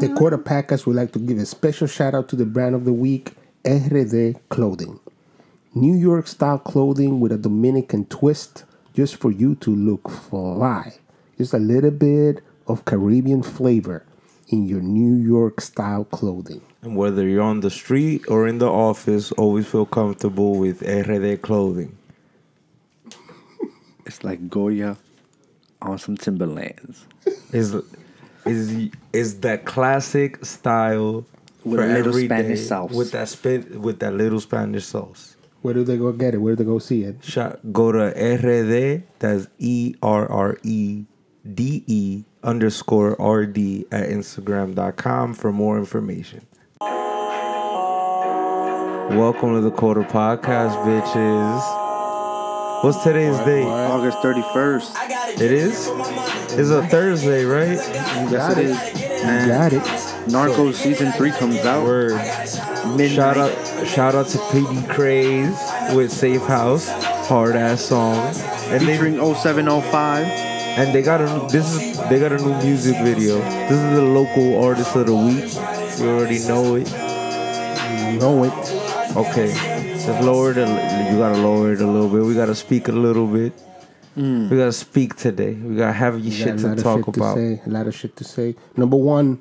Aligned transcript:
The 0.00 0.06
mm-hmm. 0.06 0.16
Quarter 0.16 0.38
Packers 0.38 0.86
would 0.86 0.96
like 0.96 1.12
to 1.12 1.20
give 1.20 1.38
a 1.38 1.46
special 1.46 1.86
shout 1.86 2.14
out 2.14 2.28
to 2.30 2.36
the 2.36 2.44
brand 2.44 2.74
of 2.74 2.84
the 2.84 2.92
week, 2.92 3.34
Errede 3.64 4.40
Clothing. 4.48 4.98
New 5.72 5.94
York 5.94 6.26
style 6.26 6.58
clothing 6.58 7.20
with 7.20 7.30
a 7.30 7.38
Dominican 7.38 8.04
twist, 8.06 8.64
just 8.92 9.14
for 9.16 9.30
you 9.30 9.54
to 9.56 9.74
look 9.74 10.10
fly. 10.10 10.94
Just 11.38 11.54
a 11.54 11.58
little 11.58 11.92
bit 11.92 12.42
of 12.66 12.84
Caribbean 12.84 13.44
flavor 13.44 14.04
in 14.48 14.66
your 14.66 14.80
New 14.80 15.14
York 15.14 15.60
style 15.60 16.04
clothing. 16.04 16.60
And 16.82 16.96
whether 16.96 17.26
you're 17.28 17.42
on 17.42 17.60
the 17.60 17.70
street 17.70 18.24
or 18.26 18.48
in 18.48 18.58
the 18.58 18.68
office, 18.68 19.30
always 19.32 19.66
feel 19.68 19.86
comfortable 19.86 20.58
with 20.58 20.80
Errede 20.82 21.40
clothing. 21.40 21.96
It's 24.06 24.24
like 24.24 24.50
Goya 24.50 24.96
on 25.80 25.98
some 25.98 26.16
Timberlands. 26.16 27.06
Is 27.52 27.76
is 28.46 28.90
is 29.12 29.40
that 29.40 29.64
classic 29.64 30.44
style 30.44 31.24
With 31.64 31.80
for 31.80 31.84
a 31.84 31.88
little 31.88 32.08
every 32.08 32.24
Spanish 32.26 32.58
day, 32.60 32.64
sauce. 32.66 32.92
with 32.92 33.10
that 33.12 33.28
spin 33.28 33.80
with 33.82 34.00
that 34.00 34.14
little 34.14 34.40
Spanish 34.40 34.84
sauce. 34.86 35.36
Where 35.62 35.72
do 35.72 35.82
they 35.82 35.96
go 35.96 36.12
get 36.12 36.34
it? 36.34 36.38
Where 36.38 36.54
do 36.54 36.62
they 36.64 36.68
go 36.70 36.78
see 36.78 37.04
it? 37.04 37.24
Shot, 37.24 37.58
go 37.72 37.90
to 37.90 38.12
Errede, 38.14 39.04
that's 39.18 39.46
E 39.58 39.94
R 40.02 40.30
R 40.30 40.58
E 40.62 41.04
D 41.54 41.84
E 41.86 42.24
underscore 42.42 43.18
R 43.20 43.46
D 43.46 43.86
at 43.90 44.08
Instagram.com 44.10 45.32
for 45.34 45.52
more 45.52 45.78
information. 45.78 46.46
Welcome 49.10 49.54
to 49.54 49.60
the 49.60 49.70
Quarter 49.70 50.02
Podcast, 50.04 50.76
bitches. 50.84 51.83
What's 52.84 53.02
today's 53.02 53.38
date? 53.38 53.64
August 53.64 54.18
31st. 54.18 55.40
It 55.40 55.50
is? 55.50 55.88
It's 56.52 56.68
a 56.68 56.86
Thursday, 56.86 57.46
right? 57.46 57.78
you 57.78 58.30
Yes, 58.30 58.52
it 58.52 58.58
is. 58.58 59.00
You 59.00 59.48
got 59.48 59.72
it. 59.72 59.82
Narcos 60.28 60.74
season 60.74 61.10
three 61.12 61.30
comes 61.30 61.56
out. 61.60 61.82
Word. 61.82 62.12
Midnight. 62.94 63.08
Shout 63.08 63.38
out, 63.38 63.86
shout 63.86 64.14
out 64.14 64.26
to 64.26 64.38
Petey 64.52 64.82
Kraze 64.92 65.96
with 65.96 66.12
Safe 66.12 66.42
House, 66.42 66.86
hard 67.26 67.56
ass 67.56 67.80
song, 67.80 68.18
and 68.68 68.82
they 68.86 68.98
Featuring 68.98 69.14
070PHI. 69.14 70.24
and 70.76 70.94
they 70.94 71.00
got 71.00 71.22
a 71.22 71.48
this 71.50 71.74
is 71.74 71.98
they 72.10 72.20
got 72.20 72.32
a 72.32 72.36
new 72.36 72.54
music 72.62 72.96
video. 73.02 73.38
This 73.66 73.80
is 73.80 73.94
the 73.94 74.02
local 74.02 74.62
artist 74.62 74.94
of 74.94 75.06
the 75.06 75.14
week. 75.14 75.54
You 75.98 76.10
already 76.10 76.38
know 76.46 76.74
it. 76.74 76.92
You 78.12 78.18
know 78.20 78.44
it. 78.44 79.16
Okay, 79.16 79.73
just 80.06 80.22
lower 80.24 80.50
it. 80.50 80.58
A, 80.58 81.10
you 81.10 81.18
gotta 81.18 81.38
lower 81.38 81.72
it 81.72 81.80
a 81.80 81.86
little 81.86 82.08
bit. 82.08 82.22
We 82.22 82.34
gotta 82.34 82.54
speak 82.54 82.88
a 82.88 82.92
little 82.92 83.26
bit. 83.26 83.52
Mm. 84.16 84.50
We 84.50 84.56
gotta 84.58 84.72
speak 84.72 85.16
today. 85.16 85.54
We 85.54 85.76
gotta 85.76 85.92
have 85.92 86.18
you 86.18 86.26
You 86.26 86.30
shit 86.30 86.58
to 86.58 86.76
talk 86.76 87.04
shit 87.06 87.16
about. 87.16 87.34
to 87.34 87.56
say. 87.56 87.62
A 87.66 87.68
lot 87.70 87.86
of 87.86 87.94
shit 87.94 88.16
to 88.16 88.24
say. 88.24 88.54
Number 88.76 88.96
one, 88.96 89.40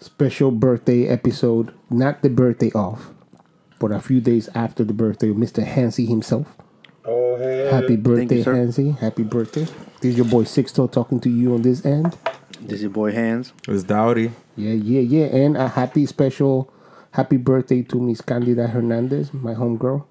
special 0.00 0.50
birthday 0.50 1.06
episode. 1.06 1.72
Not 1.88 2.22
the 2.22 2.30
birthday 2.30 2.70
off, 2.72 3.10
but 3.78 3.92
a 3.92 4.00
few 4.00 4.20
days 4.20 4.48
after 4.54 4.84
the 4.84 4.92
birthday 4.92 5.30
of 5.30 5.36
Mr. 5.36 5.64
Hansy 5.64 6.06
himself. 6.06 6.56
Oh 7.04 7.36
hey. 7.36 7.68
Happy 7.70 7.96
birthday, 7.96 8.42
sir. 8.42 8.54
Hansy. 8.54 8.98
Happy 8.98 9.22
birthday. 9.22 9.64
This 10.00 10.12
is 10.12 10.16
your 10.16 10.26
boy 10.26 10.42
Sixto 10.42 10.90
talking 10.90 11.20
to 11.20 11.30
you 11.30 11.54
on 11.54 11.62
this 11.62 11.84
end. 11.86 12.16
This 12.60 12.76
is 12.76 12.82
your 12.82 12.90
boy 12.90 13.12
Hands. 13.12 13.52
It's 13.68 13.84
Dowdy. 13.84 14.32
Yeah, 14.56 14.72
yeah, 14.72 15.00
yeah. 15.00 15.26
And 15.26 15.56
a 15.56 15.68
happy 15.68 16.04
special 16.06 16.70
happy 17.16 17.38
birthday 17.38 17.82
to 17.82 17.98
Miss 17.98 18.20
Candida 18.20 18.68
Hernandez, 18.68 19.32
my 19.32 19.54
homegirl. 19.54 20.04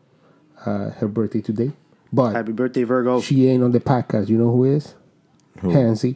Uh, 0.66 0.90
her 0.90 1.08
birthday 1.08 1.42
today. 1.42 1.72
But 2.12 2.32
Happy 2.32 2.52
birthday, 2.52 2.84
Virgo. 2.84 3.22
she 3.22 3.48
ain't 3.48 3.64
on 3.64 3.72
the 3.72 3.80
podcast. 3.80 4.30
You 4.30 4.38
know 4.38 4.52
who 4.52 4.64
is? 4.64 4.96
Hansy. 5.62 6.16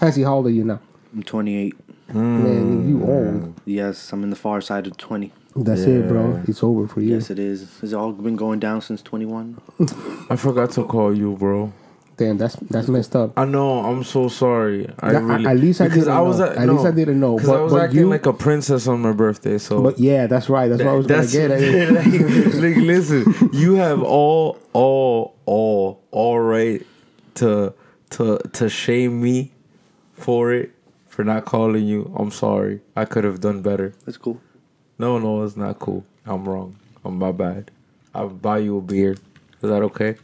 Hansy, 0.00 0.22
how 0.24 0.36
old 0.36 0.46
are 0.46 0.50
you 0.50 0.62
now? 0.62 0.80
I'm 1.12 1.22
28. 1.22 1.74
Man, 2.14 2.88
you 2.88 3.04
old. 3.04 3.60
Yes, 3.64 4.12
I'm 4.12 4.22
in 4.22 4.30
the 4.30 4.36
far 4.36 4.60
side 4.60 4.86
of 4.86 4.96
20. 4.96 5.32
That's 5.56 5.80
it, 5.82 6.06
bro. 6.08 6.42
It's 6.46 6.62
over 6.62 6.86
for 6.86 7.00
you. 7.00 7.14
Yes, 7.14 7.30
it 7.30 7.38
is. 7.38 7.82
It's 7.82 7.92
all 7.92 8.12
been 8.12 8.36
going 8.36 8.60
down 8.60 8.80
since 8.82 9.02
21. 9.02 9.60
I 10.30 10.36
forgot 10.36 10.70
to 10.72 10.84
call 10.84 11.16
you, 11.16 11.34
bro. 11.36 11.72
Damn, 12.18 12.36
that's 12.36 12.56
that's 12.56 12.88
messed 12.88 13.14
up. 13.14 13.38
I 13.38 13.44
know. 13.44 13.78
I'm 13.78 14.02
so 14.02 14.26
sorry. 14.28 14.90
I 14.98 15.12
Yeah, 15.12 15.18
really, 15.20 15.46
at 15.46 15.56
least 15.56 15.80
I 15.80 15.86
didn't 15.88 16.08
I 16.08 16.20
was 16.20 16.40
know. 16.40 16.46
At, 16.46 16.56
At 16.58 16.66
no, 16.66 16.72
least 16.74 16.86
I 16.86 16.90
didn't 16.90 17.20
know. 17.20 17.36
Because 17.36 17.48
But- 17.48 17.58
I 17.58 17.62
was 17.62 17.72
but 17.72 17.82
acting 17.84 17.98
you- 18.00 18.08
like 18.08 18.26
a 18.26 18.32
princess 18.32 18.88
on 18.88 19.00
my 19.00 19.12
birthday. 19.12 19.56
So 19.58 19.80
But 19.82 20.00
yeah, 20.00 20.26
that's 20.26 20.48
right. 20.50 20.68
That's 20.68 20.82
what 20.82 20.90
I 20.90 20.96
was 20.96 21.06
gonna 21.06 21.26
get 21.28 21.50
at. 21.52 21.92
like, 21.92 22.54
like, 22.64 22.76
listen. 22.76 23.22
You 23.52 23.76
have 23.76 24.02
all, 24.02 24.58
all, 24.72 25.36
all, 25.46 26.02
all 26.10 26.40
right 26.40 26.84
to 27.36 27.72
to 28.10 28.38
to 28.52 28.68
shame 28.68 29.20
me 29.22 29.52
for 30.14 30.52
it 30.52 30.72
for 31.08 31.22
not 31.22 31.44
calling 31.44 31.86
you. 31.86 32.12
I'm 32.18 32.32
sorry. 32.32 32.80
I 32.96 33.04
could 33.04 33.22
have 33.22 33.40
done 33.40 33.62
better. 33.62 33.94
That's 34.04 34.18
cool. 34.18 34.40
No, 34.98 35.18
no, 35.20 35.44
it's 35.44 35.56
not 35.56 35.78
cool. 35.78 36.04
I'm 36.26 36.48
wrong. 36.48 36.74
I'm 37.04 37.16
my 37.16 37.30
bad. 37.30 37.70
I'll 38.12 38.28
buy 38.28 38.58
you 38.58 38.78
a 38.78 38.80
beer. 38.80 39.12
Is 39.12 39.18
that 39.70 39.82
okay? 39.82 40.16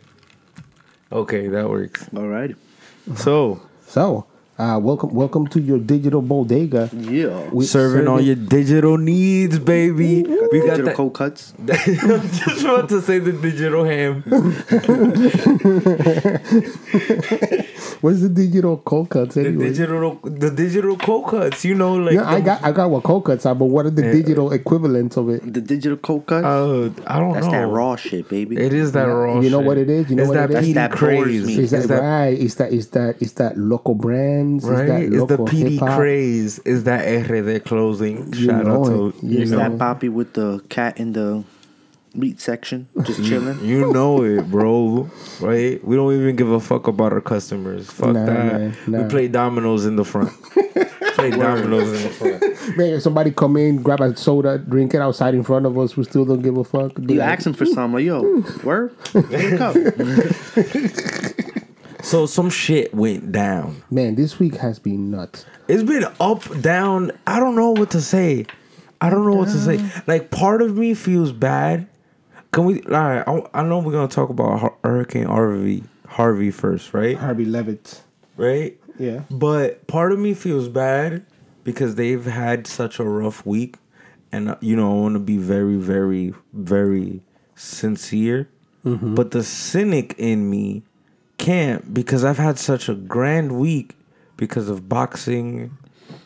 Okay, 1.14 1.46
that 1.48 1.70
works. 1.70 2.08
All 2.16 2.26
right. 2.26 2.56
So 3.14 3.62
So, 3.86 4.26
uh, 4.56 4.78
welcome, 4.80 5.12
welcome 5.12 5.48
to 5.48 5.60
your 5.60 5.78
digital 5.78 6.22
bodega. 6.22 6.88
Yeah. 6.92 7.48
We- 7.52 7.64
serving 7.64 8.06
all 8.06 8.20
your 8.20 8.36
digital 8.36 8.98
needs, 8.98 9.58
baby. 9.58 10.22
We 10.22 10.60
got 10.60 10.76
Digital 10.76 10.84
that. 10.86 10.94
cold 10.94 11.14
cuts. 11.14 11.54
I'm 11.58 11.66
just 11.68 12.62
about 12.64 12.88
to 12.90 13.02
say 13.02 13.18
the 13.18 13.32
digital 13.32 13.84
ham. 13.84 14.22
What's 18.00 18.20
the 18.20 18.28
digital 18.28 18.76
cold 18.78 19.10
cuts 19.10 19.36
Anyway? 19.36 19.56
The 19.56 19.68
digital, 19.70 20.14
the 20.22 20.50
digital 20.50 20.96
cold 20.98 21.28
cuts. 21.28 21.64
You 21.64 21.74
know, 21.74 21.94
like 21.96 22.14
yeah, 22.14 22.28
I 22.30 22.40
got 22.40 22.64
I 22.64 22.72
got 22.72 22.90
what 22.90 23.02
cold 23.02 23.24
cuts 23.24 23.46
are, 23.46 23.54
but 23.54 23.66
what 23.66 23.86
are 23.86 23.90
the 23.90 24.02
digital 24.02 24.52
equivalents 24.52 25.16
of 25.16 25.28
it? 25.30 25.52
The 25.52 25.60
digital 25.60 25.96
cold 25.96 26.26
cuts. 26.26 26.44
Uh, 26.44 26.90
I 27.06 27.18
don't 27.18 27.32
That's 27.32 27.46
know. 27.46 27.52
That's 27.52 27.52
that 27.52 27.66
raw 27.66 27.96
shit, 27.96 28.28
baby. 28.28 28.56
It 28.56 28.72
is 28.72 28.92
that 28.92 29.04
raw. 29.04 29.40
You 29.40 29.50
know 29.50 29.60
shit. 29.60 29.66
what 29.66 29.78
it 29.78 29.90
is? 29.90 30.10
You 30.10 30.16
know 30.16 30.22
it's 30.24 30.28
what 30.28 30.34
that 30.34 30.50
it 30.50 30.64
is? 30.64 30.74
That's 30.74 30.92
that 30.92 31.00
bores 31.00 31.24
craze. 31.24 31.58
Is 31.58 31.70
that, 31.70 31.76
Is 31.78 31.88
that 31.88 32.02
right? 32.02 32.38
Is 32.38 32.54
that 32.56 32.72
is 32.72 32.88
that 32.90 33.22
is 33.22 33.32
that 33.34 33.58
local 33.58 33.94
brands? 34.44 34.64
right? 34.64 35.02
Is 35.02 35.10
that 35.10 35.12
Is 35.12 35.26
the 35.26 35.36
PD 35.38 35.70
hip-hop? 35.72 35.96
craze? 35.98 36.58
Is 36.60 36.84
that 36.84 37.00
RD 37.30 37.64
closing? 37.64 38.32
You 38.34 38.46
Shout 38.46 38.64
know 38.64 38.80
out 38.84 38.86
to 38.86 39.08
it. 39.08 39.14
You 39.22 39.40
It's 39.42 39.50
know. 39.50 39.58
that 39.58 39.78
poppy 39.78 40.08
with 40.08 40.32
the 40.34 40.62
cat 40.68 40.98
in 40.98 41.12
the 41.12 41.44
meat 42.16 42.40
section, 42.40 42.86
just 43.02 43.24
chilling. 43.24 43.58
You 43.64 43.92
know 43.92 44.22
it, 44.22 44.48
bro. 44.50 45.10
Right? 45.40 45.84
We 45.84 45.96
don't 45.96 46.12
even 46.14 46.36
give 46.36 46.50
a 46.50 46.60
fuck 46.60 46.86
about 46.86 47.12
our 47.12 47.20
customers. 47.20 47.90
Fuck 47.90 48.14
Nah, 48.14 48.24
that. 48.26 48.52
man, 48.60 48.76
nah. 48.86 49.02
We 49.02 49.08
play 49.08 49.26
dominoes 49.28 49.84
in 49.84 49.96
the 49.96 50.04
front. 50.04 50.30
play 51.14 51.30
dominoes 51.30 51.88
in 51.88 52.02
the 52.02 52.08
front. 52.10 52.76
Man, 52.78 52.94
if 52.94 53.02
somebody 53.02 53.32
come 53.32 53.56
in, 53.56 53.82
grab 53.82 54.00
a 54.00 54.16
soda, 54.16 54.58
drink 54.58 54.94
it 54.94 55.00
outside 55.00 55.34
in 55.34 55.42
front 55.42 55.66
of 55.66 55.76
us, 55.76 55.96
we 55.96 56.04
still 56.04 56.24
don't 56.24 56.40
give 56.42 56.56
a 56.56 56.62
fuck. 56.62 56.92
You 57.00 57.20
ask 57.20 57.46
him 57.48 57.52
for 57.52 57.66
some, 57.66 57.92
like, 57.94 58.04
yo, 58.04 58.22
where? 58.62 58.88
Get 59.12 59.52
a 59.54 59.58
cup. 59.58 59.74
So 62.04 62.26
some 62.26 62.50
shit 62.50 62.92
went 62.92 63.32
down. 63.32 63.82
Man, 63.90 64.14
this 64.14 64.38
week 64.38 64.56
has 64.56 64.78
been 64.78 65.10
nuts. 65.10 65.46
It's 65.68 65.82
been 65.82 66.04
up, 66.20 66.60
down. 66.60 67.12
I 67.26 67.40
don't 67.40 67.56
know 67.56 67.70
what 67.70 67.92
to 67.92 68.02
say. 68.02 68.44
I 69.00 69.08
don't 69.08 69.26
know 69.26 69.34
what 69.34 69.48
to 69.48 69.58
say. 69.58 69.80
Like 70.06 70.30
part 70.30 70.60
of 70.60 70.76
me 70.76 70.92
feels 70.92 71.32
bad. 71.32 71.88
Can 72.52 72.66
we? 72.66 72.82
All 72.82 72.90
right. 72.90 73.24
I, 73.26 73.60
I 73.60 73.62
know 73.62 73.78
we're 73.78 73.92
gonna 73.92 74.08
talk 74.08 74.28
about 74.28 74.76
Hurricane 74.84 75.24
Harvey, 75.24 75.82
Harvey 76.06 76.50
first, 76.50 76.92
right? 76.92 77.16
Harvey 77.16 77.46
Levitt. 77.46 78.02
Right. 78.36 78.78
Yeah. 78.98 79.22
But 79.30 79.86
part 79.86 80.12
of 80.12 80.18
me 80.18 80.34
feels 80.34 80.68
bad 80.68 81.24
because 81.64 81.94
they've 81.94 82.24
had 82.24 82.66
such 82.66 83.00
a 83.00 83.04
rough 83.04 83.46
week, 83.46 83.76
and 84.30 84.50
uh, 84.50 84.56
you 84.60 84.76
know 84.76 84.98
I 84.98 85.00
want 85.00 85.14
to 85.14 85.20
be 85.20 85.38
very, 85.38 85.76
very, 85.76 86.34
very 86.52 87.22
sincere. 87.56 88.50
But 88.84 89.30
the 89.30 89.42
cynic 89.42 90.14
in 90.18 90.50
me 90.50 90.82
can't 91.44 91.92
because 91.92 92.24
I've 92.24 92.38
had 92.38 92.58
such 92.58 92.88
a 92.88 92.94
grand 92.94 93.58
week 93.58 93.96
because 94.36 94.68
of 94.68 94.88
boxing 94.88 95.76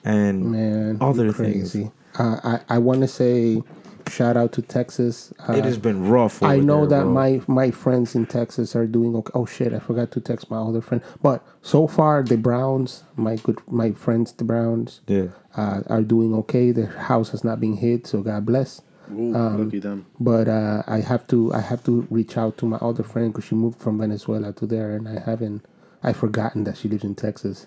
and 0.05 0.53
Man, 0.53 0.99
other 1.01 1.33
things. 1.33 1.75
Uh, 1.77 1.89
I 2.19 2.61
I 2.69 2.79
want 2.79 3.01
to 3.01 3.09
say 3.09 3.63
shout 4.09 4.37
out 4.37 4.53
to 4.53 4.63
Texas. 4.63 5.33
Uh, 5.49 5.55
It 5.55 5.65
has 5.65 5.79
been 5.79 6.09
rough. 6.09 6.43
I 6.43 6.59
know 6.59 6.87
there, 6.87 7.01
that 7.01 7.05
bro. 7.05 7.13
my 7.13 7.43
my 7.47 7.71
friends 7.71 8.15
in 8.15 8.27
Texas 8.27 8.75
are 8.77 8.87
doing 8.87 9.15
okay. 9.17 9.33
Oh 9.35 9.47
shit, 9.47 9.73
I 9.73 9.81
forgot 9.81 10.11
to 10.13 10.21
text 10.21 10.51
my 10.51 10.59
other 10.59 10.81
friend. 10.81 11.03
But 11.23 11.45
so 11.63 11.87
far, 11.87 12.23
the 12.23 12.37
Browns, 12.37 13.05
my 13.17 13.37
good 13.37 13.61
my 13.67 13.93
friends, 13.93 14.33
the 14.33 14.45
Browns, 14.45 15.01
yeah. 15.07 15.29
uh, 15.57 15.83
are 15.89 16.03
doing 16.03 16.35
okay. 16.35 16.71
Their 16.71 16.87
house 16.87 17.31
has 17.31 17.45
not 17.45 17.61
been 17.61 17.77
hit, 17.77 18.07
so 18.07 18.23
God 18.23 18.47
bless. 18.47 18.83
Ooh, 19.13 19.35
Um, 19.35 19.65
lucky 19.65 19.79
them. 19.79 20.07
But 20.21 20.49
uh, 20.49 20.83
I 20.87 21.01
have 21.01 21.27
to 21.29 21.53
I 21.53 21.61
have 21.61 21.85
to 21.85 22.07
reach 22.11 22.37
out 22.37 22.59
to 22.59 22.67
my 22.67 22.77
other 22.79 23.03
friend 23.03 23.33
because 23.33 23.45
she 23.49 23.55
moved 23.55 23.79
from 23.81 23.99
Venezuela 23.99 24.53
to 24.55 24.67
there, 24.67 24.95
and 24.97 25.09
I 25.09 25.21
haven't 25.21 25.65
I 26.03 26.13
forgotten 26.13 26.65
that 26.65 26.77
she 26.77 26.89
lives 26.89 27.05
in 27.05 27.15
Texas. 27.15 27.67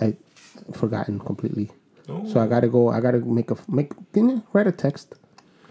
I 0.00 0.16
forgotten 0.72 1.18
completely. 1.20 1.70
So 2.06 2.38
I 2.38 2.46
gotta 2.46 2.68
go. 2.68 2.88
I 2.88 3.00
gotta 3.00 3.18
make 3.18 3.50
a 3.50 3.56
make 3.68 3.92
write 4.52 4.66
a 4.68 4.72
text. 4.72 5.14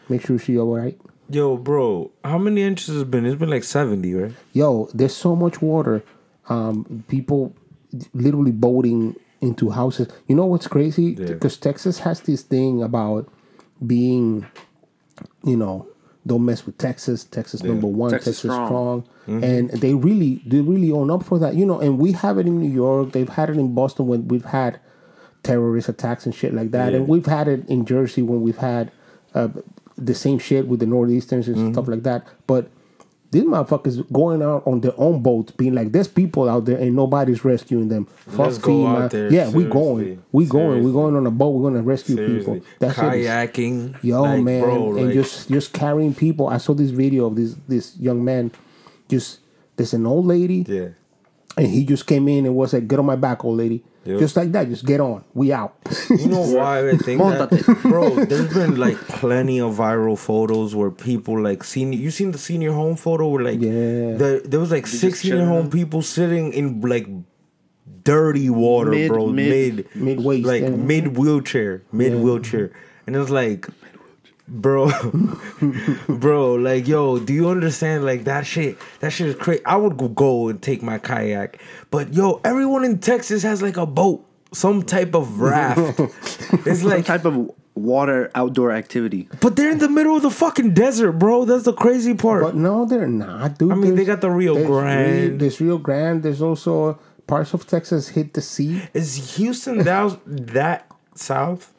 Make 0.10 0.26
sure 0.26 0.38
she 0.38 0.60
all 0.60 0.76
right. 0.76 1.00
Yo, 1.30 1.56
bro, 1.58 2.12
how 2.24 2.38
many 2.38 2.62
inches 2.62 2.88
has 2.88 3.02
it 3.04 3.10
been? 3.10 3.26
It's 3.26 3.40
been 3.40 3.50
like 3.50 3.64
seventy, 3.64 4.14
right? 4.14 4.34
Yo, 4.52 4.90
there's 4.94 5.16
so 5.16 5.36
much 5.36 5.62
water. 5.62 6.04
Um, 6.50 7.06
people 7.08 7.56
literally 8.14 8.52
boating 8.52 9.16
into 9.42 9.70
houses. 9.70 10.08
You 10.28 10.36
know 10.36 10.46
what's 10.46 10.68
crazy? 10.68 11.16
Yeah. 11.18 11.28
Because 11.28 11.58
Texas 11.58 12.00
has 12.00 12.20
this 12.22 12.42
thing 12.44 12.84
about 12.84 13.32
being, 13.86 14.46
you 15.46 15.56
know, 15.58 15.88
don't 16.28 16.44
mess 16.44 16.66
with 16.66 16.78
Texas. 16.78 17.24
Texas 17.24 17.62
number 17.64 17.88
one. 17.88 18.10
Texas 18.12 18.38
Texas, 18.38 18.52
strong. 18.52 18.68
strong. 18.68 19.02
Mm-hmm. 19.28 19.44
And 19.44 19.70
they 19.70 19.94
really, 19.94 20.42
they 20.46 20.60
really 20.62 20.92
own 20.92 21.12
up 21.12 21.24
for 21.24 21.38
that. 21.40 21.56
You 21.56 21.66
know, 21.66 21.80
and 21.80 22.00
we 22.00 22.12
have 22.14 22.38
it 22.40 22.48
in 22.48 22.60
New 22.60 22.70
York. 22.70 23.12
They've 23.12 23.30
had 23.30 23.50
it 23.50 23.58
in 23.58 23.74
Boston 23.76 24.08
when 24.08 24.28
we've 24.28 24.46
had 24.46 24.80
terrorist 25.44 25.88
attacks 25.90 26.26
and 26.26 26.34
shit 26.34 26.54
like 26.54 26.72
that. 26.72 26.92
Yeah. 26.92 26.98
And 27.00 27.08
we've 27.08 27.26
had 27.28 27.48
it 27.48 27.68
in 27.70 27.86
Jersey 27.86 28.22
when 28.24 28.42
we've 28.42 28.58
had 28.58 28.92
uh, 29.36 29.50
the 29.98 30.16
same 30.16 30.40
shit 30.40 30.68
with 30.68 30.80
the 30.80 30.86
Northeasterns 30.88 31.48
and 31.48 31.58
Mm-hmm. 31.58 31.74
stuff 31.74 31.88
like 31.88 32.04
that. 32.04 32.26
But 32.48 32.70
these 33.36 33.44
motherfuckers 33.44 34.10
going 34.14 34.42
out 34.42 34.64
on 34.66 34.80
their 34.80 34.94
own 34.98 35.22
boats, 35.22 35.52
being 35.52 35.76
like, 35.76 35.92
"There's 35.92 36.08
people 36.08 36.48
out 36.48 36.64
there 36.66 36.78
and 36.78 36.96
nobody's 36.96 37.44
rescuing 37.44 37.90
them." 37.90 38.06
Fuck 38.28 38.40
Let's 38.40 38.58
go 38.58 38.88
out 38.88 38.98
FEMA. 38.98 39.10
there, 39.12 39.34
Yeah, 39.34 39.50
we 39.52 39.66
going, 39.66 40.24
we 40.32 40.46
going, 40.46 40.84
we 40.84 40.92
going 40.92 41.16
on 41.16 41.28
a 41.28 41.32
boat. 41.32 41.50
We're 41.50 41.70
gonna 41.70 41.84
rescue 41.84 42.16
Seriously. 42.16 42.60
people. 42.62 42.68
That 42.80 42.96
shit 42.96 43.04
is- 43.14 43.28
Kayaking. 43.28 43.96
Yo, 44.04 44.22
like, 44.22 44.42
man, 44.44 44.62
bro, 44.64 44.96
and 44.96 45.06
like, 45.08 45.14
just 45.14 45.50
just 45.50 45.74
carrying 45.74 46.14
people. 46.14 46.48
I 46.48 46.58
saw 46.58 46.74
this 46.74 46.92
video 46.92 47.26
of 47.26 47.36
this 47.36 47.56
this 47.68 47.98
young 48.00 48.24
man. 48.24 48.52
Just 49.10 49.40
there's 49.76 49.94
an 49.94 50.06
old 50.06 50.26
lady, 50.26 50.66
Yeah. 50.68 50.88
and 51.58 51.68
he 51.68 51.84
just 51.84 52.08
came 52.08 52.28
in 52.30 52.46
and 52.46 52.56
was 52.56 52.72
like, 52.74 52.88
"Get 52.88 53.00
on 53.00 53.06
my 53.06 53.16
back, 53.18 53.44
old 53.44 53.58
lady." 53.58 53.84
Yep. 54.06 54.20
Just 54.20 54.36
like 54.36 54.52
that, 54.52 54.70
just 54.70 54.86
get 54.86 55.00
on. 55.02 55.24
We 55.34 55.52
out. 55.52 55.76
You 56.10 56.28
know 56.28 56.42
why 56.56 56.88
I 56.90 56.96
think 56.98 57.20
that, 57.22 57.80
bro? 57.82 58.14
There's 58.26 58.54
been 58.54 58.76
like 58.76 58.98
plenty 58.98 59.60
of 59.60 59.74
viral 59.76 60.16
photos 60.18 60.76
where 60.76 60.92
people 60.92 61.42
like 61.42 61.64
senior. 61.64 61.98
You 61.98 62.12
seen 62.12 62.32
the 62.32 62.38
senior 62.38 62.72
home 62.72 62.98
photo 62.98 63.28
where 63.30 63.44
like 63.44 63.60
Yeah. 63.60 63.72
the, 64.16 64.42
there 64.46 64.60
was 64.60 64.70
like 64.70 64.86
just 64.86 65.00
six 65.02 65.22
senior 65.22 65.46
home 65.46 65.72
people 65.72 66.04
sitting 66.04 66.54
in 66.54 66.82
like 66.82 67.08
dirty 68.04 68.50
water, 68.50 68.92
Mid- 68.92 69.10
bro. 69.10 69.28
mid- 69.28 69.76
Mid 69.76 69.96
Mid-waist, 69.96 70.46
like 70.48 70.62
yeah. 70.62 70.70
mid 70.70 71.18
wheelchair, 71.18 71.82
mid 71.92 72.14
wheelchair, 72.16 72.72
and 73.08 73.16
it 73.16 73.20
was 73.20 73.30
like. 73.32 73.68
Bro, 74.48 74.92
bro, 76.08 76.54
like, 76.54 76.88
yo, 76.88 77.18
do 77.18 77.34
you 77.34 77.50
understand? 77.50 78.06
Like 78.06 78.26
that 78.26 78.46
shit, 78.46 78.78
that 79.00 79.10
shit 79.12 79.28
is 79.30 79.36
crazy. 79.36 79.66
I 79.66 79.76
would 79.76 79.98
go, 80.16 80.50
and 80.50 80.62
take 80.62 80.84
my 80.84 81.00
kayak, 81.00 81.60
but 81.90 82.14
yo, 82.14 82.42
everyone 82.44 82.84
in 82.84 83.00
Texas 83.00 83.42
has 83.44 83.62
like 83.64 83.78
a 83.78 83.88
boat, 83.88 84.24
some 84.54 84.84
type 84.84 85.16
of 85.16 85.40
raft. 85.40 86.00
it's 86.66 86.82
Some 86.82 86.90
like 86.90 87.06
type 87.06 87.26
of 87.26 87.50
water 87.74 88.30
outdoor 88.36 88.72
activity. 88.72 89.28
but 89.42 89.56
they're 89.56 89.72
in 89.72 89.80
the 89.80 89.90
middle 89.90 90.16
of 90.16 90.22
the 90.22 90.30
fucking 90.30 90.74
desert, 90.76 91.14
bro. 91.14 91.46
That's 91.46 91.64
the 91.66 91.74
crazy 91.74 92.14
part. 92.14 92.44
But 92.44 92.56
no, 92.56 92.86
they're 92.86 93.08
not, 93.08 93.58
dude. 93.58 93.72
I 93.72 93.76
mean, 93.76 93.96
they 93.96 94.06
got 94.06 94.22
the 94.22 94.30
Rio 94.30 94.54
there's 94.54 94.68
Grande. 94.68 95.12
Rio- 95.32 95.38
there's 95.38 95.60
Rio 95.60 95.78
Grande. 95.80 96.22
There's 96.22 96.42
also 96.44 97.00
parts 97.26 97.54
of 97.56 97.66
Texas 97.66 98.10
hit 98.10 98.34
the 98.36 98.42
sea. 98.42 98.84
Is 98.94 99.36
Houston 99.38 99.80
that 99.80 100.20
that 100.26 100.88
south? 101.16 101.72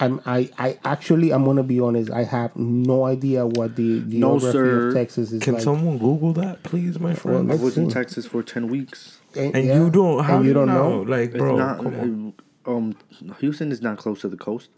I'm, 0.00 0.20
I, 0.26 0.50
I 0.58 0.78
actually, 0.84 1.32
I'm 1.32 1.44
gonna 1.44 1.62
be 1.64 1.80
honest. 1.80 2.10
I 2.10 2.22
have 2.24 2.54
no 2.56 3.04
idea 3.04 3.46
what 3.46 3.74
the 3.76 4.00
No, 4.06 4.38
geography 4.38 4.52
sir. 4.52 4.88
of 4.88 4.94
Texas 4.94 5.32
is 5.32 5.42
Can 5.42 5.54
like. 5.54 5.62
someone 5.62 5.98
Google 5.98 6.32
that, 6.34 6.62
please, 6.62 7.00
my 7.00 7.14
friend? 7.14 7.48
I 7.50 7.54
Let's 7.54 7.62
was 7.62 7.78
in. 7.78 7.88
Texas 7.90 8.24
for 8.26 8.42
ten 8.42 8.68
weeks. 8.68 9.18
and, 9.36 9.56
and 9.56 9.66
yeah, 9.66 9.74
you 9.74 9.90
don't. 9.90 10.22
How 10.24 10.34
and 10.36 10.42
do 10.44 10.48
you 10.48 10.54
don't 10.54 10.68
know? 10.68 11.00
Like, 11.02 11.30
It's 11.30 11.38
bro, 11.38 11.56
not. 11.56 11.78
come 11.78 11.86
on. 11.86 12.34
Um, 12.66 12.96
Houston 13.40 13.72
is 13.72 13.80
not 13.82 13.98
close 13.98 14.20
to 14.20 14.28
the 14.28 14.36
coast. 14.36 14.68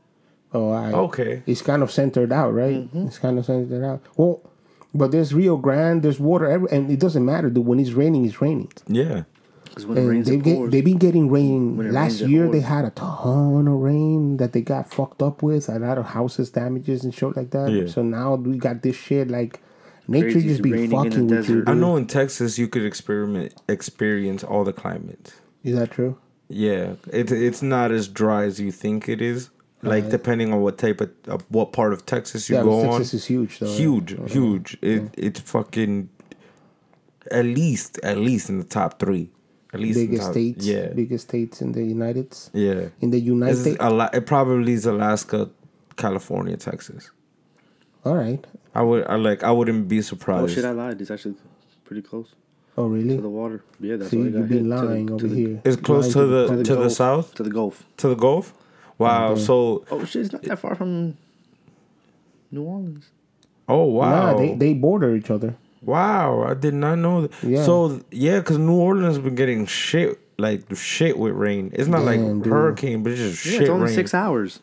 Oh, 0.53 0.71
I, 0.71 0.91
Okay. 0.93 1.43
It's 1.47 1.63
kind 1.63 1.83
of 1.83 1.91
centered 1.91 2.33
out, 2.33 2.53
right? 2.55 2.77
Mm-hmm. 2.77 3.07
It's 3.09 3.19
kind 3.19 3.39
of 3.39 3.45
centered 3.47 3.85
out. 3.85 4.03
Well, 4.17 4.41
but 4.95 5.13
there's 5.13 5.33
Rio 5.35 5.57
Grande. 5.57 6.03
There's 6.03 6.19
water, 6.19 6.47
every, 6.47 6.69
and 6.73 6.91
it 6.91 6.99
doesn't 6.99 7.25
matter. 7.25 7.51
Dude, 7.51 7.67
when 7.67 7.79
it's 7.79 7.91
raining, 7.93 8.25
it's 8.25 8.41
raining. 8.41 8.73
Yeah. 8.89 9.25
Because 9.81 9.87
when 9.87 9.99
it 9.99 10.01
And 10.01 10.11
rains, 10.11 10.29
they've 10.29 10.43
get, 10.43 10.71
they've 10.71 10.85
been 10.85 10.99
getting 10.99 11.31
rain. 11.31 11.93
Last 11.93 12.21
rains, 12.21 12.31
year 12.33 12.49
they 12.49 12.61
had 12.61 12.85
a 12.85 12.91
ton 12.91 13.69
of 13.69 13.75
rain 13.75 14.37
that 14.39 14.53
they 14.53 14.61
got 14.61 14.93
fucked 14.93 15.23
up 15.23 15.43
with. 15.43 15.69
A 15.69 15.79
lot 15.79 15.99
of 15.99 16.07
houses 16.07 16.51
damages 16.51 17.05
and 17.05 17.15
shit 17.15 17.37
like 17.37 17.51
that. 17.51 17.71
Yeah. 17.71 17.87
So 17.87 18.03
now 18.03 18.35
we 18.35 18.59
got 18.59 18.83
this 18.83 18.97
shit 18.97 19.29
like 19.29 19.61
nature 20.09 20.33
Crazy 20.33 20.49
just 20.49 20.63
be 20.63 20.73
raining 20.73 20.85
in 20.85 20.91
the 20.91 20.97
fucking 20.97 21.27
with 21.29 21.49
you. 21.49 21.55
desert. 21.57 21.69
I 21.69 21.75
know 21.75 21.97
in 21.97 22.07
Texas 22.07 22.59
you 22.59 22.69
could 22.69 22.85
experiment 22.85 23.55
experience 23.69 24.45
all 24.45 24.65
the 24.65 24.73
climates. 24.73 25.35
Is 25.63 25.79
that 25.79 25.91
true? 25.91 26.19
Yeah, 26.49 26.95
it's 27.13 27.31
it's 27.33 27.63
not 27.63 27.93
as 27.93 28.09
dry 28.09 28.45
as 28.45 28.61
you 28.61 28.73
think 28.73 29.09
it 29.09 29.23
is. 29.23 29.51
Like 29.83 30.11
depending 30.11 30.53
on 30.53 30.61
what 30.61 30.77
type 30.77 31.01
of, 31.01 31.11
of 31.27 31.43
what 31.49 31.73
part 31.73 31.95
of 31.95 32.05
Texas 32.05 32.51
you 32.51 32.57
yeah, 32.57 32.63
go 32.63 32.83
but 32.83 32.89
on. 32.89 32.99
Texas 32.99 33.15
is 33.15 33.25
huge 33.27 33.59
though. 33.61 33.67
right? 33.67 33.77
huge, 33.77 34.31
huge. 34.31 34.79
It 34.83 35.15
it's 35.17 35.41
fucking 35.41 36.11
at 37.31 37.45
least 37.47 37.99
at 38.03 38.19
least 38.19 38.51
in 38.51 38.59
the 38.59 38.65
top 38.65 38.99
three. 38.99 39.31
At 39.73 39.81
least 39.81 39.99
Biggest 40.01 40.23
top- 40.23 40.33
states. 40.33 40.67
Yeah, 40.67 40.89
Biggest 40.89 41.29
states 41.29 41.63
in 41.63 41.73
the 41.73 41.83
United. 41.85 42.35
States, 42.35 42.51
yeah. 42.53 42.89
In 43.01 43.11
the 43.11 43.21
United 43.21 43.57
States. 43.57 43.77
a 43.81 43.91
lot. 43.91 44.15
It 44.15 44.27
probably 44.27 44.73
is 44.73 44.85
Alaska, 44.87 45.49
California, 45.97 46.57
Texas. 46.57 47.11
All 48.05 48.17
right. 48.17 48.45
I 48.75 48.83
would. 48.83 49.07
I 49.07 49.15
like. 49.17 49.45
I 49.45 49.53
wouldn't 49.53 49.87
be 49.89 50.03
surprised. 50.03 50.43
Oh 50.45 50.47
surprised. 50.47 50.55
shit! 50.57 50.65
I 50.65 50.71
lied. 50.73 51.01
It's 51.01 51.11
actually 51.11 51.35
pretty 51.85 52.03
close 52.03 52.35
Oh 52.79 52.87
really? 52.87 53.17
to 53.17 53.23
the 53.23 53.29
water. 53.29 53.63
Yeah, 53.81 53.97
that's 53.97 54.11
See, 54.11 54.17
why 54.19 54.25
you've 54.25 54.33
got 54.35 54.49
been 54.49 54.49
hit. 54.49 54.59
To 54.59 54.69
the- 54.69 54.85
lying 54.87 55.07
to 55.09 55.13
over 55.15 55.27
the- 55.29 55.35
here. 55.37 55.61
It's 55.65 55.77
close 55.77 56.15
Lying 56.17 56.29
to 56.29 56.33
the 56.57 56.63
to 56.65 56.75
the, 56.75 56.81
Gulf. 56.83 56.93
south, 56.93 57.35
to 57.35 57.43
the 57.43 57.51
Gulf. 57.51 57.85
to 57.99 58.09
the 58.09 58.15
Gulf. 58.17 58.55
Wow. 58.99 59.35
So, 59.37 59.85
Oh 59.91 60.05
shit! 60.05 60.23
It's 60.23 60.33
not 60.33 60.43
that 60.43 60.59
far 60.59 60.75
from 60.75 61.17
New 62.51 62.63
Orleans. 62.63 63.11
oh 63.69 63.85
wow, 63.85 64.33
Nah, 64.33 64.39
they, 64.39 64.55
they 64.55 64.75
border 64.75 65.15
each 65.15 65.31
other. 65.31 65.55
Wow. 65.83 66.43
I 66.49 66.55
did 66.55 66.75
not 66.75 66.97
know 66.97 67.23
that. 67.27 67.33
Yeah. 67.43 67.65
So 67.65 68.01
yeah, 68.11 68.39
because 68.41 68.59
New 68.59 68.75
Orleans 68.77 69.19
been 69.19 69.35
getting 69.35 69.67
shit 69.67 70.19
like 70.39 70.63
shit 70.75 71.19
with 71.19 71.35
rain. 71.35 71.71
It's 71.75 71.89
not 71.89 71.99
Damn, 72.05 72.07
like 72.07 72.43
dude. 72.45 72.53
hurricane, 72.53 73.03
but 73.03 73.13
it's 73.13 73.21
just 73.21 73.45
Yeah, 73.47 73.53
shit 73.53 73.61
it's 73.63 73.71
only 73.71 73.87
rain. 73.87 73.95
six 73.95 74.15
hours. 74.15 74.61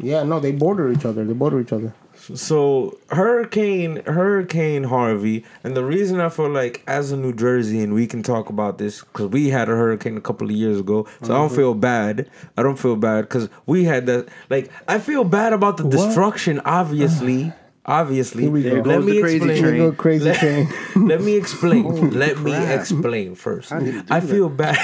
Yeah, 0.00 0.22
no, 0.22 0.38
they 0.40 0.52
border 0.52 0.90
each 0.92 1.04
other. 1.04 1.24
They 1.24 1.32
border 1.34 1.60
each 1.60 1.72
other. 1.72 1.92
So 2.34 2.98
Hurricane 3.10 4.02
Hurricane 4.04 4.84
Harvey, 4.84 5.44
and 5.64 5.76
the 5.76 5.84
reason 5.84 6.20
I 6.20 6.28
feel 6.28 6.50
like 6.50 6.82
as 6.86 7.10
a 7.12 7.16
New 7.16 7.32
Jerseyan 7.32 7.94
we 7.94 8.06
can 8.06 8.22
talk 8.22 8.48
about 8.50 8.78
this 8.78 9.00
because 9.02 9.28
we 9.28 9.48
had 9.48 9.68
a 9.68 9.72
hurricane 9.72 10.16
a 10.16 10.20
couple 10.20 10.46
of 10.48 10.54
years 10.54 10.80
ago, 10.80 11.06
so 11.22 11.32
I 11.34 11.38
don't 11.38 11.52
feel 11.54 11.74
bad. 11.74 12.28
I 12.56 12.62
don't 12.62 12.78
feel 12.78 12.96
bad 12.96 13.22
because 13.22 13.48
we 13.66 13.84
had 13.84 14.06
that. 14.06 14.28
Like 14.50 14.70
I 14.86 14.98
feel 14.98 15.24
bad 15.24 15.52
about 15.52 15.76
the 15.78 15.84
What? 15.84 15.92
destruction. 15.92 16.60
Obviously, 16.64 17.52
obviously. 17.88 18.42
Here 18.44 18.52
we 18.52 18.62
go. 18.62 18.74
Let 18.84 19.02
me 19.02 19.18
explain. 19.18 19.58
train. 19.60 19.78
Go 19.78 19.92
crazy 19.92 20.26
Let, 20.26 20.38
train. 20.38 20.68
let 21.08 21.20
me 21.22 21.34
explain. 21.36 22.10
let 22.10 22.38
me 22.38 22.52
explain 22.72 23.34
first. 23.34 23.70
How 23.70 23.80
did 23.80 23.94
you 23.94 24.02
do 24.02 24.14
I 24.14 24.20
that? 24.20 24.28
feel 24.28 24.48
bad. 24.48 24.76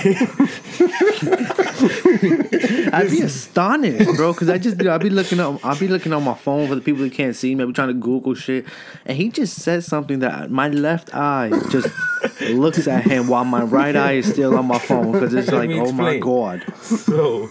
I'd 2.93 3.09
be 3.11 3.21
astonished, 3.23 4.17
bro, 4.17 4.33
because 4.33 4.49
I 4.49 4.59
just 4.59 4.81
I'll 4.87 4.99
be 4.99 5.11
looking 5.11 5.41
up 5.41 5.65
I'll 5.65 5.79
be 5.79 5.89
looking 5.89 6.13
on 6.13 6.23
my 6.25 6.35
phone 6.35 6.69
for 6.69 6.75
the 6.75 6.81
people 6.81 7.03
that 7.03 7.13
can't 7.13 7.35
see 7.37 7.55
me. 7.55 7.63
I'll 7.63 7.69
be 7.69 7.73
trying 7.73 7.89
to 7.89 7.95
Google 7.95 8.35
shit, 8.35 8.67
and 9.05 9.17
he 9.17 9.29
just 9.31 9.61
said 9.61 9.85
something 9.85 10.21
that 10.21 10.51
my 10.51 10.69
left 10.69 11.15
eye 11.15 11.51
just 11.71 11.89
looks 12.51 12.87
at 12.89 13.05
him 13.05 13.29
while 13.29 13.45
my 13.45 13.63
right 13.63 13.95
eye 13.97 14.13
is 14.13 14.27
still 14.31 14.57
on 14.57 14.67
my 14.67 14.79
phone 14.79 15.13
because 15.13 15.35
it's 15.35 15.49
Let 15.51 15.59
like, 15.59 15.69
me 15.69 15.81
oh 15.81 15.93
my 15.93 16.19
god, 16.19 16.65
so 16.83 17.49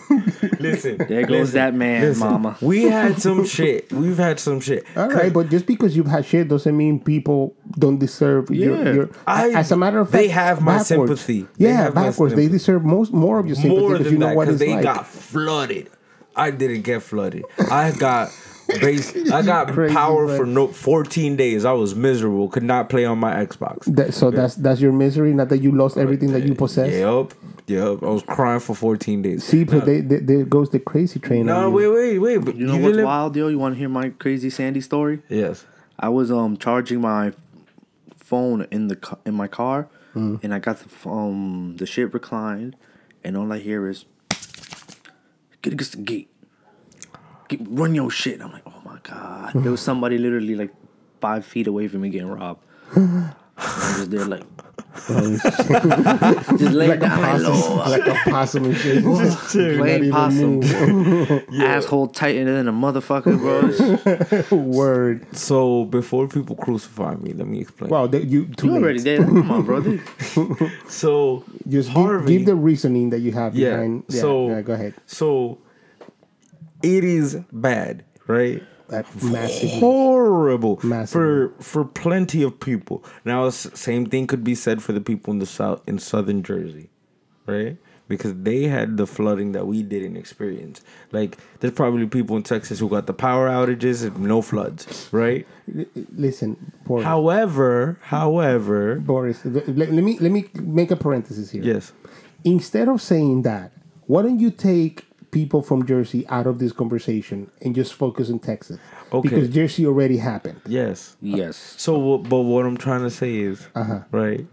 listen. 0.60 0.98
there 0.98 1.22
goes 1.24 1.54
listen, 1.54 1.56
that 1.56 1.74
man, 1.74 2.02
listen. 2.04 2.28
mama. 2.28 2.58
We 2.62 2.84
had 2.84 3.22
some 3.22 3.46
shit. 3.46 3.92
We've 3.92 4.18
had 4.18 4.40
some 4.40 4.60
shit. 4.60 4.86
All 4.96 5.10
right, 5.10 5.32
but 5.34 5.50
just 5.50 5.66
because 5.66 5.96
you've 5.96 6.08
had 6.08 6.26
shit 6.26 6.48
doesn't 6.48 6.76
mean 6.76 7.00
people 7.00 7.56
don't 7.78 7.98
deserve 8.00 8.50
your, 8.50 8.84
Yeah. 8.84 8.94
your 8.94 9.10
I- 9.28 9.50
as 9.52 9.72
a 9.72 9.78
matter 9.78 10.00
of 10.00 10.10
fact 10.10 10.14
they 10.22 10.28
have 10.30 10.62
my 10.62 10.78
backwards. 10.78 10.88
sympathy. 11.22 11.48
Yeah, 11.58 11.74
have 11.74 11.96
my 11.96 12.10
backwards. 12.10 12.36
They 12.36 12.48
deserve 12.48 12.84
most 12.84 13.14
more 13.14 13.40
of 13.40 13.46
your 13.48 13.56
sympathy 13.56 13.80
more 13.80 13.92
because 13.92 14.06
than 14.06 14.14
you 14.14 14.20
know 14.20 14.28
that 14.28 14.36
what 14.36 14.48
because 14.54 14.60
they 14.60 14.74
like. 14.76 14.84
got 14.84 15.08
flooded. 15.08 15.90
I 16.36 16.52
didn't 16.52 16.82
get 16.82 17.04
flooded. 17.04 17.46
I 17.70 17.92
got 17.92 18.30
base. 18.82 19.16
I 19.32 19.42
got 19.44 19.68
Crazy, 19.68 19.94
power 19.94 20.26
man. 20.28 20.38
for 20.38 20.46
no 20.46 20.68
14 20.68 21.36
days. 21.36 21.64
I 21.66 21.74
was 21.74 21.94
miserable. 21.96 22.50
Could 22.50 22.64
not 22.64 22.90
play 22.90 23.06
on 23.06 23.20
my 23.20 23.34
Xbox. 23.46 23.84
That, 23.96 24.14
so 24.14 24.32
that's 24.32 24.56
that's 24.56 24.82
your 24.82 24.92
misery, 24.94 25.34
not 25.34 25.50
that 25.50 25.60
you 25.60 25.72
lost 25.72 25.98
everything 25.98 26.32
that 26.32 26.44
you 26.44 26.56
possess. 26.56 26.92
Yep, 26.92 27.34
yep. 27.68 28.02
I 28.02 28.06
was 28.10 28.24
crying 28.24 28.60
for 28.62 28.74
14 28.76 29.22
days. 29.22 29.44
See, 29.44 29.64
but 29.64 29.86
they, 29.86 30.02
they, 30.02 30.18
there 30.18 30.44
goes 30.46 30.70
the 30.72 30.80
crazy 30.80 31.20
train. 31.20 31.46
no, 31.46 31.70
wait, 31.70 31.88
wait, 31.88 32.18
wait. 32.20 32.38
But 32.40 32.56
You 32.56 32.66
know 32.66 32.78
what's 32.78 32.94
didn't- 32.96 33.06
wild, 33.06 33.36
yo? 33.36 33.48
You 33.50 33.60
want 33.60 33.76
to 33.76 33.80
hear 33.80 33.90
my 33.90 34.10
crazy 34.10 34.50
Sandy 34.50 34.82
story? 34.82 35.22
Yes. 35.30 35.66
I 36.00 36.10
was 36.10 36.32
um 36.32 36.58
charging 36.58 37.00
my 37.02 37.34
phone 38.18 38.66
in 38.72 38.88
the 38.88 39.18
in 39.26 39.36
my 39.36 39.48
car, 39.48 39.88
and 40.16 40.54
I 40.54 40.60
got 40.60 40.78
the 40.80 40.86
f- 40.86 41.06
um 41.08 41.76
the 41.78 41.86
shit 41.86 42.14
reclined, 42.14 42.76
and 43.24 43.38
all 43.38 43.52
I 43.54 43.60
hear 43.60 43.88
is 43.88 44.06
get 45.64 45.74
against 45.74 45.94
the 45.94 46.04
gate, 46.04 46.30
get, 47.48 47.60
run 47.68 47.96
your 47.96 48.12
shit. 48.12 48.42
I'm 48.42 48.52
like, 48.52 48.64
oh 48.68 48.82
my 48.86 49.00
god, 49.02 49.54
there 49.56 49.72
was 49.72 49.82
somebody 49.82 50.20
literally 50.20 50.56
like 50.56 50.72
five 51.20 51.46
feet 51.46 51.66
away 51.68 51.88
from 51.88 52.02
me 52.02 52.10
getting 52.10 52.30
robbed. 52.30 52.62
I'm 52.96 53.34
just 53.98 54.12
there 54.12 54.26
like, 54.26 54.44
Um, 55.10 55.38
Just 56.58 56.74
lay 56.76 56.88
like 56.88 56.98
a 56.98 57.02
down 57.02 57.24
and 57.24 57.44
possum, 57.44 57.78
low. 57.78 57.84
like 57.90 58.06
a 58.08 58.30
possum 58.30 58.66
and 58.66 58.78
shit. 58.78 59.04
Just 59.04 59.50
Playing 59.52 60.12
possum. 60.12 60.62
Asshole 61.62 62.08
tighter 62.10 62.46
than 62.46 62.68
a 62.68 62.74
motherfucker, 62.74 63.38
bro. 64.50 64.58
Word. 64.58 65.26
So 65.36 65.86
before 65.86 66.28
people 66.28 66.56
crucify 66.56 67.16
me, 67.16 67.34
let 67.34 67.48
me 67.48 67.62
explain. 67.62 67.90
Wow, 67.90 68.08
they, 68.08 68.22
you 68.22 68.46
too 68.48 68.68
You 68.68 68.74
late. 68.74 68.84
already 68.84 69.00
did. 69.04 69.20
Come 69.22 69.52
on, 69.52 69.64
brother. 69.64 70.00
so 70.88 71.44
Just 71.68 71.94
give, 71.94 72.26
give 72.28 72.46
the 72.46 72.56
reasoning 72.56 73.10
that 73.12 73.20
you 73.20 73.32
have 73.32 73.56
Yeah, 73.56 73.72
behind. 73.72 74.04
Yeah, 74.10 74.22
so- 74.22 74.50
yeah, 74.50 74.62
go 74.62 74.74
ahead. 74.74 74.94
so 75.08 75.58
it 76.82 77.04
is 77.04 77.36
bad, 77.52 78.04
right? 78.28 78.62
That 78.90 79.06
massive. 79.24 79.70
horrible 79.80 80.80
Massively. 80.84 81.50
for 81.50 81.64
for 81.64 81.86
plenty 81.86 82.44
of 82.44 82.60
people. 82.60 83.04
Now, 83.26 83.50
same 83.50 84.06
thing 84.06 84.28
could 84.28 84.44
be 84.44 84.56
said 84.56 84.84
for 84.84 84.92
the 84.94 85.02
people 85.02 85.32
in 85.34 85.40
the 85.40 85.46
south 85.46 85.82
in 85.88 86.00
southern 86.00 86.44
Jersey, 86.44 86.90
right? 87.46 87.78
Because 88.10 88.34
they 88.44 88.64
had 88.68 88.98
the 88.98 89.08
flooding 89.08 89.54
that 89.54 89.66
we 89.66 89.82
didn't 89.82 90.18
experience. 90.18 90.82
Like, 91.14 91.38
there's 91.62 91.74
probably 91.74 92.06
people 92.06 92.36
in 92.36 92.44
Texas 92.44 92.78
who 92.80 92.90
got 92.90 93.08
the 93.08 93.14
power 93.14 93.48
outages 93.50 94.06
and 94.06 94.20
no 94.20 94.42
floods, 94.42 95.08
right? 95.14 95.48
Listen, 96.16 96.58
Boris. 96.86 97.06
However, 97.06 97.98
however, 98.02 98.96
Boris, 99.00 99.40
let, 99.46 99.68
let 99.70 99.92
me 99.94 100.18
let 100.20 100.32
me 100.32 100.50
make 100.62 100.92
a 100.92 100.98
parenthesis 100.98 101.52
here. 101.52 101.64
yes, 101.64 101.94
Instead 102.44 102.90
of 102.90 103.02
saying 103.02 103.44
that, 103.44 103.72
why 104.06 104.22
don't 104.22 104.40
you 104.40 104.52
take 104.52 105.06
people 105.34 105.62
from 105.62 105.86
Jersey 105.86 106.26
out 106.30 106.48
of 106.48 106.60
this 106.60 106.72
conversation 106.72 107.50
and 107.62 107.76
just 107.76 107.94
focus 107.94 108.30
on 108.30 108.40
Texas? 108.40 108.78
Okay. 109.12 109.28
Because 109.30 109.50
Jersey 109.50 109.86
already 109.86 110.18
happened. 110.18 110.62
yes. 110.68 111.16
Yes. 111.22 111.76
So, 111.78 112.18
but 112.20 112.42
what 112.42 112.66
I'm 112.66 112.78
trying 112.78 113.02
to 113.02 113.10
say 113.12 113.38
is, 113.38 113.68
Uh-huh. 113.76 114.00
right, 114.12 114.46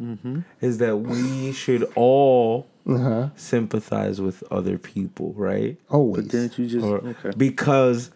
is 0.61 0.79
that 0.79 0.97
we 0.99 1.53
should 1.53 1.85
all 1.95 2.67
Uh-huh. 2.87 3.29
sympathize 3.37 4.21
with 4.21 4.43
other 4.51 4.77
people, 4.79 5.33
right? 5.37 5.77
Always. 5.91 6.25
But 6.25 6.31
didn't 6.33 6.59
you 6.59 6.67
just 6.67 6.85
or 6.85 6.99
okay? 6.99 7.31
because 7.37 8.11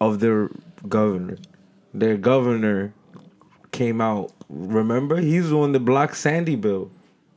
of 0.00 0.20
their 0.20 0.50
governor. 0.88 1.36
Their 1.94 2.16
governor 2.16 2.92
came 3.72 4.00
out. 4.00 4.32
Remember, 4.48 5.16
he's 5.20 5.46
on 5.46 5.50
the 5.50 5.56
one 5.58 5.72
that 5.72 5.80
blocked 5.80 6.16
Sandy 6.16 6.56
Bill. 6.56 6.90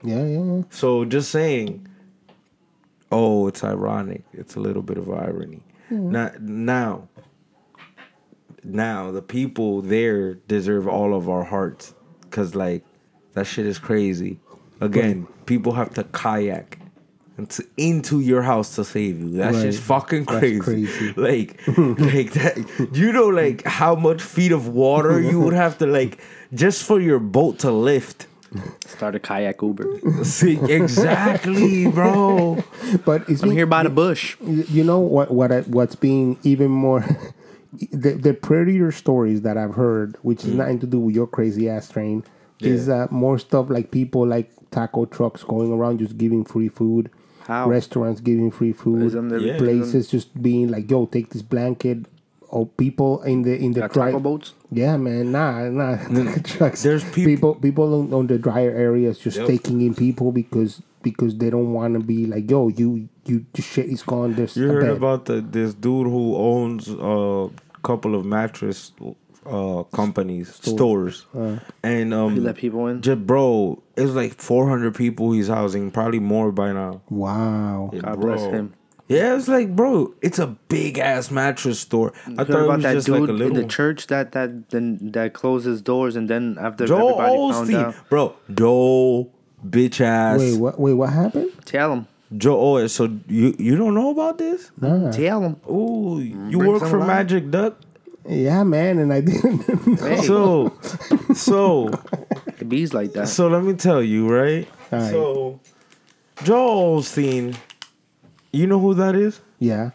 yeah, 0.03 0.23
yeah, 0.25 0.43
yeah. 0.43 0.61
So 0.69 1.05
just 1.05 1.29
saying, 1.31 1.87
oh, 3.11 3.47
it's 3.47 3.63
ironic. 3.63 4.23
It's 4.33 4.55
a 4.55 4.59
little 4.59 4.81
bit 4.81 4.97
of 4.97 5.09
irony. 5.09 5.61
Hmm. 5.89 6.11
Now, 6.11 6.31
now, 6.39 7.07
now 8.63 9.11
the 9.11 9.21
people 9.21 9.81
there 9.81 10.35
deserve 10.35 10.87
all 10.87 11.13
of 11.13 11.29
our 11.29 11.43
hearts, 11.43 11.93
cause 12.29 12.55
like 12.55 12.83
that 13.33 13.45
shit 13.45 13.65
is 13.65 13.79
crazy. 13.79 14.39
Again, 14.79 15.27
people 15.45 15.73
have 15.73 15.93
to 15.95 16.03
kayak 16.05 16.79
into, 17.37 17.65
into 17.77 18.19
your 18.19 18.41
house 18.41 18.75
to 18.75 18.83
save 18.83 19.19
you. 19.19 19.29
That's 19.31 19.57
Right. 19.57 19.63
just 19.65 19.81
fucking 19.81 20.25
crazy. 20.25 20.59
crazy. 20.59 21.13
Like, 21.17 21.59
like 21.67 22.33
that. 22.33 22.89
You 22.93 23.11
know, 23.11 23.27
like 23.27 23.63
how 23.65 23.95
much 23.95 24.21
feet 24.21 24.51
of 24.51 24.67
water 24.69 25.19
you 25.21 25.39
would 25.39 25.53
have 25.53 25.77
to 25.79 25.85
like 25.85 26.19
just 26.53 26.83
for 26.83 26.99
your 26.99 27.19
boat 27.19 27.59
to 27.59 27.71
lift. 27.71 28.27
Start 28.85 29.15
a 29.15 29.19
kayak 29.19 29.61
Uber. 29.61 29.87
See, 30.23 30.59
exactly, 30.59 31.87
bro. 31.87 32.61
But 33.05 33.29
it's 33.29 33.41
I'm 33.41 33.49
been- 33.49 33.57
here 33.57 33.65
by 33.65 33.83
the 33.83 33.89
bush. 33.89 34.35
You 34.43 34.63
you 34.67 34.83
know 34.83 34.99
what 34.99 35.31
what 35.31 35.51
I, 35.51 35.61
what's 35.61 35.95
being 35.95 36.37
even 36.43 36.69
more 36.71 36.99
the 37.91 38.11
the 38.19 38.33
prettier 38.33 38.91
stories 38.91 39.41
that 39.43 39.57
I've 39.57 39.75
heard, 39.75 40.17
which 40.21 40.43
is 40.43 40.53
nothing 40.53 40.79
to 40.79 40.87
do 40.87 40.99
with 40.99 41.15
your 41.15 41.27
crazy 41.27 41.69
ass 41.69 41.87
train, 41.89 42.23
is 42.59 42.89
uh, 42.89 43.07
more 43.09 43.39
stuff 43.39 43.69
like 43.69 43.91
people 43.91 44.27
like 44.27 44.51
taco 44.71 45.05
trucks 45.05 45.43
going 45.43 45.71
around 45.71 45.99
just 45.99 46.17
giving 46.17 46.43
free 46.43 46.67
food, 46.69 47.09
How? 47.47 47.67
restaurants 47.67 48.19
giving 48.21 48.51
free 48.51 48.73
food, 48.73 49.03
Isn't 49.15 49.31
Yeah. 49.39 49.57
places 49.57 50.07
just 50.11 50.35
being 50.41 50.67
like, 50.67 50.91
"Yo, 50.91 51.05
take 51.07 51.29
this 51.31 51.41
blanket." 51.41 52.05
Or 52.51 52.67
people 52.67 53.23
in 53.23 53.43
the 53.43 53.55
in 53.57 53.71
the 53.71 53.81
Got 53.81 53.93
dry 53.93 54.11
boats? 54.11 54.53
yeah, 54.71 54.97
man, 54.97 55.31
nah, 55.31 55.69
nah. 55.69 55.95
trucks. 56.43 56.83
There's 56.83 57.03
peop- 57.05 57.25
people 57.25 57.55
people 57.55 57.87
on, 57.99 58.13
on 58.13 58.27
the 58.27 58.37
drier 58.37 58.71
areas 58.71 59.17
just 59.19 59.37
Yep. 59.37 59.47
taking 59.47 59.79
in 59.81 59.95
people 59.95 60.31
because 60.33 60.81
because 61.01 61.37
they 61.37 61.49
don't 61.49 61.71
want 61.73 61.93
to 61.95 62.01
be 62.01 62.25
like, 62.27 62.51
yo, 62.51 62.67
you 62.67 63.07
you 63.25 63.45
the 63.53 63.61
shit 63.61 63.85
is 63.87 64.03
gone. 64.03 64.33
There's 64.35 64.57
You 64.57 64.67
heard 64.67 64.81
bed. 64.83 64.97
about 64.97 65.25
the 65.25 65.39
this 65.39 65.73
dude 65.73 66.07
who 66.07 66.35
owns 66.35 66.89
a 66.89 67.49
couple 67.83 68.15
of 68.15 68.25
mattress 68.25 68.91
uh 69.45 69.83
companies 69.95 70.53
stores, 70.53 71.25
and 71.83 72.13
um, 72.13 72.35
You 72.35 72.41
let 72.41 72.57
people 72.57 72.85
in? 72.87 73.01
Just 73.01 73.25
bro, 73.25 73.81
it's 73.95 74.11
like 74.11 74.33
400 74.41 74.93
people 74.93 75.31
he's 75.31 75.47
housing, 75.47 75.89
probably 75.89 76.19
more 76.19 76.51
by 76.51 76.73
now. 76.73 77.01
Wow. 77.09 77.89
Yeah, 77.93 78.01
God 78.01 78.19
bro. 78.19 78.35
bless 78.35 78.51
him. 78.53 78.73
Yeah, 79.11 79.35
it's 79.35 79.47
like, 79.47 79.75
bro, 79.75 80.13
it's 80.21 80.39
a 80.39 80.47
big 80.47 80.97
ass 80.99 81.31
mattress 81.31 81.79
store. 81.79 82.13
I 82.25 82.29
You 82.29 82.35
thought 82.37 82.47
heard 82.47 82.55
it 82.61 82.63
about 82.65 82.75
was 82.77 82.83
that 82.83 82.93
just 82.93 83.05
dude 83.07 83.19
like 83.21 83.29
a 83.29 83.33
little. 83.33 83.57
in 83.57 83.61
the 83.61 83.67
church 83.67 84.07
that 84.07 84.31
that 84.31 84.69
then 84.69 85.11
that 85.11 85.33
closed 85.33 85.65
his 85.65 85.81
doors 85.81 86.15
and 86.15 86.29
then 86.29 86.57
after 86.59 86.85
Joel 86.87 87.21
everybody 87.21 87.35
found 87.35 87.69
Osteen, 87.69 87.83
out, 87.85 88.09
bro, 88.09 88.35
Joel, 88.53 89.31
bitch 89.67 89.99
ass. 90.01 90.39
Wait, 90.39 90.57
what? 90.59 90.79
Wait, 90.79 90.93
what 90.93 91.09
happened? 91.11 91.51
tell 91.65 91.91
him, 91.93 92.07
Joel, 92.37 92.77
oh, 92.77 92.87
so 92.87 93.03
you 93.27 93.53
you 93.59 93.75
don't 93.75 93.93
know 93.93 94.11
about 94.11 94.37
this? 94.37 94.71
Nah. 94.79 95.11
tell 95.11 95.41
him. 95.41 95.55
Ooh, 95.69 96.19
you 96.19 96.57
Bring 96.59 96.71
work 96.71 96.83
for 96.83 96.99
light. 96.99 97.07
Magic 97.07 97.51
Duck. 97.51 97.77
Yeah, 98.29 98.63
man, 98.63 98.99
and 98.99 99.11
I 99.11 99.21
didn't. 99.21 99.63
Hey, 99.99 100.21
So, 100.21 100.71
so, 101.33 101.89
it 102.59 102.69
bees 102.69 102.93
like 102.93 103.13
that. 103.13 103.27
so 103.27 103.47
let 103.49 103.63
me 103.63 103.73
tell 103.73 104.01
you, 104.03 104.29
right? 104.29 104.67
Alright. 104.93 105.09
So, 105.11 105.59
Joel 106.43 107.01
Osteen, 107.01 107.55
you 108.51 108.67
know 108.67 108.79
who 108.79 108.93
that 108.95 109.15
is? 109.15 109.39
yeah. 109.59 109.91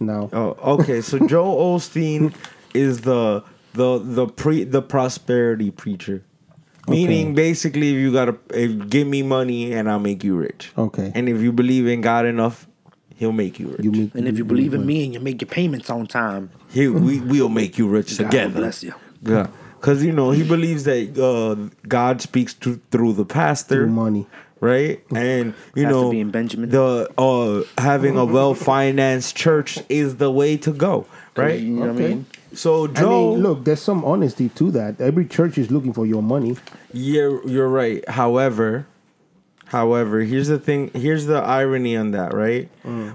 No. 0.00 0.28
Oh, 0.34 0.74
okay. 0.74 1.00
So 1.00 1.18
Joel 1.26 1.78
Osteen 1.78 2.34
is 2.74 3.00
the 3.00 3.42
the 3.72 3.98
the 3.98 4.26
pre 4.26 4.64
the 4.64 4.82
prosperity 4.82 5.70
preacher, 5.70 6.22
meaning 6.86 7.28
Okay. 7.28 7.34
basically, 7.34 7.88
if 7.94 7.96
you 7.96 8.12
gotta 8.12 8.36
if, 8.50 8.90
give 8.90 9.06
me 9.06 9.22
money 9.22 9.72
and 9.72 9.88
I'll 9.90 9.98
make 9.98 10.22
you 10.22 10.36
rich. 10.36 10.72
Okay. 10.76 11.10
And 11.14 11.26
if 11.26 11.40
you 11.40 11.52
believe 11.52 11.86
in 11.86 12.02
God 12.02 12.26
enough, 12.26 12.66
He'll 13.16 13.32
make 13.32 13.58
you 13.58 13.68
rich. 13.68 13.80
You 13.82 13.90
make, 13.92 14.14
and 14.14 14.28
if 14.28 14.36
you 14.36 14.44
believe 14.44 14.74
in 14.74 14.84
me 14.84 15.04
and 15.04 15.14
you 15.14 15.20
make 15.20 15.40
your 15.40 15.48
payments 15.48 15.88
on 15.88 16.06
time, 16.06 16.50
he 16.70 16.86
we 16.88 17.20
we'll 17.20 17.48
make 17.48 17.78
you 17.78 17.88
rich 17.88 18.18
God 18.18 18.26
together. 18.30 18.60
bless 18.60 18.84
you. 18.84 18.92
Yeah, 19.22 19.46
because 19.80 20.04
you 20.04 20.12
know 20.12 20.32
he 20.32 20.42
believes 20.44 20.84
that 20.84 21.18
uh, 21.18 21.56
God 21.88 22.20
speaks 22.20 22.52
to, 22.54 22.78
through 22.90 23.14
the 23.14 23.24
pastor, 23.24 23.84
Through 23.86 23.88
money. 23.94 24.26
Right? 24.60 25.02
And 25.14 25.54
you 25.74 25.86
know, 25.86 26.10
being 26.10 26.30
Benjamin. 26.30 26.70
the 26.70 27.08
uh, 27.18 27.62
having 27.80 28.16
a 28.16 28.24
well 28.24 28.54
financed 28.54 29.36
church 29.36 29.78
is 29.88 30.16
the 30.16 30.30
way 30.30 30.56
to 30.58 30.72
go, 30.72 31.06
right? 31.36 31.58
You 31.60 31.70
know 31.74 31.92
what 31.92 32.02
I 32.02 32.08
mean? 32.08 32.26
So 32.54 32.84
I 32.84 32.92
Joe, 32.92 33.30
mean, 33.34 33.42
look, 33.42 33.64
there's 33.64 33.82
some 33.82 34.04
honesty 34.04 34.48
to 34.50 34.70
that. 34.72 35.00
Every 35.00 35.26
church 35.26 35.58
is 35.58 35.70
looking 35.70 35.92
for 35.92 36.06
your 36.06 36.22
money. 36.22 36.56
you're 36.92 37.46
you're 37.46 37.68
right. 37.68 38.08
However, 38.08 38.86
however, 39.66 40.20
here's 40.20 40.48
the 40.48 40.58
thing. 40.58 40.90
Here's 40.94 41.26
the 41.26 41.36
irony 41.42 41.96
on 41.96 42.12
that, 42.12 42.32
right? 42.34 42.68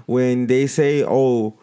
When 0.06 0.46
they 0.46 0.66
say, 0.66 1.02
"Oh, 1.06 1.54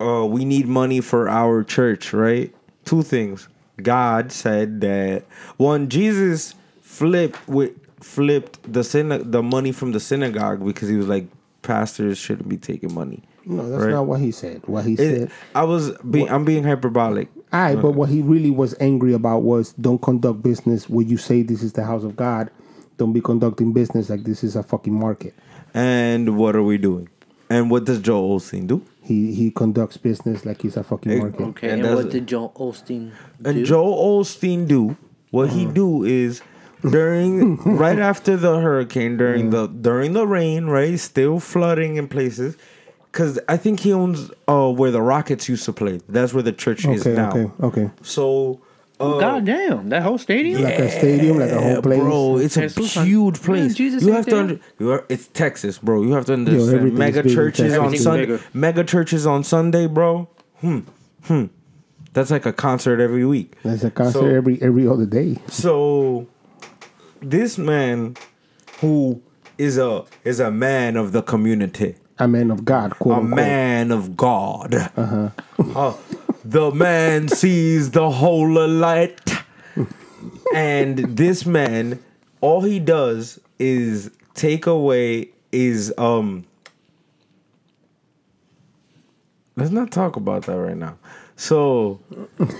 uh, 0.00 0.26
we 0.26 0.44
need 0.44 0.66
money 0.66 1.00
for 1.00 1.28
our 1.28 1.62
church," 1.62 2.12
right? 2.12 2.52
Two 2.84 3.02
things. 3.02 3.48
God 3.82 4.30
said 4.32 4.80
that 4.82 5.24
one, 5.56 5.88
Jesus 5.88 6.54
flipped 6.82 7.48
with 7.48 7.72
flipped 8.04 8.60
the 8.70 8.80
syna- 8.80 9.30
the 9.30 9.42
money 9.42 9.72
from 9.72 9.92
the 9.92 10.00
synagogue 10.00 10.64
because 10.64 10.88
he 10.88 10.96
was 10.96 11.08
like, 11.08 11.26
pastors 11.62 12.18
shouldn't 12.18 12.48
be 12.48 12.56
taking 12.58 12.92
money. 12.94 13.22
No, 13.46 13.68
that's 13.68 13.84
Right. 13.84 13.90
not 13.92 14.06
what 14.06 14.20
he 14.20 14.30
said. 14.30 14.62
What 14.66 14.84
he 14.84 14.92
It, 14.94 14.98
said. 14.98 15.30
I 15.54 15.64
was 15.64 15.90
being, 16.10 16.28
I'm 16.30 16.44
being 16.44 16.64
hyperbolic. 16.64 17.28
Aye, 17.52 17.76
but 17.76 17.92
what 17.92 18.08
he 18.08 18.20
really 18.22 18.50
was 18.50 18.74
angry 18.80 19.12
about 19.14 19.42
was 19.42 19.72
don't 19.74 20.00
conduct 20.02 20.42
business 20.42 20.88
where 20.88 21.04
you 21.06 21.16
say 21.16 21.42
this 21.42 21.62
is 21.62 21.72
the 21.74 21.84
house 21.84 22.04
of 22.04 22.16
God. 22.16 22.50
Don't 22.96 23.12
be 23.12 23.20
conducting 23.20 23.72
business 23.72 24.08
like 24.10 24.24
this 24.24 24.44
is 24.44 24.56
a 24.56 24.62
fucking 24.62 24.92
market. 24.94 25.34
And 25.72 26.36
what 26.36 26.54
are 26.56 26.62
we 26.62 26.78
doing? 26.78 27.08
And 27.50 27.70
what 27.70 27.84
does 27.84 27.98
Joe 28.00 28.28
Osteen 28.36 28.66
do? 28.66 28.82
He 29.02 29.34
he 29.34 29.50
conducts 29.50 29.96
business 29.98 30.44
like 30.46 30.62
he's 30.62 30.76
a 30.78 30.82
fucking 30.82 31.12
Hey, 31.12 31.18
market. 31.18 31.40
Okay, 31.42 31.68
And 31.68 31.76
and, 31.80 31.84
that's- 31.84 32.04
what 32.04 32.12
did 32.12 32.26
Joel 32.26 32.52
Osteen 32.56 33.10
do? 33.42 33.50
And 33.50 33.64
Joel 33.66 34.22
Osteen 34.24 34.66
do 34.66 34.96
what 35.30 35.50
he 35.50 35.64
uh-huh. 35.64 35.72
do 35.74 36.04
is 36.04 36.40
during 36.90 37.56
right 37.76 37.98
after 37.98 38.36
the 38.36 38.60
hurricane, 38.60 39.16
during 39.16 39.50
the 39.50 39.66
during 39.66 40.12
the 40.12 40.26
rain, 40.26 40.66
right, 40.66 40.98
still 40.98 41.40
flooding 41.40 41.96
in 41.96 42.08
places. 42.08 42.56
Cause 43.12 43.38
I 43.48 43.56
think 43.56 43.80
he 43.80 43.92
owns 43.92 44.30
uh 44.48 44.70
where 44.72 44.90
the 44.90 45.00
Rockets 45.02 45.48
used 45.48 45.64
to 45.66 45.72
play. 45.72 46.00
That's 46.08 46.34
where 46.34 46.42
the 46.42 46.52
church 46.52 46.84
is 46.84 47.06
now. 47.06 47.30
okay, 47.30 47.50
okay. 47.62 47.90
So 48.02 48.60
uh, 49.00 49.18
God 49.18 49.44
damn, 49.44 49.88
that 49.88 50.02
whole 50.02 50.18
stadium. 50.18 50.62
Like 50.62 50.78
a 50.78 50.90
stadium, 50.90 51.38
like 51.38 51.50
a 51.50 51.60
whole 51.60 51.82
place. 51.82 52.00
Bro, 52.00 52.38
it's 52.38 52.56
a 52.56 52.60
Texas, 52.62 52.94
huge 52.94 53.40
place. 53.42 53.74
Jesus 53.74 54.02
you 54.02 54.12
have 54.12 54.26
to 54.26 54.38
under, 54.38 54.60
you 54.78 54.92
are, 54.92 55.04
it's 55.08 55.26
Texas, 55.28 55.78
bro. 55.78 56.02
You 56.02 56.12
have 56.12 56.26
to 56.26 56.34
understand. 56.34 56.74
everything's 56.74 56.98
mega 56.98 57.20
in 57.20 57.28
churches 57.28 57.72
Texas. 57.72 57.78
on 57.78 57.96
Sunday. 57.98 58.26
bigger. 58.26 58.40
Mega 58.52 58.84
churches 58.84 59.26
on 59.26 59.42
Sunday, 59.44 59.86
bro. 59.86 60.28
Hmm. 60.60 60.80
Hmm. 61.24 61.46
That's 62.14 62.30
like 62.30 62.46
a 62.46 62.52
concert 62.52 63.00
every 63.00 63.24
week. 63.26 63.56
That's 63.64 63.82
a 63.82 63.90
concert 63.90 64.18
So- 64.20 64.26
every 64.26 64.62
every 64.62 64.86
other 64.86 65.06
day. 65.06 65.38
So 65.48 66.28
this 67.24 67.58
man 67.58 68.16
who 68.80 69.22
is 69.58 69.78
a 69.78 70.04
is 70.24 70.40
a 70.40 70.50
man 70.50 70.96
of 70.96 71.12
the 71.12 71.22
community, 71.22 71.96
A 72.18 72.28
man 72.28 72.50
of 72.50 72.64
God, 72.64 72.98
quote 72.98 73.16
a 73.16 73.20
unquote. 73.20 73.36
man 73.36 73.90
of 73.90 74.16
God. 74.16 74.90
Uh, 75.74 75.94
the 76.44 76.70
man 76.72 77.26
sees 77.28 77.92
the 77.92 78.10
whole 78.10 78.68
light, 78.68 79.32
and 80.54 80.98
this 81.16 81.46
man, 81.46 81.98
all 82.40 82.60
he 82.62 82.78
does 82.78 83.40
is 83.58 84.10
take 84.34 84.66
away 84.66 85.30
is 85.52 85.92
um. 85.96 86.44
Let's 89.56 89.70
not 89.70 89.90
talk 89.92 90.16
about 90.16 90.42
that 90.46 90.56
right 90.58 90.76
now. 90.76 90.98
So, 91.36 92.00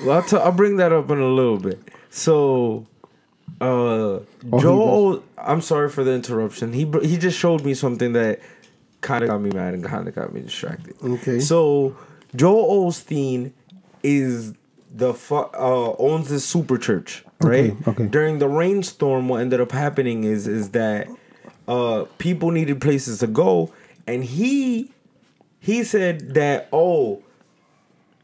I'll, 0.08 0.22
t- 0.22 0.36
I'll 0.36 0.52
bring 0.52 0.76
that 0.76 0.92
up 0.92 1.10
in 1.10 1.18
a 1.18 1.26
little 1.26 1.58
bit. 1.58 1.80
So, 2.10 2.86
uh, 3.60 4.20
he 4.52 4.60
Joel, 4.60 5.24
I'm 5.38 5.60
sorry 5.60 5.88
for 5.88 6.04
the 6.04 6.12
interruption. 6.12 6.72
He 6.72 6.90
he 7.02 7.16
just 7.16 7.38
showed 7.38 7.64
me 7.64 7.74
something 7.74 8.12
that 8.12 8.40
kind 9.00 9.24
of 9.24 9.30
got 9.30 9.40
me 9.40 9.50
mad 9.50 9.74
and 9.74 9.84
kind 9.84 10.06
of 10.08 10.14
got 10.14 10.32
me 10.32 10.42
distracted. 10.42 10.94
Okay. 11.02 11.40
So, 11.40 11.96
Joel 12.34 12.90
Osteen 12.90 13.52
is 14.02 14.54
the 14.94 15.14
fu- 15.14 15.36
uh, 15.36 15.94
owns 15.98 16.28
this 16.28 16.44
super 16.44 16.78
church, 16.78 17.24
right? 17.40 17.72
Okay, 17.72 17.90
okay. 17.90 18.06
During 18.06 18.38
the 18.38 18.48
rainstorm, 18.48 19.28
what 19.28 19.40
ended 19.40 19.60
up 19.60 19.72
happening 19.72 20.24
is 20.24 20.46
is 20.46 20.70
that 20.70 21.08
uh, 21.66 22.04
people 22.18 22.50
needed 22.50 22.80
places 22.80 23.18
to 23.20 23.26
go, 23.26 23.72
and 24.06 24.24
he 24.24 24.90
he 25.58 25.82
said 25.82 26.34
that 26.34 26.68
oh 26.72 27.22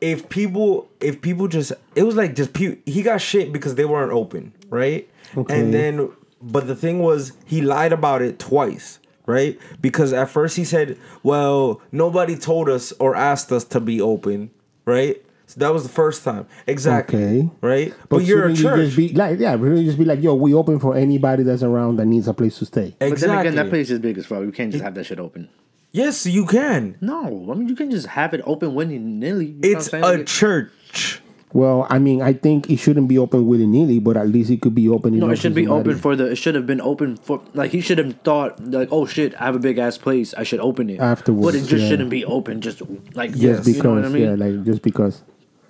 if 0.01 0.29
people 0.29 0.89
if 1.01 1.21
people 1.21 1.49
just 1.49 1.73
it 1.95 2.03
was 2.03 2.17
like 2.17 2.35
just 2.35 2.53
pe- 2.53 2.79
he 2.87 3.03
got 3.03 3.21
shit 3.21 3.53
because 3.53 3.75
they 3.75 3.85
weren't 3.85 4.13
open 4.13 4.53
right 4.69 5.09
Okay. 5.37 5.61
and 5.61 5.73
then 5.75 6.11
but 6.43 6.67
the 6.67 6.75
thing 6.77 7.01
was 7.01 7.33
he 7.47 7.61
lied 7.63 7.93
about 7.93 8.23
it 8.23 8.39
twice 8.39 8.99
right 9.27 9.59
because 9.81 10.13
at 10.13 10.29
first 10.31 10.57
he 10.57 10.65
said 10.65 10.99
well 11.23 11.81
nobody 11.93 12.37
told 12.37 12.69
us 12.69 12.93
or 12.93 13.15
asked 13.15 13.53
us 13.53 13.65
to 13.65 13.81
be 13.81 14.01
open 14.01 14.51
right 14.87 15.23
so 15.47 15.61
that 15.61 15.73
was 15.73 15.83
the 15.83 15.89
first 15.89 16.25
time 16.25 16.47
exactly 16.67 17.19
Okay. 17.19 17.51
right 17.61 17.95
but, 18.09 18.25
you're 18.25 18.47
a 18.47 18.55
shouldn't 18.55 18.59
you 18.59 18.65
church 18.65 18.87
just 18.87 18.97
be 18.97 19.09
like, 19.15 19.39
yeah, 19.41 19.55
really 19.59 19.85
just 19.85 19.99
be 19.99 20.05
like, 20.05 20.23
yo, 20.23 20.35
we 20.35 20.55
open 20.55 20.79
for 20.81 20.97
anybody 20.97 21.43
that's 21.43 21.63
around 21.65 21.97
that 21.97 22.07
needs 22.07 22.29
a 22.29 22.35
place 22.35 22.59
to 22.61 22.67
stay. 22.67 22.95
But 22.99 23.19
then 23.19 23.37
again, 23.39 23.55
that 23.57 23.69
place 23.69 23.91
is 23.91 23.99
big 23.99 24.17
as 24.19 24.27
fuck. 24.27 24.43
You 24.43 24.53
can't 24.53 24.71
just 24.73 24.83
have 24.85 24.95
that 24.95 25.05
shit 25.05 25.19
open. 25.19 25.49
yes 25.93 26.25
you 26.25 26.47
can 26.47 26.97
No, 27.01 27.49
I 27.51 27.55
mean 27.55 27.69
you 27.69 27.75
can 27.77 27.91
just 27.91 28.07
have 28.09 28.33
it 28.33 28.41
open 28.47 28.75
willy 28.75 28.99
nilly. 28.99 29.47
You 29.47 29.53
know 29.75 29.79
it's 29.79 29.93
what 29.93 30.05
I'm 30.05 30.21
a 30.21 30.25
church 30.25 31.20
Well, 31.53 31.85
I 31.91 31.99
mean, 31.99 32.23
I 32.23 32.33
think 32.33 32.71
it 32.71 32.77
shouldn't 32.77 33.09
be 33.09 33.19
open 33.19 33.45
willy 33.47 33.67
nilly, 33.67 33.99
but 33.99 34.17
at 34.17 34.29
least 34.29 34.51
it 34.51 34.63
could 34.63 34.75
be 34.75 34.89
open. 34.89 35.19
No, 35.19 35.27
enough 35.27 35.39
it 35.39 35.41
should 35.41 35.55
be 35.55 35.67
open 35.67 35.97
for 35.97 36.15
the. 36.15 36.31
It 36.31 36.37
should 36.37 36.55
have 36.55 36.67
been 36.67 36.81
open 36.81 37.17
for 37.17 37.43
like 37.55 37.73
he 37.73 37.81
should 37.81 37.99
have 37.99 38.15
thought 38.23 38.61
like, 38.65 38.89
oh 38.93 39.05
shit, 39.05 39.35
I 39.35 39.47
have 39.47 39.57
a 39.57 39.59
big 39.59 39.79
ass 39.79 39.99
place, 39.99 40.33
I 40.35 40.45
should 40.45 40.61
open 40.61 40.89
it 40.91 41.01
Afterwards, 41.01 41.45
But 41.47 41.55
it 41.57 41.67
just 41.67 41.83
yeah. 41.83 41.89
shouldn't 41.89 42.11
be 42.11 42.25
open, 42.25 42.61
just 42.61 42.83
like 43.15 43.33
just 43.33 43.43
Yes. 43.43 43.59
because, 43.65 43.77
you 43.77 43.83
know 43.83 43.95
what 43.95 44.05
I 44.05 44.09
mean. 44.09 44.23
yeah, 44.23 44.35
like 44.37 44.65
just 44.65 44.83
because. 44.83 45.23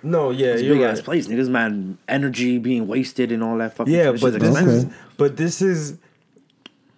no 0.03 0.29
yeah 0.29 0.49
It's 0.49 0.61
a 0.61 0.65
you're 0.65 0.75
big 0.75 0.83
right. 0.83 0.91
ass 0.91 1.01
place, 1.01 1.27
niggas. 1.27 1.49
Man, 1.49 1.97
energy 2.07 2.59
being 2.59 2.87
wasted 2.87 3.31
and 3.31 3.41
all 3.43 3.57
that 3.57 3.75
fucking. 3.75 3.91
Yeah, 3.91 4.11
shit. 4.11 4.21
but 4.21 4.33
this 4.33 4.49
expensive. 4.49 4.89
is 4.91 4.97
but 5.17 5.37
this 5.37 5.61
is 5.63 5.97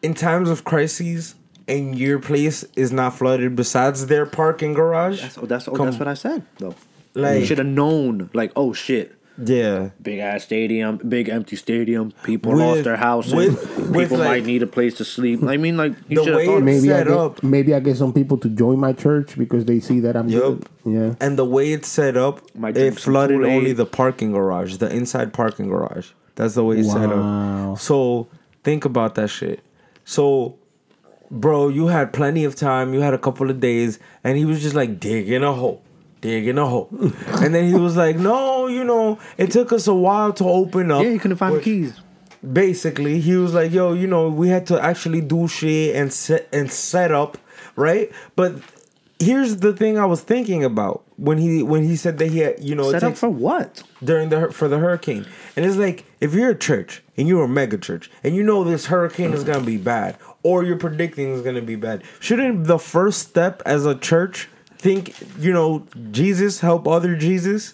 in 0.01 0.13
times 0.13 0.49
of 0.49 0.65
crises 0.65 1.35
and 1.69 1.97
your 1.97 2.19
place 2.19 2.65
is 2.75 2.91
not 2.91 3.17
flooded 3.17 3.55
besides 3.55 4.07
their 4.07 4.25
parking 4.25 4.73
garage. 4.73 5.21
That's 5.21 5.37
oh, 5.37 5.45
that's 5.45 5.67
oh, 5.69 5.77
that's 5.77 5.97
what 5.97 6.09
I 6.09 6.15
said 6.15 6.45
though. 6.57 6.75
Like- 7.15 7.39
you 7.41 7.45
should 7.45 7.57
have 7.59 7.67
known. 7.67 8.29
Like, 8.33 8.51
oh 8.55 8.73
shit, 8.73 9.13
yeah. 9.43 9.89
big 10.01 10.19
ass 10.19 10.43
stadium, 10.43 10.97
big 10.97 11.29
empty 11.29 11.55
stadium. 11.55 12.11
People 12.23 12.51
With- 12.53 12.61
lost 12.61 12.83
their 12.85 12.95
houses. 12.97 13.33
with- 13.33 13.75
People 13.75 13.91
with, 13.91 14.11
like- 14.11 14.19
might 14.27 14.45
need 14.45 14.63
a 14.63 14.67
place 14.67 14.95
to 14.95 15.05
sleep. 15.05 15.43
I 15.43 15.57
mean, 15.57 15.77
like 15.77 15.93
you 16.07 16.17
The 16.17 16.23
should 16.23 16.27
have 16.33 16.37
way 16.37 16.45
thought. 16.45 16.57
it- 16.57 16.63
Maybe 16.63 16.91
I 16.91 16.97
set 16.97 17.07
get 17.07 17.17
up. 17.17 17.43
maybe 17.43 17.73
I 17.75 17.79
get 17.79 17.97
some 17.97 18.13
people 18.13 18.37
to 18.39 18.49
join 18.49 18.79
my 18.79 18.93
church 18.93 19.37
because 19.37 19.65
they 19.65 19.79
see 19.79 19.99
that 20.01 20.15
I'm 20.15 20.27
Yup. 20.29 20.41
good. 20.43 20.65
Yeah. 20.85 21.15
And 21.19 21.37
the 21.37 21.45
way 21.45 21.71
it's 21.73 21.87
set 21.87 22.17
up, 22.17 22.41
Might 22.55 22.75
it 22.77 22.99
flooded 22.99 23.37
Kool-Aid. 23.41 23.55
only 23.57 23.73
the 23.73 23.85
parking 23.85 24.31
garage, 24.31 24.77
the 24.77 24.89
inside 24.93 25.33
parking 25.33 25.67
garage. 25.69 26.07
That's 26.35 26.55
the 26.55 26.63
way 26.63 26.77
it's 26.79 26.91
set 26.91 27.09
Wow. 27.09 27.73
up. 27.73 27.79
So 27.79 28.27
think 28.63 28.85
about 28.85 29.13
that 29.15 29.29
shit. 29.29 29.59
So, 30.03 30.55
bro, 31.29 31.67
you 31.69 31.87
had 31.87 32.11
plenty 32.11 32.43
of 32.43 32.55
time. 32.55 32.93
You 32.93 33.01
had 33.01 33.13
a 33.13 33.17
couple 33.19 33.49
of 33.49 33.59
days, 33.59 33.99
and 34.23 34.37
he 34.37 34.45
was 34.45 34.61
just 34.61 34.75
like 34.75 34.99
digging 34.99 35.43
a 35.43 35.53
hole, 35.53 35.81
digging 36.23 36.57
a 36.57 36.65
hole, 36.65 36.89
and 37.43 37.53
then 37.53 37.67
he 37.67 37.75
was 37.75 37.95
like, 37.95 38.15
"No, 38.17 38.67
you 38.67 38.83
know, 38.83 39.19
it 39.37 39.51
took 39.51 39.71
us 39.71 39.85
a 39.87 39.93
while 39.93 40.33
to 40.33 40.45
open 40.45 40.89
up." 40.89 41.03
yeah, 41.03 41.09
you 41.09 41.19
couldn't 41.19 41.37
find 41.37 41.55
the 41.57 41.61
keys. 41.61 41.93
basically 42.53 43.19
he 43.21 43.35
was 43.35 43.53
like 43.53 43.71
yo 43.71 43.93
you 43.93 44.05
know 44.05 44.27
we 44.29 44.49
had 44.49 44.67
to 44.67 44.75
actually 44.81 45.21
do 45.21 45.47
shit 45.47 45.95
and 45.95 46.11
set 46.11 46.47
and 46.51 46.69
set 46.71 47.09
up 47.11 47.37
right 47.77 48.11
but 48.35 48.51
here's 49.19 49.57
the 49.57 49.71
thing 49.71 49.97
i 49.97 50.05
was 50.05 50.19
thinking 50.21 50.61
about 50.61 51.03
when 51.15 51.37
he 51.37 51.63
when 51.63 51.83
he 51.85 51.95
said 51.95 52.17
that 52.17 52.29
he 52.31 52.39
had 52.39 52.59
you 52.61 52.75
know 52.75 52.91
Set 52.91 53.01
up 53.03 53.15
for 53.15 53.29
what? 53.29 53.83
during 54.03 54.27
the 54.27 54.51
for 54.51 54.67
the 54.67 54.77
hurricane 54.77 55.25
and 55.55 55.65
it's 55.65 55.77
like 55.77 56.03
if 56.19 56.33
you're 56.33 56.49
a 56.49 56.57
church 56.69 57.01
and 57.15 57.29
you're 57.29 57.45
a 57.45 57.47
mega 57.47 57.77
church 57.77 58.11
and 58.25 58.35
you 58.35 58.43
know 58.43 58.65
this 58.65 58.87
hurricane 58.87 59.31
is 59.31 59.45
gonna 59.45 59.63
be 59.63 59.77
bad 59.77 60.17
or 60.43 60.65
you're 60.65 60.75
predicting 60.87 61.31
it's 61.33 61.43
gonna 61.43 61.61
be 61.61 61.77
bad 61.77 62.03
shouldn't 62.19 62.65
the 62.67 62.77
first 62.77 63.19
step 63.29 63.61
as 63.65 63.85
a 63.85 63.95
church 63.95 64.49
think 64.83 65.13
you 65.39 65.51
know 65.57 65.85
jesus 66.11 66.59
help 66.67 66.87
other 66.87 67.15
jesus 67.15 67.73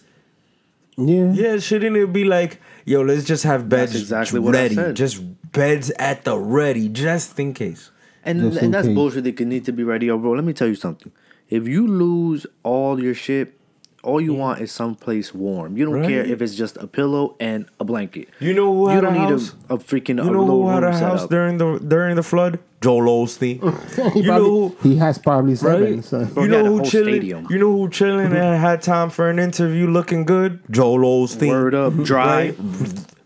Yeah. 1.00 1.32
yeah, 1.32 1.58
shouldn't 1.68 1.96
it 1.96 2.12
be 2.12 2.24
like, 2.28 2.60
yo, 2.86 3.02
let's 3.10 3.24
just 3.24 3.44
have 3.48 3.62
beds 3.70 3.94
That's 3.94 4.04
exactly 4.04 4.40
what 4.44 4.54
I 4.56 4.68
said. 4.68 4.96
just 5.00 5.16
beds 5.60 5.88
at 5.98 6.26
the 6.28 6.36
ready, 6.38 6.90
just 6.92 7.40
in 7.40 7.54
case. 7.54 7.90
And 8.28 8.42
Just 8.52 8.60
and 8.62 8.74
that's 8.76 8.88
case. 8.90 8.96
bullshit. 9.00 9.24
They 9.24 9.32
can 9.32 9.48
need 9.48 9.64
to 9.70 9.72
be 9.72 9.86
ready. 9.92 10.08
Yo, 10.12 10.18
bro, 10.20 10.32
let 10.36 10.44
me 10.44 10.52
tell 10.52 10.68
you 10.68 10.76
something. 10.76 11.12
If 11.48 11.70
you 11.72 11.88
lose 11.88 12.46
all 12.64 13.00
your 13.02 13.16
shit, 13.16 13.56
all 14.04 14.20
you 14.20 14.34
want 14.44 14.60
is 14.60 14.72
someplace 14.76 15.34
warm. 15.34 15.78
You 15.80 15.86
don't 15.88 16.04
care 16.04 16.24
if 16.34 16.42
it's 16.44 16.56
just 16.64 16.76
a 16.78 16.88
pillow 17.00 17.36
and 17.40 17.66
a 17.80 17.86
blanket. 17.92 18.28
You 18.44 18.54
know 18.54 18.68
who 18.76 18.84
you 18.92 18.96
had 19.00 19.02
don't 19.08 19.16
a 19.16 19.20
need 19.24 19.32
house? 19.32 19.56
a, 19.72 19.76
a 19.76 19.78
freaking 19.80 20.20
You 20.20 20.30
a 20.30 20.36
know 20.36 20.44
little 20.44 20.64
who 20.64 20.70
had 20.76 20.84
a 20.84 20.88
room 20.92 21.00
set 21.00 21.10
house 21.10 21.24
up. 21.24 21.30
during 21.32 21.56
the 21.64 21.80
during 21.80 22.16
the 22.20 22.28
flood? 22.32 22.60
Joel 22.82 23.26
Osteen. 23.26 23.60
He, 24.14 24.20
you 24.22 24.26
probably- 24.26 24.48
know, 24.50 24.76
he 24.84 24.96
has 24.98 25.18
probably 25.18 25.56
seven. 25.56 25.96
right? 25.96 26.04
So. 26.04 26.20
You 26.42 26.48
know 26.48 26.66
who 26.66 26.84
chilling? 26.86 27.16
stadium. 27.16 27.48
You 27.50 27.58
know 27.60 27.72
who 27.78 27.90
chilling 27.90 28.28
and 28.28 28.60
had 28.62 28.82
time 28.82 29.10
for 29.10 29.30
an 29.30 29.40
interview, 29.40 29.88
looking 29.88 30.26
good? 30.26 30.62
Joel 30.72 31.00
Osteen. 31.28 31.50
Word 31.50 31.76
up, 31.76 31.94
dry, 32.04 32.50
Right, 32.50 32.58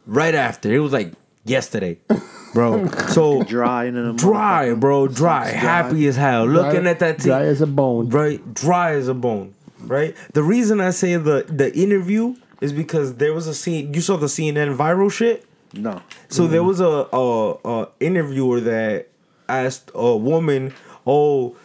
right 0.07 0.35
after 0.35 0.73
it 0.73 0.79
was 0.79 0.91
like 0.93 1.13
yesterday, 1.45 1.97
bro. 2.53 2.87
So 3.09 3.43
dry, 3.43 3.85
and 3.85 3.97
then 3.97 4.05
a 4.05 4.13
dry, 4.13 4.67
motherfucker. 4.69 4.79
bro, 4.79 5.07
dry, 5.07 5.47
happy 5.49 6.07
as 6.07 6.15
hell, 6.15 6.45
looking 6.47 6.87
at 6.87 6.99
that 6.99 7.17
team. 7.19 7.27
dry 7.33 7.43
as 7.43 7.61
a 7.61 7.67
bone. 7.67 8.09
right 8.09 8.53
dry 8.53 8.93
as 8.93 9.07
a 9.07 9.13
bone 9.13 9.53
right 9.85 10.15
the 10.31 10.41
reason 10.41 10.79
i 10.79 10.89
say 10.91 11.17
the 11.17 11.43
the 11.49 11.75
interview 11.77 12.33
is 12.61 12.71
because 12.71 13.15
there 13.15 13.33
was 13.33 13.47
a 13.47 13.53
scene 13.53 13.93
you 13.93 13.99
saw 13.99 14.15
the 14.15 14.27
cnn 14.27 14.77
viral 14.77 15.11
shit 15.11 15.45
No, 15.73 16.01
so 16.29 16.47
there 16.47 16.61
mm-hmm. 16.61 16.67
was 16.69 16.79
a, 16.79 16.93
a 17.11 17.81
a 17.83 17.89
interviewer 17.99 18.61
that 18.61 19.09
asked 19.49 19.91
a 19.93 20.15
woman 20.15 20.73
oh 21.05 21.55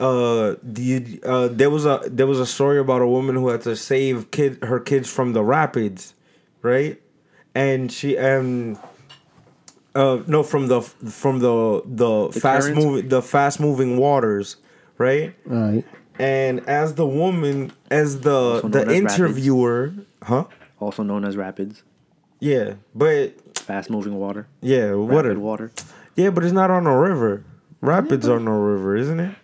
uh, 0.00 0.54
the, 0.62 1.20
uh 1.24 1.48
there 1.48 1.70
was 1.70 1.84
a 1.84 2.00
there 2.06 2.26
was 2.26 2.38
a 2.38 2.46
story 2.46 2.78
about 2.78 3.02
a 3.02 3.06
woman 3.06 3.34
who 3.34 3.48
had 3.48 3.62
to 3.62 3.74
save 3.74 4.30
kid 4.30 4.62
her 4.62 4.78
kids 4.78 5.10
from 5.10 5.32
the 5.32 5.42
rapids 5.42 6.14
right 6.62 7.00
and 7.54 7.90
she 7.90 8.16
um 8.16 8.78
uh 9.96 10.18
no 10.28 10.42
from 10.44 10.68
the 10.68 10.80
from 10.82 11.40
the 11.40 11.82
the, 11.84 12.30
fast 12.40 12.68
currents? 12.68 12.84
moving 12.84 13.08
the 13.08 13.22
fast 13.22 13.58
moving 13.58 13.96
waters 13.96 14.56
right 14.98 15.34
Right. 15.44 15.84
and 16.18 16.60
as 16.68 16.94
the 16.94 17.06
woman, 17.06 17.72
as 17.90 18.20
the 18.20 18.60
the 18.64 18.86
as 18.86 18.92
interviewer, 18.92 19.94
huh? 20.22 20.44
also 20.80 21.02
known 21.02 21.24
as 21.24 21.36
rapids, 21.36 21.82
Yeah, 22.40 22.74
but 22.94 23.34
fast 23.58 23.90
moving 23.90 24.14
water, 24.16 24.46
yeah, 24.60 24.90
rapid 24.94 25.36
a, 25.36 25.40
water. 25.40 25.70
Yeah, 26.18 26.30
but 26.30 26.44
it's 26.44 26.52
not 26.52 26.70
on 26.70 26.86
a 26.86 26.98
river. 26.98 27.44
Rapids 27.80 28.26
are 28.28 28.40
no 28.40 28.50
river, 28.58 28.96
isn't 28.96 29.20
it? 29.20 29.34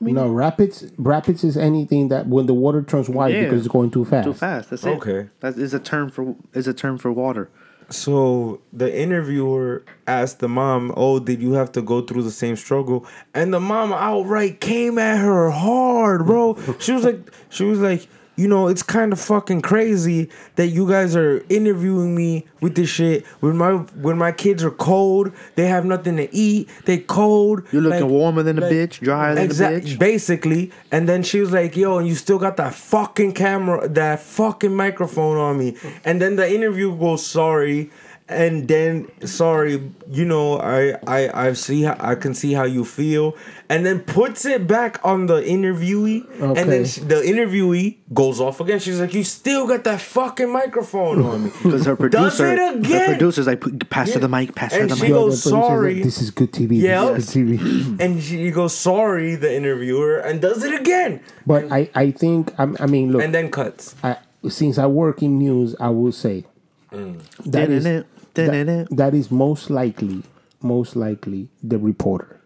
no, 0.00 0.28
rapids. 0.28 0.92
Rapids 0.98 1.42
is 1.42 1.56
anything 1.56 2.08
that 2.08 2.26
when 2.28 2.46
the 2.46 2.54
water 2.54 2.82
turns 2.82 3.08
white 3.08 3.34
Yeah. 3.34 3.44
because 3.44 3.60
it's 3.66 3.72
going 3.72 3.90
too 3.90 4.04
fast. 4.04 4.26
Too 4.26 4.34
fast. 4.34 4.70
That's 4.70 4.84
it. 4.84 4.90
Okay. 4.90 5.28
that 5.40 5.56
is 5.56 5.74
a 5.74 5.80
term 5.80 6.10
for 6.10 6.36
is 6.54 6.68
a 6.68 6.74
term 6.74 6.98
for 6.98 7.10
water. 7.10 7.50
So 7.90 8.60
the 8.72 8.94
interviewer 8.96 9.82
asked 10.06 10.40
the 10.40 10.48
mom, 10.48 10.92
"Oh, 10.96 11.18
did 11.18 11.40
you 11.40 11.52
have 11.54 11.72
to 11.72 11.80
go 11.82 12.02
through 12.02 12.22
the 12.22 12.30
same 12.30 12.54
struggle?" 12.54 13.06
And 13.34 13.52
the 13.52 13.60
mom 13.60 13.92
outright 13.94 14.60
came 14.60 14.98
at 14.98 15.16
her 15.18 15.50
hard, 15.50 16.26
bro. 16.26 16.58
She 16.78 16.92
was 16.92 17.02
like, 17.04 17.18
she 17.48 17.64
was 17.64 17.80
like, 17.80 18.06
you 18.38 18.46
know, 18.46 18.68
it's 18.68 18.84
kind 18.84 19.12
of 19.12 19.20
fucking 19.20 19.62
crazy 19.62 20.30
that 20.54 20.68
you 20.68 20.88
guys 20.88 21.16
are 21.16 21.44
interviewing 21.48 22.14
me 22.14 22.46
with 22.60 22.76
this 22.76 22.88
shit 22.88 23.26
when 23.40 23.56
my 23.56 23.72
when 23.72 24.16
my 24.16 24.30
kids 24.30 24.62
are 24.62 24.70
cold, 24.70 25.32
they 25.56 25.66
have 25.66 25.84
nothing 25.84 26.16
to 26.18 26.32
eat, 26.34 26.68
they 26.84 26.98
cold. 26.98 27.64
You're 27.72 27.82
looking 27.82 28.08
warmer 28.08 28.44
than 28.44 28.58
a 28.58 28.62
bitch, 28.62 29.00
drier 29.00 29.34
than 29.34 29.42
a 29.42 29.44
Exact- 29.44 29.86
bitch. 29.86 29.98
Basically, 29.98 30.70
and 30.92 31.08
then 31.08 31.24
she 31.24 31.40
was 31.40 31.50
like, 31.50 31.76
"Yo, 31.76 31.98
and 31.98 32.06
you 32.06 32.14
still 32.14 32.38
got 32.38 32.56
that 32.58 32.74
fucking 32.74 33.32
camera, 33.32 33.88
that 33.88 34.20
fucking 34.20 34.74
microphone 34.74 35.36
on 35.36 35.58
me." 35.58 35.76
And 36.04 36.22
then 36.22 36.36
the 36.36 36.48
interview 36.48 36.96
goes, 36.96 37.26
"Sorry," 37.26 37.90
and 38.28 38.68
then 38.68 39.08
sorry, 39.26 39.90
you 40.10 40.24
know, 40.24 40.58
I 40.60 40.98
I 41.06 41.48
I 41.48 41.52
see 41.54 41.82
how, 41.82 41.96
I 41.98 42.14
can 42.14 42.34
see 42.34 42.52
how 42.52 42.64
you 42.64 42.84
feel, 42.84 43.34
and 43.68 43.86
then 43.86 44.00
puts 44.00 44.44
it 44.44 44.66
back 44.66 45.00
on 45.02 45.26
the 45.26 45.40
interviewee, 45.40 46.28
and 46.40 46.70
then 46.70 46.84
sh- 46.84 46.96
the 46.98 47.16
interviewee 47.16 47.96
goes 48.12 48.38
off 48.40 48.60
again. 48.60 48.80
She's 48.80 49.00
like, 49.00 49.14
"You 49.14 49.24
still 49.24 49.66
got 49.66 49.84
that 49.84 50.00
fucking 50.00 50.52
microphone 50.52 51.22
on 51.22 51.44
me." 51.44 51.50
Because 51.62 51.86
her 51.86 51.96
Does 51.96 52.36
producer, 52.36 52.52
it 52.52 52.58
her 52.58 52.78
again? 52.78 53.08
producer's 53.16 53.46
like, 53.46 53.60
"Put- 53.60 53.88
pass 53.88 54.12
her 54.12 54.20
the 54.20 54.28
mic, 54.28 54.54
pass 54.54 54.74
her 54.74 54.86
the 54.86 54.96
she 54.96 55.02
mic. 55.04 55.12
goes, 55.12 55.42
the 55.44 55.50
producer's 55.50 55.52
like, 55.52 55.68
"Sorry." 55.68 56.02
this 56.02 56.20
is 56.20 56.30
good 56.30 56.52
TV. 56.52 56.80
Yeah. 56.80 57.12
This 57.12 57.28
is 57.28 57.34
good 57.34 57.58
TV. 57.58 58.00
and 58.00 58.22
she 58.22 58.50
goes, 58.50 58.74
"Sorry," 58.74 59.36
the 59.36 59.54
interviewer, 59.54 60.18
and 60.18 60.42
does 60.42 60.62
it 60.64 60.78
again, 60.78 61.20
but 61.46 61.72
I, 61.72 61.90
I 61.94 62.10
think 62.10 62.52
I, 62.58 62.68
I 62.78 62.86
mean 62.86 63.12
look 63.12 63.22
and 63.22 63.34
then 63.34 63.50
cuts. 63.50 63.94
I, 64.04 64.18
since 64.48 64.76
I 64.76 64.86
work 64.86 65.22
in 65.22 65.38
news, 65.38 65.74
I 65.80 65.88
will 65.88 66.12
say 66.12 66.44
mm. 66.92 67.20
that 67.46 67.70
is 67.70 67.84
dun-dun-dun. 67.84 68.17
That, 68.46 68.68
eh? 68.68 68.84
that 68.90 69.14
is 69.14 69.30
most 69.30 69.70
likely, 69.70 70.22
most 70.62 70.96
likely 70.96 71.48
the 71.62 71.78
reporter, 71.78 72.40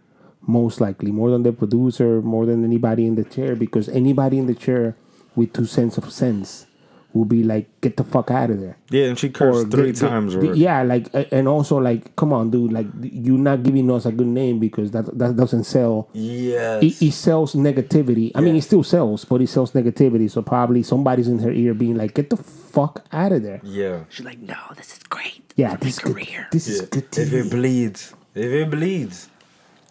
most 0.46 0.80
likely 0.80 1.10
more 1.12 1.30
than 1.30 1.42
the 1.42 1.52
producer, 1.52 2.20
more 2.22 2.46
than 2.46 2.64
anybody 2.64 3.06
in 3.06 3.14
the 3.14 3.24
chair, 3.24 3.54
because 3.56 3.88
anybody 3.88 4.38
in 4.38 4.46
the 4.46 4.54
chair 4.54 4.96
with 5.36 5.52
two 5.52 5.66
cents 5.66 5.96
of 5.98 6.10
sense 6.12 6.66
will 7.14 7.24
be 7.26 7.42
like, 7.42 7.68
get 7.82 7.98
the 7.98 8.04
fuck 8.04 8.30
out 8.30 8.48
of 8.48 8.58
there. 8.58 8.78
Yeah, 8.90 9.04
and 9.04 9.18
she 9.18 9.28
cursed 9.28 9.70
three 9.70 9.86
get- 9.92 10.00
get- 10.00 10.08
times. 10.08 10.34
get- 10.34 10.42
already. 10.44 10.60
yeah, 10.60 10.82
like 10.82 11.08
and 11.30 11.46
also 11.46 11.76
like, 11.76 12.16
come 12.16 12.32
on, 12.32 12.50
dude, 12.50 12.72
like 12.72 12.86
you're 13.02 13.36
not 13.38 13.62
giving 13.62 13.90
us 13.90 14.06
a 14.06 14.12
good 14.12 14.26
name 14.28 14.58
because 14.58 14.92
that 14.92 15.18
that 15.18 15.36
doesn't 15.36 15.64
sell. 15.64 16.08
Yes. 16.14 16.82
It, 16.82 17.02
it 17.02 17.12
sells 17.12 17.54
negativity. 17.54 18.32
I 18.34 18.40
mean, 18.40 18.56
it 18.56 18.62
still 18.62 18.82
sells, 18.82 19.26
but 19.26 19.42
it 19.42 19.48
sells 19.48 19.72
negativity. 19.72 20.30
So 20.30 20.40
probably 20.40 20.82
somebody's 20.82 21.28
in 21.28 21.38
her 21.40 21.50
ear 21.50 21.74
being 21.74 21.96
like, 21.96 22.14
"Get 22.14 22.30
the 22.30 22.36
fuck 22.72 23.04
out 23.12 23.32
of 23.32 23.42
there." 23.42 23.60
yeah. 23.62 24.04
She's 24.08 24.24
like, 24.24 24.38
no, 24.40 24.56
this 24.76 24.90
is 24.96 25.02
great. 25.04 25.42
Yeah, 25.56 25.76
For 25.76 25.84
this 25.84 25.98
is 25.98 26.04
my 26.04 26.12
good. 26.12 26.14
career. 26.26 26.48
This 26.52 26.66
is 26.68 26.80
Yeah. 26.80 26.86
good 26.90 27.18
If 27.18 27.32
it 27.32 27.50
bleeds, 27.50 28.14
if 28.34 28.50
it 28.60 28.70
bleeds. 28.70 29.28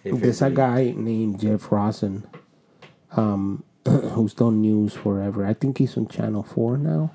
If 0.04 0.14
it 0.16 0.22
There's 0.22 0.42
a 0.42 0.46
bleeds. 0.46 0.58
guy 0.58 0.94
named 0.98 1.40
Jeff 1.40 1.72
Rosen, 1.72 2.24
um, 3.16 3.64
who's 3.88 4.34
done 4.34 4.62
news 4.62 4.94
forever. 4.94 5.46
I 5.46 5.54
think 5.54 5.78
he's 5.78 5.96
on 5.98 6.08
Channel 6.08 6.44
Four 6.44 6.78
now. 6.78 7.12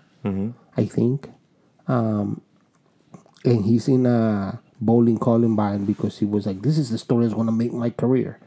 I 0.76 0.85
think, 0.87 1.31
um, 1.87 2.40
and 3.44 3.64
he's 3.64 3.87
in 3.88 4.07
a 4.07 4.59
bowling 4.81 5.18
Columbine 5.18 5.85
because 5.85 6.18
he 6.18 6.24
was 6.26 6.46
like, 6.46 6.61
"This 6.62 6.79
is 6.79 6.90
the 6.90 6.98
story 6.98 7.24
that's 7.24 7.35
gonna 7.35 7.52
make 7.52 7.72
my 7.72 7.90
career." 7.90 8.38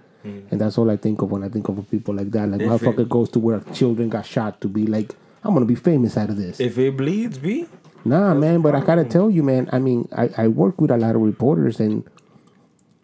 And 0.51 0.59
that's 0.61 0.77
all 0.77 0.91
I 0.91 0.97
think 0.97 1.21
of 1.23 1.31
when 1.31 1.43
I 1.43 1.49
think 1.49 1.69
of 1.69 1.89
people 1.89 2.13
like 2.13 2.29
that. 2.31 2.49
Like, 2.49 2.61
If 2.61 2.67
it- 2.67 2.69
motherfucker 2.69 3.07
goes 3.09 3.29
to 3.29 3.39
where 3.39 3.61
children 3.73 4.09
got 4.09 4.25
shot 4.25 4.59
to 4.61 4.67
be 4.67 4.85
like, 4.85 5.15
I'm 5.43 5.53
gonna 5.53 5.65
be 5.65 5.75
famous 5.75 6.17
out 6.17 6.29
of 6.29 6.37
this. 6.37 6.59
If 6.59 6.77
it 6.77 6.97
bleeds, 6.97 7.37
B. 7.37 7.67
Nah, 8.05 8.33
man, 8.33 8.61
but 8.61 8.75
I 8.75 8.81
gotta 8.81 9.03
tell 9.03 9.29
you, 9.29 9.43
man. 9.43 9.69
I 9.71 9.79
mean, 9.79 10.07
I, 10.15 10.29
I 10.37 10.47
work 10.47 10.79
with 10.79 10.91
a 10.91 10.97
lot 10.97 11.15
of 11.15 11.21
reporters, 11.21 11.79
and 11.79 12.03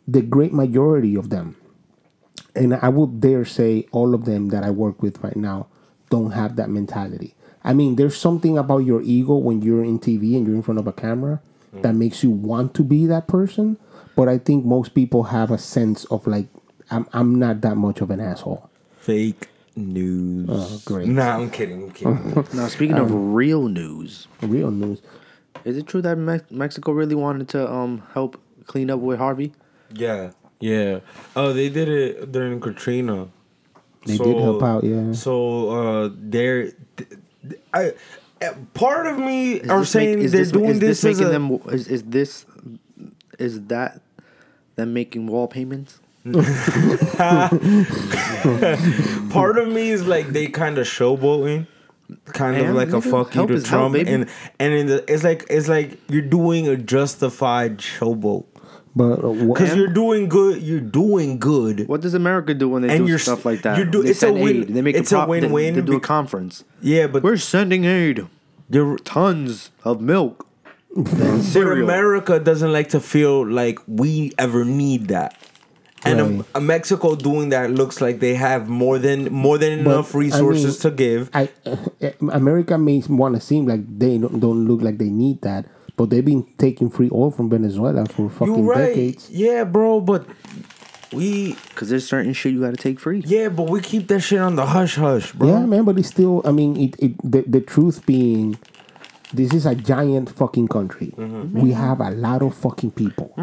the 0.07 0.21
great 0.21 0.53
majority 0.53 1.15
of 1.15 1.29
them, 1.29 1.55
and 2.55 2.75
I 2.75 2.89
would 2.89 3.19
dare 3.19 3.45
say 3.45 3.87
all 3.91 4.13
of 4.13 4.25
them 4.25 4.49
that 4.49 4.63
I 4.63 4.71
work 4.71 5.01
with 5.01 5.23
right 5.23 5.35
now, 5.35 5.67
don't 6.09 6.31
have 6.31 6.55
that 6.57 6.69
mentality. 6.69 7.35
I 7.63 7.73
mean, 7.73 7.95
there's 7.95 8.15
something 8.15 8.57
about 8.57 8.79
your 8.79 9.01
ego 9.01 9.35
when 9.35 9.61
you're 9.61 9.83
in 9.83 9.99
TV 9.99 10.37
and 10.37 10.45
you're 10.45 10.55
in 10.55 10.61
front 10.61 10.79
of 10.79 10.87
a 10.87 10.93
camera 10.93 11.41
that 11.73 11.93
mm. 11.95 11.97
makes 11.97 12.23
you 12.23 12.29
want 12.29 12.73
to 12.75 12.83
be 12.83 13.07
that 13.07 13.27
person. 13.27 13.77
But 14.15 14.29
I 14.29 14.37
think 14.37 14.65
most 14.65 14.93
people 14.93 15.23
have 15.23 15.51
a 15.51 15.57
sense 15.57 16.05
of 16.05 16.27
like, 16.27 16.47
I'm, 16.91 17.07
I'm 17.11 17.39
not 17.39 17.61
that 17.61 17.75
much 17.75 18.01
of 18.01 18.11
an 18.11 18.19
asshole. 18.19 18.69
Fake 18.99 19.49
news. 19.75 20.47
Oh, 20.51 20.81
great. 20.85 21.07
Nah, 21.07 21.37
I'm 21.37 21.49
kidding. 21.49 21.83
I'm 21.83 21.91
kidding. 21.91 22.45
Now, 22.53 22.67
speaking 22.67 22.97
of 22.97 23.09
real 23.11 23.67
news, 23.67 24.27
Real 24.41 24.71
news. 24.71 25.01
is 25.65 25.77
it 25.77 25.87
true 25.87 26.01
that 26.01 26.17
Mex- 26.17 26.49
Mexico 26.51 26.91
really 26.91 27.15
wanted 27.15 27.49
to 27.49 27.71
um 27.71 28.03
help 28.13 28.39
clean 28.65 28.89
up 28.89 28.99
with 28.99 29.19
Harvey? 29.19 29.53
yeah. 29.93 30.31
Yeah. 30.61 30.99
Oh, 31.35 31.51
they 31.51 31.67
did 31.69 31.89
it 31.89 32.31
during 32.31 32.61
Katrina. 32.61 33.27
They 34.05 34.17
did 34.17 34.37
help 34.37 34.63
out, 34.63 34.83
yeah. 34.85 35.11
So 35.11 35.69
uh, 35.69 36.09
they're, 36.15 36.71
th- 36.95 37.09
th- 37.49 37.61
I, 37.73 37.93
uh, 38.41 38.53
part 38.73 39.05
of 39.05 39.19
me 39.19 39.55
Is 39.55 39.69
are 39.69 39.79
this 39.79 39.89
saying 39.89 40.15
make- 40.15 40.25
is 40.25 40.31
they're 40.31 40.41
this, 40.43 40.51
doing 40.51 40.69
is 40.69 40.79
this, 40.79 41.01
this 41.01 41.05
as 41.05 41.19
making 41.19 41.27
a, 41.27 41.31
them 41.31 41.73
is, 41.75 41.87
is 41.89 42.03
this 42.03 42.45
is 43.37 43.63
that 43.63 43.99
them 44.75 44.93
making 44.93 45.27
wall 45.27 45.47
payments? 45.49 45.99
part 49.29 49.57
of 49.57 49.67
me 49.67 49.89
is 49.89 50.05
like 50.07 50.27
they 50.29 50.47
kind 50.47 50.77
of 50.77 50.87
showboating, 50.87 51.67
kind 52.33 52.57
of 52.57 52.75
like 52.75 52.89
a 52.89 52.93
nigga, 52.93 53.11
fuck 53.11 53.35
you 53.35 53.47
to 53.47 53.53
is 53.53 53.67
help, 53.67 53.93
Trump, 53.93 54.07
and 54.07 54.29
and 54.59 54.73
in 54.73 54.87
the, 54.87 55.03
it's 55.11 55.23
like 55.23 55.45
it's 55.49 55.67
like 55.67 55.99
you're 56.09 56.21
doing 56.21 56.67
a 56.67 56.75
justified 56.77 57.77
showboat 57.79 58.45
But 58.95 59.23
uh, 59.23 59.33
because 59.33 59.75
you're 59.75 59.87
doing 59.93 60.27
good. 60.29 60.61
You're 60.61 60.79
doing 60.79 61.37
good. 61.39 61.87
What 61.87 62.01
does 62.01 62.13
America 62.13 62.53
do 62.53 62.69
when 62.69 62.81
they 62.83 62.95
And 62.95 63.05
do 63.05 63.09
you're 63.09 63.19
stuff 63.19 63.45
like 63.45 63.61
that? 63.63 63.77
you're 63.77 63.85
do- 63.85 64.03
they 64.03 64.09
it's 64.11 64.23
a 64.23 64.31
win- 64.33 64.63
aid. 64.63 64.67
They 64.69 64.81
make 64.81 64.95
it's 64.95 65.11
a, 65.11 65.15
a 65.15 65.19
prop, 65.19 65.29
they- 65.29 65.41
win-win 65.41 65.75
They, 65.75 65.81
do 65.81 65.97
a 65.97 65.99
conference. 65.99 66.63
Yeah, 66.81 67.07
but 67.07 67.23
We're 67.23 67.37
sending 67.37 67.85
aid, 67.85 68.25
There 68.69 68.85
are 68.89 68.97
tons 68.97 69.69
of 69.83 70.01
milk, 70.01 70.47
and 70.95 71.05
but 71.05 71.41
cereal. 71.41 71.83
America 71.83 72.39
doesn't 72.39 72.71
like 72.71 72.89
to 72.89 72.99
feel 72.99 73.45
like 73.45 73.79
we 73.87 74.31
ever 74.37 74.63
need 74.65 75.07
that. 75.09 75.35
And 76.05 76.19
Right. 76.37 76.45
uh, 76.53 76.59
Mexico 76.59 77.15
doing 77.15 77.49
that 77.49 77.71
looks 77.71 77.99
like 77.99 78.19
they 78.19 78.35
have 78.35 78.69
more 78.69 78.99
than 78.99 79.31
more 79.33 79.57
than 79.57 79.83
But, 79.83 79.91
enough 79.91 80.13
resources 80.15 80.77
I 80.85 80.89
to 80.89 80.95
give. 80.95 81.29
I 81.33 81.49
America 82.31 82.77
may 82.77 83.01
want 83.09 83.35
to 83.35 83.41
seem 83.41 83.65
like 83.65 83.81
they 83.99 84.17
don't, 84.19 84.39
don't 84.39 84.67
look 84.67 84.81
like 84.81 84.97
they 84.99 85.09
need 85.09 85.41
that, 85.41 85.65
but 85.97 86.09
they've 86.11 86.23
been 86.23 86.45
taking 86.57 86.89
free 86.89 87.09
oil 87.11 87.31
from 87.31 87.49
Venezuela 87.49 88.05
for 88.05 88.23
You're 88.23 88.29
fucking 88.31 88.65
right. 88.65 88.77
decades. 88.87 89.29
Yeah, 89.31 89.63
bro, 89.63 89.99
but 89.99 90.27
we 91.11 91.55
Because 91.69 91.89
there's 91.89 92.07
certain 92.07 92.33
shit 92.33 92.53
you 92.53 92.61
got 92.61 92.71
to 92.71 92.77
take 92.77 92.99
free. 92.99 93.23
yeah, 93.25 93.49
but 93.49 93.69
we 93.69 93.79
keep 93.81 94.07
that 94.09 94.19
shit 94.21 94.39
on 94.39 94.55
the 94.55 94.65
hush 94.65 94.95
hush, 94.95 95.31
bro. 95.33 95.47
Yeah, 95.47 95.65
man, 95.65 95.85
but 95.85 95.97
it's 95.97 96.09
still. 96.09 96.41
I 96.45 96.51
mean, 96.51 96.77
it. 96.77 96.95
it 96.99 97.13
the, 97.23 97.41
the 97.47 97.61
truth 97.61 98.05
being, 98.05 98.57
this 99.33 99.53
is 99.53 99.65
a 99.65 99.73
giant 99.75 100.29
fucking 100.29 100.67
country. 100.67 101.13
Mm-hmm. 101.17 101.59
We 101.61 101.71
have 101.71 101.99
a 101.99 102.11
lot 102.11 102.41
of 102.41 102.53
fucking 102.55 102.91
people. 102.91 103.33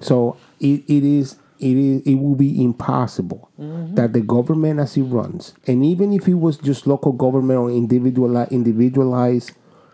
So 0.00 0.36
it, 0.60 0.84
it 0.86 1.02
is. 1.02 1.36
It 1.60 1.76
is. 1.76 2.02
It 2.02 2.14
will 2.16 2.34
be 2.36 2.62
impossible 2.62 3.50
Mm-hmm. 3.60 3.94
that 3.96 4.12
the 4.12 4.20
government, 4.20 4.78
as 4.80 4.96
it 4.96 5.02
runs, 5.02 5.52
and 5.66 5.84
even 5.84 6.12
if 6.12 6.28
it 6.28 6.34
was 6.34 6.56
just 6.58 6.86
local 6.86 7.10
government 7.12 7.58
or 7.58 7.70
individual 7.70 8.36
individualized 8.50 9.50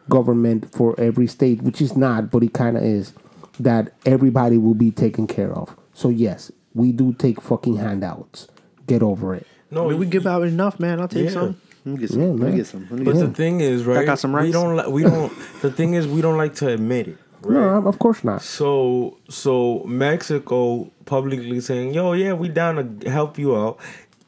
government 0.08 0.70
for 0.74 0.98
every 1.00 1.26
state, 1.26 1.62
which 1.62 1.80
is 1.80 1.96
not, 1.96 2.30
but 2.30 2.42
it 2.42 2.52
kind 2.52 2.76
of 2.76 2.82
is, 2.82 3.14
that 3.58 3.92
everybody 4.04 4.58
will 4.58 4.74
be 4.74 4.90
taken 4.90 5.26
care 5.26 5.52
of. 5.52 5.74
So 5.94 6.08
yes, 6.10 6.52
we 6.74 6.92
do 6.92 7.12
take 7.14 7.40
fucking 7.40 7.76
handouts. 7.76 8.48
Get 8.86 9.02
over 9.02 9.34
it. 9.34 9.46
I 9.72 9.74
No, 9.76 9.88
mean, 9.88 9.98
we 9.98 10.06
give 10.06 10.26
out 10.26 10.42
enough, 10.42 10.78
man. 10.78 11.00
I'll 11.00 11.08
take 11.08 11.24
Yeah. 11.26 11.30
some. 11.30 11.56
Let 11.86 11.94
me 11.94 12.00
get 12.00 12.10
some. 12.10 12.20
Yeah, 12.20 12.26
Let 12.28 12.50
me 12.50 12.56
get 12.56 12.66
some. 12.66 12.80
Let 12.90 12.98
me 12.98 13.04
But 13.04 13.12
get 13.12 13.14
the 13.20 13.24
some. 13.26 13.34
thing 13.34 13.60
is, 13.60 13.84
right? 13.84 13.98
I 13.98 14.04
got 14.04 14.18
some 14.18 14.32
We 14.32 14.52
don't. 14.52 14.76
Li- 14.76 14.88
we 14.90 15.02
don't. 15.04 15.32
the 15.62 15.70
thing 15.70 15.94
is, 15.94 16.06
we 16.06 16.20
don't 16.20 16.36
like 16.36 16.54
to 16.56 16.68
admit 16.68 17.08
it. 17.08 17.18
Right? 17.44 17.54
No, 17.54 17.88
of 17.88 17.98
course 17.98 18.24
not. 18.24 18.42
So 18.42 19.18
so 19.28 19.82
Mexico 19.86 20.90
publicly 21.04 21.60
saying, 21.60 21.94
"Yo, 21.94 22.12
yeah, 22.12 22.32
we 22.32 22.48
down 22.48 23.00
to 23.00 23.10
help 23.10 23.38
you 23.38 23.56
out." 23.56 23.78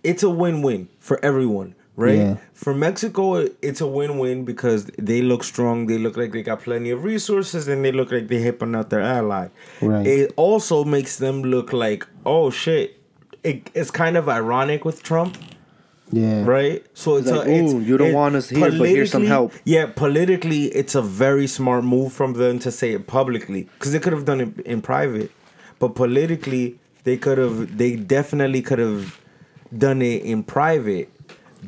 It's 0.03 0.23
a 0.23 0.31
win-win 0.31 0.89
for 1.01 1.19
everyone, 1.25 1.75
right? 1.97 2.19
Yeah. 2.19 2.37
For 2.55 2.73
Mexico, 2.75 3.49
it's 3.61 3.81
a 3.81 3.87
win-win 3.87 4.45
because 4.45 4.85
they 4.99 5.21
look 5.21 5.43
strong. 5.43 5.87
They 5.87 5.99
look 5.99 6.17
like 6.17 6.33
they 6.33 6.43
got 6.43 6.61
plenty 6.61 6.91
of 6.91 7.03
resources, 7.03 7.67
and 7.67 7.85
they 7.85 7.93
look 7.93 8.13
like 8.13 8.29
they 8.29 8.41
helping 8.41 8.75
out 8.77 8.91
their 8.91 9.01
ally. 9.01 9.49
Right. 9.81 10.07
It 10.07 10.33
also 10.37 10.85
makes 10.85 11.17
them 11.17 11.43
look 11.43 11.73
like, 11.73 12.07
oh 12.25 12.51
shit. 12.51 13.01
It, 13.43 13.71
it's 13.75 13.93
kind 13.93 14.17
of 14.17 14.29
ironic 14.29 14.85
with 14.85 15.05
Trump 15.05 15.39
Yeah. 16.13 16.45
right? 16.45 16.85
So 16.95 17.17
it's, 17.17 17.29
like, 17.31 17.49
a, 17.49 17.51
it's 17.53 17.73
you 17.73 17.97
don't 17.99 18.11
it- 18.11 18.15
want 18.15 18.37
us 18.37 18.49
here, 18.49 18.71
but 18.71 18.89
here's 18.89 19.11
some 19.11 19.27
help." 19.27 19.53
Yeah, 19.65 19.87
politically, 19.87 20.67
it's 20.67 20.95
a 20.95 21.03
very 21.03 21.47
smart 21.47 21.85
move 21.85 22.13
from 22.13 22.35
them 22.35 22.59
to 22.61 22.71
say 22.71 22.93
it 22.93 23.07
publicly 23.07 23.69
because 23.79 23.93
they 23.93 23.99
could 23.99 24.13
have 24.13 24.25
done 24.25 24.41
it 24.41 24.61
in 24.61 24.83
private, 24.83 25.31
but 25.79 25.95
politically, 25.97 26.79
they 27.05 27.17
could 27.17 27.39
have. 27.39 27.77
They 27.79 27.97
definitely 27.97 28.63
could 28.63 28.79
have 28.79 29.19
done 29.77 30.01
it 30.03 30.23
in 30.23 30.43
private. 30.45 31.11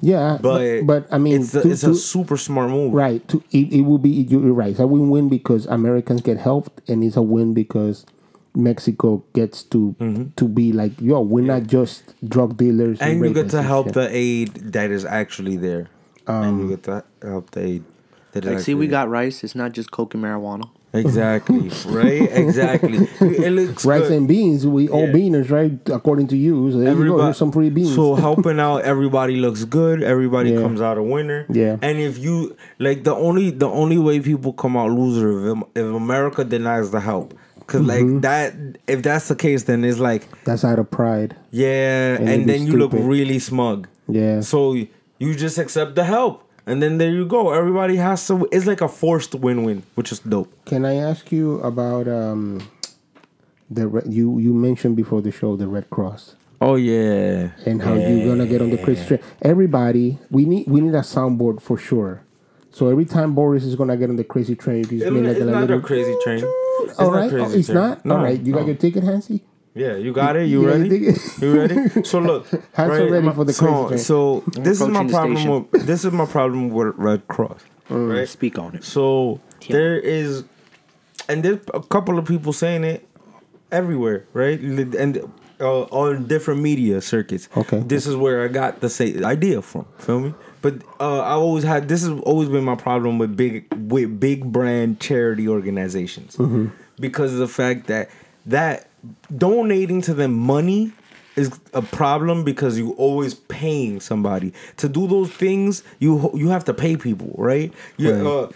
Yeah, 0.00 0.38
But 0.40 0.82
but, 0.86 0.86
but 0.86 1.12
I 1.12 1.18
mean, 1.18 1.40
it's 1.40 1.54
a, 1.54 1.62
to- 1.62 1.70
it's 1.70 1.80
to- 1.80 1.90
a 1.90 1.94
super 1.94 2.36
smart 2.36 2.70
move, 2.70 2.94
right. 2.94 3.26
To, 3.28 3.42
it, 3.50 3.72
it 3.72 3.80
will 3.80 3.98
be 3.98 4.10
you're 4.10 4.52
right. 4.52 4.70
It's 4.70 4.78
a 4.78 4.86
win-win 4.86 5.28
because 5.28 5.66
Americans 5.66 6.20
get 6.20 6.38
helped, 6.38 6.88
and 6.88 7.02
it's 7.02 7.16
a 7.16 7.22
win 7.22 7.54
because 7.54 8.06
Mexico 8.54 9.22
gets 9.34 9.62
to 9.64 9.94
to 10.36 10.48
be 10.48 10.72
like, 10.72 10.92
yo, 11.00 11.20
we're 11.20 11.44
not 11.44 11.64
just 11.66 12.14
drug 12.28 12.56
dealers, 12.56 12.98
Mm-hmm. 12.98 13.10
And 13.10 13.24
you 13.24 13.34
get 13.34 13.46
rapists 13.46 13.50
to 13.50 13.62
help 13.62 13.86
shit. 13.88 13.94
the 13.94 14.08
aid 14.16 14.54
that 14.72 14.90
is 14.90 15.04
actually 15.04 15.56
there, 15.56 15.88
and 16.26 16.60
you 16.60 16.68
get 16.70 16.82
to 16.84 17.04
help 17.22 17.50
the 17.52 17.60
aid. 17.64 17.84
That 18.32 18.44
is 18.44 18.50
Like, 18.54 18.60
see, 18.60 18.74
we 18.74 18.86
there. 18.86 18.92
got 19.04 19.08
rice. 19.08 19.42
It's 19.44 19.54
not 19.54 19.72
just 19.72 19.90
coke 19.90 20.14
and 20.14 20.22
marijuana. 20.22 20.68
Exactly. 20.94 21.70
right. 21.86 22.22
Exactly. 22.32 23.06
It 23.20 23.52
looks 23.52 23.84
Rice 23.84 24.02
good. 24.08 24.12
and 24.12 24.26
beans, 24.28 24.66
we 24.66 24.88
all 24.88 25.06
beaners, 25.06 25.50
right? 25.50 25.78
According 25.90 26.28
to 26.28 26.36
you, 26.36 26.72
so 26.72 26.78
there 26.78 26.94
you 26.94 27.04
go. 27.08 27.22
Here's 27.24 27.36
some 27.36 27.52
free 27.52 27.68
beans. 27.68 27.94
So 27.94 28.14
helping 28.14 28.58
out 28.58 28.78
everybody 28.82 29.36
looks 29.36 29.64
good. 29.64 30.02
Everybody 30.02 30.50
Yeah. 30.52 30.62
comes 30.62 30.80
out 30.80 30.96
a 30.96 31.02
winner. 31.02 31.44
Yeah. 31.50 31.76
And 31.82 31.98
if 31.98 32.16
you 32.18 32.56
like 32.78 33.04
the 33.04 33.14
only 33.14 33.50
the 33.50 33.68
only 33.68 33.98
way 33.98 34.20
people 34.20 34.54
come 34.54 34.78
out 34.78 34.90
loser 34.90 35.52
if, 35.52 35.58
if 35.74 35.86
America 35.94 36.42
denies 36.42 36.90
the 36.90 37.00
help. 37.00 37.34
Because 37.68 37.82
Mm-hmm. 37.84 38.14
like 38.14 38.22
that, 38.22 38.54
if 38.88 39.02
that's 39.02 39.28
the 39.28 39.36
case, 39.36 39.64
then 39.68 39.84
it's 39.84 39.98
like 40.00 40.24
That's 40.44 40.64
out 40.64 40.78
of 40.80 40.90
pride. 40.90 41.36
yeah, 41.52 42.16
And 42.16 42.28
and, 42.28 42.48
then 42.48 42.66
you 42.66 42.76
look 42.80 42.92
really 42.94 43.38
smug. 43.38 43.86
Yeah. 44.08 44.40
So 44.40 44.72
you 45.20 45.34
just 45.36 45.58
accept 45.58 45.94
the 45.94 46.04
help, 46.04 46.42
and 46.66 46.80
then 46.82 46.96
there 46.98 47.10
you 47.12 47.26
go. 47.26 47.52
Everybody 47.52 47.96
has 47.96 48.26
to. 48.28 48.48
It's 48.50 48.64
like 48.66 48.80
a 48.80 48.88
forced 48.88 49.34
win-win, 49.34 49.82
which 49.96 50.10
is 50.12 50.20
dope. 50.20 50.48
Can 50.64 50.84
I 50.86 50.94
ask 50.96 51.30
you 51.30 51.60
about 51.60 52.08
um 52.08 52.62
the 53.70 53.84
you 54.08 54.38
you 54.38 54.54
mentioned 54.54 54.96
before 54.96 55.20
the 55.20 55.30
show 55.30 55.54
the 55.56 55.68
Red 55.68 55.90
Cross 55.90 56.36
Oh 56.60 56.76
yeah. 56.76 57.50
and 57.66 57.82
how 57.82 57.92
you're 57.94 58.24
gonna 58.26 58.46
get 58.48 58.62
on 58.62 58.70
the 58.70 58.78
train. 58.80 59.20
Everybody, 59.42 60.18
we 60.30 60.44
need 60.46 60.66
we 60.66 60.80
need 60.80 60.94
a 60.94 61.04
soundboard 61.04 61.60
for 61.60 61.76
sure. 61.76 62.22
So 62.78 62.86
every 62.86 63.06
time 63.06 63.34
Boris 63.34 63.64
is 63.64 63.74
gonna 63.74 63.96
get 63.96 64.08
on 64.08 64.14
the 64.14 64.22
crazy 64.22 64.54
train, 64.54 64.84
you 64.88 65.00
just 65.00 65.06
It- 65.06 65.12
like 65.12 65.24
it's 65.24 65.40
a 65.40 65.44
not 65.46 65.60
little. 65.62 65.78
a 65.80 65.82
crazy 65.82 66.14
train. 66.22 66.44
It's 66.82 66.96
All 67.00 67.10
not 67.10 67.32
oh, 67.32 67.50
it's 67.50 67.66
train. 67.66 67.74
not. 67.74 68.06
No, 68.06 68.16
All 68.18 68.22
right, 68.22 68.40
you 68.40 68.52
got 68.52 68.66
your 68.66 68.76
ticket, 68.76 69.02
Hansi. 69.02 69.42
Yeah, 69.74 69.96
you 69.96 70.12
got 70.12 70.36
it. 70.36 70.46
You 70.46 70.62
You 70.62 70.68
ready? 70.68 71.16
You 71.42 71.56
ready? 71.58 72.04
So 72.04 72.20
look, 72.30 72.46
Hands 72.74 72.92
are 73.00 73.10
ready 73.10 73.30
for 73.32 73.44
the 73.44 73.52
so, 73.52 73.66
crazy 73.66 73.88
train. 73.88 73.98
So 73.98 74.44
this 74.62 74.80
is 74.80 74.86
my 74.86 75.08
problem. 75.08 75.66
With, 75.72 75.86
this 75.86 76.04
is 76.04 76.12
my 76.12 76.24
problem 76.24 76.70
with 76.70 76.94
Red 76.96 77.26
Cross. 77.26 77.60
Mm. 77.90 78.12
Right. 78.14 78.28
Speak 78.28 78.58
on 78.58 78.74
it. 78.76 78.84
So 78.84 79.40
there 79.70 79.98
is, 79.98 80.44
and 81.26 81.42
there's 81.42 81.58
a 81.72 81.80
couple 81.80 82.18
of 82.18 82.26
people 82.26 82.52
saying 82.52 82.84
it 82.84 83.08
everywhere, 83.72 84.26
right? 84.34 84.60
And 84.60 85.16
uh, 85.58 85.82
on 85.84 86.26
different 86.28 86.60
media 86.60 87.00
circuits. 87.00 87.48
Okay. 87.56 87.80
This 87.80 88.06
is 88.06 88.14
where 88.14 88.44
I 88.44 88.48
got 88.48 88.80
the 88.80 88.90
say 88.90 89.16
idea 89.24 89.62
from. 89.62 89.86
Feel 89.96 90.20
me? 90.20 90.34
But 90.60 90.82
uh, 91.00 91.20
I 91.20 91.32
always 91.32 91.64
had 91.64 91.88
this 91.88 92.02
has 92.02 92.18
always 92.20 92.48
been 92.48 92.64
my 92.64 92.74
problem 92.74 93.18
with 93.18 93.36
big 93.36 93.66
with 93.90 94.18
big 94.18 94.50
brand 94.52 95.00
charity 95.00 95.48
organizations 95.48 96.36
Mm-hmm. 96.36 96.66
because 96.98 97.32
of 97.32 97.38
the 97.38 97.48
fact 97.48 97.86
that 97.86 98.10
that 98.46 98.88
donating 99.36 100.00
to 100.02 100.14
them 100.14 100.32
money 100.32 100.92
is 101.36 101.58
a 101.72 101.82
problem 101.82 102.42
because 102.44 102.76
you 102.78 102.92
always 102.94 103.34
paying 103.34 104.00
somebody 104.00 104.52
to 104.78 104.88
do 104.88 105.06
those 105.06 105.30
things. 105.30 105.84
You 106.00 106.30
you 106.34 106.48
have 106.48 106.64
to 106.64 106.74
pay 106.74 106.96
people, 106.96 107.32
right? 107.38 107.72
You, 107.96 108.12
Right. 108.12 108.26
uh, 108.26 108.48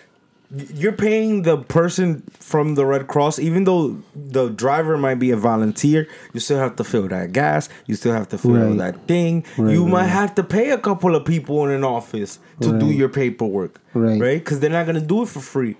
you're 0.74 0.92
paying 0.92 1.42
the 1.42 1.56
person 1.58 2.22
from 2.38 2.74
the 2.74 2.84
Red 2.84 3.06
Cross, 3.06 3.38
even 3.38 3.64
though 3.64 3.96
the 4.14 4.48
driver 4.50 4.96
might 4.98 5.14
be 5.18 5.30
a 5.30 5.36
volunteer. 5.36 6.06
You 6.34 6.40
still 6.40 6.58
have 6.58 6.76
to 6.76 6.84
fill 6.84 7.08
that 7.08 7.32
gas. 7.32 7.68
You 7.86 7.94
still 7.94 8.12
have 8.12 8.28
to 8.30 8.38
fill 8.38 8.52
Right. 8.52 8.76
that 8.78 9.06
thing. 9.06 9.44
Right, 9.56 9.72
you 9.72 9.86
might 9.86 10.08
have 10.08 10.34
to 10.34 10.42
pay 10.44 10.70
a 10.70 10.78
couple 10.78 11.14
of 11.16 11.24
people 11.24 11.64
in 11.64 11.70
an 11.70 11.84
office 11.84 12.38
to 12.60 12.78
do 12.78 12.86
your 12.90 13.08
paperwork, 13.08 13.80
Right. 13.94 14.20
Right? 14.20 14.38
Because 14.38 14.60
they're 14.60 14.70
not 14.70 14.84
gonna 14.86 15.00
do 15.00 15.22
it 15.22 15.28
for 15.28 15.40
free. 15.40 15.76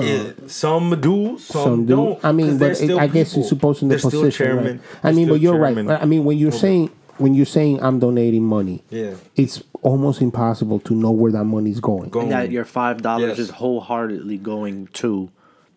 Yeah, 0.00 0.30
some 0.46 0.98
do, 1.00 1.36
some, 1.38 1.62
Some 1.62 1.86
do. 1.86 1.96
don't. 1.96 2.24
I 2.24 2.32
mean, 2.32 2.56
but 2.58 2.80
it, 2.80 2.90
I 2.96 3.06
guess 3.06 3.30
people. 3.30 3.42
you're 3.42 3.48
supposed 3.48 3.88
They're 3.88 3.98
still 3.98 4.22
position. 4.22 4.46
right? 4.46 4.54
chairman. 4.62 4.80
I 5.02 5.12
mean, 5.12 5.28
but 5.28 5.40
you're 5.40 5.58
right. 5.58 5.76
I 5.76 6.04
mean, 6.06 6.24
when 6.24 6.38
you're 6.38 6.52
saying 6.52 6.90
when 7.18 7.34
you're 7.34 7.46
saying 7.46 7.82
I'm 7.82 7.98
donating 7.98 8.44
money, 8.44 8.82
Yeah. 8.90 9.14
it's 9.36 9.62
almost 9.82 10.20
impossible 10.22 10.78
to 10.80 10.94
know 10.94 11.10
where 11.10 11.32
that 11.32 11.44
money's 11.44 11.80
going. 11.80 12.08
Go- 12.10 12.20
And 12.20 12.30
that 12.32 12.50
your 12.50 12.64
five 12.64 13.02
dollars 13.02 13.30
Yes. 13.30 13.38
is 13.38 13.50
wholeheartedly 13.50 14.38
going 14.38 14.88
to 14.94 15.28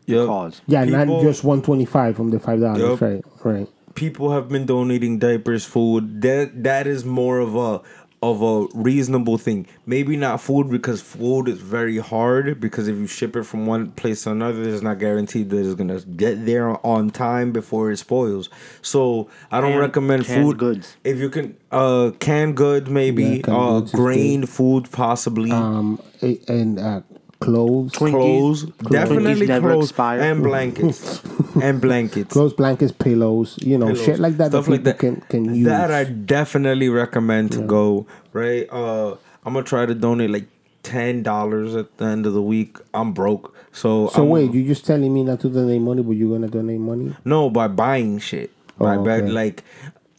the 0.06 0.26
cause. 0.26 0.62
Yeah, 0.68 0.86
People- 0.86 1.06
not 1.18 1.22
just 1.24 1.44
one 1.44 1.62
twenty 1.62 1.86
five 1.86 2.16
from 2.16 2.30
the 2.32 2.40
five 2.40 2.60
dollars. 2.62 2.82
Yup. 2.82 3.02
Right, 3.02 3.24
right. 3.44 3.68
people 3.96 4.32
have 4.32 4.48
been 4.48 4.66
donating 4.66 5.18
diapers, 5.20 5.66
food. 5.66 6.22
That 6.22 6.64
that 6.64 6.86
is 6.88 7.04
more 7.04 7.40
of 7.40 7.56
a 7.56 7.82
of 8.24 8.42
a 8.42 8.66
reasonable 8.74 9.38
thing. 9.38 9.68
Maybe 9.86 10.16
not 10.18 10.42
food 10.42 10.70
because 10.72 11.02
food 11.02 11.48
is 11.48 11.60
very 11.60 11.98
hard 12.00 12.60
because 12.60 12.88
if 12.88 12.96
you 12.98 13.06
ship 13.06 13.36
it 13.36 13.44
from 13.44 13.68
one 13.68 13.92
place 13.92 14.24
to 14.24 14.32
another, 14.32 14.64
it's 14.64 14.82
not 14.82 14.98
guaranteed 14.98 15.52
that 15.52 15.60
it's 15.64 15.76
gonna 15.76 16.00
get 16.02 16.46
there 16.46 16.84
on 16.86 17.12
time 17.12 17.52
before 17.52 17.92
it 17.92 17.98
spoils. 17.98 18.50
So 18.82 19.30
I 19.52 19.62
don't 19.62 19.72
Canned- 19.72 19.82
recommend 19.82 20.26
canned 20.26 20.44
food. 20.44 20.58
goods. 20.58 20.98
If 21.04 21.20
you 21.20 21.30
can, 21.30 21.56
uh, 21.72 22.12
canned 22.20 22.58
goods 22.58 22.90
maybe, 22.90 23.24
Yeah, 23.24 23.42
canned 23.44 23.58
uh, 23.58 23.80
goods 23.82 23.92
grain 23.92 24.46
food 24.48 24.92
possibly. 24.92 25.52
Um, 25.52 26.00
and 26.48 26.80
uh, 26.80 27.02
clothes, 27.40 27.92
Twinkies. 27.92 28.12
Clothes, 28.12 28.64
definitely 28.90 29.48
Twinkies 29.48 29.62
clothes 29.62 30.22
and 30.22 30.44
blankets, 30.50 31.22
and 31.62 31.82
blankets. 31.82 32.34
clothes, 32.34 32.54
blankets, 32.54 32.92
pillows. 32.92 33.58
You 33.62 33.78
know, 33.78 33.88
pillows, 33.88 34.06
shit 34.06 34.20
like 34.20 34.38
that. 34.38 34.50
stuff 34.52 34.66
that 34.66 34.72
like 34.72 34.84
that. 34.84 35.00
can 35.00 35.22
can 35.22 35.54
use. 35.54 35.66
That 35.66 35.92
I 35.92 36.04
definitely 36.06 36.90
recommend 36.90 37.52
to 37.54 37.62
go. 37.62 38.08
Right, 38.34 38.68
uh, 38.72 39.12
I'm 39.46 39.54
gonna 39.54 39.64
try 39.64 39.86
to 39.86 39.94
donate 39.96 40.30
like 40.30 40.48
ten 40.84 41.24
dollars 41.24 41.76
at 41.76 41.98
the 41.98 42.06
end 42.06 42.26
of 42.26 42.34
the 42.34 42.42
week. 42.42 42.78
I'm 42.94 43.14
broke, 43.14 43.56
so 43.72 44.10
so 44.10 44.24
I'm, 44.24 44.30
wait, 44.30 44.54
you're 44.54 44.68
just 44.68 44.86
telling 44.86 45.14
me 45.14 45.24
not 45.24 45.40
to 45.42 45.50
donate 45.50 45.82
money, 45.82 46.02
but 46.02 46.12
you're 46.12 46.32
gonna 46.36 46.48
donate 46.50 46.80
money? 46.80 47.16
no 47.26 47.50
by 47.50 47.68
buying 47.68 48.20
shit. 48.20 48.52
Oh, 48.80 49.04
buy- 49.04 49.18
okay. 49.18 49.28
like 49.30 49.64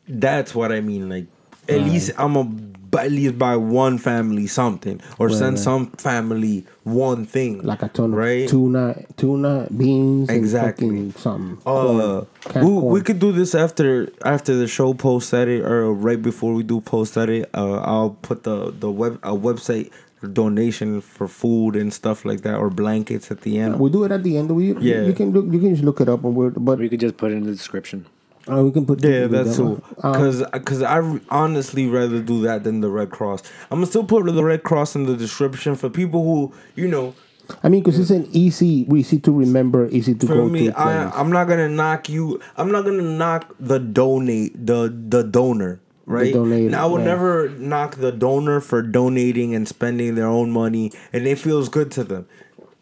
that's 0.08 0.54
what 0.54 0.72
I 0.72 0.80
mean. 0.80 1.08
Like 1.08 1.26
at 1.68 1.80
least 1.82 2.12
I'm 2.16 2.36
a 2.36 2.44
bu- 2.90 2.98
at 2.98 3.10
least 3.12 3.38
buy 3.38 3.56
one 3.56 3.98
family 3.98 4.46
something 4.46 5.00
or 5.18 5.28
send 5.30 5.56
right. 5.56 5.58
some 5.58 5.90
family 5.92 6.66
one 6.84 7.26
thing 7.26 7.60
Like 7.62 7.82
a 7.82 7.88
ton 7.88 8.12
right? 8.14 8.44
of 8.44 8.50
tuna, 8.50 9.04
tuna, 9.16 9.68
beans, 9.76 10.28
Exactly. 10.30 10.88
and 10.88 11.16
something. 11.18 11.58
Uh, 11.66 12.24
corn, 12.44 12.64
we, 12.64 12.72
we 12.94 13.00
could 13.02 13.18
do 13.18 13.30
this 13.32 13.54
after 13.54 14.08
after 14.24 14.54
the 14.54 14.66
show 14.66 14.94
post 14.94 15.32
edit 15.34 15.64
or 15.64 15.92
right 15.92 16.20
before 16.30 16.52
we 16.54 16.62
do 16.62 16.80
post 16.80 17.16
edit. 17.16 17.48
Uh, 17.54 17.80
I'll 17.80 18.16
put 18.22 18.42
the 18.44 18.72
the 18.72 18.90
web 18.90 19.18
a 19.22 19.32
website 19.36 19.90
donation 20.32 21.00
for 21.00 21.28
food 21.28 21.76
and 21.76 21.92
stuff 21.94 22.24
like 22.24 22.40
that 22.42 22.56
or 22.56 22.70
blankets 22.70 23.30
at 23.30 23.42
the 23.42 23.58
end. 23.58 23.78
We 23.78 23.88
do 23.90 24.02
it 24.04 24.10
at 24.12 24.22
the 24.24 24.36
end. 24.36 24.50
We 24.50 24.72
Yeah. 24.74 25.02
you 25.02 25.12
can 25.12 25.32
look. 25.32 25.46
You 25.52 25.60
can 25.60 25.70
just 25.74 25.84
look 25.84 26.00
it 26.00 26.08
up, 26.08 26.24
and 26.24 26.34
we're 26.34 26.50
but 26.50 26.78
We 26.78 26.88
could 26.88 27.00
just 27.00 27.16
put 27.16 27.30
it 27.32 27.34
in 27.36 27.44
the 27.44 27.52
description. 27.52 28.06
Uh, 28.50 28.62
we 28.64 28.70
can 28.72 28.86
put 28.86 29.02
Yeah, 29.04 29.26
that's 29.26 29.56
the- 29.56 29.62
too. 29.76 29.82
um, 30.02 30.14
Cause, 30.14 30.42
cause 30.64 30.82
I 30.82 31.20
honestly 31.30 31.86
rather 31.86 32.20
do 32.20 32.42
that 32.42 32.64
than 32.64 32.80
the 32.80 32.90
Red 32.90 33.10
Cross. 33.10 33.42
I'm 33.70 33.78
gonna 33.78 33.86
still 33.86 34.04
put 34.04 34.24
the 34.26 34.44
Red 34.44 34.62
Cross 34.62 34.94
in 34.96 35.06
the 35.06 35.16
description 35.16 35.74
for 35.74 35.88
people 35.90 36.22
who 36.24 36.52
you 36.74 36.88
know. 36.88 37.14
I 37.62 37.70
mean, 37.70 37.82
because 37.82 37.98
it's 37.98 38.10
an 38.10 38.28
easy, 38.30 38.86
easy 38.94 39.18
to 39.20 39.32
remember, 39.32 39.88
easy 39.88 40.14
to 40.14 40.26
For 40.26 40.34
go 40.34 40.48
me, 40.48 40.66
to. 40.66 40.78
I 40.78 41.04
place. 41.04 41.14
I'm 41.16 41.32
not 41.32 41.48
gonna 41.48 41.68
knock 41.68 42.08
you. 42.08 42.40
I'm 42.56 42.70
not 42.70 42.84
gonna 42.84 43.02
knock 43.02 43.54
the 43.58 43.78
donate 43.78 44.66
the 44.66 44.94
the 45.08 45.22
donor. 45.24 45.80
Right. 46.04 46.32
donator, 46.34 46.70
now, 46.70 46.84
I 46.84 46.90
would 46.90 47.00
yeah. 47.02 47.06
never 47.08 47.48
knock 47.50 47.96
the 47.96 48.10
donor 48.12 48.60
for 48.60 48.80
donating 48.80 49.54
and 49.54 49.68
spending 49.68 50.14
their 50.14 50.26
own 50.26 50.50
money, 50.50 50.90
and 51.12 51.26
it 51.26 51.38
feels 51.38 51.68
good 51.68 51.90
to 51.92 52.04
them. 52.04 52.26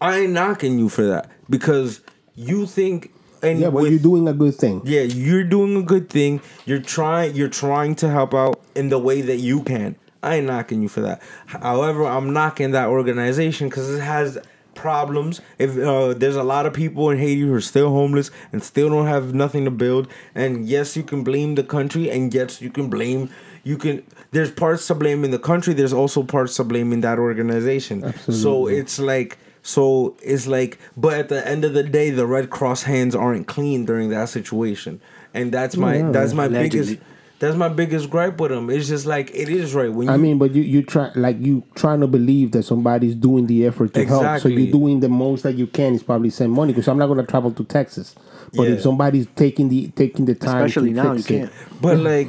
I 0.00 0.18
ain't 0.20 0.32
knocking 0.32 0.78
you 0.78 0.88
for 0.88 1.02
that 1.06 1.28
because 1.50 2.00
you 2.36 2.66
think. 2.66 3.12
And 3.46 3.60
yeah, 3.60 3.70
but 3.70 3.82
with- 3.82 3.92
you're 3.92 4.00
doing 4.00 4.26
a 4.28 4.32
good 4.32 4.54
thing. 4.54 4.82
yeah, 4.84 5.02
you're 5.02 5.44
doing 5.44 5.76
a 5.76 5.82
good 5.82 6.08
thing. 6.08 6.40
You're 6.64 6.80
trying. 6.80 7.34
You're 7.34 7.48
trying 7.48 7.94
to 7.96 8.08
help 8.10 8.34
out 8.34 8.60
in 8.74 8.88
the 8.88 8.98
way 8.98 9.20
that 9.22 9.36
you 9.36 9.62
can. 9.62 9.96
I 10.22 10.36
ain't 10.36 10.46
knocking 10.46 10.82
you 10.82 10.88
for 10.88 11.02
that. 11.02 11.22
However, 11.46 12.04
I'm 12.04 12.32
knocking 12.32 12.72
that 12.72 12.88
organization 12.88 13.68
because 13.68 13.88
it 13.94 14.00
has 14.00 14.38
problems. 14.74 15.40
If 15.58 15.78
uh, 15.78 16.14
there's 16.14 16.36
a 16.36 16.42
lot 16.42 16.66
of 16.66 16.72
people 16.72 17.10
in 17.10 17.18
Haiti 17.18 17.42
who 17.42 17.54
are 17.54 17.60
still 17.60 17.90
homeless 17.90 18.30
and 18.52 18.62
still 18.62 18.88
don't 18.90 19.06
have 19.06 19.34
nothing 19.34 19.64
to 19.64 19.70
build, 19.70 20.08
and 20.34 20.66
yes, 20.66 20.96
you 20.96 21.02
can 21.04 21.22
blame 21.22 21.54
the 21.54 21.62
country, 21.62 22.10
and 22.10 22.34
yes, 22.34 22.60
you 22.60 22.70
can 22.70 22.88
blame. 22.90 23.30
You 23.62 23.76
can. 23.78 24.02
There's 24.32 24.50
parts 24.50 24.86
to 24.88 24.94
blame 24.94 25.24
in 25.24 25.30
the 25.30 25.38
country. 25.38 25.74
There's 25.74 25.92
also 25.92 26.22
parts 26.22 26.56
to 26.56 26.64
blame 26.64 26.92
in 26.92 27.00
that 27.02 27.18
organization. 27.18 28.04
Absolutely. 28.04 28.42
So 28.42 28.66
it's 28.68 28.98
like. 28.98 29.38
So 29.66 30.16
it's 30.22 30.46
like, 30.46 30.78
but 30.96 31.14
at 31.14 31.28
the 31.28 31.46
end 31.46 31.64
of 31.64 31.74
the 31.74 31.82
day, 31.82 32.10
the 32.10 32.24
Red 32.24 32.50
Cross 32.50 32.84
hands 32.84 33.16
aren't 33.16 33.48
clean 33.48 33.84
during 33.84 34.10
that 34.10 34.28
situation, 34.28 35.00
and 35.34 35.50
that's 35.50 35.76
my 35.76 35.96
Yeah, 35.96 36.10
that's 36.12 36.32
my 36.34 36.44
allegedly. 36.46 36.78
biggest 36.94 37.02
that's 37.38 37.56
my 37.56 37.68
biggest 37.68 38.08
gripe 38.08 38.40
with 38.40 38.50
them. 38.52 38.70
It's 38.70 38.86
just 38.88 39.06
like 39.06 39.28
it 39.34 39.48
is 39.50 39.74
right 39.74 39.92
when 39.92 40.06
you 40.06 40.14
I 40.14 40.18
mean, 40.18 40.38
but 40.38 40.54
you 40.54 40.62
you 40.62 40.82
try 40.82 41.10
like 41.16 41.38
you 41.40 41.64
trying 41.74 41.98
to 42.00 42.06
believe 42.06 42.52
that 42.52 42.62
somebody's 42.62 43.16
doing 43.16 43.48
the 43.48 43.66
effort 43.66 43.92
to 43.94 44.04
help. 44.06 44.40
So 44.40 44.48
you're 44.48 44.70
doing 44.70 45.00
the 45.00 45.08
most 45.08 45.42
that 45.42 45.56
you 45.56 45.66
can 45.66 45.94
is 45.94 46.02
probably 46.04 46.30
send 46.30 46.52
money 46.52 46.72
because 46.72 46.86
I'm 46.88 46.96
not 46.98 47.08
going 47.08 47.18
to 47.18 47.26
travel 47.26 47.50
to 47.50 47.64
Texas. 47.64 48.14
But 48.54 48.68
Yeah. 48.68 48.74
if 48.74 48.82
somebody's 48.82 49.26
taking 49.34 49.68
the 49.68 49.88
taking 49.88 50.26
the 50.26 50.36
time, 50.36 50.64
Especially 50.64 50.90
to 50.90 50.96
now, 50.96 51.12
you 51.12 51.22
fix 51.22 51.30
it, 51.30 51.38
can't. 51.40 51.52
But 51.82 51.98
like 52.12 52.28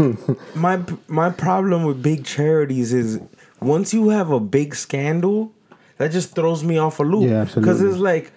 my 0.55 0.81
my 1.07 1.29
problem 1.29 1.83
with 1.85 2.01
big 2.01 2.25
charities 2.25 2.91
is 2.93 3.19
once 3.61 3.93
you 3.93 4.09
have 4.09 4.31
a 4.31 4.39
big 4.41 4.73
scandal, 4.75 5.53
that 5.97 6.11
just 6.11 6.35
throws 6.35 6.63
me 6.63 6.77
off 6.77 6.99
a 6.99 7.03
loop. 7.03 7.29
Yeah, 7.29 7.41
absolutely. 7.41 7.61
Because 7.73 7.81
it's 7.81 7.97
like 7.97 8.31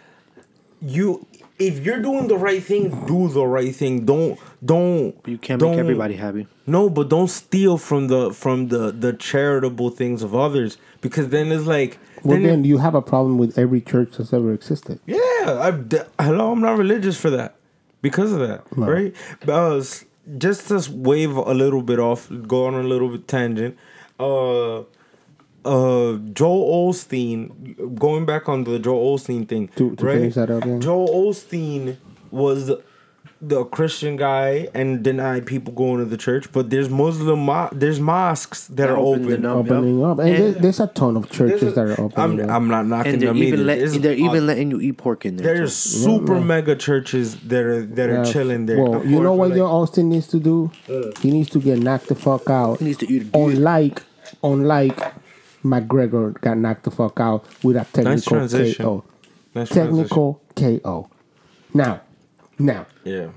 you 0.81 1.27
if 1.59 1.81
you're 1.85 2.01
doing 2.01 2.27
the 2.29 2.39
right 2.39 2.63
thing, 2.63 2.89
do 3.07 3.29
the 3.29 3.45
right 3.47 3.75
thing. 3.75 4.07
Don't 4.07 4.39
don't 4.65 5.15
You 5.27 5.37
can't 5.39 5.61
don't, 5.61 5.73
make 5.73 5.81
everybody 5.81 6.15
happy. 6.17 6.47
No, 6.67 6.89
but 6.89 7.09
don't 7.11 7.29
steal 7.29 7.77
from 7.79 8.09
the 8.09 8.33
from 8.33 8.69
the 8.69 8.91
the 8.93 9.13
charitable 9.13 9.91
things 9.91 10.23
of 10.23 10.35
others 10.35 10.79
because 11.01 11.29
then 11.29 11.53
it's 11.53 11.67
like 11.67 11.99
well, 12.23 12.37
then 12.37 12.45
it- 12.45 12.49
then 12.49 12.65
you 12.65 12.79
have 12.79 12.95
a 12.95 13.03
problem 13.03 13.37
with 13.39 13.59
every 13.59 13.81
church 13.81 14.17
that's 14.17 14.33
ever 14.33 14.53
existed. 14.53 15.01
yeah, 15.07 15.17
Yeah, 15.43 15.61
I've 15.61 15.89
d- 15.89 15.99
hello. 16.19 16.53
I'm 16.53 16.61
not 16.61 16.77
religious 16.79 17.17
for 17.19 17.31
that 17.31 17.57
because 18.03 18.33
of 18.33 18.41
that, 18.41 18.61
No. 18.77 18.87
right? 18.87 19.15
Uh, 19.47 19.77
s- 19.77 20.05
just 20.39 20.69
to 20.69 20.83
wave 20.93 21.35
a 21.37 21.55
little 21.55 21.83
bit 21.83 21.99
off, 21.99 22.31
go 22.47 22.67
on 22.67 22.75
a 22.75 22.83
little 22.83 23.09
bit 23.09 23.27
tangent. 23.27 23.77
Uh, 24.19 24.83
uh, 25.65 26.15
Joel 26.33 26.91
Osteen. 26.93 27.97
Going 27.99 28.27
back 28.27 28.49
on 28.49 28.65
the 28.65 28.79
Joel 28.79 29.17
Osteen 29.19 29.47
thing, 29.49 29.69
To- 29.77 29.95
to 29.97 30.05
right? 30.05 30.19
finish 30.19 30.35
that 30.35 30.51
up, 30.51 30.65
yeah. 30.65 30.79
Joel 30.79 31.09
Osteen 31.33 31.97
was 32.31 32.71
the 33.43 33.65
Christian 33.65 34.17
guy 34.17 34.69
and 34.75 35.03
denied 35.03 35.47
people 35.47 35.73
going 35.73 35.97
to 35.99 36.05
the 36.05 36.19
church, 36.19 36.53
but 36.53 36.69
there's 36.69 36.91
Muslim, 36.91 37.41
mo- 37.47 37.71
there's 37.73 37.99
mosques 37.99 38.67
that 38.67 38.91
are 38.91 38.99
Opened 38.99 39.31
open. 39.33 39.47
up. 39.47 39.57
opening 39.57 40.05
up, 40.05 40.19
and, 40.19 40.29
And- 40.29 40.39
there- 40.45 40.53
there's 40.63 40.79
a 40.81 40.89
ton 40.89 41.17
of 41.17 41.31
churches 41.31 41.63
a- 41.63 41.71
that 41.73 41.87
are 41.87 42.01
opening 42.03 42.41
I'm, 42.41 42.51
up. 42.51 42.57
I'm 42.57 42.69
not 42.69 42.87
knocking 42.87 43.15
and 43.15 43.23
they're 43.23 43.29
them 43.29 43.39
even 43.39 43.55
either. 43.61 43.65
let, 43.65 43.79
There's 43.79 43.99
they're 43.99 44.13
a- 44.13 44.17
even 44.17 44.47
letting 44.47 44.71
you 44.71 44.81
eat 44.83 44.99
pork 44.99 45.25
in 45.25 45.37
there. 45.37 45.55
there's 45.55 45.73
too. 45.83 45.89
super 46.01 46.35
man. 46.35 46.47
mega 46.49 46.77
churches 46.77 47.37
that 47.49 47.65
are 47.65 47.81
that 47.83 48.11
are 48.11 48.25
chilling 48.27 48.67
there. 48.67 48.79
Well, 48.83 49.07
you 49.07 49.21
know 49.23 49.33
what 49.33 49.51
like- 49.51 49.57
your 49.57 49.69
Austin 49.69 50.11
needs 50.11 50.27
to 50.29 50.39
do? 50.39 50.71
He 51.23 51.31
needs 51.31 51.49
to 51.51 51.61
get 51.61 51.79
knocked 51.79 52.09
the 52.09 52.15
fuck 52.17 52.51
out. 52.51 52.79
He 52.81 52.85
needs 52.87 52.99
to 52.99 53.11
eat 53.11 53.23
a 53.23 53.25
dick. 53.25 53.35
Unlike, 53.35 54.03
unlike 54.45 55.01
McGregor 55.65 56.41
got 56.41 56.59
knocked 56.59 56.85
the 56.85 56.91
fuck 56.91 57.21
out 57.21 57.45
with 57.63 57.77
a 57.77 57.85
technical 57.93 58.21
transition. 58.23 58.85
KO. 58.85 59.05
Nice 59.55 59.69
Technical 59.69 60.41
KO. 60.57 61.09
Now, 61.75 62.03
now 62.59 62.87
Yeah. 63.05 63.29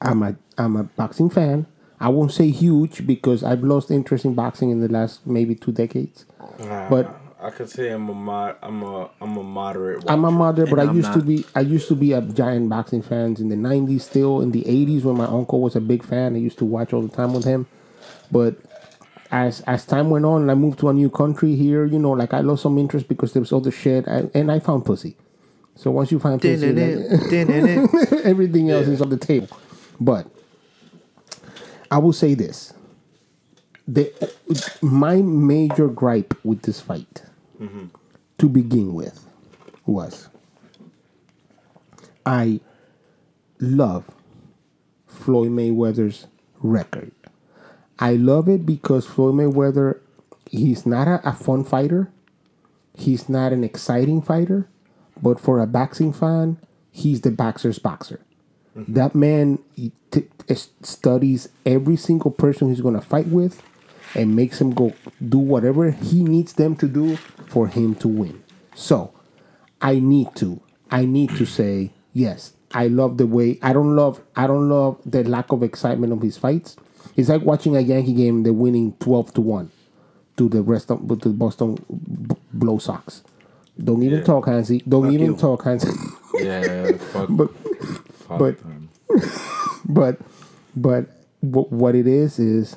I'm 0.00 0.22
a 0.22 0.36
I'm 0.58 0.76
a 0.76 0.84
boxing 0.84 1.30
fan. 1.30 1.66
I 2.00 2.08
won't 2.10 2.32
say 2.32 2.50
huge 2.50 3.06
because 3.06 3.42
I've 3.42 3.62
lost 3.64 3.90
interest 3.90 4.24
in 4.24 4.34
boxing 4.34 4.70
in 4.70 4.80
the 4.80 4.88
last 4.88 5.26
maybe 5.26 5.54
two 5.54 5.72
decades. 5.72 6.26
But 6.90 7.14
I 7.42 7.50
could 7.50 7.70
say 7.70 7.90
I'm 7.90 8.08
a 8.08 8.14
mod, 8.14 8.56
I'm 8.62 8.82
a 8.82 9.10
I'm 9.20 9.36
a 9.36 9.42
moderate. 9.42 10.04
I'm 10.08 10.24
a 10.24 10.30
mother, 10.30 10.66
but 10.66 10.78
And 10.78 10.88
I 10.88 10.90
I'm 10.90 10.96
used 10.96 11.12
to 11.14 11.22
be 11.22 11.44
I 11.54 11.60
used 11.60 11.88
to 11.88 11.96
be 11.96 12.12
a 12.12 12.20
giant 12.20 12.68
boxing 12.68 13.02
fans 13.02 13.40
in 13.40 13.48
the 13.48 13.56
'90s. 13.56 14.02
Still 14.02 14.40
in 14.40 14.52
the 14.52 14.62
'80s, 14.64 15.04
when 15.04 15.16
my 15.16 15.26
uncle 15.26 15.60
was 15.60 15.76
a 15.76 15.80
big 15.80 16.04
fan, 16.04 16.34
I 16.34 16.38
used 16.38 16.58
to 16.58 16.64
watch 16.64 16.92
all 16.92 17.02
the 17.02 17.14
time 17.14 17.32
with 17.34 17.44
him. 17.44 17.66
But 18.30 18.56
as 19.44 19.60
as 19.62 19.84
time 19.84 20.08
went 20.10 20.24
on, 20.24 20.48
I 20.48 20.54
moved 20.54 20.78
to 20.80 20.88
a 20.88 20.92
new 20.94 21.10
country 21.10 21.54
here. 21.56 21.84
You 21.84 21.98
know, 21.98 22.12
like 22.12 22.32
I 22.32 22.40
lost 22.40 22.62
some 22.62 22.78
interest 22.78 23.08
because 23.08 23.32
there 23.32 23.40
was 23.40 23.52
other 23.52 23.70
shit, 23.70 24.06
and, 24.06 24.30
and 24.34 24.50
I 24.50 24.60
found 24.60 24.84
pussy. 24.84 25.16
So 25.74 25.90
once 25.90 26.10
you 26.10 26.18
find 26.18 26.40
pussy, 26.40 26.72
like, 26.72 28.12
everything 28.24 28.70
else 28.70 28.86
is 28.88 29.02
on 29.02 29.10
the 29.10 29.18
table. 29.18 29.48
But 30.00 30.26
I 31.90 31.98
will 31.98 32.14
say 32.14 32.34
this: 32.34 32.72
the 33.86 34.10
my 34.80 35.16
major 35.16 35.88
gripe 35.88 36.34
with 36.42 36.62
this 36.62 36.80
fight, 36.80 37.22
to 38.38 38.48
begin 38.48 38.94
with, 38.94 39.26
was 39.84 40.28
I 42.24 42.60
love 43.60 44.10
Floyd 45.06 45.50
Mayweather's 45.50 46.26
record. 46.60 47.12
I 47.98 48.14
love 48.14 48.48
it 48.48 48.66
because 48.66 49.06
Floyd 49.06 49.34
Mayweather, 49.34 50.00
he's 50.50 50.84
not 50.86 51.08
a, 51.08 51.28
a 51.28 51.32
fun 51.32 51.64
fighter. 51.64 52.10
He's 52.94 53.28
not 53.28 53.52
an 53.52 53.64
exciting 53.64 54.22
fighter, 54.22 54.68
but 55.20 55.40
for 55.40 55.60
a 55.60 55.66
boxing 55.66 56.12
fan, 56.12 56.58
he's 56.90 57.20
the 57.20 57.30
boxer's 57.30 57.78
boxer. 57.78 58.20
Mm-hmm. 58.76 58.92
That 58.94 59.14
man 59.14 59.58
he 59.74 59.92
t- 60.10 60.28
studies 60.82 61.48
every 61.64 61.96
single 61.96 62.30
person 62.30 62.68
he's 62.68 62.80
going 62.80 62.94
to 62.94 63.00
fight 63.00 63.26
with 63.26 63.62
and 64.14 64.36
makes 64.36 64.60
him 64.60 64.72
go 64.72 64.94
do 65.26 65.38
whatever 65.38 65.90
he 65.90 66.22
needs 66.22 66.54
them 66.54 66.76
to 66.76 66.88
do 66.88 67.16
for 67.16 67.68
him 67.68 67.94
to 67.96 68.08
win. 68.08 68.42
So, 68.74 69.12
I 69.80 69.98
need 69.98 70.34
to 70.36 70.60
I 70.90 71.04
need 71.04 71.30
to 71.36 71.46
say 71.46 71.92
yes. 72.12 72.52
I 72.72 72.88
love 72.88 73.18
the 73.18 73.26
way 73.26 73.58
I 73.62 73.72
don't 73.72 73.96
love 73.96 74.20
I 74.34 74.46
don't 74.46 74.68
love 74.68 75.00
the 75.04 75.24
lack 75.24 75.52
of 75.52 75.62
excitement 75.62 76.12
of 76.12 76.22
his 76.22 76.38
fights. 76.38 76.76
It's 77.16 77.28
like 77.28 77.42
watching 77.42 77.76
a 77.76 77.80
Yankee 77.80 78.12
game 78.12 78.42
they're 78.42 78.52
winning 78.52 78.92
12 79.00 79.34
to 79.34 79.40
1 79.40 79.70
to 80.36 80.48
the 80.48 80.62
rest 80.62 80.90
of 80.90 81.06
to 81.08 81.16
the 81.16 81.28
Boston 81.30 81.78
Blow 82.52 82.78
Sox. 82.78 83.22
Don't 83.82 84.02
even 84.02 84.18
Yeah. 84.18 84.24
talk 84.24 84.46
Hansi. 84.46 84.82
Don't 84.88 85.04
Fuck 85.04 85.12
even 85.12 85.26
you. 85.32 85.36
talk 85.36 85.64
Hansi. 85.64 85.88
Yeah, 86.40 86.92
fuck, 87.12 87.28
but 87.30 87.50
fuck 88.28 88.38
but- 88.38 88.56
but 89.88 90.18
but 90.74 91.06
what 91.40 91.72
what 91.72 91.94
it 91.94 92.06
is 92.06 92.38
is 92.38 92.76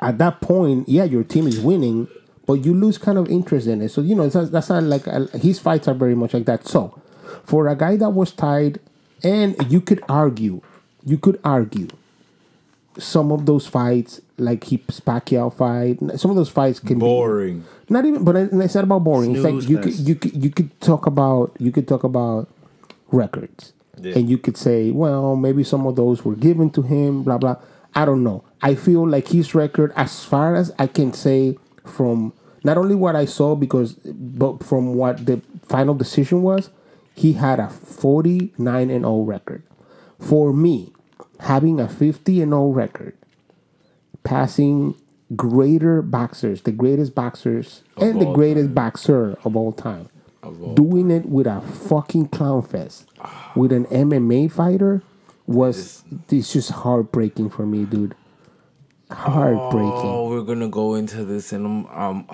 at 0.00 0.18
that 0.18 0.40
point, 0.40 0.88
yeah, 0.88 1.04
your 1.04 1.22
team 1.24 1.46
is 1.46 1.60
winning, 1.60 2.08
but 2.46 2.64
you 2.64 2.74
lose 2.74 2.98
kind 2.98 3.18
of 3.18 3.28
interest 3.28 3.66
in 3.66 3.80
it. 3.82 3.90
So 3.90 4.00
you 4.00 4.14
know 4.14 4.28
that's, 4.28 4.50
that's 4.50 4.68
not 4.68 4.82
like 4.82 5.06
uh, 5.08 5.26
his 5.34 5.58
fights 5.58 5.88
are 5.88 5.94
very 5.94 6.14
much 6.14 6.34
like 6.34 6.46
that. 6.46 6.66
So 6.66 7.00
for 7.44 7.68
a 7.68 7.76
guy 7.76 7.96
that 7.96 8.10
was 8.10 8.32
tied, 8.32 8.80
and 9.22 9.54
you 9.70 9.80
could 9.80 10.02
argue, 10.08 10.60
you 11.04 11.18
could 11.18 11.38
argue 11.44 11.88
some 12.98 13.30
of 13.32 13.46
those 13.46 13.66
fights, 13.66 14.20
like 14.38 14.64
he 14.64 14.78
Pacquiao 14.78 15.52
fight, 15.52 15.98
some 16.18 16.30
of 16.30 16.36
those 16.36 16.48
fights 16.48 16.80
can 16.80 16.98
be 16.98 17.00
boring. 17.00 17.64
not 17.88 18.04
even 18.04 18.24
but 18.24 18.36
I- 18.36 18.48
it's 18.64 18.74
not 18.74 18.84
about 18.84 19.04
boring. 19.04 19.34
It's 19.34 19.44
like 19.44 19.52
Snooze 19.52 19.68
you 19.70 19.78
could 19.78 19.94
you 20.08 20.14
could 20.14 20.44
you 20.44 20.50
could 20.50 20.80
talk 20.80 21.06
about 21.06 21.52
you 21.58 21.72
could 21.72 21.86
talk 21.88 22.04
about 22.04 22.48
records. 23.12 23.72
Yeah. 23.98 24.18
and 24.18 24.28
you 24.28 24.36
could 24.36 24.58
say 24.58 24.90
well 24.90 25.36
maybe 25.36 25.64
some 25.64 25.86
of 25.86 25.96
those 25.96 26.22
were 26.22 26.34
given 26.36 26.68
to 26.70 26.82
him 26.82 27.22
blah 27.22 27.38
blah. 27.38 27.56
I 27.94 28.04
don't 28.04 28.22
know. 28.22 28.44
I 28.60 28.74
feel 28.74 29.08
like 29.08 29.28
his 29.28 29.54
record 29.54 29.90
as 29.96 30.22
far 30.24 30.54
as 30.54 30.70
i 30.78 30.86
can 30.86 31.12
say 31.14 31.56
from 31.84 32.32
not 32.62 32.76
only 32.76 32.94
what 32.94 33.16
i 33.16 33.24
saw 33.24 33.54
because 33.54 33.94
but 34.04 34.62
from 34.62 34.94
what 34.96 35.24
the 35.24 35.40
final 35.64 35.94
decision 35.94 36.42
was 36.42 36.68
he 37.14 37.32
had 37.34 37.58
a 37.58 37.70
49 37.70 38.90
and 38.90 39.04
0 39.04 39.22
record. 39.22 39.62
For 40.18 40.52
me 40.52 40.92
having 41.40 41.80
a 41.80 41.88
50 41.88 42.42
and 42.42 42.52
0 42.52 42.68
record 42.68 43.16
passing 44.24 44.94
greater 45.34 46.02
boxers, 46.02 46.62
the 46.62 46.72
greatest 46.72 47.14
boxers, 47.14 47.82
and 47.96 48.20
the 48.20 48.32
greatest 48.32 48.74
boxer 48.74 49.36
of 49.44 49.56
all 49.56 49.72
time. 49.72 50.08
Of 50.42 50.62
all 50.62 50.74
Doing 50.74 51.10
it 51.10 51.26
with 51.26 51.46
a 51.46 51.60
fucking 51.60 52.28
clown 52.28 52.62
fest 52.62 53.08
with 53.56 53.72
an 53.72 53.86
MMA 53.86 54.50
fighter 54.52 55.02
was 55.46 56.04
it's 56.30 56.52
just 56.52 56.70
heartbreaking 56.70 57.50
for 57.50 57.66
me, 57.66 57.84
dude. 57.84 58.14
Heartbreaking. 59.10 59.90
Oh, 60.10 60.28
we're 60.30 60.42
gonna 60.42 60.68
go 60.68 60.94
into 60.94 61.24
this, 61.24 61.52
and 61.52 61.64
I'm 61.66 61.86
um. 61.86 62.26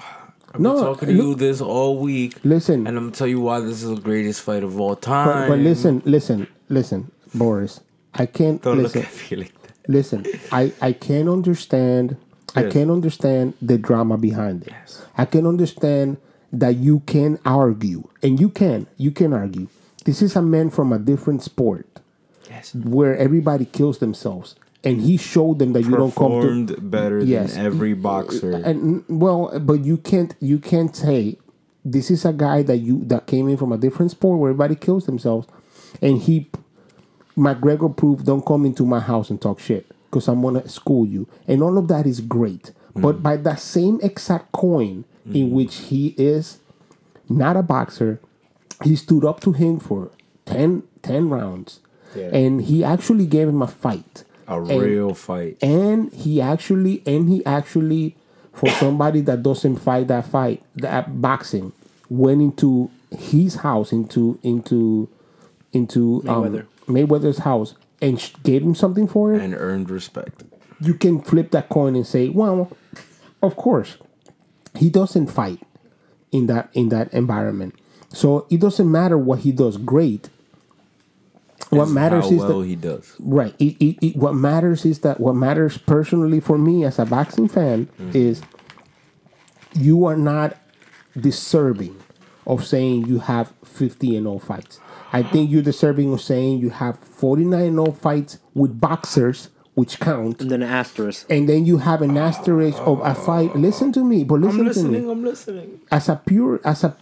I've 0.54 0.60
been 0.60 0.64
talking 0.64 1.08
to 1.08 1.14
look- 1.14 1.26
you 1.26 1.34
this 1.34 1.60
all 1.62 1.98
week. 1.98 2.38
Listen. 2.44 2.86
and 2.86 2.96
I'm 2.98 3.04
gonna 3.04 3.16
tell 3.16 3.26
you 3.26 3.40
why 3.40 3.60
this 3.60 3.82
is 3.82 3.88
the 3.88 3.96
greatest 4.00 4.42
fight 4.42 4.62
of 4.62 4.78
all 4.78 4.90
But, 4.90 5.00
time. 5.02 5.48
but 5.48 5.58
listen, 5.58 6.02
listen, 6.04 6.46
listen, 6.68 7.10
Boris. 7.34 7.80
I 8.14 8.26
can't 8.26 8.62
don't 8.62 8.78
listen. 8.82 9.00
look 9.02 9.08
at 9.10 9.30
me 9.30 9.36
like 9.38 9.62
that. 9.62 9.88
listen 9.88 10.24
i 10.52 10.72
i 10.80 10.92
can 10.92 11.28
understand 11.28 12.16
i 12.54 12.62
Yes. 12.64 12.72
can 12.72 12.90
understand 12.90 13.54
the 13.62 13.78
drama 13.78 14.16
behind 14.18 14.66
it 14.66 14.72
i 15.16 15.24
can 15.24 15.46
understand 15.46 16.18
that 16.52 16.76
you 16.76 17.00
can 17.00 17.38
argue 17.46 18.08
and 18.22 18.38
you 18.38 18.48
can 18.50 18.86
you 18.98 19.10
can 19.10 19.32
argue 19.32 19.68
this 20.04 20.20
is 20.20 20.36
a 20.36 20.42
man 20.42 20.68
from 20.70 20.92
a 20.92 20.98
different 20.98 21.42
sport 21.42 21.86
Yes, 22.50 22.74
where 22.74 23.16
everybody 23.16 23.64
kills 23.64 23.98
themselves 23.98 24.56
and 24.84 25.00
he 25.00 25.16
showed 25.16 25.58
them 25.58 25.72
that 25.72 25.82
you 25.82 25.96
don't 25.96 26.14
come 26.14 26.32
to 26.32 26.36
performed 26.40 26.90
better 26.90 27.20
Yes. 27.20 27.54
than 27.54 27.64
every 27.64 27.94
boxer. 27.94 28.52
and 28.52 29.04
well 29.08 29.58
but 29.60 29.84
you 29.88 29.96
can't 29.96 30.34
you 30.40 30.58
can't 30.58 30.94
say 30.94 31.38
this 31.84 32.10
is 32.10 32.24
a 32.26 32.32
guy 32.34 32.62
that 32.62 32.78
you 32.78 33.02
that 33.06 33.26
came 33.26 33.48
in 33.48 33.56
from 33.56 33.72
a 33.72 33.78
different 33.78 34.10
sport 34.10 34.38
where 34.38 34.50
everybody 34.50 34.74
kills 34.76 35.06
themselves 35.06 35.46
and 36.02 36.20
he 36.28 36.50
McGregor 37.36 37.94
proved 37.96 38.26
don't 38.26 38.44
come 38.44 38.64
into 38.66 38.84
my 38.84 39.00
house 39.00 39.30
and 39.30 39.40
talk 39.40 39.58
shit 39.60 39.86
because 40.10 40.28
I'm 40.28 40.42
gonna 40.42 40.68
school 40.68 41.06
you 41.06 41.26
and 41.48 41.62
all 41.62 41.78
of 41.78 41.88
that 41.88 42.06
is 42.06 42.20
great 42.20 42.72
but 42.94 43.22
by 43.22 43.36
that 43.38 43.58
same 43.58 43.98
exact 44.02 44.52
coin 44.52 45.04
in 45.32 45.50
which 45.50 45.76
he 45.76 46.08
is 46.18 46.58
not 47.28 47.56
a 47.56 47.62
boxer 47.62 48.20
he 48.84 48.96
stood 48.96 49.24
up 49.24 49.40
to 49.40 49.52
him 49.52 49.78
for 49.78 50.10
10, 50.46 50.82
10 51.02 51.30
rounds 51.30 51.80
Yeah. 52.14 52.34
and 52.34 52.60
he 52.62 52.84
actually 52.84 53.26
gave 53.26 53.48
him 53.48 53.62
a 53.62 53.66
fight 53.68 54.24
a 54.48 54.58
And- 54.60 54.82
real 54.82 55.14
fight. 55.14 55.56
and 55.62 56.12
he 56.12 56.40
actually 56.42 57.02
and 57.06 57.28
he 57.30 57.44
actually 57.46 58.16
for 58.52 58.68
somebody 58.68 59.22
that 59.22 59.42
doesn't 59.42 59.76
fight 59.76 60.08
that 60.08 60.26
fight 60.26 60.62
that 60.76 61.22
boxing 61.22 61.72
went 62.10 62.42
into 62.42 62.90
his 63.16 63.54
house 63.56 63.92
into 63.92 64.38
into 64.42 65.08
into 65.72 66.22
um, 66.28 66.44
Mayweather. 66.44 66.66
Mayweather's 66.86 67.38
house 67.38 67.74
and 68.00 68.20
sh- 68.20 68.32
gave 68.42 68.62
him 68.62 68.74
something 68.74 69.06
for 69.06 69.34
it 69.34 69.40
and 69.40 69.54
earned 69.54 69.90
respect. 69.90 70.44
you 70.80 70.94
can 70.94 71.20
flip 71.20 71.50
that 71.50 71.68
coin 71.68 71.94
and 71.94 72.06
say 72.06 72.28
well 72.28 72.70
of 73.42 73.56
course 73.56 73.96
he 74.76 74.90
doesn't 74.90 75.28
fight 75.28 75.60
in 76.30 76.46
that 76.46 76.68
in 76.72 76.88
that 76.88 77.12
environment 77.12 77.74
so 78.08 78.46
it 78.50 78.60
doesn't 78.60 78.90
matter 78.90 79.16
what 79.16 79.40
he 79.40 79.52
does 79.52 79.76
great 79.76 80.28
what 81.72 81.84
It's 81.84 81.92
matters 81.92 82.30
is 82.30 82.40
well 82.40 82.60
that 82.60 82.66
he 82.66 82.76
does. 82.76 83.16
Right. 83.18 83.54
It, 83.58 83.82
it, 83.82 84.06
it, 84.06 84.16
what 84.16 84.34
matters 84.34 84.84
is 84.84 84.98
that 85.00 85.18
what 85.18 85.34
matters 85.34 85.78
personally 85.78 86.38
for 86.38 86.58
me 86.58 86.84
as 86.84 86.98
a 86.98 87.06
boxing 87.06 87.48
fan 87.48 87.86
mm-hmm. 87.86 88.10
is 88.14 88.42
you 89.72 90.04
are 90.04 90.16
not 90.16 90.58
deserving 91.18 91.98
of 92.46 92.66
saying 92.66 93.06
you 93.06 93.20
have 93.20 93.54
50 93.64 94.16
and 94.16 94.26
0 94.26 94.38
fights. 94.40 94.80
I 95.12 95.22
think 95.22 95.50
you're 95.50 95.62
deserving 95.62 96.12
of 96.12 96.20
saying 96.20 96.58
you 96.58 96.70
have 96.70 96.98
49 96.98 97.60
and 97.60 97.76
0 97.76 97.92
fights 97.92 98.38
with 98.54 98.80
boxers, 98.80 99.50
which 99.74 100.00
count. 100.00 100.40
And 100.40 100.50
then 100.50 100.62
an 100.62 100.70
asterisk. 100.70 101.26
And 101.30 101.48
then 101.48 101.66
you 101.66 101.78
have 101.78 102.00
an 102.00 102.16
asterisk 102.16 102.78
of 102.80 103.00
a 103.04 103.14
fight. 103.14 103.54
Listen 103.54 103.92
to 103.92 104.04
me, 104.04 104.24
but 104.24 104.40
listen 104.40 104.60
I'm 104.60 104.64
to 104.64 104.68
listening. 104.68 105.06
me 105.06 105.12
I'm 105.12 105.24
listening. 105.24 105.80
as 105.90 106.08
a 106.08 106.16
pure 106.16 106.60
as 106.64 106.84
a 106.84 106.96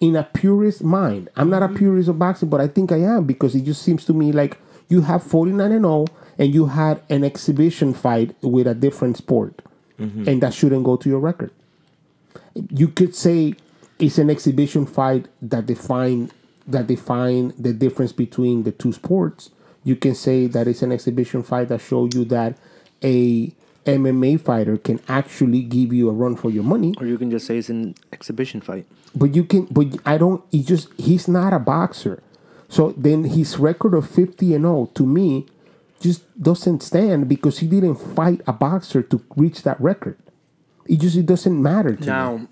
in 0.00 0.16
a 0.16 0.24
purist 0.24 0.82
mind. 0.82 1.28
I'm 1.36 1.50
not 1.50 1.62
a 1.62 1.66
mm-hmm. 1.66 1.76
purist 1.76 2.08
of 2.08 2.18
boxing, 2.18 2.48
but 2.48 2.60
I 2.60 2.68
think 2.68 2.92
I 2.92 2.98
am 2.98 3.24
because 3.24 3.54
it 3.54 3.62
just 3.62 3.82
seems 3.82 4.04
to 4.06 4.12
me 4.12 4.32
like 4.32 4.58
you 4.88 5.02
have 5.02 5.22
49 5.22 5.72
and 5.72 5.84
0 5.84 6.06
and 6.38 6.54
you 6.54 6.66
had 6.66 7.02
an 7.08 7.24
exhibition 7.24 7.94
fight 7.94 8.34
with 8.42 8.66
a 8.66 8.74
different 8.74 9.16
sport. 9.16 9.62
Mm-hmm. 9.98 10.28
And 10.28 10.42
that 10.42 10.54
shouldn't 10.54 10.84
go 10.84 10.96
to 10.96 11.08
your 11.08 11.20
record. 11.20 11.52
You 12.54 12.88
could 12.88 13.14
say 13.14 13.54
it's 13.98 14.18
an 14.18 14.30
exhibition 14.30 14.86
fight 14.86 15.28
that 15.42 15.66
define 15.66 16.30
that 16.66 16.86
define 16.86 17.52
the 17.58 17.72
difference 17.72 18.12
between 18.12 18.62
the 18.64 18.72
two 18.72 18.92
sports. 18.92 19.50
You 19.84 19.96
can 19.96 20.14
say 20.14 20.46
that 20.46 20.68
it's 20.68 20.82
an 20.82 20.92
exhibition 20.92 21.42
fight 21.42 21.68
that 21.68 21.80
show 21.80 22.08
you 22.12 22.24
that 22.26 22.56
a 23.02 23.52
MMA 23.86 24.40
fighter 24.40 24.76
can 24.76 25.00
actually 25.08 25.62
give 25.62 25.92
you 25.92 26.08
a 26.08 26.12
run 26.12 26.36
for 26.36 26.50
your 26.50 26.64
money. 26.64 26.94
Or 26.98 27.06
you 27.06 27.16
can 27.16 27.30
just 27.30 27.46
say 27.46 27.58
it's 27.58 27.70
an 27.70 27.94
exhibition 28.12 28.60
fight. 28.60 28.86
But 29.14 29.34
you 29.34 29.44
can, 29.44 29.64
but 29.66 29.86
I 30.04 30.18
don't. 30.18 30.44
He 30.50 30.62
just 30.62 30.88
he's 30.98 31.26
not 31.26 31.52
a 31.52 31.58
boxer. 31.58 32.22
So 32.68 32.92
then 32.96 33.24
his 33.24 33.58
record 33.58 33.94
of 33.94 34.08
fifty 34.08 34.54
and 34.54 34.64
zero 34.64 34.90
to 34.94 35.06
me 35.06 35.46
just 36.00 36.22
doesn't 36.40 36.82
stand 36.82 37.28
because 37.28 37.58
he 37.58 37.66
didn't 37.66 37.96
fight 37.96 38.40
a 38.46 38.52
boxer 38.52 39.02
to 39.02 39.22
reach 39.36 39.62
that 39.62 39.80
record. 39.80 40.16
It 40.86 41.00
just 41.00 41.16
it 41.16 41.26
doesn't 41.26 41.60
matter 41.60 41.94
to 41.94 42.00
me. 42.00 42.06
Now, 42.06 42.48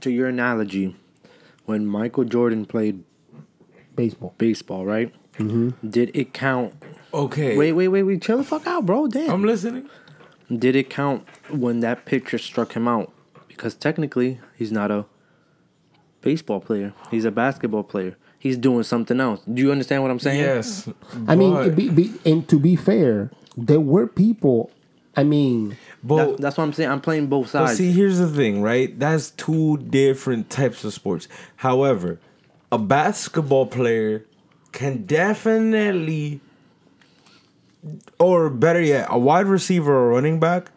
to 0.00 0.10
your 0.10 0.28
analogy, 0.28 0.96
when 1.66 1.86
Michael 1.86 2.24
Jordan 2.24 2.64
played 2.64 3.04
Baseball. 3.94 4.34
baseball, 4.38 4.84
right? 4.84 5.12
Mm-hmm. 5.38 5.88
Did 5.88 6.10
it 6.14 6.32
count? 6.32 6.74
Okay. 7.12 7.56
Wait, 7.56 7.72
wait, 7.72 7.88
wait, 7.88 8.02
wait. 8.02 8.22
Chill 8.22 8.38
the 8.38 8.44
fuck 8.44 8.66
out, 8.66 8.86
bro. 8.86 9.06
Damn. 9.06 9.30
I'm 9.30 9.44
listening. 9.44 9.88
Did 10.50 10.76
it 10.76 10.90
count 10.90 11.26
when 11.50 11.80
that 11.80 12.04
pitcher 12.04 12.38
struck 12.38 12.74
him 12.74 12.86
out? 12.86 13.12
Because 13.48 13.74
technically, 13.74 14.40
he's 14.56 14.70
not 14.70 14.90
a 14.90 15.06
baseball 16.20 16.60
player. 16.60 16.92
He's 17.10 17.24
a 17.24 17.30
basketball 17.30 17.84
player. 17.84 18.16
He's 18.38 18.56
doing 18.56 18.82
something 18.82 19.18
else. 19.20 19.40
Do 19.52 19.62
you 19.62 19.72
understand 19.72 20.02
what 20.02 20.10
I'm 20.10 20.20
saying? 20.20 20.40
Yes. 20.40 20.88
I 21.26 21.34
mean, 21.34 21.74
be, 21.74 21.88
be, 21.88 22.12
and 22.24 22.46
to 22.48 22.58
be 22.58 22.76
fair, 22.76 23.30
there 23.56 23.80
were 23.80 24.06
people. 24.06 24.70
I 25.16 25.24
mean, 25.24 25.76
but 26.06 26.16
That- 26.16 26.40
that's 26.40 26.56
what 26.58 26.64
I'm 26.64 26.72
saying. 26.72 26.90
I'm 26.90 27.00
playing 27.00 27.26
both 27.26 27.52
But 27.52 27.66
sides. 27.66 27.78
see, 27.78 27.92
here's 27.92 28.18
the 28.18 28.28
thing, 28.28 28.62
right? 28.62 28.96
That's 28.98 29.30
two 29.30 29.78
different 29.78 30.50
types 30.50 30.84
of 30.84 30.92
sports. 30.94 31.26
However, 31.56 32.18
a 32.70 32.78
basketball 32.78 33.66
player 33.66 34.24
can 34.72 35.04
definitely, 35.04 36.40
or 38.18 38.50
better 38.50 38.80
yet, 38.80 39.06
a 39.10 39.18
wide 39.18 39.46
receiver 39.46 39.94
or 39.94 40.10
running 40.10 40.38
back 40.40 40.70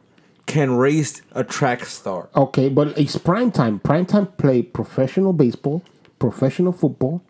can 0.46 0.72
race 0.78 1.22
a 1.34 1.44
track 1.44 1.86
star. 1.86 2.30
okay, 2.36 2.70
but 2.70 2.98
it's 2.98 3.18
prime 3.18 3.52
time. 3.52 3.80
Prime 3.80 4.06
time 4.06 4.26
play 4.38 4.62
professional 4.64 5.32
baseball, 5.34 5.84
professional 6.18 6.72
football, 6.72 7.22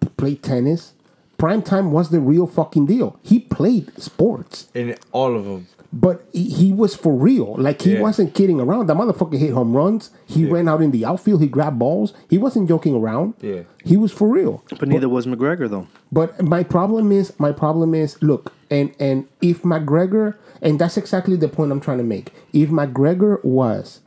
p- 0.00 0.08
play 0.16 0.34
tennis. 0.36 0.92
Prime 1.36 1.62
time 1.62 1.90
was 1.92 2.10
the 2.10 2.20
real 2.20 2.46
fucking 2.46 2.86
deal. 2.86 3.18
He 3.22 3.38
played 3.40 3.90
sports. 4.00 4.68
In 4.74 4.94
all 5.12 5.34
of 5.36 5.44
them. 5.44 5.66
But 5.92 6.24
he, 6.32 6.48
he 6.50 6.72
was 6.72 6.94
for 6.94 7.12
real. 7.12 7.56
Like 7.58 7.82
he 7.82 7.94
Yeah. 7.94 8.00
wasn't 8.02 8.32
kidding 8.32 8.60
around. 8.60 8.86
The 8.86 8.94
motherfucker 8.94 9.36
hit 9.38 9.52
home 9.52 9.76
runs. 9.76 10.10
He 10.24 10.46
ran 10.46 10.68
out 10.68 10.82
in 10.82 10.92
the 10.92 11.04
outfield. 11.04 11.40
He 11.42 11.48
grabbed 11.48 11.80
balls. 11.80 12.12
He 12.28 12.38
wasn't 12.38 12.68
joking 12.68 12.94
around. 12.94 13.34
Yeah. 13.40 13.62
He 13.84 13.96
was 13.96 14.12
for 14.12 14.28
real. 14.28 14.62
but 14.78 14.86
neither 14.88 15.08
was 15.08 15.26
McGregor, 15.26 15.68
though. 15.68 15.88
But 16.12 16.40
my 16.42 16.62
problem 16.62 17.10
is 17.10 17.32
my 17.40 17.50
problem 17.50 17.94
is 17.94 18.16
look 18.22 18.52
and 18.70 18.94
and 19.00 19.26
if 19.42 19.62
McGregor 19.62 20.36
and 20.62 20.78
that's 20.78 20.96
exactly 20.96 21.34
the 21.36 21.48
point 21.48 21.72
I'm 21.72 21.80
trying 21.80 21.98
to 21.98 22.04
make. 22.04 22.32
If 22.52 22.68
McGregor 22.70 23.42
was 23.44 24.00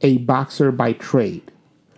a 0.00 0.18
boxer 0.18 0.72
by 0.72 0.94
trade, 0.94 1.52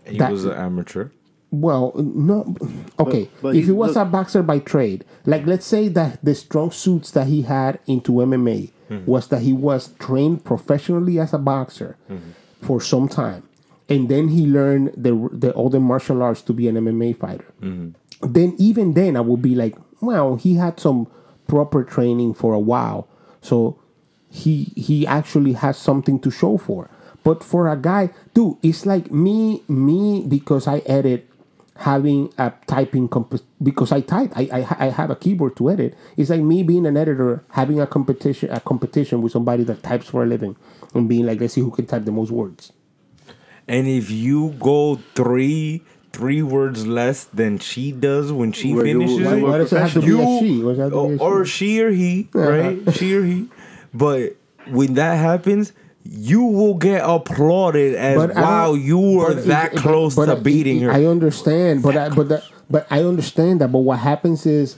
He 0.05 0.19
That- 0.19 0.31
was 0.31 0.45
an 0.45 0.53
amateur. 0.53 1.09
well, 1.51 1.93
no, 1.97 2.55
okay. 3.01 3.29
but 3.43 3.51
if 3.57 3.63
he- 3.63 3.67
he 3.67 3.73
was 3.73 3.97
look- 3.97 4.07
a 4.07 4.11
boxer 4.11 4.43
by 4.43 4.59
trade, 4.59 5.05
like 5.25 5.47
let's 5.47 5.65
say 5.67 5.89
that 5.89 6.19
the 6.23 6.35
strong 6.35 6.71
suits 6.71 7.11
that 7.13 7.29
he 7.29 7.43
had 7.43 7.79
into 7.87 8.13
MMA 8.21 8.71
Mm-hmm. 8.91 9.11
was 9.11 9.29
that 9.29 9.43
he 9.43 9.53
was 9.53 9.89
trained 9.99 10.45
professionally 10.45 11.19
as 11.19 11.33
a 11.33 11.39
boxer 11.39 11.97
mm-hmm. 12.11 12.31
for 12.61 12.81
some 12.81 13.09
time, 13.09 13.43
and 13.89 14.09
then 14.09 14.29
he 14.29 14.47
learned 14.47 14.93
the 14.97 15.29
the 15.33 15.55
other 15.57 15.81
martial 15.81 16.23
arts 16.23 16.43
to 16.43 16.53
be 16.53 16.69
an 16.69 16.77
MMA 16.77 17.19
fighter. 17.19 17.53
Mm-hmm. 17.61 18.33
Then 18.33 18.55
even 18.59 18.95
then, 18.95 19.17
I 19.17 19.21
would 19.21 19.43
be 19.43 19.55
like, 19.55 19.77
well, 20.01 20.37
he 20.37 20.55
had 20.55 20.81
some 20.81 21.09
proper 21.47 21.85
training 21.85 22.35
for 22.35 22.55
a 22.55 22.61
while, 22.61 23.09
so 23.41 23.79
he 24.31 24.73
he 24.77 25.07
actually 25.07 25.55
has 25.55 25.77
something 25.77 26.21
to 26.21 26.31
show 26.31 26.59
for. 26.59 26.91
But 27.25 27.43
for 27.43 27.69
a 27.69 27.77
guy, 27.77 28.11
dude, 28.35 28.57
it's 28.63 28.87
like 28.87 29.11
me 29.11 29.63
me 29.69 30.25
because 30.29 30.69
I 30.69 30.79
edit 30.87 31.29
having 31.79 32.33
a 32.39 32.53
typing 32.67 33.09
comp- 33.09 33.41
because 33.63 33.93
I 33.93 34.01
type 34.01 34.33
I, 34.35 34.43
I 34.53 34.87
I 34.87 34.91
have 34.91 35.11
a 35.11 35.17
keyboard 35.17 35.57
to 35.57 35.71
edit. 35.71 35.95
It's 36.17 36.31
like 36.31 36.41
me 36.41 36.63
being 36.63 36.87
an 36.87 36.97
editor 36.97 37.45
having 37.51 37.81
a 37.81 37.87
competition 37.87 38.51
a 38.51 38.61
competition 38.61 39.23
with 39.23 39.33
somebody 39.33 39.65
that 39.65 39.83
types 39.83 40.07
for 40.09 40.23
a 40.23 40.27
living 40.27 40.57
and 40.95 41.09
being 41.09 41.27
like 41.27 41.41
let's 41.41 41.55
see 41.55 41.61
who 41.61 41.71
can 41.71 41.87
type 41.87 42.05
the 42.05 42.13
most 42.13 42.31
words. 42.31 42.73
And 43.69 43.87
if 43.89 44.11
you 44.11 44.51
go 44.61 44.97
three 45.15 45.83
three 46.13 46.43
words 46.43 46.87
less 46.87 47.25
than 47.25 47.59
she 47.59 47.93
does 47.93 48.33
when 48.33 48.53
she 48.53 48.73
Were 48.73 48.87
you- 48.87 48.93
finishes 49.01 49.27
why- 49.27 49.37
it, 49.37 49.43
why 49.43 49.59
does 49.59 49.73
it 49.73 49.79
have 49.81 49.93
to 49.95 50.01
be 50.01 50.07
you- 50.07 50.23
a 50.23 50.39
she? 50.41 50.63
Why 50.63 50.71
does 50.71 50.79
it 50.79 50.83
have 50.83 50.93
to 50.93 51.09
be 51.09 51.17
a 51.17 51.19
or, 51.23 51.41
or 51.41 51.45
she? 51.45 51.67
she 51.77 51.83
or 51.83 51.91
he, 51.91 52.29
right? 52.33 52.79
she 52.95 53.15
or 53.15 53.23
he. 53.25 53.49
But 53.93 54.37
when 54.71 54.95
that 54.95 55.17
happens, 55.17 55.73
you 56.11 56.43
will 56.45 56.75
get 56.75 57.03
applauded 57.05 57.95
as 57.95 58.17
But 58.17 58.35
wow, 58.35 58.75
you 58.75 58.99
were 58.99 59.35
that 59.35 59.75
it- 59.75 59.79
close 59.79 60.15
but- 60.15 60.27
to 60.27 60.35
but 60.35 60.43
beating 60.45 60.81
her. 60.81 60.91
I 60.93 61.05
understand, 61.07 61.83
but 61.83 61.97
I, 61.97 62.09
but 62.11 62.29
that, 62.29 62.43
but 62.71 62.87
I 62.91 63.03
understand 63.03 63.61
that. 63.61 63.73
But 63.73 63.81
what 63.81 63.99
happens 64.01 64.47
is, 64.47 64.77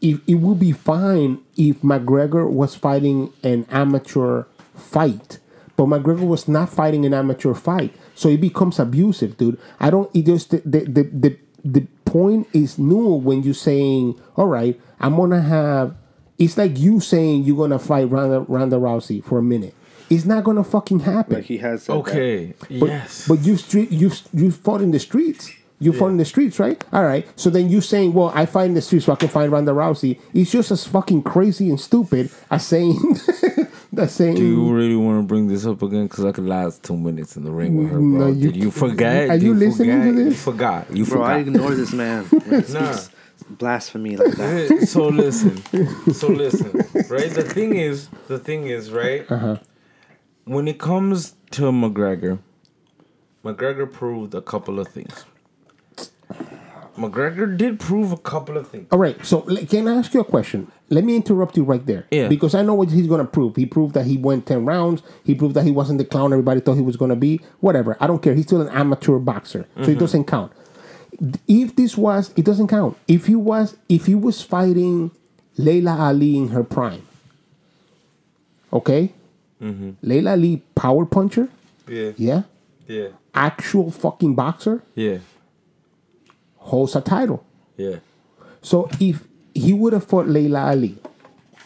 if 0.00 0.20
it 0.26 0.34
would 0.36 0.58
be 0.60 0.72
fine 0.72 1.38
if 1.56 1.80
McGregor 1.82 2.48
was 2.50 2.74
fighting 2.74 3.32
an 3.42 3.66
amateur 3.70 4.44
fight, 4.74 5.38
but 5.76 5.86
McGregor 5.86 6.26
was 6.26 6.48
not 6.48 6.68
fighting 6.70 7.04
an 7.06 7.14
amateur 7.14 7.54
fight, 7.54 7.94
so 8.14 8.28
it 8.28 8.40
becomes 8.40 8.78
abusive, 8.78 9.36
dude. 9.36 9.58
I 9.80 9.90
don't. 9.90 10.10
It 10.14 10.26
just 10.26 10.50
the 10.50 10.58
the 10.64 10.80
the 10.80 11.02
the, 11.02 11.36
the 11.64 11.80
point 12.04 12.46
is 12.52 12.78
new 12.78 13.14
when 13.14 13.42
you're 13.42 13.54
saying, 13.54 14.20
all 14.36 14.46
right, 14.48 14.78
I'm 15.00 15.16
gonna 15.16 15.40
have. 15.42 15.94
It's 16.38 16.58
like 16.58 16.78
you 16.78 17.00
saying 17.00 17.44
you're 17.44 17.56
gonna 17.56 17.78
fight 17.78 18.10
Ronda, 18.10 18.40
Ronda 18.40 18.76
Rousey 18.76 19.24
for 19.24 19.38
a 19.38 19.42
minute. 19.42 19.74
It's 20.10 20.24
not 20.24 20.44
gonna 20.44 20.64
fucking 20.64 21.00
happen. 21.00 21.36
Like 21.36 21.44
he 21.44 21.58
has. 21.58 21.84
said 21.84 21.94
that. 21.94 21.98
okay, 22.00 22.54
But, 22.80 22.88
yes, 22.88 23.26
But 23.28 23.40
you 23.40 23.56
street 23.56 23.90
you 23.90 24.10
you 24.32 24.50
fought 24.50 24.80
in 24.80 24.90
the 24.92 25.00
streets. 25.00 25.50
You 25.78 25.92
fought 25.92 26.08
in 26.08 26.16
the 26.16 26.24
streets, 26.24 26.58
right? 26.58 26.82
All 26.90 27.04
right. 27.04 27.26
So 27.38 27.50
then 27.50 27.68
you 27.68 27.82
saying, 27.82 28.14
"Well, 28.14 28.32
I 28.34 28.46
fight 28.46 28.64
in 28.64 28.72
the 28.74 28.80
streets 28.80 29.04
so 29.04 29.12
I 29.12 29.16
can 29.16 29.28
find 29.28 29.52
Ronda 29.52 29.72
Rousey." 29.72 30.18
It's 30.32 30.50
just 30.50 30.70
as 30.70 30.86
fucking 30.86 31.22
crazy 31.24 31.68
and 31.68 31.78
stupid 31.78 32.30
as 32.50 32.64
saying 32.66 32.94
that 33.92 34.08
saying. 34.10 34.36
do 34.36 34.42
you 34.46 34.72
really 34.74 34.96
want 34.96 35.20
to 35.22 35.26
bring 35.26 35.48
this 35.48 35.66
up 35.66 35.82
again? 35.82 36.06
Because 36.06 36.24
I 36.24 36.32
could 36.32 36.46
last 36.46 36.82
two 36.82 36.96
minutes 36.96 37.36
in 37.36 37.44
the 37.44 37.50
ring 37.50 37.76
with 37.76 37.88
her, 37.88 37.98
bro. 37.98 38.00
No, 38.00 38.26
you 38.28 38.52
Did 38.52 38.56
you 38.56 38.70
forget? 38.70 39.28
Are 39.28 39.34
Did 39.34 39.42
you 39.42 39.54
listening 39.54 39.90
to 39.90 39.96
forget? 40.06 40.14
You 40.16 40.24
this? 40.30 40.42
forgot. 40.44 40.96
You 40.96 41.04
Bro, 41.04 41.22
I 41.22 41.38
ignore 41.38 41.74
this 41.74 41.92
man. 41.92 42.24
When 42.46 42.64
Nah. 42.72 42.96
blasphemy 43.50 44.16
like 44.16 44.32
that. 44.36 44.86
so 44.88 45.08
listen, 45.08 45.56
so 46.14 46.28
listen, 46.28 46.70
right? 47.10 47.30
The 47.30 47.42
thing 47.42 47.76
is, 47.76 48.08
the 48.28 48.38
thing 48.38 48.66
is, 48.68 48.90
right? 48.90 49.30
Uh-huh. 49.30 49.56
When 50.46 50.68
it 50.68 50.78
comes 50.78 51.34
to 51.52 51.72
McGregor, 51.72 52.38
McGregor 53.44 53.92
proved 53.92 54.32
a 54.32 54.40
couple 54.40 54.78
of 54.78 54.86
things. 54.86 55.24
McGregor 56.96 57.56
did 57.56 57.80
prove 57.80 58.12
a 58.12 58.16
couple 58.16 58.56
of 58.56 58.68
things. 58.68 58.86
All 58.92 58.98
right. 59.00 59.22
So 59.26 59.42
can 59.42 59.88
I 59.88 59.96
ask 59.96 60.14
you 60.14 60.20
a 60.20 60.24
question? 60.24 60.70
Let 60.88 61.02
me 61.02 61.16
interrupt 61.16 61.56
you 61.56 61.64
right 61.64 61.84
there. 61.84 62.06
Yeah. 62.12 62.28
Because 62.28 62.54
I 62.54 62.62
know 62.62 62.74
what 62.74 62.90
he's 62.92 63.08
gonna 63.08 63.24
prove. 63.24 63.56
He 63.56 63.66
proved 63.66 63.94
that 63.94 64.06
he 64.06 64.18
went 64.18 64.46
ten 64.46 64.64
rounds. 64.64 65.02
He 65.24 65.34
proved 65.34 65.56
that 65.56 65.64
he 65.64 65.72
wasn't 65.72 65.98
the 65.98 66.04
clown 66.04 66.32
everybody 66.32 66.60
thought 66.60 66.76
he 66.76 66.80
was 66.80 66.96
gonna 66.96 67.16
be. 67.16 67.40
Whatever. 67.58 67.96
I 67.98 68.06
don't 68.06 68.22
care. 68.22 68.34
He's 68.34 68.46
still 68.46 68.60
an 68.60 68.68
amateur 68.68 69.18
boxer, 69.18 69.66
so 69.74 69.82
it 69.82 69.86
mm-hmm. 69.86 69.98
doesn't 69.98 70.24
count. 70.26 70.52
If 71.48 71.74
this 71.74 71.96
was, 71.96 72.32
it 72.36 72.44
doesn't 72.44 72.68
count. 72.68 72.96
If 73.08 73.26
he 73.26 73.34
was, 73.34 73.76
if 73.88 74.06
he 74.06 74.14
was 74.14 74.42
fighting 74.42 75.10
Laila 75.56 75.96
Ali 75.98 76.36
in 76.36 76.48
her 76.50 76.62
prime, 76.62 77.04
okay, 78.72 79.12
Mm-hmm. 79.62 79.90
Laila 80.02 80.30
Ali 80.32 80.62
power 80.74 81.04
puncher, 81.06 81.48
Yeah, 81.88 82.12
yeah, 82.16 82.42
yeah, 82.86 83.08
actual 83.34 83.90
fucking 83.90 84.34
boxer 84.34 84.82
yeah, 84.94 85.18
holds 86.58 86.94
a 86.96 87.00
title. 87.00 87.44
yeah. 87.76 87.96
So 88.62 88.88
if 89.00 89.26
he 89.54 89.72
would 89.72 89.92
have 89.92 90.04
fought 90.04 90.26
Laila 90.28 90.66
Ali, 90.70 90.98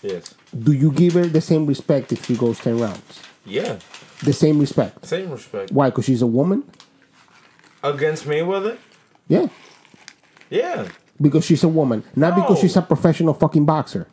Yes. 0.02 0.34
do 0.56 0.72
you 0.72 0.92
give 0.92 1.14
her 1.14 1.26
the 1.26 1.40
same 1.40 1.66
respect 1.66 2.12
if 2.12 2.24
she 2.26 2.36
goes 2.36 2.58
10 2.60 2.78
rounds? 2.78 3.20
Yeah. 3.44 3.78
The 4.22 4.32
same 4.34 4.58
respect. 4.60 5.04
Same 5.06 5.30
respect. 5.30 5.72
Why? 5.72 5.88
Because 5.90 6.04
she's 6.04 6.20
a 6.22 6.26
woman? 6.26 6.62
Against 7.82 8.26
Mayweather? 8.26 8.76
Yeah, 9.28 9.46
Yeah. 10.50 10.88
because 11.20 11.44
she's 11.46 11.64
a 11.64 11.68
woman, 11.68 12.02
not 12.14 12.34
because 12.34 12.58
she's 12.60 12.76
a 12.76 12.82
professional 12.82 13.32
fucking 13.34 13.64
boxer. 13.64 14.06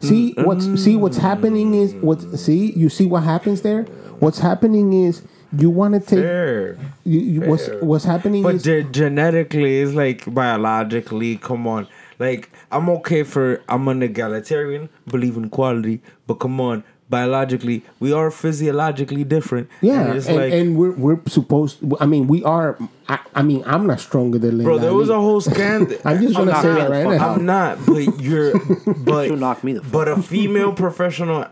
See 0.00 0.34
Mm, 0.34 0.44
what's 0.44 0.82
see 0.82 0.96
what's 0.96 1.16
happening 1.18 1.74
is 1.74 1.94
what 1.94 2.20
see 2.38 2.72
you 2.72 2.88
see 2.88 3.06
what 3.06 3.22
happens 3.24 3.62
there. 3.62 3.82
What's 4.20 4.38
happening 4.38 4.92
is 4.92 5.22
you 5.56 5.70
want 5.70 5.94
to 5.94 6.00
take 6.00 6.24
Fair. 6.24 6.78
you, 7.04 7.20
you, 7.20 7.40
what's 7.42 7.66
Fair. 7.66 7.78
what's 7.84 8.04
happening 8.04 8.42
But 8.42 8.56
is 8.56 8.62
ge- 8.62 8.90
genetically, 8.92 9.80
it's 9.80 9.94
like 9.94 10.32
biologically. 10.32 11.36
Come 11.36 11.66
on, 11.66 11.88
like 12.18 12.50
I'm 12.70 12.88
okay 12.90 13.22
for 13.22 13.62
I'm 13.68 13.88
an 13.88 14.02
egalitarian, 14.02 14.88
believe 15.08 15.36
in 15.36 15.46
equality, 15.46 16.00
but 16.26 16.34
come 16.34 16.60
on, 16.60 16.84
biologically, 17.10 17.82
we 18.00 18.12
are 18.12 18.30
physiologically 18.30 19.24
different. 19.24 19.68
yeah, 19.80 20.00
and 20.00 20.08
and, 20.10 20.18
it's 20.18 20.28
like, 20.28 20.52
and 20.52 20.76
we're 20.76 20.92
we're 20.92 21.20
supposed. 21.26 21.78
I 22.00 22.06
mean, 22.06 22.26
we 22.26 22.42
are. 22.44 22.78
I, 23.08 23.18
I 23.34 23.42
mean, 23.42 23.62
I'm 23.66 23.86
not 23.86 24.00
stronger 24.00 24.38
than 24.38 24.62
bro, 24.62 24.78
there 24.78 24.92
was 24.92 25.08
a 25.08 25.14
whole 25.18 25.40
scandal. 25.40 25.96
I'm 26.04 26.20
just 26.20 26.36
gonna 26.36 26.52
not 26.52 26.62
say 26.62 26.74
that 26.74 26.84
the 26.84 26.90
right 26.90 27.04
fuck 27.04 27.18
now. 27.18 27.34
I'm 27.34 27.46
not, 27.46 27.86
but 27.86 28.20
you're, 28.20 28.52
but 28.98 29.28
You 29.28 29.36
knock 29.36 29.64
me 29.64 29.72
the 29.74 29.82
fuck 29.82 29.92
but 29.92 30.08
a 30.08 30.20
female 30.22 30.72
professional, 30.84 31.46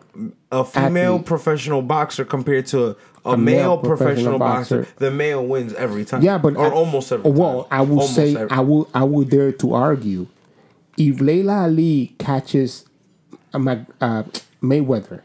a 0.52 0.64
female 0.64 1.14
Athlete. 1.14 1.26
professional 1.26 1.80
boxer 1.82 2.24
compared 2.26 2.66
to 2.66 2.96
a, 3.24 3.30
A 3.30 3.36
male, 3.38 3.56
male 3.76 3.78
professional 3.78 4.38
professional 4.38 4.38
boxer, 4.38 4.78
boxer. 4.82 4.94
the 4.98 5.10
male 5.10 5.44
wins 5.46 5.72
every 5.74 6.04
time. 6.04 6.22
Yeah, 6.22 6.36
but 6.38 6.56
or 6.56 6.66
I- 6.66 6.70
almost 6.70 7.10
every 7.10 7.24
time. 7.24 7.34
Well, 7.36 7.66
I 7.70 7.80
will 7.80 8.00
Almost 8.00 8.14
say 8.14 8.36
every- 8.36 8.50
I 8.50 8.60
will 8.60 8.88
I 8.94 9.04
will 9.04 9.24
dare 9.24 9.52
to 9.52 9.72
argue 9.74 10.26
if 10.98 11.20
Laila 11.20 11.62
Ali 11.62 12.14
catches 12.18 12.84
uh, 13.54 13.58
Mag- 13.58 13.86
uh, 14.00 14.24
Mayweather 14.62 15.22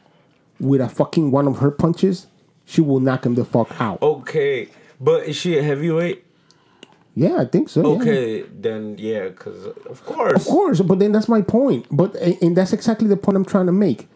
with 0.61 0.79
a 0.81 0.87
fucking 0.89 1.31
one 1.31 1.47
of 1.47 1.57
her 1.59 1.71
punches, 1.71 2.27
she 2.65 2.79
will 2.81 2.99
knock 2.99 3.25
him 3.25 3.35
the 3.35 3.43
fuck 3.45 3.69
out. 3.81 4.01
Okay, 4.01 4.69
but 4.99 5.23
is 5.27 5.35
she 5.35 5.57
a 5.57 5.63
heavyweight? 5.63 6.23
Yeah, 7.15 7.37
I 7.39 7.45
think 7.45 7.67
so. 7.67 7.81
yeah. 7.81 8.01
Okay, 8.01 8.41
then 8.43 8.95
yeah, 8.97 9.27
because 9.29 9.65
of 9.65 10.05
course. 10.05 10.33
Of 10.41 10.45
course, 10.47 10.79
but 10.81 10.99
then 10.99 11.11
that's 11.11 11.27
my 11.27 11.41
point. 11.41 11.85
But 11.91 12.15
and 12.15 12.55
that's 12.55 12.71
exactly 12.71 13.07
the 13.09 13.17
point 13.17 13.35
I'm 13.35 13.43
trying 13.45 13.65
to 13.65 13.73
make. 13.73 14.07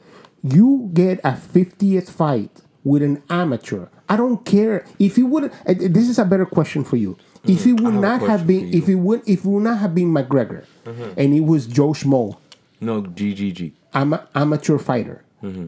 You 0.43 0.89
get 0.93 1.19
a 1.23 1.31
50th 1.31 2.09
fight 2.09 2.61
with 2.83 3.01
an 3.03 3.21
amateur. 3.29 3.87
I 4.07 4.15
don't 4.15 4.45
care 4.45 4.85
if 4.99 5.17
you 5.17 5.25
would. 5.25 5.45
uh, 5.45 5.73
This 5.73 6.07
is 6.07 6.19
a 6.19 6.25
better 6.25 6.45
question 6.45 6.83
for 6.85 6.95
you. 6.97 7.17
If 7.43 7.65
it 7.67 7.73
would 7.73 7.93
Hmm, 7.95 8.03
have 8.03 8.21
not 8.21 8.21
have 8.29 8.47
been, 8.47 8.73
if 8.73 8.87
it 8.87 8.95
would, 8.95 9.21
if 9.27 9.39
it 9.43 9.45
would 9.45 9.63
not 9.63 9.79
have 9.79 9.93
been 9.93 10.11
McGregor, 10.13 10.63
Mm-hmm. 10.85 11.19
and 11.19 11.33
it 11.33 11.41
was 11.41 11.65
Joe 11.67 11.89
Schmo, 11.89 12.37
No, 12.79 13.01
GGG. 13.01 13.71
am 13.93 14.13
a 14.13 14.27
amateur 14.35 14.77
fighter. 14.77 15.23
Mm-hmm. 15.43 15.67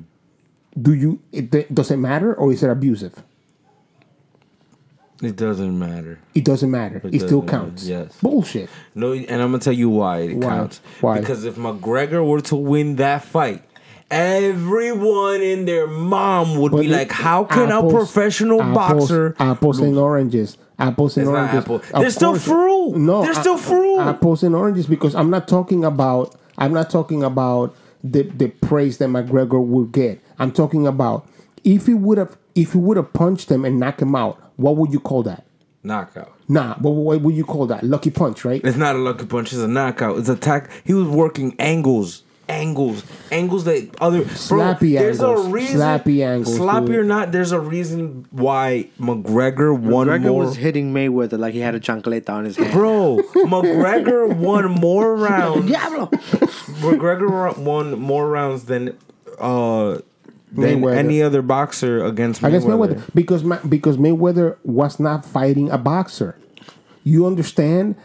Do 0.80 0.94
you? 0.94 1.20
It, 1.32 1.74
does 1.74 1.90
it 1.92 1.98
matter 1.98 2.34
or 2.34 2.52
is 2.52 2.62
it 2.64 2.70
abusive? 2.70 3.24
It 5.22 5.36
doesn't 5.36 5.78
matter. 5.80 6.20
It 6.36 6.46
doesn't 6.46 6.70
matter. 6.70 7.02
It, 7.04 7.16
It 7.16 7.20
still 7.22 7.42
doesn't, 7.42 7.48
counts. 7.48 7.88
yes. 7.88 8.16
Bullshit. 8.22 8.70
No, 8.94 9.14
and 9.14 9.42
I'm 9.42 9.50
gonna 9.50 9.58
tell 9.60 9.74
you 9.74 9.90
why 9.90 10.20
it 10.20 10.36
Why? 10.38 10.50
counts. 10.50 10.80
Why? 11.02 11.20
Because 11.20 11.44
if 11.44 11.56
McGregor 11.56 12.24
were 12.28 12.42
to 12.42 12.56
win 12.56 12.98
that 12.98 13.24
fight, 13.24 13.64
everyone 14.12 15.42
in 15.42 15.66
their 15.66 15.88
mom 15.88 16.58
would 16.60 16.72
But 16.72 16.82
be 16.82 16.88
like, 16.90 17.12
"How 17.12 17.44
can 17.46 17.72
apples- 17.72 17.94
a 17.94 17.96
professional 17.98 18.62
apples, 18.62 18.76
boxer?" 19.10 19.36
apples 19.40 19.80
and 19.80 19.98
oranges, 19.98 20.58
apples 20.78 21.18
and 21.18 21.28
oranges. 21.28 21.56
apple. 21.64 21.82
They're 21.96 22.12
still 22.12 22.36
fruit. 22.36 22.98
No, 22.98 23.24
They're 23.24 23.34
still 23.34 23.58
fruit. 23.58 24.00
Apples 24.00 24.44
and 24.44 24.54
oranges 24.54 24.86
because 24.86 25.16
I'm 25.16 25.32
not 25.32 25.48
talking 25.48 25.84
about. 25.84 26.36
I'm 26.60 26.74
not 26.74 26.92
talking 26.92 27.24
about 27.24 27.76
the 28.12 28.24
the 28.24 28.48
praise 28.50 28.98
that 29.00 29.10
McGregor 29.10 29.64
would 29.64 29.92
get. 29.92 30.22
I'm 30.40 30.52
talking 30.52 30.88
about 30.88 31.28
if 31.64 31.86
he 31.88 31.94
would 31.94 32.18
have 32.18 32.38
if 32.56 32.74
he 32.74 32.78
would 32.78 32.98
have 32.98 33.14
punched 33.14 33.52
him 33.52 33.66
and 33.66 33.80
knocked 33.80 34.02
him 34.02 34.16
out. 34.16 34.42
What 34.56 34.78
would 34.78 34.92
you 34.92 35.00
call 35.00 35.24
that? 35.24 35.48
knockout. 35.88 36.34
Nah, 36.48 36.76
but 36.80 36.92
what 36.92 37.22
would 37.22 37.36
you 37.36 37.46
call 37.46 37.66
that? 37.68 37.84
Lucky 37.84 38.12
punch, 38.12 38.46
right? 38.46 38.62
It's 38.64 38.78
not 38.78 38.96
a 38.96 39.00
lucky 39.00 39.26
punch. 39.26 39.52
It's 39.54 39.62
a 39.62 39.68
knockout. 39.68 40.20
It's 40.20 40.30
attack. 40.30 40.70
He 40.86 40.94
was 40.94 41.08
working 41.08 41.56
angles, 41.60 42.24
angles, 42.50 43.04
angles 43.32 43.66
that 43.66 43.90
other 44.00 44.20
bro, 44.22 44.28
Slappy 44.34 44.98
there's 44.98 45.20
angles. 45.22 45.46
a 45.48 45.50
reason. 45.50 45.80
Slappy 45.80 46.26
angles, 46.26 46.56
Sloppy 46.56 46.86
dude. 46.88 46.96
or 46.98 47.04
not, 47.04 47.32
there's 47.32 47.52
a 47.52 47.60
reason 47.60 48.26
why 48.32 48.90
McGregor 49.00 49.78
won 49.78 50.08
McGregor 50.08 50.22
more. 50.24 50.46
was 50.46 50.56
hitting 50.56 50.94
Mayweather 50.94 51.38
like 51.38 51.54
he 51.54 51.60
had 51.60 51.76
a 51.76 51.80
chancleta 51.80 52.30
on 52.30 52.46
his 52.46 52.56
hand. 52.58 52.72
Bro, 52.72 53.20
McGregor 53.36 54.36
won 54.36 54.72
more 54.72 55.16
rounds. 55.28 55.70
Diablo. 55.70 56.08
McGregor 56.82 57.58
won 57.58 58.00
more 58.00 58.30
rounds 58.30 58.66
than 58.66 58.98
uh 59.40 60.00
than 60.52 60.82
Mayweather. 60.82 60.96
any 60.96 61.22
other 61.22 61.42
boxer 61.42 62.04
against 62.04 62.42
Mayweather. 62.42 62.48
Against 62.48 62.68
Mayweather 62.68 63.04
because 63.14 63.44
Ma- 63.44 63.60
because 63.68 63.98
Mayweather 63.98 64.58
was 64.64 65.00
not 65.00 65.26
fighting 65.26 65.70
a 65.70 65.78
boxer. 65.78 66.38
You 67.04 67.26
understand? 67.28 67.96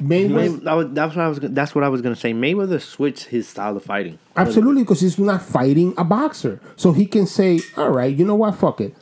May, 0.00 0.28
Mayweather 0.28 0.62
that 0.64 0.72
was, 0.74 0.86
that's 0.92 1.16
what 1.16 1.24
I 1.24 1.28
was. 1.28 1.38
gonna- 1.38 1.54
That's 1.54 1.74
what 1.74 1.84
I 1.84 1.88
was 1.88 2.02
gonna 2.02 2.16
say. 2.16 2.32
Mayweather 2.32 2.80
switched 2.80 3.24
his 3.26 3.48
style 3.48 3.76
of 3.76 3.82
fighting. 3.84 4.18
Absolutely, 4.36 4.82
because 4.82 5.00
he's 5.00 5.18
not 5.18 5.42
fighting 5.42 5.94
a 5.96 6.04
boxer, 6.04 6.60
so 6.76 6.92
he 6.92 7.06
can 7.06 7.26
say, 7.26 7.60
"All 7.76 7.90
right, 7.90 8.14
you 8.14 8.24
know 8.24 8.34
what? 8.34 8.54
Fuck 8.56 8.80
it. 8.80 8.94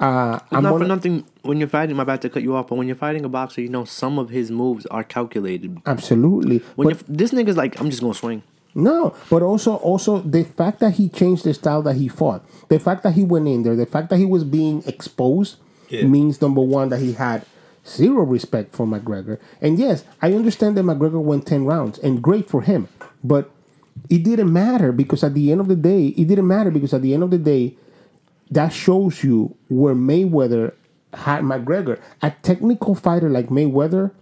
Uh, 0.00 0.38
I'm 0.50 0.62
not 0.64 0.72
for 0.72 0.78
gonna, 0.80 0.88
nothing. 0.88 1.24
When 1.42 1.58
you're 1.58 1.68
fighting, 1.68 1.94
I'm 1.96 2.00
about 2.00 2.22
to 2.22 2.28
cut 2.28 2.42
you 2.42 2.56
off, 2.56 2.68
but 2.68 2.74
when 2.76 2.86
you're 2.88 2.96
fighting 2.96 3.24
a 3.24 3.28
boxer, 3.28 3.60
you 3.60 3.68
know 3.68 3.84
some 3.84 4.18
of 4.18 4.30
his 4.30 4.50
moves 4.50 4.84
are 4.86 5.04
calculated. 5.04 5.78
absolutely." 5.86 6.58
When 6.76 6.88
But 6.88 6.96
you're, 7.08 7.16
this 7.16 7.30
nigga's 7.32 7.56
like, 7.56 7.80
I'm 7.80 7.88
just 7.90 8.02
gonna 8.02 8.14
swing. 8.14 8.42
no, 8.74 9.14
but 9.30 9.42
also 9.42 9.74
also 9.76 10.18
the 10.20 10.44
fact 10.44 10.80
that 10.80 10.92
he 10.94 11.08
changed 11.08 11.44
the 11.44 11.54
style 11.54 11.82
that 11.82 11.94
he 11.96 12.08
fought, 12.08 12.44
the 12.68 12.78
fact 12.78 13.02
that 13.04 13.12
he 13.12 13.22
went 13.24 13.46
in 13.48 13.62
there, 13.62 13.76
the 13.76 13.86
fact 13.86 14.10
that 14.10 14.18
he 14.18 14.24
was 14.24 14.44
being 14.44 14.82
exposed 14.86 15.56
Yeah. 15.88 16.06
means 16.06 16.40
number 16.42 16.62
one 16.62 16.88
that 16.88 17.00
he 17.00 17.12
had 17.12 17.44
zero 17.86 18.24
respect 18.24 18.74
for 18.74 18.86
McGregor. 18.86 19.38
And 19.60 19.78
yes, 19.78 20.04
I 20.20 20.32
understand 20.32 20.76
that 20.76 20.84
McGregor 20.84 21.22
went 21.22 21.46
ten 21.46 21.64
rounds, 21.64 21.98
and 21.98 22.22
great 22.22 22.48
for 22.48 22.62
him, 22.62 22.88
but 23.22 23.50
it 24.08 24.22
didn't 24.22 24.52
matter 24.52 24.92
because 24.92 25.22
at 25.22 25.34
the 25.34 25.52
end 25.52 25.60
of 25.60 25.68
the 25.68 25.76
day, 25.76 26.08
it 26.08 26.28
didn't 26.28 26.46
matter 26.46 26.70
because 26.70 26.94
at 26.94 27.02
the 27.02 27.14
end 27.14 27.22
of 27.22 27.30
the 27.30 27.38
day, 27.38 27.76
that 28.50 28.72
shows 28.72 29.24
you 29.24 29.56
where 29.68 29.94
Mayweather 29.94 30.74
had 31.14 31.42
McGregor. 31.42 32.00
A 32.22 32.30
technical 32.42 32.94
fighter 32.94 33.28
like 33.28 33.48
Mayweather 33.48 34.12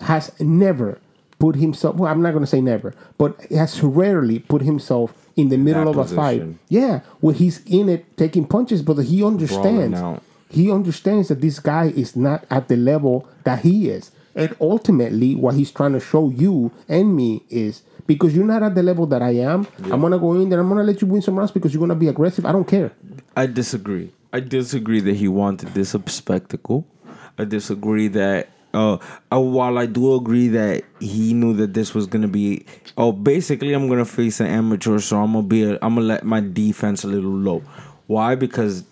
has 0.00 0.32
never 0.40 0.98
put 1.38 1.56
himself. 1.56 1.96
Well, 1.96 2.10
I'm 2.10 2.22
not 2.22 2.32
going 2.32 2.44
to 2.44 2.50
say 2.50 2.60
never, 2.60 2.94
but 3.18 3.40
has 3.50 3.82
rarely 3.82 4.38
put 4.38 4.62
himself 4.62 5.14
in 5.36 5.48
the 5.48 5.56
middle 5.56 5.92
That 5.92 6.00
of 6.00 6.12
a 6.12 6.14
fight. 6.14 6.42
Yeah, 6.68 7.00
where 7.20 7.34
he's 7.34 7.64
in 7.66 7.88
it 7.88 8.16
taking 8.16 8.46
punches, 8.46 8.82
but 8.82 8.98
he 8.98 9.22
understands. 9.24 10.00
He 10.54 10.70
understands 10.70 11.28
that 11.28 11.40
this 11.40 11.58
guy 11.58 11.86
is 11.86 12.14
not 12.14 12.44
at 12.48 12.68
the 12.68 12.76
level 12.76 13.28
that 13.42 13.60
he 13.60 13.90
is. 13.90 14.12
And 14.36 14.54
ultimately, 14.60 15.34
what 15.34 15.54
he's 15.54 15.72
trying 15.72 15.92
to 15.92 16.00
show 16.00 16.30
you 16.30 16.70
and 16.88 17.16
me 17.16 17.42
is 17.50 17.82
because 18.06 18.36
you're 18.36 18.44
not 18.44 18.62
at 18.62 18.74
the 18.76 18.82
level 18.82 19.06
that 19.06 19.20
I 19.20 19.30
am, 19.30 19.66
I'm 19.90 20.00
gonna 20.00 20.18
go 20.18 20.34
in 20.34 20.48
there. 20.48 20.60
I'm 20.60 20.68
gonna 20.68 20.84
let 20.84 21.00
you 21.00 21.08
win 21.08 21.22
some 21.22 21.36
rounds 21.36 21.50
because 21.50 21.74
you're 21.74 21.80
gonna 21.80 21.94
be 21.94 22.08
aggressive. 22.08 22.46
I 22.46 22.52
don't 22.52 22.68
care. 22.68 22.92
I 23.36 23.46
disagree. 23.46 24.12
I 24.32 24.40
disagree 24.40 25.00
that 25.00 25.16
he 25.16 25.26
wanted 25.26 25.74
this 25.74 25.90
spectacle. 26.06 26.86
I 27.36 27.44
disagree 27.44 28.08
that 28.08 28.48
uh, 28.72 28.98
uh 29.32 29.40
while 29.40 29.78
I 29.78 29.86
do 29.86 30.14
agree 30.14 30.48
that 30.48 30.84
he 31.00 31.34
knew 31.34 31.54
that 31.54 31.74
this 31.74 31.94
was 31.94 32.06
gonna 32.06 32.28
be 32.28 32.64
oh 32.96 33.12
basically 33.12 33.72
I'm 33.72 33.88
gonna 33.88 34.04
face 34.04 34.40
an 34.40 34.46
amateur 34.46 34.98
so 34.98 35.18
I'm 35.18 35.32
gonna 35.32 35.46
be 35.46 35.62
a, 35.64 35.72
I'm 35.82 35.94
gonna 35.94 36.06
let 36.06 36.24
my 36.24 36.40
defense 36.40 37.02
a 37.02 37.08
little 37.08 37.30
low. 37.30 37.62
Why? 38.06 38.34
Because 38.34 38.84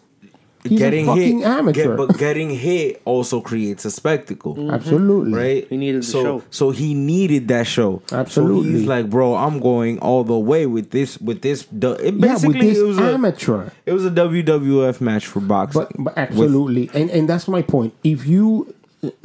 He's 0.64 0.80
a 0.80 0.84
getting 0.84 1.06
fucking 1.06 1.38
hit 1.38 1.46
amateur. 1.46 1.88
get- 1.88 1.96
but 1.96 2.18
getting 2.18 2.50
hit 2.50 3.02
also 3.04 3.40
creates 3.40 3.84
a 3.84 3.90
spectacle. 3.90 4.54
Mm-hmm. 4.54 4.70
Absolutely. 4.70 5.32
Right, 5.38 5.66
He 5.68 5.76
needed 5.76 6.02
the 6.02 6.06
so, 6.06 6.22
show. 6.22 6.42
So 6.50 6.70
he 6.70 6.94
needed 6.94 7.48
that 7.48 7.66
show. 7.66 8.00
So 8.06 8.16
Absolutely. 8.16 8.70
he's 8.72 8.86
like, 8.86 9.10
bro, 9.10 9.34
I'm 9.34 9.58
going 9.58 9.98
all 9.98 10.22
the 10.22 10.38
way 10.38 10.66
with 10.66 10.90
this. 10.90 11.18
With 11.18 11.42
this, 11.42 11.64
du- 11.66 11.92
it 11.94 12.14
Yeah, 12.14 12.20
basically 12.34 12.58
with 12.58 12.60
this 12.68 12.78
it 12.78 12.82
was 12.84 12.98
a, 12.98 13.02
amateur. 13.14 13.70
it 13.86 13.92
was 13.92 14.06
a 14.06 14.10
WWF 14.10 15.00
match 15.00 15.26
for 15.26 15.40
boxing. 15.40 15.82
But, 15.96 16.04
but 16.04 16.18
absolutely, 16.18 16.88
and 16.94 17.10
and 17.10 17.28
that's 17.28 17.48
my 17.48 17.62
point. 17.62 17.92
If 18.04 18.24
you 18.26 18.72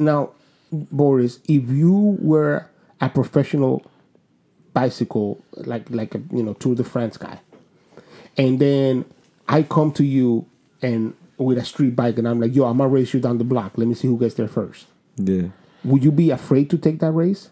now, 0.00 0.30
Boris, 0.72 1.38
if 1.48 1.68
you 1.70 2.18
were 2.20 2.66
a 3.00 3.08
professional 3.08 3.84
bicycle, 4.74 5.42
like 5.56 5.88
like 5.90 6.14
a 6.14 6.20
you 6.32 6.42
know 6.42 6.54
Tour 6.54 6.74
de 6.74 6.84
France 6.84 7.16
guy, 7.16 7.38
and 8.36 8.58
then 8.58 9.04
I 9.48 9.62
come 9.62 9.92
to 9.92 10.04
you 10.04 10.46
and 10.82 11.14
with 11.38 11.58
a 11.58 11.64
street 11.64 11.94
bike, 11.96 12.18
and 12.18 12.26
I'm 12.28 12.40
like, 12.40 12.54
yo, 12.54 12.64
I'm 12.64 12.78
gonna 12.78 12.88
race 12.90 13.14
you 13.14 13.20
down 13.20 13.38
the 13.38 13.44
block. 13.44 13.72
Let 13.76 13.88
me 13.88 13.94
see 13.94 14.08
who 14.08 14.18
gets 14.18 14.34
there 14.34 14.48
first. 14.48 14.86
yeah, 15.16 15.48
Would 15.84 16.02
you 16.04 16.12
be 16.12 16.30
afraid 16.30 16.68
to 16.70 16.78
take 16.78 16.98
that 17.00 17.12
race? 17.12 17.50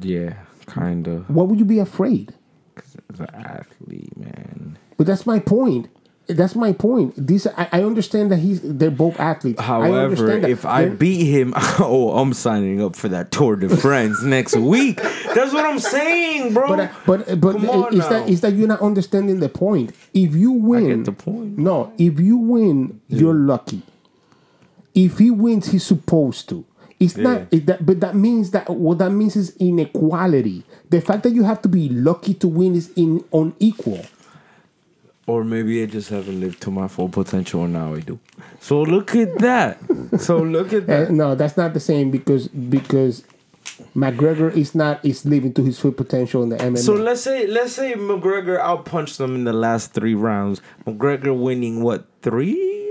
yeah, 0.00 0.34
kind 0.66 1.06
of. 1.08 1.30
What 1.30 1.48
would 1.48 1.58
you 1.58 1.64
be 1.64 1.78
afraid? 1.78 2.34
Because 2.74 2.96
as 3.12 3.20
an 3.20 3.28
athlete, 3.34 4.16
man. 4.16 4.78
But 4.96 5.06
that's 5.06 5.26
my 5.26 5.38
point. 5.38 5.88
That's 6.26 6.54
my 6.54 6.72
point. 6.72 7.14
These 7.16 7.46
I, 7.48 7.68
I 7.70 7.82
understand 7.82 8.30
that 8.30 8.38
he's 8.38 8.60
they're 8.62 8.90
both 8.90 9.20
athletes. 9.20 9.60
However, 9.60 10.38
that. 10.38 10.48
if 10.48 10.64
I 10.64 10.86
They're- 10.86 10.94
beat 10.94 11.24
him, 11.24 11.52
oh, 11.78 12.16
I'm 12.18 12.32
signing 12.32 12.82
up 12.82 12.96
for 12.96 13.08
that 13.08 13.30
Tour 13.30 13.56
de 13.56 13.68
France 13.76 14.22
next 14.36 14.56
week. 14.56 14.96
That's 15.02 15.52
what 15.52 15.66
I'm 15.66 15.78
saying, 15.78 16.54
bro. 16.54 16.68
but 16.76 16.90
but 17.06 17.40
but 17.40 17.56
it's 17.92 18.08
that 18.08 18.28
it's 18.28 18.40
that 18.40 18.54
you're 18.54 18.68
not 18.68 18.80
understanding 18.80 19.40
the 19.40 19.50
point. 19.50 19.94
If 20.14 20.34
you 20.34 20.52
win, 20.52 21.02
the 21.02 21.12
point. 21.12 21.58
No, 21.58 21.92
if 21.98 22.18
you 22.18 22.38
win, 22.38 23.00
you're 23.08 23.34
lucky. 23.34 23.82
If 24.94 25.18
he 25.18 25.30
wins, 25.30 25.72
he's 25.72 25.84
supposed 25.84 26.48
to. 26.50 26.64
It's 27.00 27.16
not. 27.16 27.48
It, 27.50 27.66
that, 27.66 27.84
but 27.84 28.00
that 28.00 28.14
means 28.14 28.52
that 28.52 28.70
what 28.70 28.98
that 28.98 29.10
means 29.10 29.36
is 29.36 29.54
inequality. 29.58 30.64
The 30.88 31.00
fact 31.00 31.24
that 31.24 31.32
you 31.32 31.42
have 31.42 31.60
to 31.62 31.68
be 31.68 31.88
lucky 31.90 32.32
to 32.34 32.48
win 32.48 32.74
is 32.74 32.90
in 32.96 33.24
unequal. 33.32 34.06
Or 35.26 35.42
maybe 35.42 35.82
I 35.82 35.86
just 35.86 36.10
haven't 36.10 36.38
lived 36.40 36.60
to 36.62 36.70
my 36.70 36.86
full 36.86 37.08
potential, 37.08 37.64
and 37.64 37.72
now 37.72 37.94
I 37.94 38.00
do. 38.00 38.18
So 38.60 38.82
look 38.82 39.14
at 39.16 39.38
that. 39.38 39.78
So 40.18 40.38
look 40.42 40.72
at 40.74 40.82
Uh, 40.82 40.86
that. 40.86 41.10
no, 41.10 41.34
that's 41.34 41.56
not 41.56 41.72
the 41.72 41.80
same 41.80 42.10
because 42.10 42.48
because 42.48 43.24
McGregor 43.96 44.54
is 44.54 44.74
not 44.74 45.02
is 45.04 45.24
living 45.24 45.52
to 45.54 45.64
his 45.64 45.78
full 45.80 45.92
potential 45.92 46.42
in 46.42 46.50
the 46.50 46.56
MMA. 46.56 46.78
So 46.78 46.92
let's 46.94 47.22
say 47.22 47.46
let's 47.46 47.72
say 47.72 47.94
McGregor 47.94 48.60
outpunched 48.60 49.16
them 49.16 49.34
in 49.34 49.44
the 49.44 49.52
last 49.54 49.92
three 49.94 50.14
rounds. 50.14 50.60
McGregor 50.86 51.34
winning 51.38 51.82
what 51.82 52.06
three? 52.22 52.82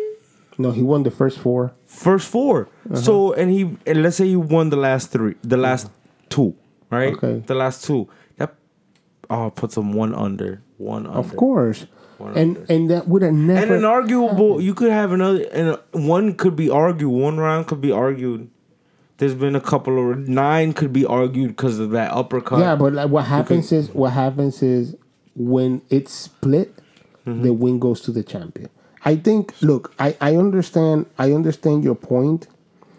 no, 0.58 0.72
he 0.72 0.82
won 0.82 1.04
the 1.04 1.12
first 1.12 1.40
four. 1.40 1.72
First 1.88 2.28
4 2.30 2.62
Uh-huh. 2.90 2.96
So 2.96 3.34
and 3.34 3.52
he 3.52 3.78
and 3.86 4.02
let's 4.04 4.18
say 4.18 4.28
he 4.28 4.36
won 4.36 4.70
the 4.72 4.78
last 4.78 5.12
three, 5.12 5.36
the 5.44 5.58
last 5.58 5.90
two, 6.30 6.56
right? 6.90 7.14
Okay. 7.14 7.44
The 7.46 7.56
last 7.56 7.86
two. 7.86 8.10
That 8.38 8.56
oh 9.30 9.52
puts 9.52 9.78
him 9.78 9.94
one 9.94 10.14
under, 10.16 10.62
one 10.78 11.06
under. 11.06 11.20
Of 11.20 11.36
course. 11.36 11.86
One 12.24 12.38
And 12.38 12.57
under. 12.57 12.74
and 12.74 12.89
that 12.89 13.07
would 13.07 13.21
have 13.21 13.34
never 13.34 13.61
And 13.61 13.71
an 13.71 13.86
arguable, 13.86 14.61
you 14.61 14.74
could 14.74 14.91
have 14.91 15.11
another, 15.11 15.43
and 15.51 15.78
one 15.91 16.34
could 16.36 16.55
be 16.55 16.69
argued. 16.69 17.11
One 17.11 17.38
round 17.38 17.67
could 17.67 17.82
be 17.82 17.91
argued. 17.91 18.49
There's 19.17 19.36
been 19.36 19.55
a 19.55 19.61
couple 19.61 20.11
of 20.11 20.28
nine 20.28 20.74
could 20.74 20.91
be 20.91 21.05
argued 21.05 21.49
because 21.55 21.80
of 21.80 21.91
that 21.91 22.11
uppercut. 22.11 22.59
Yeah, 22.59 22.76
but 22.76 22.93
like 22.93 23.09
what 23.09 23.26
happens 23.26 23.71
is 23.71 23.89
what 23.91 24.13
happens 24.13 24.61
is 24.63 24.95
when 25.36 25.82
it's 25.89 26.11
split, 26.13 26.74
Mm-hmm. 27.26 27.43
the 27.43 27.53
win 27.53 27.80
goes 27.80 28.01
to 28.01 28.11
the 28.11 28.21
champion. 28.21 28.69
I 29.05 29.15
think. 29.15 29.53
Look, 29.61 29.93
I 29.97 30.17
I 30.19 30.36
understand. 30.36 31.05
I 31.17 31.32
understand 31.32 31.86
your 31.86 31.95
point. 31.95 32.47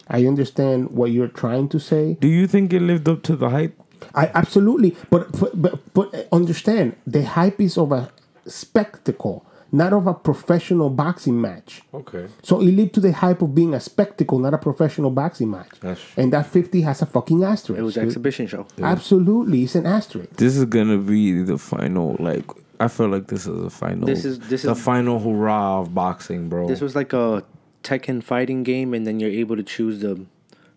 I 0.09 0.25
understand 0.25 0.93
what 0.93 1.11
you're 1.11 1.29
trying 1.29 1.69
to 1.71 1.79
say. 1.79 2.17
Do 2.21 2.29
you 2.29 2.47
think 2.47 2.73
it 2.73 2.81
lived 2.81 3.07
up 3.07 3.23
to 3.25 3.37
the 3.37 3.51
hype? 3.51 3.75
I 4.15 4.31
absolutely, 4.35 4.97
but 5.11 5.31
but 5.39 5.61
but, 5.61 5.93
but 5.93 6.29
understand 6.33 6.97
the 7.07 7.23
hype 7.25 7.61
is 7.61 7.77
of 7.77 7.93
a 7.93 8.09
spectacle, 8.47 9.45
not 9.73 9.93
of 9.93 10.07
a 10.07 10.15
professional 10.15 10.91
boxing 10.91 11.41
match. 11.41 11.83
Okay. 11.93 12.27
So 12.43 12.61
it 12.61 12.65
lived 12.67 12.95
to 12.95 13.01
the 13.01 13.13
hype 13.13 13.43
of 13.43 13.55
being 13.55 13.75
a 13.75 13.81
spectacle, 13.81 14.39
not 14.39 14.55
a 14.55 14.59
professional 14.59 15.11
boxing 15.11 15.51
match. 15.51 15.71
That's 15.81 16.01
and 16.17 16.33
that 16.33 16.47
fifty 16.47 16.83
has 16.83 17.03
a 17.03 17.07
fucking 17.07 17.43
asterisk. 17.45 17.79
It 17.81 17.83
was 17.83 17.97
an 17.97 18.05
exhibition 18.07 18.47
show. 18.47 18.67
Absolutely, 18.81 19.65
it's 19.65 19.75
an 19.75 19.87
asterisk. 19.87 20.31
This 20.37 20.57
is 20.57 20.65
gonna 20.67 20.99
be 20.99 21.43
the 21.43 21.59
final. 21.59 22.17
Like 22.19 22.45
I 22.81 22.89
feel 22.89 23.09
like 23.09 23.27
this 23.29 23.47
is 23.47 23.63
the 23.63 23.71
final. 23.71 24.07
This 24.07 24.25
is- 24.25 24.39
this 24.41 24.63
the 24.63 24.73
is- 24.73 24.81
final 24.83 25.19
hurrah 25.19 25.81
of 25.81 25.95
boxing, 25.95 26.49
bro. 26.49 26.67
This 26.69 26.81
was 26.81 26.95
like 26.97 27.13
a 27.13 27.45
Tekken 27.83 28.23
fighting 28.23 28.63
game, 28.63 28.95
and 28.95 29.07
then 29.07 29.21
you're 29.21 29.31
able 29.31 29.57
to 29.57 29.63
choose 29.63 30.01
the 30.01 30.25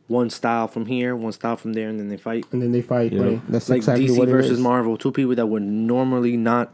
one 0.07 0.30
style 0.30 0.68
from 0.68 0.86
here, 0.86 1.15
one 1.15 1.32
style 1.34 1.55
from 1.55 1.74
there, 1.74 1.89
and 1.89 1.99
then 1.99 2.07
they 2.09 2.18
fight. 2.18 2.45
And 2.51 2.61
then 2.61 2.72
they 2.72 2.82
fight. 2.82 3.11
Yeah. 3.13 3.22
Right? 3.24 3.41
That's 3.49 3.70
like 3.70 3.78
exactly 3.78 4.07
DC 4.07 4.18
what 4.18 4.28
it 4.28 4.32
versus 4.32 4.51
is. 4.51 4.59
Marvel, 4.59 4.97
two 4.97 5.11
people 5.11 5.36
that 5.36 5.47
would 5.47 5.63
normally 5.63 6.38
not. 6.38 6.72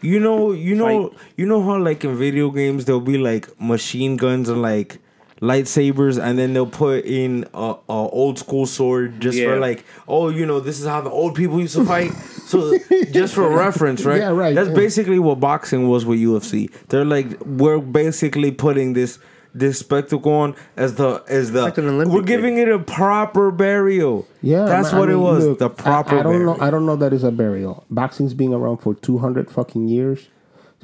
You 0.00 0.20
know, 0.20 0.52
you 0.52 0.74
know, 0.74 1.08
Fight. 1.08 1.18
you 1.36 1.46
know 1.46 1.62
how 1.62 1.78
like 1.78 2.04
in 2.04 2.16
video 2.16 2.50
games 2.50 2.84
there'll 2.84 3.00
be 3.00 3.18
like 3.18 3.48
machine 3.60 4.16
guns 4.16 4.48
and 4.48 4.62
like 4.62 4.98
lightsabers, 5.40 6.22
and 6.22 6.38
then 6.38 6.52
they'll 6.54 6.66
put 6.66 7.04
in 7.04 7.44
a, 7.54 7.74
a 7.88 7.92
old 7.92 8.38
school 8.38 8.66
sword 8.66 9.20
just 9.20 9.38
for 9.38 9.58
like, 9.58 9.84
oh, 10.08 10.28
you 10.28 10.46
know, 10.46 10.60
this 10.60 10.80
is 10.80 10.86
how 10.86 11.00
the 11.00 11.10
old 11.10 11.34
people 11.34 11.60
used 11.60 11.76
to 11.76 11.84
fight. 11.84 12.12
so 12.46 12.78
just 13.10 13.34
for 13.34 13.48
reference, 13.56 14.04
right? 14.04 14.20
Yeah, 14.20 14.30
right, 14.30 14.54
That's 14.54 14.68
yeah. 14.68 14.74
basically 14.74 15.18
what 15.18 15.40
boxing 15.40 15.88
was 15.88 16.04
with 16.06 16.18
UFC. 16.18 16.70
They're 16.88 17.04
like, 17.04 17.38
we're 17.44 17.78
basically 17.80 18.50
putting 18.50 18.94
this 18.94 19.18
this 19.58 19.78
spectacle 19.78 20.32
on 20.32 20.54
as 20.76 20.94
the 20.96 21.22
as 21.28 21.52
the 21.52 21.62
Like 21.62 21.78
an 21.78 21.88
Olympic 21.88 22.14
we're 22.14 22.22
giving 22.22 22.58
it 22.58 22.68
a 22.68 22.78
proper 22.78 23.50
burial. 23.50 24.26
Yeah, 24.42 24.64
that's 24.66 24.92
I 24.92 24.98
what 24.98 25.08
it 25.08 25.14
mean, 25.14 25.22
was. 25.22 25.44
look, 25.46 25.58
the 25.58 25.70
proper 25.70 26.16
I, 26.16 26.20
I 26.20 26.22
don't 26.22 26.32
burial. 26.32 26.56
know. 26.56 26.62
I 26.64 26.70
don't 26.70 26.86
know 26.86 26.96
that 26.96 27.12
is 27.12 27.24
a 27.24 27.30
burial. 27.30 27.84
Boxing's 27.90 28.34
been 28.34 28.52
around 28.52 28.78
for 28.78 28.94
two 28.94 29.18
hundred 29.18 29.50
fucking 29.50 29.88
years. 29.88 30.28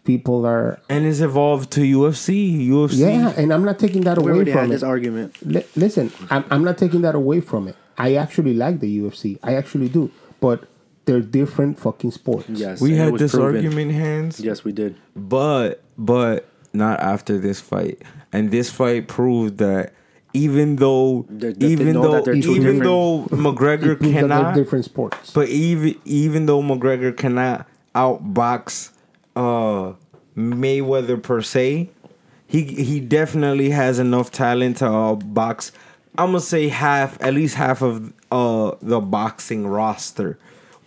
People 0.04 0.44
are 0.44 0.80
and 0.88 1.06
it's 1.06 1.20
evolved 1.20 1.70
to 1.72 1.80
UFC. 1.82 2.66
UFC. 2.68 2.98
yeah, 2.98 3.32
and 3.36 3.52
I'm 3.54 3.64
not 3.64 3.78
taking 3.78 4.02
that 4.02 4.18
away 4.18 4.32
already 4.32 4.50
had 4.50 4.60
from 4.62 4.70
this 4.70 4.82
it. 4.82 4.86
argument. 4.86 5.36
Li- 5.46 5.64
listen, 5.76 6.10
I'm, 6.28 6.44
I'm 6.50 6.64
not 6.64 6.76
taking 6.76 7.02
that 7.02 7.14
away 7.14 7.40
from 7.40 7.68
it. 7.68 7.76
I 7.96 8.16
actually 8.16 8.52
like 8.54 8.80
the 8.80 8.98
UFC. 8.98 9.38
I 9.44 9.54
actually 9.54 9.88
do, 9.88 10.10
but 10.40 10.64
they're 11.04 11.20
different 11.20 11.78
fucking 11.78 12.10
sports. 12.10 12.48
Yes, 12.48 12.80
We 12.80 12.96
had 12.96 13.16
this 13.16 13.30
proven. 13.30 13.54
argument, 13.56 13.92
hands. 13.92 14.40
Yes, 14.40 14.64
we 14.64 14.72
did. 14.72 14.96
But 15.14 15.82
but 15.96 16.48
not 16.72 17.00
after 17.00 17.38
this 17.38 17.60
fight. 17.60 18.00
And 18.32 18.50
this 18.50 18.70
fight 18.70 19.08
proved 19.08 19.58
that 19.58 19.92
even 20.34 20.76
though 20.76 21.26
That- 21.28 21.62
even 21.62 21.92
though 21.92 22.12
that 22.12 22.24
they're 22.24 22.40
two 22.40 22.54
even 22.56 22.78
though 22.78 23.24
McGregor 23.30 23.98
cannot 24.00 24.54
different 24.54 24.84
sports. 24.86 25.30
but 25.32 25.48
even 25.48 25.94
even 26.04 26.46
though 26.46 26.62
McGregor 26.62 27.14
cannot 27.16 27.66
outbox 27.94 28.90
uh 29.36 29.92
Mayweather 30.36 31.22
per 31.22 31.42
se, 31.42 31.90
he 32.46 32.62
he 32.64 33.00
definitely 33.00 33.70
has 33.70 33.98
enough 33.98 34.30
talent 34.30 34.78
to 34.78 34.86
uh, 34.90 35.14
box. 35.14 35.72
I'm 36.16 36.28
gonna 36.28 36.40
say 36.40 36.68
half, 36.68 37.22
at 37.22 37.34
least 37.34 37.56
half 37.56 37.82
of 37.82 38.12
uh 38.30 38.72
the 38.80 39.00
boxing 39.00 39.66
roster, 39.66 40.38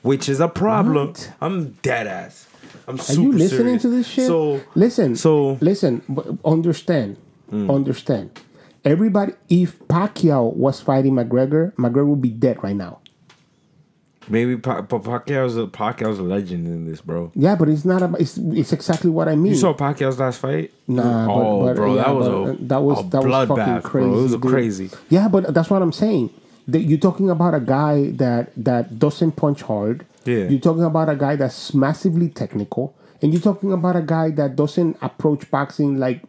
which 0.01 0.27
is 0.27 0.39
a 0.39 0.47
problem. 0.47 1.09
What? 1.09 1.31
I'm 1.41 1.71
dead 1.83 2.07
ass. 2.07 2.44
I'm 2.87 2.99
Are 2.99 3.13
you 3.13 3.31
listening 3.31 3.49
serious. 3.79 3.81
to 3.83 3.89
this 3.89 4.07
shit? 4.07 4.27
So 4.27 4.61
listen. 4.75 5.15
so- 5.15 5.57
listen. 5.61 6.01
but 6.07 6.27
Understand. 6.45 7.17
Understand. 7.51 8.39
Everybody. 8.83 9.33
If 9.49 9.79
Pacquiao 9.87 10.53
was 10.53 10.81
fighting 10.81 11.13
McGregor, 11.13 11.73
McGregor 11.75 12.05
would 12.07 12.21
be 12.21 12.29
dead 12.29 12.61
right 12.63 12.75
now. 12.75 12.99
maybe 14.27 14.57
pa- 14.57 14.81
Pa- 14.81 14.99
Pacquiao's 14.99 15.55
a 15.57 15.67
Pacquiao's 15.67 16.17
a 16.19 16.23
legend 16.23 16.65
in 16.67 16.85
this, 16.85 17.01
bro. 17.01 17.31
Yeah, 17.35 17.55
but 17.55 17.69
it's 17.69 17.85
not. 17.85 18.01
About, 18.01 18.19
it's 18.19 18.37
it's 18.37 18.73
exactly 18.73 19.09
what 19.09 19.27
I 19.27 19.35
mean. 19.35 19.53
You 19.53 19.57
saw 19.57 19.73
Pacquiao's 19.73 20.19
last 20.19 20.39
fight? 20.39 20.71
Nah, 20.87 21.27
oh, 21.31 21.65
but, 21.65 21.75
bro, 21.75 21.95
yeah, 21.95 22.03
that 22.03 22.15
was 22.15 22.27
but, 22.27 22.33
a 22.33 22.41
uh, 22.41 22.55
that 22.61 22.81
was 22.81 22.99
a 22.99 23.09
that 23.09 23.23
was 23.23 23.47
fucking 23.47 23.63
bloodbath, 23.63 23.83
crazy. 23.83 24.07
bro. 24.09 24.19
It 24.19 24.21
was 24.23 24.31
dude. 24.33 24.41
crazy. 24.41 24.89
Yeah, 25.09 25.27
but 25.27 25.53
that's 25.53 25.69
what 25.69 25.81
I'm 25.81 25.91
saying. 25.93 26.29
That 26.67 26.81
you're 26.81 26.97
talking 26.99 27.29
about 27.29 27.53
a 27.53 27.59
guy 27.59 28.09
that 28.11 28.51
that 28.57 28.97
doesn't 28.99 29.33
punch 29.33 29.61
hard. 29.63 30.05
Yeah. 30.25 30.49
You're 30.49 30.59
talking 30.59 30.83
about 30.83 31.09
a 31.09 31.15
guy 31.15 31.35
that's 31.35 31.73
massively 31.73 32.29
technical, 32.29 32.95
and 33.21 33.31
you're 33.33 33.41
talking 33.41 33.71
about 33.71 33.95
a 33.95 34.01
guy 34.01 34.31
that 34.31 34.55
doesn't 34.55 34.97
approach 35.01 35.49
boxing 35.49 35.97
like 35.97 36.23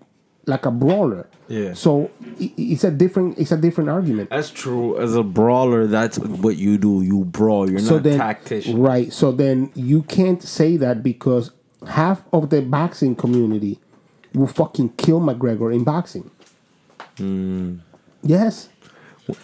like 0.47 0.64
a 0.64 0.70
brawler. 0.70 1.28
Yeah. 1.49 1.74
So 1.74 2.11
it's 2.38 2.84
a 2.84 2.90
different 2.90 3.38
it's 3.38 3.53
a 3.53 3.57
different 3.57 3.90
argument. 3.90 4.30
That's 4.30 4.51
true. 4.51 4.99
As 4.99 5.14
a 5.14 5.22
brawler, 5.22 5.86
that's 5.86 6.18
what 6.18 6.57
you 6.57 6.78
do. 6.78 7.03
You 7.03 7.24
brawl. 7.24 7.70
You're 7.70 7.80
so 7.80 7.94
not 7.94 8.03
then, 8.05 8.18
tactician. 8.18 8.78
right? 8.80 9.12
So 9.12 9.32
then 9.32 9.70
you 9.74 10.03
can't 10.03 10.42
say 10.42 10.76
that 10.76 11.03
because 11.03 11.51
half 11.88 12.22
of 12.32 12.51
the 12.51 12.62
boxing 12.62 13.14
community 13.16 13.78
will 14.34 14.47
fucking 14.47 14.90
kill 14.90 15.20
McGregor 15.20 15.74
in 15.74 15.84
boxing. 15.84 16.30
Hmm. 17.16 17.76
Yes. 18.22 18.68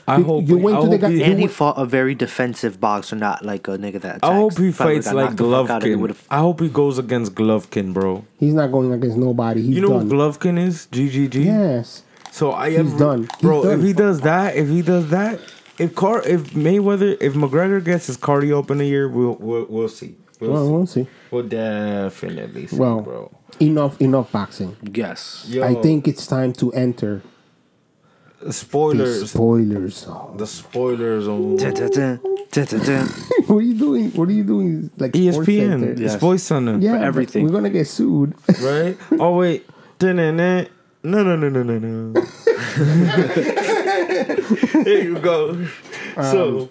I 0.07 0.19
You- 0.19 0.25
hope. 0.25 0.49
you 0.49 0.59
went 0.59 0.77
I 0.77 0.81
to 0.83 0.89
the 0.89 0.99
guy- 0.99 1.11
he- 1.11 1.23
And 1.25 1.41
he 1.41 1.47
fought 1.47 1.77
a 1.79 1.85
very 1.85 2.15
defensive 2.15 2.81
boxer, 2.81 3.17
not 3.17 3.45
like 3.45 3.67
a 3.69 3.77
nigga 3.79 4.01
that. 4.01 4.17
Attacks. 4.19 4.21
I 4.23 4.35
hope 4.35 4.59
he 4.59 4.69
If 4.69 4.77
fights 4.77 5.07
like 5.13 5.25
knocked 5.27 5.37
the 5.39 5.51
fuck 5.51 5.71
out, 5.71 5.83
he 5.83 5.91
Golovkin. 5.91 6.15
I 6.31 6.39
hope 6.39 6.61
he 6.61 6.69
goes 6.69 6.99
against 6.99 7.35
Golovkin, 7.35 7.93
bro. 7.93 8.25
He's 8.39 8.55
not 8.55 8.71
going 8.71 8.93
against 8.93 9.17
nobody. 9.17 9.63
He's 9.63 9.77
You 9.77 9.83
know 9.83 9.89
done. 9.99 10.09
who 10.11 10.15
Golovkin 10.17 10.59
is? 10.59 10.87
GGG. 10.93 11.45
yes. 11.45 12.03
So 12.31 12.51
I 12.53 12.69
am 12.69 12.97
done. 12.97 13.23
He's 13.23 13.41
bro. 13.43 13.63
done. 13.65 13.79
If 13.79 13.85
he 13.85 13.93
does 13.93 14.21
that, 14.23 14.57
if 14.57 14.69
he 14.69 14.83
does 14.83 15.09
that, 15.11 15.39
if 15.79 15.95
Car, 15.95 16.23
if 16.27 16.53
Mayweather, 16.55 17.17
if 17.21 17.35
McGregor 17.35 17.85
gets 17.85 18.07
his 18.07 18.17
cardio 18.17 18.59
up 18.61 18.71
in 18.71 18.81
a 18.81 18.85
year, 18.85 19.09
we'll 19.09 19.37
we'll, 19.41 19.67
we'll 19.69 19.89
see. 19.89 20.15
We'll, 20.41 20.51
Well, 20.53 20.65
see. 20.67 20.73
we'll 20.73 20.87
see. 20.87 21.07
We'll 21.31 21.43
definitely 21.45 22.67
see, 22.67 22.77
Well, 22.77 23.01
bro. 23.01 23.31
enough, 23.61 24.01
enough 24.01 24.33
boxing. 24.33 24.77
Yes. 24.95 25.47
Yo, 25.49 25.63
I 25.63 25.75
think 25.75 26.09
it's 26.09 26.27
time 26.27 26.53
to 26.55 26.73
enter 26.73 27.23
the 28.45 28.53
spoilers. 28.53 29.31
spoilers. 29.31 30.07
Oh. 30.09 30.35
the 30.37 30.47
spoilers 30.47 31.29
on 31.29 31.57
dun, 31.57 31.75
dun, 31.75 31.91
dun. 31.91 32.19
what 33.47 33.57
are 33.57 33.61
you 33.63 33.75
doing? 33.75 34.11
What 34.13 34.29
are 34.29 34.33
you 34.33 34.45
doing? 34.45 34.91
Like 34.99 35.13
ESPN. 35.13 35.69
Center? 35.81 35.91
It's 35.93 36.01
Yes. 36.01 36.17
Voice 36.17 36.43
Center. 36.43 36.79
Yeah, 36.79 36.93
but 36.99 37.03
everything. 37.05 37.45
We're 37.47 37.53
gonna 37.53 37.71
get 37.71 37.87
sued. 37.87 38.35
right? 38.61 38.97
Oh 39.21 39.37
wait, 39.37 39.67
Da-na-na. 39.99 40.65
no, 41.03 41.23
no, 41.23 41.37
no, 41.37 41.49
no, 41.49 41.63
no, 41.63 41.79
no. 41.79 42.13
there 44.85 45.03
you 45.03 45.19
go. 45.19 45.51
Um, 46.17 46.25
so, 46.25 46.71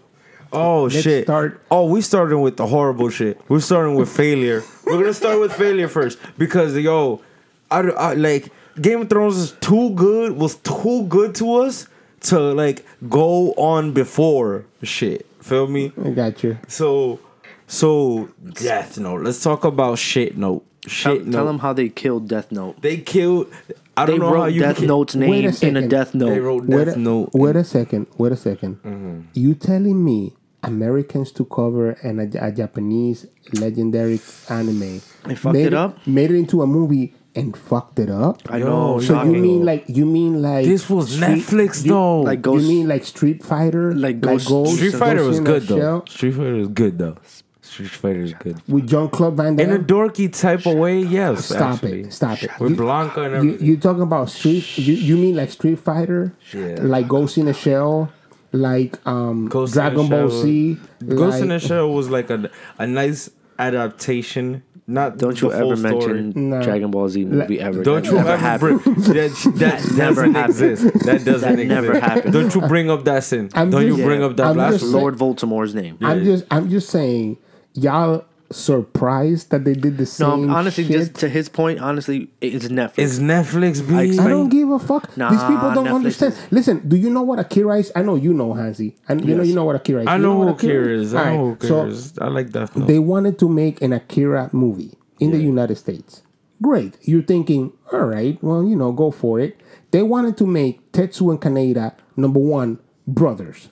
oh 0.53 0.83
let's 0.83 1.01
shit. 1.01 1.25
start- 1.25 1.61
Oh, 1.71 1.85
we 1.85 2.01
starting 2.01 2.41
with 2.41 2.57
the 2.57 2.67
horrible 2.67 3.09
shit. 3.09 3.39
We're 3.49 3.59
starting 3.61 3.95
with 3.95 4.09
failure. 4.09 4.63
We're 4.85 4.99
gonna 4.99 5.13
start 5.13 5.39
with 5.39 5.53
failure 5.53 5.87
first 5.87 6.19
because 6.37 6.75
yo, 6.77 7.21
I, 7.69 7.79
I 7.79 8.13
like 8.13 8.51
Game 8.79 9.01
of 9.01 9.09
Thrones 9.09 9.37
is 9.37 9.51
too 9.61 9.91
good. 9.91 10.33
Was 10.33 10.55
too 10.57 11.05
good 11.07 11.35
to 11.35 11.55
us 11.55 11.87
to 12.21 12.39
like 12.39 12.85
go 13.09 13.51
on 13.53 13.91
before 13.93 14.65
shit. 14.83 15.25
Feel 15.41 15.67
me? 15.67 15.91
I 16.03 16.11
got 16.11 16.43
you. 16.43 16.57
So, 16.67 17.19
so 17.67 18.29
Death 18.53 18.97
Note. 18.99 19.21
Let's 19.23 19.41
talk 19.43 19.63
about 19.65 19.97
shit 19.97 20.37
note. 20.37 20.63
Tell, 20.83 20.89
Shit 21.15 21.23
tell 21.31 21.43
note. 21.43 21.45
them 21.45 21.59
how 21.59 21.73
they 21.73 21.89
killed 21.89 22.27
Death 22.27 22.51
Note. 22.51 22.81
they 22.81 22.97
killed. 22.97 23.51
I 23.97 24.05
don't 24.05 24.19
They 24.19 24.25
know 24.25 24.35
how 24.35 24.45
you 24.45 24.61
Death 24.61 24.77
can- 24.77 24.87
Note's 24.87 25.15
Wait 25.15 25.29
a 25.29 25.37
in 25.39 25.45
a 25.45 25.53
second. 25.53 25.89
Death 25.89 26.15
Note. 26.15 26.29
They 26.29 26.39
wrote 26.39 26.65
Wait 26.65 26.87
a, 26.87 26.95
Note. 26.95 27.29
wait 27.33 27.55
a 27.55 27.63
second. 27.63 28.07
Wait 28.17 28.31
a 28.31 28.35
2nd 28.35 28.77
Mm-hmm. 28.81 29.19
You 29.33 29.53
telling 29.53 30.03
me 30.03 30.33
Americans 30.63 31.31
took 31.31 31.57
over 31.59 31.91
and 32.03 32.19
a, 32.35 32.45
a 32.47 32.51
Japanese 32.51 33.27
legendary 33.53 34.19
anime 34.49 35.01
They 35.25 35.35
fucked 35.35 35.53
made 35.53 35.67
it 35.67 35.73
up? 35.73 36.05
made 36.07 36.31
it 36.31 36.37
into 36.37 36.61
a 36.61 36.67
movie 36.67 37.13
and 37.35 37.55
fucked 37.55 37.99
it 37.99 38.09
up? 38.09 38.41
I 38.49 38.59
know. 38.59 38.99
so 38.99 39.23
you 39.23 39.31
mean 39.33 39.65
like 39.65 39.85
you 39.87 40.05
mean 40.05 40.41
like 40.41 40.65
This 40.65 40.89
was 40.89 41.11
Street- 41.13 41.27
Netflix 41.27 41.83
you- 41.85 41.91
though. 41.91 42.21
Like 42.21 42.45
you 42.45 42.59
mean 42.59 42.87
like 42.87 43.05
Street 43.05 43.43
Fighter? 43.43 43.93
Like 43.95 44.19
Ghost- 44.21 44.47
Street 44.75 44.91
Fighter 44.95 45.23
was 45.23 45.39
good 45.39 45.63
though. 45.63 45.77
shell 45.77 46.05
Street 46.07 46.31
Fighter 46.31 46.55
was 46.55 46.67
good 46.69 46.97
though. 46.97 47.17
Street 47.61 47.89
Fighter 47.89 48.21
is 48.21 48.33
good. 48.33 48.57
With 48.67 48.85
Jean-Claude 48.89 49.37
Van 49.37 49.57
In 49.57 49.71
a 49.71 49.79
dorky 49.79 50.27
type 50.37 50.65
of 50.65 50.75
way, 50.75 50.99
yes. 50.99 51.45
Stop 51.45 51.75
actually. 51.75 52.01
it! 52.01 52.11
Stop 52.13 52.43
it! 52.43 52.51
With 52.59 52.71
You- 52.71 52.77
Blanka 52.77 53.17
and 53.25 53.31
You, 53.31 53.37
everything. 53.53 53.65
you 53.67 53.77
talking 53.77 54.01
about 54.03 54.29
Street? 54.29 54.77
You, 54.77 54.93
you 54.93 55.15
mean 55.15 55.35
like 55.37 55.51
Street 55.51 55.79
Fighter? 55.79 56.33
Yeah. 56.53 56.79
Like 56.81 57.07
Ghost 57.07 57.37
in 57.37 57.47
a 57.47 57.53
Shell? 57.53 58.11
Like 58.51 58.99
um 59.07 59.47
Ghost 59.47 59.77
in 59.77 59.83
the 59.85 59.89
Dragon 59.89 60.09
Ball 60.09 60.29
Shell- 60.29 60.41
Z? 60.41 60.77
Ghost 61.07 61.41
in 61.41 61.47
the 61.47 61.59
Shell 61.59 61.89
was 61.93 62.09
like 62.09 62.29
a 62.29 62.49
a 62.77 62.85
nice 62.87 63.29
adaptation. 63.57 64.63
Not 64.93 65.17
Don't 65.17 65.39
you 65.41 65.51
ever 65.51 65.75
mention 65.75 66.33
No. 66.49 66.61
Dragon 66.61 66.91
Ball 66.91 67.09
Z 67.09 67.25
movie 67.25 67.59
ever. 67.59 67.83
Don't 67.83 68.03
That 68.03 68.11
you 68.11 68.17
never 68.17 68.29
ever 68.29 68.37
happened. 68.37 68.83
bring 68.83 68.95
that? 68.95 69.51
That 69.55 69.91
Never 69.97 70.15
doesn't 70.27 70.33
happened. 70.33 70.49
exist. 70.71 70.83
That 71.05 71.25
doesn't 71.25 71.41
That 71.41 71.59
exist. 71.59 71.69
never 71.69 71.99
happened. 71.99 72.33
Don't 72.33 72.53
you 72.55 72.61
bring 72.61 72.89
up 72.89 73.03
that 73.05 73.23
sin? 73.23 73.49
I'm 73.53 73.69
Don't 73.69 73.81
just- 73.87 73.97
you 73.97 74.03
bring 74.03 74.19
Yeah. 74.21 74.25
up 74.27 74.35
that 74.37 74.47
I'm 74.47 74.53
blasphemy? 74.55 74.91
Lord 74.91 75.15
Voldemort's 75.15 75.73
name. 75.73 75.97
I'm 76.01 76.23
just 76.23 76.45
I'm 76.51 76.69
just 76.69 76.89
saying, 76.89 77.37
y'all 77.73 78.25
surprised 78.53 79.49
that 79.51 79.63
they 79.65 79.73
did 79.73 79.97
the 79.97 80.03
No, 80.03 80.35
same 80.35 80.49
honestly, 80.49 80.83
shit? 80.85 80.97
just 80.97 81.15
to 81.15 81.29
his 81.29 81.49
point, 81.49 81.79
honestly, 81.79 82.29
it's 82.41 82.67
Netflix. 82.67 82.93
It's 82.97 83.19
Netflix, 83.19 83.87
B. 83.87 83.95
I 83.95 83.99
I 83.99 84.03
explain- 84.03 84.29
don't 84.29 84.49
give 84.49 84.69
a 84.69 84.79
fuck. 84.79 85.03
These 85.15 85.43
people 85.43 85.71
don't 85.73 85.85
Netflix 85.87 85.93
understand. 85.95 86.33
is- 86.33 86.39
Listen, 86.51 86.81
do 86.87 86.95
you 86.97 87.09
know 87.09 87.21
what 87.23 87.39
Akira 87.39 87.77
is? 87.79 87.91
I 87.95 88.01
know 88.01 88.15
you 88.15 88.33
know, 88.33 88.53
Hansi. 88.53 88.95
And 89.09 89.25
you 89.25 89.35
know 89.35 89.43
you 89.43 89.55
know 89.55 89.65
what 89.65 89.75
Akira 89.75 90.01
is. 90.01 90.07
I 90.07 90.15
You 90.17 90.21
know 90.23 90.33
who 90.39 90.45
what 90.45 90.55
Akira 90.55 90.87
is. 91.01 91.13
I 91.13 91.17
Alright, 91.19 91.33
know 91.39 91.57
who 91.59 91.67
so 91.67 91.79
Akira 91.81 91.91
is. 91.91 92.17
I 92.19 92.27
like 92.27 92.51
that. 92.51 92.75
Note. 92.77 92.87
They 92.87 92.99
wanted 92.99 93.39
to 93.39 93.49
make 93.49 93.81
an 93.81 93.91
Akira 93.93 94.49
movie 94.53 94.93
in 95.19 95.31
the 95.31 95.39
United 95.39 95.77
States. 95.77 96.21
Great. 96.61 96.95
You're 97.01 97.23
thinking, 97.23 97.73
all 97.91 98.01
right, 98.05 98.37
well, 98.43 98.63
you 98.63 98.75
know, 98.75 98.91
go 98.91 99.09
for 99.09 99.39
it. 99.39 99.57
They 99.89 100.03
wanted 100.03 100.37
to 100.37 100.45
make 100.45 100.91
Tetsu 100.91 101.31
and 101.31 101.41
Kaneda, 101.41 101.93
number 102.15 102.39
one, 102.39 102.77
brothers. 103.07 103.69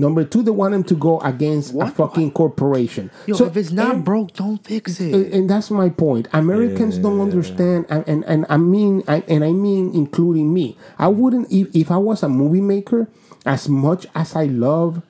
Number 0.00 0.22
two, 0.22 0.44
they 0.44 0.52
want 0.52 0.74
him 0.74 0.84
to 0.84 0.94
go 0.94 1.18
against 1.20 1.74
a 1.74 1.88
fucking 1.90 2.30
corporation. 2.30 3.10
Yo, 3.26 3.34
So- 3.34 3.46
if 3.46 3.56
it's 3.56 3.72
not 3.72 3.96
and- 3.96 4.04
broke, 4.04 4.32
don't 4.32 4.64
fix 4.64 5.00
it. 5.00 5.12
and, 5.12 5.26
and 5.34 5.50
that's 5.50 5.70
my 5.72 5.88
point. 5.88 6.28
Americans 6.32 6.98
don't 6.98 7.20
understand, 7.20 7.84
and, 7.90 8.06
and, 8.06 8.24
and 8.26 8.46
I 8.48 8.58
mean, 8.58 9.02
I, 9.08 9.24
and 9.26 9.44
I 9.44 9.50
mean, 9.50 9.90
including 9.94 10.54
me. 10.54 10.76
I 10.98 11.08
wouldn't 11.08 11.50
if, 11.52 11.74
if 11.74 11.90
I 11.90 11.96
was 11.98 12.22
a 12.22 12.28
movie 12.28 12.60
maker, 12.60 13.08
as 13.44 13.68
much 13.68 14.06
as 14.14 14.36
I 14.36 14.44
love 14.44 15.02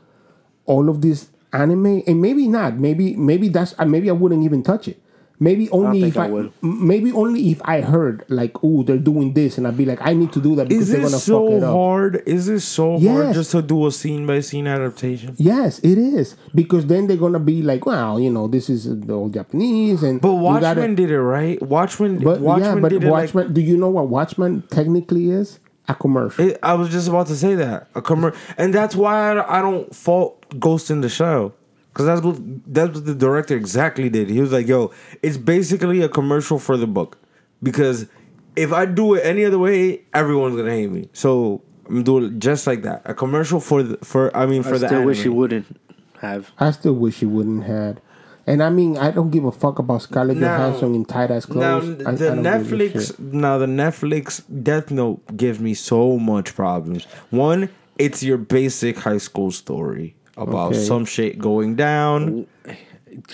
all 0.64 0.88
of 0.88 1.02
this 1.02 1.28
anime, 1.52 2.02
and 2.06 2.20
maybe 2.22 2.48
not. 2.48 2.76
Maybe 2.78 3.14
maybe 3.16 3.48
that's 3.48 3.74
maybe 3.78 4.08
I 4.08 4.12
wouldn't 4.12 4.44
even 4.44 4.62
touch 4.62 4.88
it. 4.88 5.00
Maybe 5.40 5.70
only 5.70 6.00
think 6.00 6.16
if 6.16 6.18
I 6.20 6.26
I, 6.30 6.50
maybe 6.62 7.12
only 7.12 7.50
if 7.52 7.60
I 7.64 7.80
heard 7.80 8.24
like, 8.28 8.56
oh, 8.64 8.82
they're 8.82 8.98
doing 8.98 9.34
this, 9.34 9.56
and 9.56 9.68
I'd 9.68 9.76
be 9.76 9.84
like, 9.84 10.00
I 10.04 10.12
need 10.12 10.32
to 10.32 10.40
do 10.40 10.56
that 10.56 10.68
because 10.68 10.88
they're 10.90 11.00
gonna 11.00 11.18
fuck 11.18 11.50
it 11.52 11.62
up. 11.62 11.72
hard? 11.72 12.22
Is 12.26 12.48
it 12.48 12.60
so 12.60 12.92
hard 12.92 13.02
Yes. 13.02 13.34
just 13.36 13.50
to 13.52 13.62
do 13.62 13.86
a 13.86 13.92
scene 13.92 14.26
by 14.26 14.40
scene 14.40 14.66
adaptation? 14.66 15.34
Yes, 15.38 15.78
it 15.80 15.96
is 15.96 16.34
because 16.54 16.86
then 16.86 17.06
they're 17.06 17.16
gonna 17.16 17.38
be 17.38 17.62
like, 17.62 17.86
well, 17.86 18.18
you 18.18 18.30
know, 18.30 18.48
this 18.48 18.68
is 18.68 18.84
the 19.00 19.12
old 19.12 19.32
Japanese, 19.34 20.02
and 20.02 20.20
But 20.20 20.34
Watchmen 20.34 20.74
gotta- 20.74 20.94
did 20.96 21.10
it 21.12 21.20
right. 21.22 21.62
Watchmen, 21.62 22.18
But 22.18 22.40
Watchmen 22.40 22.74
yeah, 22.76 22.80
but 22.82 22.88
did 22.88 23.04
it 23.04 23.10
like 23.10 23.32
Watchmen. 23.34 23.52
do 23.52 23.60
you 23.60 23.76
know 23.76 23.90
what 23.90 24.08
Watchmen 24.08 24.64
technically 24.70 25.30
is? 25.30 25.60
A 25.90 25.94
commercial. 25.94 26.48
It, 26.48 26.58
I 26.62 26.74
was 26.74 26.90
just 26.90 27.08
about 27.08 27.28
to 27.28 27.36
say 27.36 27.54
that 27.54 27.86
a 27.94 28.02
commercial, 28.02 28.38
and 28.58 28.74
that's 28.74 28.94
why 28.94 29.32
I, 29.38 29.58
I 29.58 29.62
don't 29.62 29.94
fault 29.94 30.44
Ghost 30.58 30.90
in 30.90 31.00
the 31.00 31.08
Shell 31.08 31.54
because 31.98 32.06
that's 32.06 32.22
what 32.24 32.72
that's 32.72 32.94
what 32.94 33.06
the 33.06 33.14
director 33.14 33.56
exactly 33.56 34.08
did. 34.08 34.30
He 34.30 34.40
was 34.40 34.52
like, 34.52 34.68
"Yo, 34.68 34.92
it's 35.20 35.36
basically 35.36 36.00
a 36.02 36.08
commercial 36.08 36.60
for 36.60 36.76
the 36.76 36.86
book 36.86 37.18
because 37.60 38.06
if 38.54 38.72
I 38.72 38.86
do 38.86 39.14
it 39.14 39.22
any 39.24 39.44
other 39.44 39.58
way, 39.58 40.02
everyone's 40.14 40.54
gonna 40.56 40.70
hate 40.70 40.92
me. 40.92 41.08
So 41.12 41.60
I'm 41.88 42.04
doing 42.04 42.24
it 42.24 42.38
just 42.38 42.68
like 42.68 42.82
that, 42.82 43.02
a 43.04 43.14
commercial 43.14 43.58
for 43.58 43.82
the 43.82 43.96
for 44.04 44.34
I 44.36 44.46
mean 44.46 44.62
for 44.62 44.76
I 44.76 44.78
the 44.78 44.86
I 44.86 44.88
still 44.90 45.04
wish 45.04 45.18
anime. 45.18 45.32
he 45.32 45.38
wouldn't 45.38 45.80
have. 46.20 46.50
I 46.60 46.70
still 46.70 46.94
wish 46.94 47.16
he 47.18 47.26
wouldn't 47.26 47.64
had. 47.64 48.00
And 48.46 48.62
I 48.62 48.70
mean, 48.70 48.96
I 48.96 49.10
don't 49.10 49.30
give 49.30 49.44
a 49.44 49.50
fuck 49.52 49.80
about 49.80 50.02
Scarlett 50.02 50.38
Now- 50.38 50.56
Johansson 50.56 50.94
in 50.94 51.04
tight 51.04 51.30
ass 51.32 51.48
Now 51.48 51.80
clothes. 51.80 52.06
I- 52.06 52.10
I 52.10 52.14
the 52.14 52.26
don't 52.28 52.42
give 52.44 52.46
a 52.46 52.76
Netflix, 52.76 53.18
now 53.18 53.58
the 53.58 53.66
Netflix 53.66 54.42
Death 54.62 54.90
Note 54.92 55.20
gives 55.36 55.58
me 55.58 55.74
so 55.74 56.16
much 56.16 56.54
problems. 56.54 57.06
One, 57.30 57.68
it's 57.98 58.22
your 58.22 58.38
basic 58.38 58.98
high 59.00 59.18
school 59.18 59.50
story 59.50 60.14
about 60.38 60.70
Okay. 60.72 60.78
some 60.84 61.04
shit 61.04 61.38
going 61.38 61.74
down. 61.74 62.46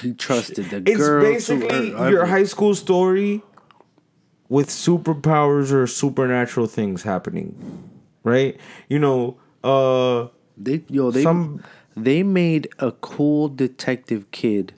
He 0.01 0.15
trusted 0.15 0.71
the 0.71 0.79
It's 0.87 0.97
girl. 0.97 1.23
to 1.23 1.29
basically 1.31 1.91
her- 1.91 2.11
your 2.11 2.27
high 2.27 2.45
school 2.45 2.75
story 2.75 3.43
with 4.49 4.69
superpowers 4.69 5.73
or 5.73 5.87
supernatural 5.87 6.67
things 6.67 7.03
happening, 7.03 7.55
right? 8.23 8.57
You 8.89 8.99
know, 8.99 9.37
uh, 9.63 10.29
They 10.57 10.85
yo 10.89 11.11
they 11.11 11.23
Some- 11.25 11.63
they 11.97 12.23
made 12.23 12.69
a 12.79 12.93
cool 12.93 13.49
detective 13.49 14.31
kid, 14.31 14.73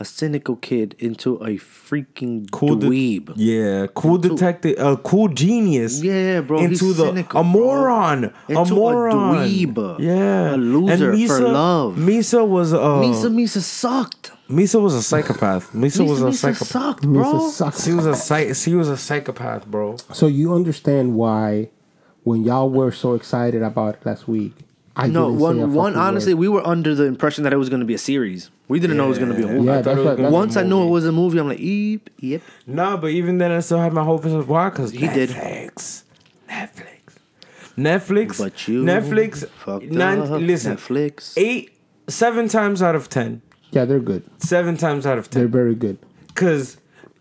a 0.00 0.04
cynical 0.04 0.56
kid, 0.56 0.96
into 0.98 1.36
a 1.36 1.50
freaking 1.56 2.50
cool 2.50 2.74
de- 2.76 2.86
dweeb. 2.88 3.32
yeah, 3.36 3.86
cool 3.94 4.18
detective, 4.18 4.74
a 4.78 4.96
cool 4.96 5.28
genius. 5.28 6.02
Yeah, 6.02 6.40
bro, 6.40 6.58
he's 6.66 6.82
Into 6.82 6.92
the 6.94 7.04
cynical, 7.06 7.40
a 7.40 7.42
bro. 7.44 7.52
moron, 7.52 8.24
a 8.24 8.30
Into 8.48 8.60
a 8.60 8.66
moron, 8.74 9.36
dweeb. 9.36 9.98
yeah, 10.00 10.54
A 10.54 10.56
loser 10.56 11.12
and 11.12 11.26
for 11.28 11.40
love. 11.40 11.94
Misa 11.96 12.46
was 12.46 12.72
uh, 12.72 12.78
Misa 12.78 13.30
Misa 13.32 13.60
sucked. 13.60 14.32
Misa 14.50 14.82
was 14.82 14.94
a 14.94 15.02
psychopath. 15.02 15.72
Misa, 15.72 16.00
Misa 16.02 16.08
was 16.08 16.20
a 16.22 16.24
Misa 16.26 16.34
psychopath. 16.34 16.68
sucked, 16.68 17.04
Misa 17.04 17.58
bro. 17.60 17.70
She 17.70 17.92
was 17.92 18.06
a 18.06 18.14
psych. 18.16 18.54
She 18.56 18.74
was 18.74 18.88
a 18.88 18.96
psychopath, 18.96 19.66
bro. 19.66 19.96
So 20.12 20.26
you 20.26 20.52
understand 20.54 21.14
why 21.14 21.70
when 22.24 22.42
y'all 22.42 22.68
were 22.68 22.90
so 22.90 23.14
excited 23.14 23.62
about 23.62 23.94
it 23.96 24.06
last 24.06 24.26
week, 24.26 24.54
I 24.96 25.06
No, 25.06 25.28
didn't 25.30 25.38
say 25.40 25.44
a 25.44 25.66
one 25.66 25.74
one 25.74 25.94
honestly, 25.96 26.34
word. 26.34 26.40
we 26.40 26.48
were 26.48 26.66
under 26.66 26.94
the 26.94 27.04
impression 27.04 27.44
that 27.44 27.52
it 27.52 27.56
was 27.58 27.68
going 27.68 27.80
to 27.80 27.86
be 27.86 27.94
a 27.94 27.98
series. 27.98 28.50
We 28.66 28.80
didn't 28.80 28.96
know 28.96 29.06
it 29.06 29.08
was 29.08 29.18
going 29.18 29.30
to 29.30 29.36
be 29.36 29.42
a 29.42 29.46
movie. 29.46 29.66
Yeah, 29.66 29.72
I 29.72 29.82
thought 29.82 29.84
that's 29.84 29.96
it 29.96 30.00
was 30.00 30.06
what- 30.06 30.16
gonna 30.16 30.28
be 30.28 30.34
a 30.34 30.38
Once 30.38 30.56
I 30.56 30.62
knew 30.62 30.76
it 30.76 30.80
movie. 30.80 30.90
was 30.92 31.06
a 31.06 31.12
movie, 31.12 31.38
I'm 31.38 31.48
like, 31.48 31.58
yep, 31.60 32.00
yep. 32.18 32.42
Nah, 32.66 32.96
but 32.96 33.10
even 33.10 33.38
then, 33.38 33.50
I 33.52 33.60
still 33.60 33.78
had 33.78 33.92
my 33.92 34.02
hopes. 34.04 34.26
Of 34.26 34.48
why? 34.48 34.70
Because 34.70 34.92
He 34.92 35.06
did. 35.06 35.30
Netflix, 35.30 36.02
Netflix, 36.48 37.18
Netflix. 37.76 38.38
But 38.38 38.68
you 38.68 38.82
Netflix. 38.84 39.46
fucked 39.48 39.86
nine- 39.90 40.20
up. 40.20 40.40
listen, 40.40 40.76
Netflix. 40.76 41.34
eight, 41.36 41.72
seven 42.08 42.48
times 42.48 42.82
out 42.82 42.94
of 42.94 43.08
ten. 43.08 43.42
yeah, 43.70 43.84
they're 43.84 44.00
good. 44.00 44.22
Seven 44.38 44.76
times 44.76 45.04
out 45.06 45.18
of 45.18 45.28
They're 45.30 45.42
ten. 45.44 45.52
very 45.52 45.74
good. 45.74 45.98
Because 46.28 46.78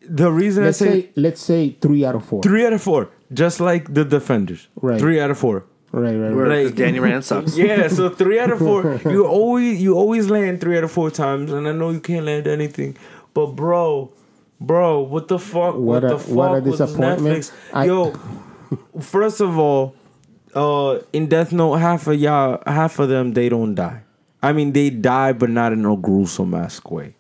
the 0.08 0.32
reason 0.32 0.64
Let's 0.64 0.82
I 0.82 0.86
say, 0.86 1.02
say 1.02 1.10
let's 1.16 1.42
say 1.42 1.70
three 1.82 2.06
out 2.06 2.16
of 2.16 2.24
four. 2.26 2.42
three 2.44 2.66
out 2.66 2.74
of 2.74 2.82
four, 2.82 3.10
just 3.34 3.60
like 3.60 3.94
the 3.94 4.06
Defenders. 4.06 4.68
Right. 4.82 5.00
Three 5.00 5.20
out 5.20 5.32
of 5.32 5.38
four. 5.38 5.66
Right, 5.96 6.16
right, 6.18 6.34
Where- 6.36 6.48
right. 6.48 6.64
'cause 6.68 6.76
Danny 6.76 7.00
Rand 7.00 7.24
sucks. 7.30 7.56
Yeah, 7.56 7.88
so 7.88 8.10
three 8.10 8.40
out 8.40 8.52
of 8.52 8.58
four. 8.60 9.00
You 9.06 9.28
always 9.28 9.82
you 9.82 9.96
always 9.96 10.28
land 10.30 10.60
three 10.60 10.76
out 10.78 10.84
of 10.84 10.92
four 10.92 11.12
times, 11.12 11.52
and 11.54 11.68
I 11.68 11.72
know 11.72 11.92
you 11.92 12.00
can't 12.00 12.26
land 12.26 12.48
anything, 12.48 12.98
but 13.36 13.56
bro, 13.56 14.10
bro, 14.60 15.02
what 15.02 15.28
the 15.28 15.38
fuck? 15.38 15.76
What, 15.76 15.82
What 15.82 16.04
a- 16.04 16.08
the 16.10 16.18
fuck 16.18 16.36
what 16.36 16.58
a 16.58 16.62
was 16.62 16.80
disappointment. 16.80 17.38
Netflix? 17.46 17.52
I- 17.74 17.86
Yo, 17.86 18.14
first 19.00 19.40
of 19.40 19.58
all, 19.60 19.94
uh, 20.56 21.00
in 21.14 21.28
Death 21.28 21.52
Note, 21.52 21.76
half 21.76 22.08
of 22.08 22.20
y'all, 22.20 22.62
half 22.66 22.98
of 23.00 23.10
them, 23.10 23.34
they 23.34 23.48
don't 23.50 23.76
die. 23.76 24.02
I 24.42 24.52
mean, 24.52 24.74
they 24.74 24.90
die, 24.90 25.32
but 25.34 25.50
not 25.50 25.74
in 25.74 25.86
a 25.86 25.96
gruesome 25.96 26.54
ass 26.56 26.84
way. 26.86 27.16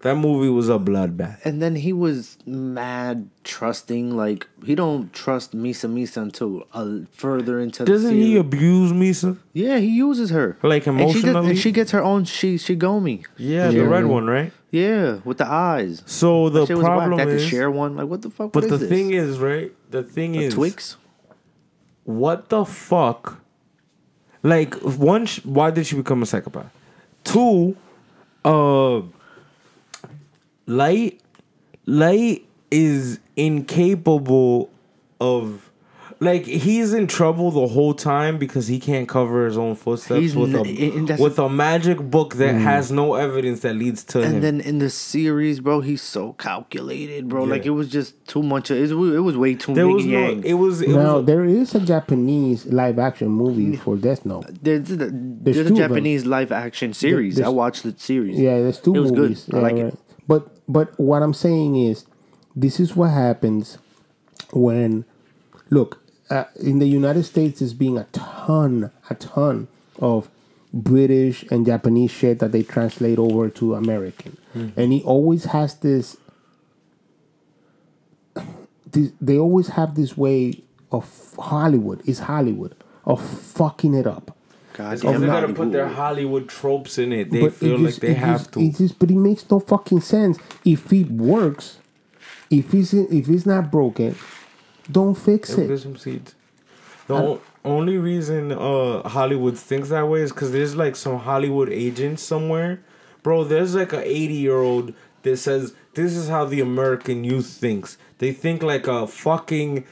That 0.00 0.16
movie 0.16 0.50
was 0.50 0.68
a 0.68 0.78
bloodbath. 0.78 1.44
And 1.44 1.60
then 1.62 1.74
he 1.76 1.92
was 1.92 2.36
mad 2.46 3.28
trusting. 3.44 4.14
Like 4.16 4.46
he 4.64 4.74
don't 4.74 5.12
trust 5.12 5.56
Misa 5.56 5.90
Misa 5.90 6.18
until 6.22 6.66
uh, 6.74 6.98
further 7.12 7.58
into 7.60 7.84
the 7.84 7.90
Doesn't 7.92 8.14
he 8.14 8.36
abuse 8.36 8.92
Misa? 8.92 9.38
Yeah, 9.52 9.78
he 9.78 9.88
uses 9.88 10.30
her 10.30 10.58
Like 10.62 10.86
And 10.86 10.98
she, 10.98 11.04
does- 11.06 11.22
emotionally? 11.24 11.50
and 11.50 11.58
she 11.58 11.72
gets 11.72 11.90
her 11.92 12.02
own 12.02 12.24
she 12.24 12.58
she 12.58 12.76
shinigami. 12.76 13.24
Yeah, 13.38 13.70
the 13.70 13.86
red 13.88 14.04
one, 14.04 14.26
right? 14.26 14.52
Yeah, 14.70 15.20
with 15.24 15.38
the 15.38 15.46
eyes. 15.48 16.02
So 16.06 16.50
the 16.50 16.66
problem 16.66 17.16
That 17.16 17.24
to 17.24 17.30
is, 17.36 17.44
share 17.46 17.70
one. 17.70 17.96
Like 17.96 18.06
what 18.08 18.20
the 18.22 18.30
fuck? 18.30 18.52
but 18.52 18.68
the 18.68 18.76
this? 18.76 18.88
thing 18.88 19.12
is, 19.12 19.38
right? 19.38 19.72
The 19.90 20.02
thing 20.02 20.36
A 20.36 20.40
is, 20.42 20.54
Twix. 20.54 20.96
what 22.04 22.48
the 22.50 22.64
fuck? 22.64 23.40
Like, 24.42 24.74
one, 24.74 25.26
sh- 25.26 25.44
why 25.44 25.70
did 25.72 25.86
she 25.86 25.96
become 25.96 26.22
a 26.22 26.26
psychopath? 26.26 26.70
Two, 27.24 27.76
uh, 28.44 29.00
Light, 30.66 31.20
Light 31.86 32.46
is 32.70 33.20
incapable 33.36 34.70
of 35.20 35.66
like 36.18 36.46
he's 36.46 36.94
in 36.94 37.06
trouble 37.06 37.50
the 37.50 37.66
whole 37.66 37.92
time 37.92 38.38
because 38.38 38.66
he 38.68 38.80
can't 38.80 39.06
cover 39.06 39.44
his 39.44 39.58
own 39.58 39.74
footsteps 39.76 40.20
He's 40.20 40.34
with 40.36 40.54
n- 40.54 41.10
a 41.10 41.22
with 41.22 41.38
a 41.38 41.48
magic 41.48 41.98
book 41.98 42.36
that 42.36 42.54
mm-hmm. 42.54 42.64
has 42.64 42.90
no 42.90 43.14
evidence 43.14 43.60
that 43.60 43.74
leads 43.74 44.02
to 44.04 44.22
him. 44.22 44.36
And 44.36 44.42
then 44.42 44.60
in 44.62 44.78
the 44.78 44.88
series, 44.88 45.60
bro, 45.60 45.82
he's 45.82 46.00
so 46.00 46.32
calculated, 46.32 47.28
bro. 47.28 47.44
Like 47.44 47.66
it 47.66 47.70
was 47.70 47.90
just 47.90 48.26
too 48.26 48.42
much. 48.42 48.70
It 48.70 48.92
was, 48.94 49.14
it 49.14 49.18
was 49.20 49.36
way 49.36 49.54
too 49.56 49.74
there 49.74 49.86
yin 49.86 49.94
was 49.94 50.06
no. 50.06 50.40
It 50.42 50.54
was. 50.54 50.80
It 50.80 50.88
now 50.88 51.16
was. 51.18 51.26
there 51.26 51.44
is 51.44 51.74
a 51.74 51.80
Japanese 51.80 52.64
live 52.64 52.98
action 52.98 53.28
movie 53.28 53.76
mm. 53.76 53.78
for 53.78 53.96
Death 53.96 54.24
Note. 54.24 54.46
There's, 54.62 54.88
there's, 54.88 55.12
There's 55.12 55.56
a 55.58 55.64
two 55.64 55.74
of 55.74 55.76
them. 55.76 55.76
Japanese 55.76 56.24
live 56.24 56.50
action 56.50 56.94
series. 56.94 57.36
there's- 57.36 57.46
I 57.46 57.50
watched 57.50 57.82
the 57.82 57.94
series. 57.98 58.38
Yeah, 58.38 58.58
there's 58.60 58.80
two 58.80 58.94
It 58.94 59.00
was 59.00 59.10
good. 59.10 59.20
movies. 59.20 59.50
I 59.52 59.56
Yeah, 59.56 59.62
like 59.62 59.76
it. 59.76 59.98
But 60.26 60.48
but 60.68 60.98
what 60.98 61.22
I'm 61.22 61.34
saying 61.34 61.76
is, 61.76 62.06
this 62.54 62.80
is 62.80 62.96
what 62.96 63.10
happens 63.10 63.78
when, 64.52 65.04
look, 65.70 66.02
uh, 66.30 66.44
in 66.56 66.78
the 66.78 66.86
United 66.86 67.24
States, 67.24 67.60
there's 67.60 67.74
being 67.74 67.98
a 67.98 68.04
ton, 68.12 68.90
a 69.08 69.14
ton 69.14 69.68
of 70.00 70.28
British 70.72 71.44
and 71.44 71.64
Japanese 71.64 72.10
shit 72.10 72.38
that 72.40 72.52
they 72.52 72.62
translate 72.62 73.18
over 73.18 73.48
to 73.50 73.74
American, 73.74 74.36
and 74.76 74.92
he 74.92 75.02
always 75.02 75.44
has 75.46 75.74
this. 75.76 76.16
This, 78.90 79.12
they 79.20 79.38
always 79.38 79.68
have 79.68 79.94
this 79.94 80.16
way 80.16 80.62
of 80.90 81.34
Hollywood. 81.38 82.02
Is 82.08 82.20
Hollywood 82.20 82.74
of 83.04 83.22
fucking 83.22 83.94
it 83.94 84.06
up. 84.06 84.36
God 84.76 85.00
damn 85.00 85.20
they 85.20 85.26
gotta 85.26 85.52
put 85.52 85.72
their 85.72 85.88
Hollywood 85.88 86.48
tropes 86.48 86.98
in 86.98 87.12
it. 87.12 87.30
They 87.30 87.40
But 87.40 87.46
it 87.46 87.52
feel 87.54 87.78
like 87.78 87.94
they 87.96 88.14
have 88.14 88.38
just- 88.40 88.52
to. 88.52 88.60
It 88.60 88.76
just, 88.76 88.98
but 88.98 89.10
it 89.10 89.16
makes 89.16 89.50
no 89.50 89.58
fucking 89.60 90.00
sense. 90.02 90.38
If 90.64 90.92
it 90.92 91.10
works, 91.10 91.78
if 92.50 92.74
it's 92.74 92.92
if 92.92 93.28
it's 93.28 93.46
not 93.46 93.70
broken, 93.70 94.14
don't 94.90 95.14
fix 95.14 95.54
Give 95.54 95.70
it. 95.70 95.78
some 95.78 95.96
seeds. 95.96 96.34
The 97.06 97.14
o- 97.14 97.40
only 97.64 97.96
reason 97.96 98.52
uh 98.52 99.08
Hollywood 99.08 99.56
thinks 99.58 99.88
that 99.88 100.06
way 100.08 100.20
is 100.20 100.32
because 100.32 100.52
there's 100.52 100.76
like 100.76 100.94
some 100.96 101.18
Hollywood 101.18 101.68
agent 101.70 102.20
somewhere, 102.20 102.80
bro. 103.22 103.44
There's 103.44 103.74
like 103.74 103.92
a 103.92 104.02
80 104.06 104.34
year 104.34 104.58
old 104.60 104.92
that 105.22 105.36
says 105.38 105.74
this 105.94 106.14
is 106.14 106.28
how 106.28 106.44
the 106.44 106.60
American 106.60 107.24
youth 107.24 107.46
thinks. 107.46 107.96
They 108.18 108.32
think 108.32 108.62
like 108.62 108.86
a 108.86 109.06
fucking 109.06 109.84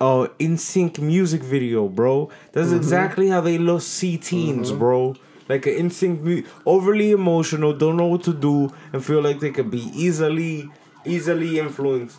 uh 0.00 0.28
NSYNC 0.38 0.98
music 1.00 1.42
video, 1.42 1.88
bro. 1.88 2.30
That's 2.52 2.72
exactly 2.72 3.28
how 3.28 3.40
they 3.40 3.58
look 3.58 3.82
see 3.82 4.18
teens, 4.18 4.70
bro. 4.72 5.14
Like 5.48 5.66
an 5.66 5.90
NSYNC, 5.90 6.20
mu- 6.20 6.42
overly 6.64 7.12
emotional, 7.12 7.72
don't 7.72 7.96
know 7.96 8.06
what 8.06 8.24
to 8.24 8.32
do, 8.32 8.72
and 8.92 9.04
feel 9.04 9.22
like 9.22 9.38
they 9.40 9.50
could 9.52 9.70
be 9.70 9.82
easily, 9.94 10.68
easily 11.04 11.58
influenced. 11.58 12.18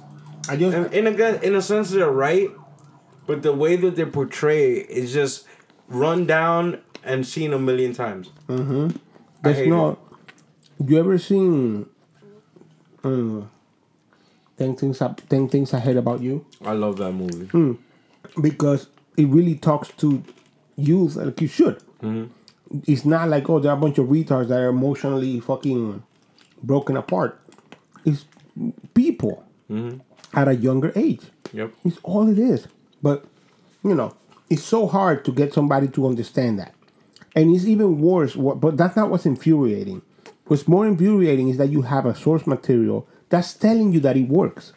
I 0.50 0.56
just 0.56 0.76
In, 0.94 1.08
in 1.08 1.20
a 1.22 1.34
in 1.44 1.56
a 1.56 1.62
sense, 1.62 1.92
they're 1.92 2.10
right, 2.10 2.50
but 3.26 3.42
the 3.42 3.54
way 3.54 3.76
that 3.76 3.96
they 3.98 4.06
portray 4.06 4.78
it 4.78 4.90
is 4.90 5.14
just 5.14 5.46
run 5.90 6.26
down 6.26 6.82
and 7.04 7.28
seen 7.28 7.54
a 7.54 7.60
million 7.60 7.94
times. 7.94 8.30
I 8.50 8.92
that's 9.42 9.68
not. 9.68 10.00
You 10.86 11.00
ever 11.00 11.18
seen? 11.18 11.88
Um, 13.04 13.50
ten 14.58 14.76
things 14.76 15.02
up, 15.02 15.22
ten 15.30 15.48
things 15.48 15.74
I 15.74 15.80
hate 15.80 15.98
about 15.98 16.22
you, 16.22 16.46
I 16.64 16.74
love 16.74 16.98
that 16.98 17.12
movie. 17.12 17.46
Hmm. 17.48 17.74
because 18.42 18.88
it 19.16 19.28
really 19.28 19.56
talks 19.56 19.90
to 19.98 20.24
youth 20.76 21.16
like 21.16 21.42
you 21.42 21.48
should. 21.48 21.82
It's 22.86 23.06
not 23.06 23.30
like 23.30 23.50
oh, 23.50 23.60
there 23.60 23.72
are 23.72 23.78
a 23.78 23.80
bunch 23.80 23.98
of 23.98 24.08
retards 24.08 24.50
that 24.50 24.60
are 24.60 24.70
emotionally 24.70 25.40
fucking 25.40 26.04
broken 26.62 26.98
apart. 26.98 27.40
It's 28.06 28.26
people 28.94 29.44
at 30.34 30.48
a 30.48 30.56
younger 30.56 30.92
age. 30.96 31.22
Yep. 31.54 31.72
It's 31.86 31.98
all 32.04 32.28
it 32.30 32.38
is. 32.38 32.68
But 33.02 33.26
you 33.84 33.96
know, 33.96 34.16
it's 34.50 34.64
so 34.64 34.88
hard 34.88 35.24
to 35.26 35.32
get 35.32 35.54
somebody 35.54 35.88
to 35.90 36.08
understand 36.08 36.60
that. 36.60 36.74
And 37.36 37.56
it's 37.56 37.66
even 37.66 38.02
worse, 38.02 38.36
what- 38.36 38.60
but 38.60 38.76
that's 38.78 38.96
not 38.96 39.10
what's 39.10 39.26
infuriating. 39.26 40.02
What's 40.48 40.68
more 40.68 40.86
infuriating 40.88 41.50
is 41.50 41.58
that 41.58 41.70
you 41.70 41.84
have 41.84 42.06
a 42.06 42.16
source 42.16 42.46
material 42.48 43.08
that's 43.30 43.54
telling 43.54 43.94
you 43.94 44.00
that 44.02 44.18
it 44.18 44.28
works. 44.28 44.74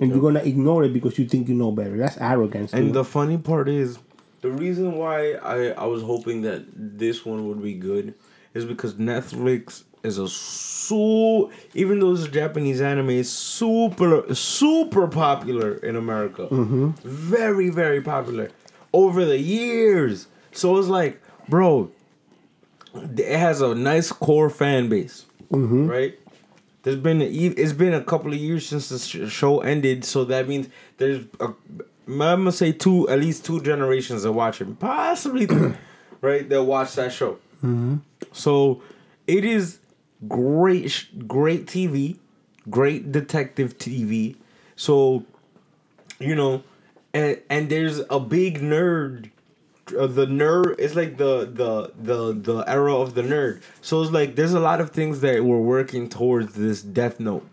And 0.00 0.10
you're 0.10 0.20
gonna 0.20 0.44
ignore 0.44 0.84
it 0.84 0.92
because 0.92 1.18
you 1.18 1.26
think 1.26 1.48
you 1.48 1.54
know 1.54 1.72
better. 1.72 1.96
That's 1.96 2.16
arrogance. 2.18 2.72
And 2.72 2.86
dude. 2.86 2.94
the 2.94 3.04
funny 3.04 3.36
part 3.36 3.68
is, 3.68 3.98
the 4.42 4.50
reason 4.50 4.92
why 4.92 5.32
I, 5.32 5.70
I 5.70 5.86
was 5.86 6.02
hoping 6.02 6.42
that 6.42 6.64
this 6.72 7.24
one 7.26 7.48
would 7.48 7.60
be 7.60 7.74
good 7.74 8.14
is 8.54 8.64
because 8.64 8.94
Netflix 8.94 9.82
is 10.04 10.18
a 10.18 10.28
so 10.28 11.50
even 11.74 11.98
though 11.98 12.12
it's 12.12 12.22
a 12.22 12.28
Japanese 12.28 12.80
anime, 12.80 13.10
it's 13.10 13.28
super 13.30 14.32
super 14.34 15.08
popular 15.08 15.74
in 15.74 15.96
America. 15.96 16.46
Mm-hmm. 16.46 16.90
Very 17.02 17.68
very 17.68 18.00
popular 18.00 18.50
over 18.92 19.24
the 19.24 19.38
years. 19.38 20.28
So 20.52 20.78
it's 20.78 20.88
like, 20.88 21.20
bro, 21.48 21.90
it 22.94 23.38
has 23.38 23.60
a 23.60 23.74
nice 23.74 24.12
core 24.12 24.50
fan 24.50 24.88
base, 24.88 25.26
mm-hmm. 25.50 25.88
right? 25.88 26.18
There's 26.82 26.96
been 26.96 27.20
a, 27.20 27.24
it's 27.24 27.72
been 27.72 27.94
a 27.94 28.02
couple 28.02 28.32
of 28.32 28.38
years 28.38 28.66
since 28.66 28.88
the 28.88 29.28
show 29.28 29.60
ended, 29.60 30.04
so 30.04 30.24
that 30.24 30.48
means 30.48 30.68
there's 30.98 31.24
a, 31.40 31.52
I'm 32.06 32.18
gonna 32.18 32.52
say 32.52 32.72
two 32.72 33.08
at 33.08 33.18
least 33.18 33.44
two 33.44 33.60
generations 33.60 34.24
of 34.24 34.34
watching, 34.34 34.76
possibly 34.76 35.46
three, 35.46 35.74
right? 36.20 36.48
That 36.48 36.62
watch 36.62 36.94
that 36.94 37.12
show. 37.12 37.38
Mm-hmm. 37.56 37.96
So 38.32 38.82
it 39.26 39.44
is 39.44 39.78
great, 40.26 41.06
great 41.26 41.66
TV, 41.66 42.16
great 42.70 43.12
detective 43.12 43.76
TV. 43.78 44.36
So 44.76 45.24
you 46.18 46.34
know, 46.34 46.62
and 47.12 47.40
and 47.50 47.68
there's 47.68 48.00
a 48.10 48.20
big 48.20 48.60
nerd. 48.60 49.30
Uh, 49.96 50.06
the 50.06 50.26
nerd 50.26 50.76
it's 50.78 50.94
like 50.94 51.16
the 51.16 51.46
the 51.46 51.92
the 52.00 52.32
the 52.32 52.58
era 52.68 52.94
of 52.94 53.14
the 53.14 53.22
nerd. 53.22 53.62
So 53.80 54.02
it's 54.02 54.12
like 54.12 54.36
there's 54.36 54.52
a 54.54 54.60
lot 54.60 54.80
of 54.80 54.90
things 54.90 55.20
that 55.20 55.44
we're 55.44 55.58
working 55.58 56.08
towards 56.08 56.54
this 56.54 56.82
Death 56.82 57.20
Note. 57.20 57.46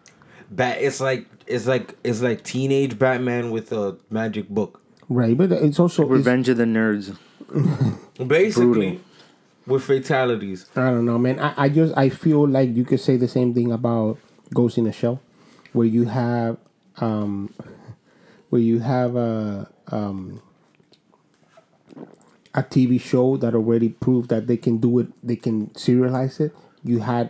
Bat 0.50 0.78
it's 0.82 1.00
like 1.00 1.28
it's 1.48 1.68
like 1.68 1.96
it's 2.04 2.22
like 2.22 2.44
teenage 2.44 2.98
Batman 2.98 3.52
with 3.52 3.72
a 3.72 3.98
magic 4.10 4.50
book. 4.50 4.82
right, 5.10 5.38
but 5.38 5.52
it's 5.52 5.80
also 5.80 6.04
it's, 6.04 6.12
Revenge 6.12 6.50
of 6.50 6.58
the 6.58 6.66
Nerds. 6.66 7.18
Basically 8.28 8.66
Brutal. 8.66 9.02
with 9.68 9.84
fatalities. 9.84 10.66
I 10.76 10.90
don't 10.90 11.06
know, 11.06 11.18
man. 11.18 11.40
I, 11.40 11.54
I 11.58 11.70
just 11.70 11.96
I 11.98 12.10
feel 12.10 12.48
like 12.48 12.76
you 12.76 12.86
could 12.86 13.00
say 13.00 13.18
the 13.18 13.28
same 13.28 13.54
thing 13.54 13.72
about 13.72 14.18
Ghost 14.54 14.78
in 14.78 14.88
a 14.88 14.92
Shell, 14.92 15.22
where 15.74 15.88
you 15.88 16.06
have 16.06 16.58
um 16.98 17.54
where 18.50 18.62
you 18.62 18.80
have 18.80 19.16
a 19.16 19.70
um 19.88 20.42
a 22.56 22.64
TV 22.64 23.00
show 23.00 23.38
that 23.38 23.54
already 23.54 23.90
proved 23.90 24.30
that 24.30 24.48
they 24.48 24.58
can 24.58 24.78
do 24.78 24.98
it, 25.00 25.08
they 25.22 25.36
can 25.36 25.68
serialize 25.72 26.40
it. 26.40 26.56
You 26.84 27.00
had 27.00 27.30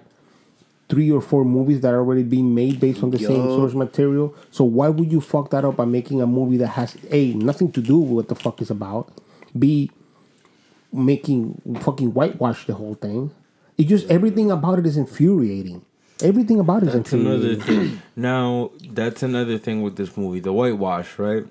three 0.87 1.11
or 1.11 1.19
four 1.19 1.43
movies 1.43 1.81
that 1.81 1.93
are 1.93 1.97
already 1.97 2.21
being 2.23 2.53
made 2.53 2.79
based 2.79 3.01
on 3.01 3.09
the 3.09 3.17
same 3.17 3.43
source 3.49 3.73
material. 3.73 4.35
So 4.51 4.63
why 4.63 4.89
would 4.89 5.11
you 5.11 5.19
fuck 5.19 5.49
that 5.49 5.65
up 5.65 5.75
by 5.77 5.85
making 5.85 6.21
a 6.21 6.27
movie 6.27 6.57
that 6.57 6.67
has 6.79 6.95
a 7.09 7.33
nothing 7.33 7.71
to 7.71 7.81
do 7.81 7.97
with 7.97 8.11
what 8.11 8.27
the 8.29 8.35
fuck 8.35 8.61
is 8.61 8.69
about, 8.69 9.11
b 9.57 9.89
making 10.93 11.61
fucking 11.81 12.13
whitewash 12.13 12.65
the 12.67 12.75
whole 12.75 12.93
thing. 12.95 13.31
It 13.77 13.85
just 13.87 14.09
everything 14.09 14.51
about 14.51 14.79
it 14.79 14.85
is 14.85 14.95
infuriating. 14.95 15.83
Everything 16.23 16.59
about 16.59 16.83
it 16.83 16.89
is 16.89 16.93
That's 16.93 17.13
another 17.13 17.49
infuriating. 17.51 17.89
thing. 17.97 18.01
Now 18.15 18.71
that's 18.91 19.23
another 19.23 19.57
thing 19.57 19.81
with 19.81 19.95
this 19.97 20.15
movie, 20.15 20.39
the 20.39 20.53
whitewash, 20.53 21.17
right? 21.19 21.45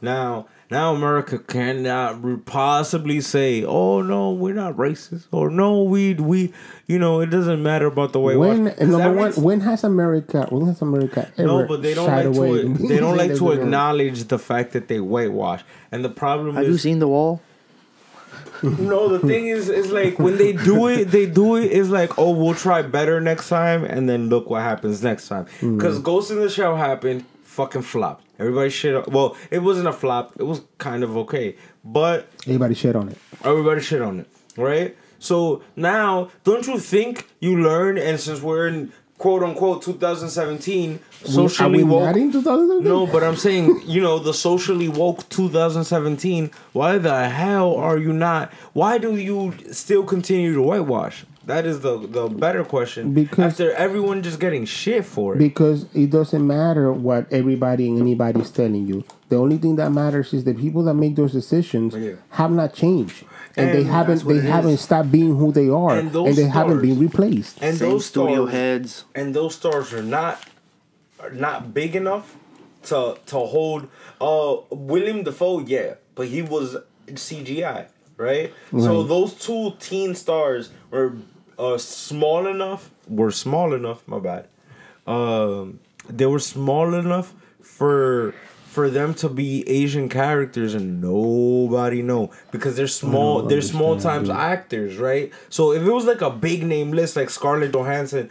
Now, 0.00 0.46
now 0.70 0.94
America 0.94 1.38
cannot 1.38 2.44
possibly 2.44 3.20
say, 3.20 3.64
"Oh 3.64 4.02
no, 4.02 4.32
we're 4.32 4.54
not 4.54 4.76
racist," 4.76 5.26
or 5.32 5.50
"No, 5.50 5.82
we 5.82 6.14
we, 6.14 6.52
you 6.86 6.98
know, 6.98 7.20
it 7.20 7.30
doesn't 7.30 7.62
matter 7.62 7.86
about 7.86 8.12
the 8.12 8.20
way." 8.20 8.36
When 8.36 8.70
'Cause 8.70 8.88
number 8.88 9.12
one, 9.12 9.32
when 9.32 9.60
has 9.60 9.84
America? 9.84 10.46
When 10.50 10.66
has 10.66 10.82
America 10.82 11.30
ever? 11.38 11.46
no, 11.46 11.66
but 11.66 11.82
they 11.82 11.94
don't 11.94 12.06
like 12.06 12.26
away 12.26 12.62
to. 12.62 12.68
They 12.88 12.98
don't 12.98 13.16
like 13.16 13.36
to 13.36 13.52
acknowledge 13.52 14.24
the 14.24 14.38
fact 14.38 14.72
that 14.72 14.88
they 14.88 15.00
whitewash, 15.00 15.62
and 15.90 16.04
the 16.04 16.10
problem 16.10 16.54
Have 16.56 16.64
is 16.64 16.70
you 16.70 16.78
seen 16.78 16.98
The 16.98 17.08
Wall? 17.08 17.40
No, 18.62 19.08
the 19.08 19.20
thing 19.20 19.46
is, 19.46 19.68
is 19.68 19.92
like 19.92 20.18
when 20.18 20.36
they 20.36 20.52
do 20.52 20.88
it, 20.88 21.06
they 21.06 21.26
do 21.26 21.56
it 21.56 21.70
is 21.70 21.90
like, 21.90 22.18
oh, 22.18 22.32
we'll 22.32 22.54
try 22.54 22.82
better 22.82 23.20
next 23.20 23.48
time, 23.48 23.84
and 23.84 24.08
then 24.08 24.28
look 24.28 24.50
what 24.50 24.62
happens 24.62 25.02
next 25.02 25.28
time. 25.28 25.46
Mm. 25.60 25.76
Because 25.78 26.00
Ghost 26.00 26.30
in 26.30 26.40
the 26.40 26.50
Shell 26.50 26.76
happened, 26.76 27.24
fucking 27.44 27.82
flopped. 27.82 28.24
Everybody 28.38 28.70
shit. 28.70 29.08
Well, 29.08 29.36
it 29.50 29.60
wasn't 29.60 29.88
a 29.88 29.92
flop. 29.92 30.34
It 30.38 30.44
was 30.44 30.62
kind 30.78 31.02
of 31.02 31.16
okay, 31.16 31.56
but 31.84 32.28
Everybody 32.46 32.74
shit 32.74 32.94
on 32.96 33.08
it. 33.08 33.18
everybody 33.44 33.80
shit 33.80 34.00
on 34.02 34.20
it, 34.20 34.28
right? 34.56 34.96
So 35.18 35.62
now, 35.74 36.30
don't 36.44 36.66
you 36.66 36.78
think 36.78 37.26
you 37.40 37.60
learn? 37.60 37.98
And 37.98 38.20
since 38.20 38.40
we're 38.40 38.68
in 38.68 38.92
quote 39.18 39.42
unquote 39.42 39.82
2017, 39.82 41.00
socially 41.24 41.78
we 41.78 41.82
woke. 41.82 42.04
not 42.04 42.16
in 42.16 42.30
2017? 42.30 42.84
No, 42.84 43.04
but 43.06 43.24
I'm 43.24 43.34
saying, 43.34 43.82
you 43.84 44.00
know, 44.00 44.20
the 44.20 44.32
socially 44.32 44.88
woke 44.88 45.28
2017. 45.28 46.50
Why 46.72 46.98
the 46.98 47.28
hell 47.28 47.74
are 47.74 47.98
you 47.98 48.12
not? 48.12 48.52
Why 48.74 48.98
do 48.98 49.16
you 49.16 49.54
still 49.72 50.04
continue 50.04 50.54
to 50.54 50.62
whitewash? 50.62 51.24
That 51.48 51.64
is 51.64 51.80
the 51.80 51.94
the 52.18 52.28
better 52.28 52.62
question. 52.62 53.14
Because- 53.14 53.52
after 53.52 53.72
everyone 53.72 54.22
just 54.22 54.38
getting 54.38 54.66
shit 54.66 55.04
for 55.14 55.28
it. 55.34 55.38
because 55.38 55.86
it 55.94 56.10
doesn't 56.10 56.46
matter 56.46 56.92
what 56.92 57.22
everybody 57.32 57.88
and 57.88 57.98
anybody's 58.06 58.50
telling 58.50 58.86
you. 58.86 58.98
The 59.30 59.36
only 59.36 59.56
thing 59.56 59.76
that 59.76 59.90
matters 59.90 60.32
is 60.34 60.44
the 60.44 60.52
people 60.64 60.82
that 60.84 60.94
make 61.04 61.14
those 61.16 61.32
decisions 61.32 61.94
Yeah. 61.94 62.16
have 62.40 62.52
not 62.60 62.74
changed, 62.74 63.24
and, 63.56 63.66
they 63.74 63.84
haven't 63.84 64.20
they 64.28 64.40
haven't 64.40 64.72
is. 64.78 64.82
stopped 64.88 65.10
being 65.10 65.36
who 65.40 65.48
they 65.60 65.68
are, 65.70 65.92
And 65.92 66.00
and, 66.00 66.12
those 66.12 66.36
they 66.36 66.44
haven't 66.58 66.80
been 66.82 66.98
replaced. 66.98 67.54
and 67.62 67.76
Same 67.78 67.90
those 67.92 68.04
studio 68.12 68.42
stars, 68.46 68.50
heads. 68.52 69.04
and 69.14 69.26
those 69.38 69.54
stars 69.60 69.92
are 69.96 70.02
not 70.18 70.34
are 71.18 71.30
not 71.46 71.72
big 71.80 71.96
enough 71.96 72.36
to 72.90 73.16
to 73.32 73.38
hold. 73.54 73.88
Uh, 74.20 74.56
William 74.70 75.22
Dafoe, 75.24 75.60
yeah, 75.60 75.94
but 76.14 76.26
he 76.34 76.40
was 76.42 76.76
CGI, 77.26 77.86
right? 78.18 78.52
So 78.86 79.02
those 79.14 79.32
two 79.46 79.72
teen 79.80 80.14
stars 80.14 80.70
were 80.90 81.08
uh, 81.58 81.78
small 81.78 82.46
enough. 82.46 82.90
Were 83.08 83.30
small 83.30 83.72
enough. 83.74 84.06
My 84.06 84.18
bad. 84.18 84.46
Um, 85.06 85.80
they 86.08 86.26
were 86.26 86.38
small 86.38 86.94
enough 86.94 87.34
for 87.62 88.34
for 88.66 88.90
them 88.90 89.14
to 89.14 89.28
be 89.28 89.66
Asian 89.68 90.08
characters 90.08 90.74
and 90.74 91.00
nobody 91.00 92.02
know 92.02 92.30
because 92.52 92.76
they're 92.76 92.86
small. 92.86 93.42
They're 93.42 93.62
small 93.62 93.98
times 93.98 94.28
actors, 94.30 94.98
right? 94.98 95.32
So 95.48 95.72
if 95.72 95.82
it 95.82 95.90
was 95.90 96.04
like 96.04 96.20
a 96.20 96.30
big 96.30 96.64
name 96.64 96.92
list 96.92 97.16
like 97.16 97.30
Scarlett 97.30 97.72
Johansson, 97.72 98.30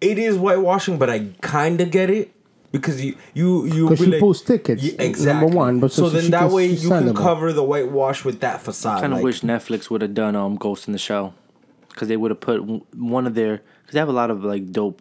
it 0.00 0.18
is 0.18 0.36
whitewashing, 0.36 0.98
but 0.98 1.10
I 1.10 1.30
kind 1.42 1.80
of 1.80 1.90
get 1.90 2.10
it 2.10 2.32
because 2.70 3.04
you 3.04 3.16
you 3.34 3.66
you 3.66 3.88
'Cause 3.88 3.98
be 3.98 4.04
she 4.04 4.10
like- 4.12 4.20
pulls 4.20 4.42
tickets, 4.42 4.82
Yeah, 4.82 5.32
number 5.32 5.46
one, 5.48 5.80
but 5.80 5.90
so 5.92 6.04
so 6.04 6.10
then 6.10 6.30
that 6.30 6.46
can 6.46 6.52
way 6.52 6.66
you 6.66 6.88
can 6.88 7.14
cover 7.14 7.52
the 7.52 7.64
whitewash 7.64 8.24
with 8.24 8.40
that 8.40 8.60
facade. 8.62 8.98
I 8.98 9.00
kind 9.00 9.12
of 9.12 9.18
like- 9.18 9.24
wish 9.24 9.40
Netflix 9.40 9.90
would 9.90 10.02
have 10.02 10.14
done 10.14 10.36
um 10.36 10.56
Ghost 10.56 10.86
in 10.86 10.92
the 10.92 10.98
Shell, 10.98 11.34
because 11.96 12.08
they 12.08 12.16
would 12.18 12.30
have 12.30 12.40
put 12.40 12.58
one 12.94 13.26
of 13.26 13.34
their 13.34 13.62
because 13.80 13.94
they 13.94 13.98
have 13.98 14.08
a 14.10 14.12
lot 14.12 14.30
of 14.30 14.44
like 14.44 14.70
dope 14.70 15.00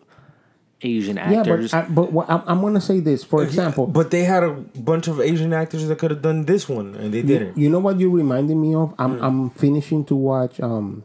Asian 0.81 1.17
actors. 1.17 1.33
Yeah, 1.33 1.39
actors. 1.41 1.71
but 1.71 1.77
I, 1.77 1.87
but 1.89 2.11
what, 2.13 2.29
I'm, 2.29 2.41
I'm 2.47 2.61
gonna 2.61 2.79
say 2.81 2.99
this 3.01 3.23
for 3.23 3.43
example. 3.43 3.85
But 3.85 4.11
they 4.11 4.23
had 4.23 4.43
a 4.43 4.51
bunch 4.51 5.07
of 5.07 5.19
Asian 5.19 5.51
actors 5.53 5.87
that 5.87 5.97
could 5.99 6.11
have 6.11 6.21
done 6.21 6.45
this 6.45 6.69
one, 6.69 6.95
and 6.95 7.13
they 7.13 7.21
didn't. 7.21 7.57
You 7.57 7.69
know 7.69 7.79
what 7.79 7.99
you 7.99 8.09
reminded 8.09 8.55
me 8.55 8.73
of? 8.75 8.91
Mm. 8.91 8.95
I'm 8.99 9.21
I'm 9.23 9.49
finishing 9.51 10.05
to 10.05 10.15
watch 10.15 10.59
um 10.61 11.03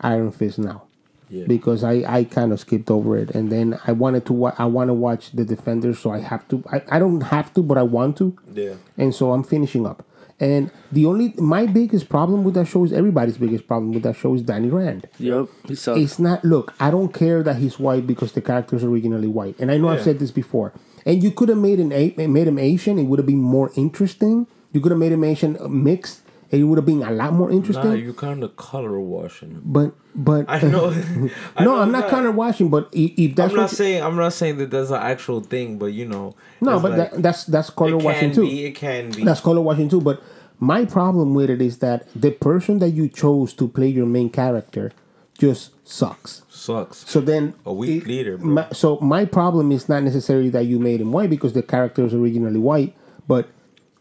Iron 0.00 0.30
Fist 0.30 0.58
now. 0.58 0.84
Yeah. 1.28 1.44
Because 1.48 1.82
I, 1.82 2.04
I 2.06 2.22
kind 2.22 2.52
of 2.52 2.60
skipped 2.60 2.88
over 2.88 3.16
it 3.16 3.32
and 3.32 3.50
then 3.50 3.80
I 3.84 3.90
wanted 3.90 4.26
to 4.26 4.32
wa- 4.32 4.54
I 4.58 4.66
want 4.66 4.90
to 4.90 4.94
watch 4.94 5.32
the 5.32 5.44
Defenders 5.44 5.98
so 5.98 6.10
I 6.12 6.20
have 6.20 6.46
to 6.50 6.62
I, 6.70 6.82
I 6.88 6.98
don't 7.00 7.20
have 7.22 7.52
to 7.54 7.64
but 7.64 7.76
I 7.76 7.82
want 7.82 8.16
to 8.18 8.38
Yeah. 8.54 8.74
and 8.96 9.12
so 9.12 9.32
I'm 9.32 9.42
finishing 9.42 9.86
up 9.88 10.06
and 10.38 10.70
the 10.92 11.06
only 11.06 11.32
my 11.38 11.66
biggest 11.66 12.08
problem 12.08 12.44
with 12.44 12.54
that 12.54 12.66
show 12.66 12.84
is 12.84 12.92
everybody's 12.92 13.38
biggest 13.38 13.66
problem 13.66 13.92
with 13.92 14.02
that 14.02 14.16
show 14.16 14.34
is 14.34 14.42
Danny 14.42 14.68
Rand. 14.68 15.08
Yep, 15.18 15.48
he 15.68 15.74
sucks. 15.74 15.98
it's 16.00 16.18
not 16.18 16.44
look 16.44 16.74
i 16.78 16.90
don't 16.90 17.12
care 17.14 17.42
that 17.42 17.56
he's 17.56 17.78
white 17.78 18.06
because 18.06 18.32
the 18.32 18.42
character's 18.42 18.84
originally 18.84 19.28
white. 19.28 19.56
And 19.58 19.70
i 19.70 19.76
know 19.78 19.88
i've 19.88 20.02
said 20.02 20.18
this 20.18 20.30
before. 20.30 20.72
And 21.06 21.22
you 21.22 21.30
could 21.30 21.48
have 21.48 21.58
made 21.58 21.78
an 21.78 21.92
A- 21.92 22.14
made 22.26 22.48
him 22.48 22.58
asian 22.58 22.98
it 22.98 23.04
would 23.04 23.18
have 23.18 23.26
been 23.26 23.40
more 23.40 23.70
interesting. 23.76 24.46
You 24.72 24.80
could 24.80 24.90
have 24.92 24.98
made 24.98 25.12
him 25.12 25.24
asian 25.24 25.56
mixed 25.70 26.20
and 26.20 26.25
it 26.50 26.62
would 26.62 26.78
have 26.78 26.86
been 26.86 27.02
a 27.02 27.10
lot 27.10 27.32
more 27.32 27.50
interesting 27.50 27.84
Nah, 27.90 27.94
you 27.94 28.12
kind 28.12 28.42
of 28.44 28.56
color 28.56 29.00
washing. 29.00 29.60
but 29.64 29.92
but 30.14 30.44
I 30.48 30.60
know. 30.60 30.90
I 31.56 31.64
no 31.64 31.74
know 31.76 31.80
i'm 31.82 31.90
not 31.92 32.08
counter 32.08 32.30
watching 32.30 32.68
but 32.70 32.88
if 32.92 33.34
that's 33.34 33.52
I'm 33.52 33.56
not 33.56 33.70
saying 33.70 34.02
I'm 34.02 34.16
not 34.16 34.32
saying 34.32 34.58
that 34.58 34.70
that's 34.70 34.90
an 34.90 34.96
actual 35.02 35.40
thing, 35.40 35.78
but 35.78 35.86
you 35.86 36.06
know. 36.06 36.34
no 36.60 36.78
but 36.80 36.92
like- 36.92 37.10
that, 37.12 37.22
that's 37.22 37.44
that's 37.44 37.70
color 37.70 37.98
can 38.00 38.32
too 38.32 38.42
be. 38.42 38.64
It 38.66 38.72
can 38.76 39.10
be. 39.10 39.24
That's 39.24 39.40
color 39.40 39.60
washing 39.60 39.88
too. 39.88 40.00
But 40.00 40.22
my 40.58 40.84
problem 40.86 41.34
with 41.34 41.50
it 41.50 41.60
is 41.60 41.78
that 41.78 42.08
the 42.14 42.30
person 42.30 42.78
that 42.78 42.90
you 42.90 43.08
chose 43.08 43.52
to 43.54 43.68
play 43.68 43.88
your 43.88 44.06
main 44.06 44.30
character 44.30 44.92
just 45.38 45.72
sucks. 45.86 46.42
sucks. 46.48 46.98
So 47.10 47.20
then 47.20 47.52
A 47.66 47.72
weak 47.72 48.04
it- 48.04 48.08
leader, 48.08 48.38
bro. 48.38 48.48
My, 48.48 48.66
so 48.72 48.98
my 49.00 49.26
problem 49.26 49.70
is 49.70 49.86
not 49.88 50.02
necessarily 50.02 50.48
that 50.50 50.64
you 50.64 50.78
made 50.78 51.00
him 51.02 51.12
white 51.12 51.28
because 51.28 51.52
the 51.52 51.62
character 51.62 52.04
is 52.06 52.14
originally 52.14 52.58
white, 52.58 52.94
but 53.28 53.48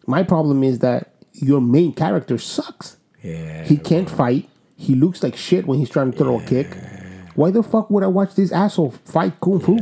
my 0.07 0.23
problem 0.23 0.63
is 0.63 0.79
that 0.79 1.11
your 1.41 1.61
main 1.61 1.93
character 1.93 2.37
sucks. 2.37 2.97
yeah. 3.23 3.63
He 3.63 3.77
can't 3.77 4.09
fight. 4.09 4.49
He 4.77 4.93
looks 4.95 5.23
like 5.23 5.35
shit 5.35 5.65
when 5.67 5.79
he's 5.79 5.89
trying 5.89 6.11
to 6.11 6.17
throw 6.17 6.39
a 6.39 6.43
kick. 6.43 6.67
Why 7.35 7.51
the 7.51 7.63
fuck 7.63 7.89
would 7.89 8.03
I 8.03 8.07
watch 8.07 8.35
this 8.35 8.51
asshole 8.51 8.91
fight 8.91 9.39
kung 9.41 9.59
fu? 9.59 9.77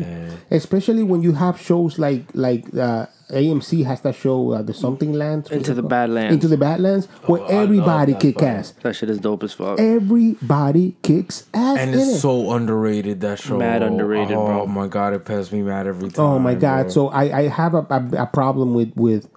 Especially 0.50 1.04
when 1.04 1.22
you 1.22 1.34
have 1.34 1.60
shows 1.60 2.00
like 2.00 2.26
like 2.34 2.66
uh, 2.76 3.06
AMC 3.32 3.86
has 3.86 4.02
that 4.02 4.16
show, 4.16 4.52
uh, 4.54 4.62
the 4.62 4.74
Something 4.74 5.14
Land, 5.14 5.50
Into 5.52 5.74
the 5.74 5.82
Badlands. 5.84 6.34
Into 6.34 6.48
the 6.48 6.58
Badlands, 6.58 7.06
where 7.26 7.42
Oh, 7.42 7.46
everybody 7.46 8.14
that 8.14 8.22
kick 8.22 8.36
fucking- 8.36 8.48
ass. 8.48 8.72
that 8.84 8.96
shit 8.96 9.10
is 9.10 9.20
dope 9.20 9.44
as 9.44 9.54
fuck. 9.54 9.80
Everybody 9.80 10.96
kicks 11.02 11.46
ass 11.54 11.78
and 11.80 11.94
it's 11.96 12.04
it. 12.16 12.20
so 12.20 12.52
underrated 12.52 13.22
that 13.22 13.40
show. 13.40 13.58
Mad 13.58 13.82
underrated, 13.84 14.36
oh, 14.38 14.46
bro. 14.46 14.66
my 14.68 14.88
god, 14.88 15.14
it 15.14 15.26
passes 15.26 15.52
me 15.52 15.62
mad 15.62 15.88
every 15.88 16.10
time. 16.10 16.26
Oh 16.26 16.40
my 16.40 16.56
god! 16.56 16.84
bro. 16.84 16.90
So 16.92 17.08
I, 17.10 17.40
I 17.40 17.48
have 17.50 17.74
a, 17.74 17.86
a, 17.90 18.24
a 18.24 18.26
problem 18.28 18.74
with 18.74 18.94
with 18.96 19.28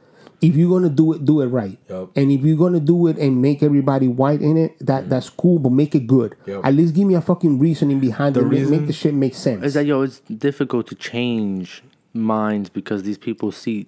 if 0.41 0.55
you're 0.55 0.71
gonna 0.71 0.93
do 0.93 1.13
it, 1.13 1.25
do 1.25 1.41
it 1.41 1.47
right. 1.47 1.79
Yup. 1.89 2.17
And 2.17 2.31
if 2.31 2.43
you're 2.43 2.57
gonna 2.57 2.81
do 2.81 3.07
it 3.07 3.17
and 3.19 3.41
make 3.41 3.63
everybody 3.63 4.09
white 4.09 4.43
in 4.43 4.57
it, 4.57 4.79
that 4.81 5.05
mm. 5.05 5.09
that's 5.09 5.31
cool, 5.31 5.59
but 5.59 5.73
make 5.73 5.95
it 5.95 6.07
good. 6.07 6.37
Yup. 6.47 6.65
At 6.65 6.75
least 6.75 6.95
give 6.95 7.07
me 7.07 7.15
a 7.15 7.21
fucking 7.21 7.59
reasoning 7.59 8.01
behind 8.01 8.35
The 8.35 8.41
it. 8.41 8.45
Make, 8.47 8.69
make 8.69 8.87
the 8.87 8.93
shit 8.93 9.15
make 9.15 9.35
sense. 9.35 9.65
is 9.65 9.75
that 9.75 9.87
yo? 9.87 10.03
It's 10.03 10.21
difficult 10.21 10.87
to 10.89 10.95
change 10.95 11.83
minds 12.13 12.69
because 12.69 13.03
these 13.03 13.19
people 13.19 13.53
see 13.53 13.87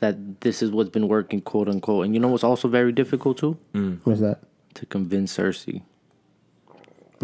that 0.00 0.40
this 0.42 0.62
is 0.62 0.70
what's 0.70 0.90
been 0.90 1.08
working, 1.08 1.40
quote 1.40 1.68
unquote. 1.68 2.04
And 2.04 2.14
you 2.14 2.20
know 2.20 2.28
what's 2.28 2.44
also 2.44 2.68
very 2.68 2.92
difficult 2.92 3.38
too? 3.38 3.58
Mm. 3.74 4.00
What's 4.04 4.20
that? 4.20 4.40
To 4.74 4.86
convince 4.86 5.36
Cersei 5.36 5.82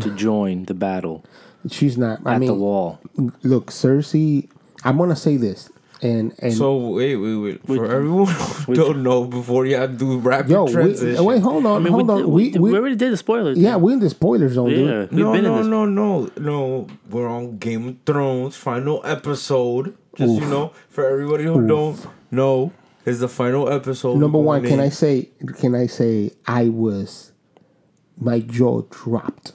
to 0.00 0.10
join 0.16 0.64
the 0.64 0.74
battle 0.74 1.24
She's 1.70 1.96
not. 1.96 2.20
I 2.26 2.34
at 2.34 2.40
mean, 2.40 2.48
the 2.48 2.54
wall. 2.54 3.00
look, 3.42 3.70
Cersei. 3.70 4.48
I'm 4.84 4.98
gonna 4.98 5.16
say 5.16 5.36
this, 5.36 5.70
and 6.02 6.34
and 6.40 6.52
So 6.52 6.76
wait, 6.76 7.16
wait, 7.16 7.36
wait. 7.36 7.66
For 7.66 7.86
everyone 7.86 8.26
who 8.26 8.74
don't 8.82 9.02
know, 9.02 9.24
before 9.24 9.66
you 9.66 9.76
have 9.76 9.92
to 9.92 9.96
do 9.96 10.18
rapid 10.18 10.50
yo, 10.50 10.64
we, 10.64 11.20
wait, 11.20 11.40
hold 11.40 11.64
on, 11.64 11.76
I 11.76 11.78
mean, 11.78 11.92
hold 11.92 12.08
we, 12.08 12.12
on. 12.12 12.30
We, 12.30 12.50
we, 12.50 12.58
we, 12.58 12.70
we 12.72 12.78
already 12.78 12.96
did 12.96 13.12
the 13.12 13.16
spoilers. 13.16 13.56
yeah, 13.56 13.76
we're 13.76 13.92
in 13.92 14.00
the 14.00 14.10
spoiler 14.10 14.48
zone, 14.48 14.70
yeah. 14.70 14.76
dude. 14.76 15.10
We've 15.12 15.24
no, 15.24 15.32
been 15.32 15.44
no, 15.44 15.52
in 15.52 15.58
this. 15.58 15.66
no, 15.68 15.84
no, 15.84 16.30
no. 16.36 16.88
We're 17.08 17.28
on 17.28 17.58
Game 17.58 17.88
of 17.88 17.96
Thrones 18.04 18.56
final 18.56 19.00
episode. 19.06 19.96
Just 20.16 20.34
you 20.34 20.46
know, 20.46 20.72
for 20.90 21.08
everybody 21.08 21.44
who 21.44 21.66
don't 21.66 22.06
know, 22.30 22.72
is 23.06 23.20
the 23.20 23.28
final 23.28 23.70
episode. 23.70 24.18
Number 24.18 24.38
one, 24.38 24.62
can 24.62 24.74
in. 24.74 24.80
I 24.80 24.88
say? 24.88 25.30
Can 25.58 25.74
I 25.74 25.86
say 25.86 26.32
I 26.46 26.68
was? 26.68 27.32
My 28.18 28.40
jaw 28.40 28.82
dropped. 28.90 29.52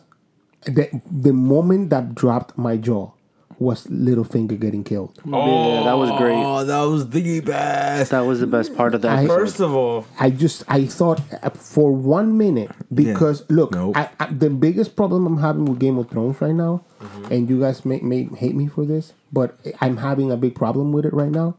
The 0.66 1.02
the 1.12 1.34
moment 1.34 1.90
that 1.92 2.16
dropped 2.16 2.58
my 2.58 2.78
jaw 2.78 3.12
was 3.60 3.88
Littlefinger 3.88 4.60
getting 4.60 4.84
killed. 4.84 5.20
Oh, 5.32 5.74
Yeah, 5.74 5.84
that 5.86 5.94
was 5.98 6.12
great. 6.12 6.36
Oh, 6.36 6.64
that 6.64 6.82
was 6.84 7.10
the 7.10 7.40
best. 7.40 8.12
That 8.12 8.22
was 8.22 8.40
the 8.40 8.48
best 8.48 8.76
part 8.76 8.94
of 8.94 9.02
that. 9.02 9.18
I- 9.20 9.26
First 9.28 9.60
of 9.60 9.74
all, 9.74 10.06
I 10.20 10.30
just 10.30 10.64
I 10.68 10.86
thought 10.86 11.22
uh, 11.42 11.50
for 11.50 11.92
one 11.92 12.38
minute 12.38 12.72
because 12.94 13.44
look, 13.50 13.72
Nope. 13.72 13.98
I, 13.98 14.10
I, 14.20 14.28
the 14.28 14.50
biggest 14.52 14.96
problem 14.96 15.26
I'm 15.26 15.40
having 15.40 15.66
with 15.66 15.80
Game 15.80 15.98
of 15.98 16.10
Thrones 16.10 16.40
right 16.42 16.54
now, 16.56 16.84
Mm-hmm. 17.02 17.32
and 17.34 17.50
you 17.50 17.60
guys 17.60 17.86
may, 17.86 18.00
may 18.00 18.24
hate 18.26 18.56
me 18.56 18.66
for 18.68 18.84
this, 18.84 19.14
but 19.32 19.56
I'm 19.82 19.98
having 19.98 20.32
a 20.32 20.38
big 20.38 20.56
problem 20.56 20.92
with 20.92 21.06
it 21.06 21.14
right 21.14 21.30
now, 21.30 21.56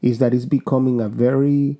is 0.00 0.18
that 0.18 0.32
it's 0.32 0.46
becoming 0.46 0.98
a 1.00 1.08
very 1.10 1.76